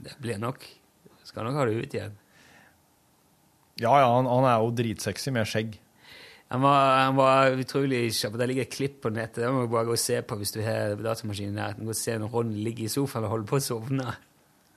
Det 0.04 0.16
blir 0.24 0.40
nok. 0.40 0.64
Skal 1.24 1.48
nok 1.48 1.60
ha 1.60 1.68
det 1.68 1.76
ut 1.84 1.96
igjen. 1.96 2.16
Ja, 3.80 3.92
ja, 3.98 4.08
han, 4.08 4.28
han 4.30 4.46
er 4.48 4.60
jo 4.62 4.72
dritsexy 4.76 5.32
med 5.34 5.48
skjegg. 5.50 5.76
Han 6.54 6.62
var, 6.62 6.82
han 7.02 7.16
var 7.18 7.56
utrolig 7.58 8.04
kjapp. 8.14 8.36
Det 8.38 8.46
ligger 8.46 8.62
et 8.62 8.74
klipp 8.76 9.00
på 9.02 9.10
nettet. 9.10 9.40
Det 9.42 9.48
må 9.50 9.64
du 9.64 9.72
bare 9.72 9.88
gå 9.88 9.96
og 9.96 9.98
se 9.98 10.20
på 10.22 10.36
hvis 10.38 10.54
du 10.54 10.60
har 10.62 10.94
datamaskinen 11.02 11.58
der. 11.58 11.74
Gå 11.80 11.90
og 11.90 11.98
se 11.98 12.14
når 12.22 12.30
Ron 12.30 12.52
ligger 12.54 12.86
i 12.86 12.92
sofaen 12.92 13.26
og 13.26 13.32
holder 13.32 13.48
på 13.50 13.58
å 13.58 13.64
sovne. 13.64 14.14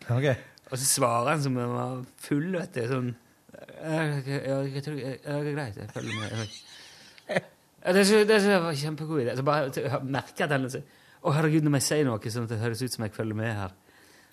Okay. 0.07 0.33
Og 0.71 0.73
så 0.73 0.87
svarer 0.89 1.35
han 1.35 1.43
som 1.43 1.53
om 1.53 1.61
han 1.61 1.75
var 1.75 1.99
full, 2.25 2.49
vet 2.55 2.73
du. 2.73 2.81
Sånn 2.89 3.11
jeg 3.57 4.83
tror- 4.83 4.97
det 4.97 5.19
er 5.25 5.53
greit, 5.53 5.77
jeg 5.77 5.89
følger 5.93 6.19
med. 6.19 7.41
Det, 7.87 8.07
så, 8.07 8.23
det 8.27 8.41
så, 8.41 8.59
var 8.59 8.69
en 8.69 8.75
kjempegod 8.75 9.21
idé. 9.21 9.35
Så 9.35 9.43
bare 9.43 10.01
merke 10.03 10.43
at 10.43 10.51
han 10.51 10.65
Å, 10.67 11.31
herregud, 11.33 11.63
når 11.63 11.79
jeg 11.79 11.85
sier 11.87 12.05
noe 12.05 12.31
sånn 12.31 12.45
at 12.45 12.51
det 12.53 12.59
høres 12.61 12.81
ut 12.81 12.93
som 12.93 13.03
jeg 13.05 13.13
følger 13.15 13.35
med 13.35 13.53
her. 13.53 13.71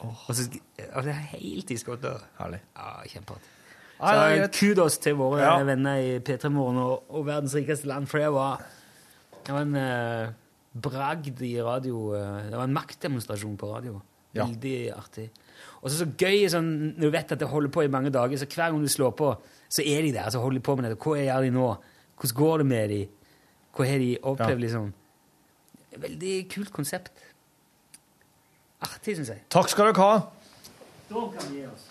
Og, 0.04 0.34
så, 0.36 0.48
og 0.92 1.04
det 1.06 1.14
er 1.14 1.28
helt 1.36 1.70
i 1.70 1.76
skottet. 1.80 2.24
Herlig. 2.38 2.60
Ja, 2.76 2.90
kjempeartig. 3.08 3.53
Så 3.98 4.48
kudos 4.58 4.98
til 4.98 5.14
våre 5.16 5.40
Ja. 5.40 5.62
venner 5.64 5.96
i 6.02 6.18
P3 6.20 6.48
Morgen 6.50 6.76
og, 6.82 7.04
og 7.08 7.26
Verdens 7.26 7.54
rikeste 7.54 7.86
land, 7.86 8.06
for 8.10 8.18
det 8.18 8.32
var, 8.32 8.62
det 9.46 9.54
var 9.54 9.60
en 9.62 9.76
eh, 9.76 10.32
bragd 10.74 11.40
i 11.42 11.54
radio. 11.62 12.14
eh, 12.14 12.50
det 12.50 12.56
var 12.58 12.64
en 12.64 12.74
maktdemonstrasjon 12.74 13.56
på 13.56 13.70
radio. 13.74 14.00
Ja. 14.34 14.46
Veldig 14.46 14.90
artig. 14.96 15.28
Og 15.82 15.90
så 15.90 15.98
så 16.02 16.06
gøy 16.18 16.48
sånn, 16.50 16.70
når 16.96 17.00
du 17.06 17.10
vet 17.10 17.32
at 17.32 17.38
det 17.38 17.48
holder 17.48 17.70
på 17.70 17.84
i 17.84 17.88
mange 17.92 18.10
dager, 18.10 18.36
så 18.36 18.46
hver 18.46 18.72
gang 18.72 18.80
du 18.82 18.88
slår 18.88 19.12
på, 19.14 19.36
så 19.70 19.82
er 19.86 20.02
de 20.02 20.12
der. 20.12 20.30
så 20.30 20.40
holder 20.40 20.58
de 20.58 20.64
på 20.64 20.74
med 20.76 20.90
det. 20.90 20.98
Hva 20.98 21.14
gjør 21.20 21.42
de 21.46 21.50
nå? 21.54 21.68
Hvordan 22.18 22.36
går 22.36 22.58
det 22.58 22.66
med 22.66 22.88
de? 22.88 23.08
Hva 23.76 23.86
har 23.86 23.98
de 23.98 24.18
opplevd, 24.22 24.50
Ja. 24.50 24.64
liksom? 24.66 24.92
Veldig 25.98 26.50
kult 26.50 26.72
konsept. 26.72 27.12
Artig, 28.82 29.16
syns 29.16 29.28
jeg. 29.28 29.40
Takk 29.48 29.68
skal 29.68 29.92
dere 29.92 30.02
ha. 30.02 30.18
Da 31.08 31.14
kan 31.30 31.52
vi 31.52 31.60
gi 31.60 31.66
oss. 31.66 31.90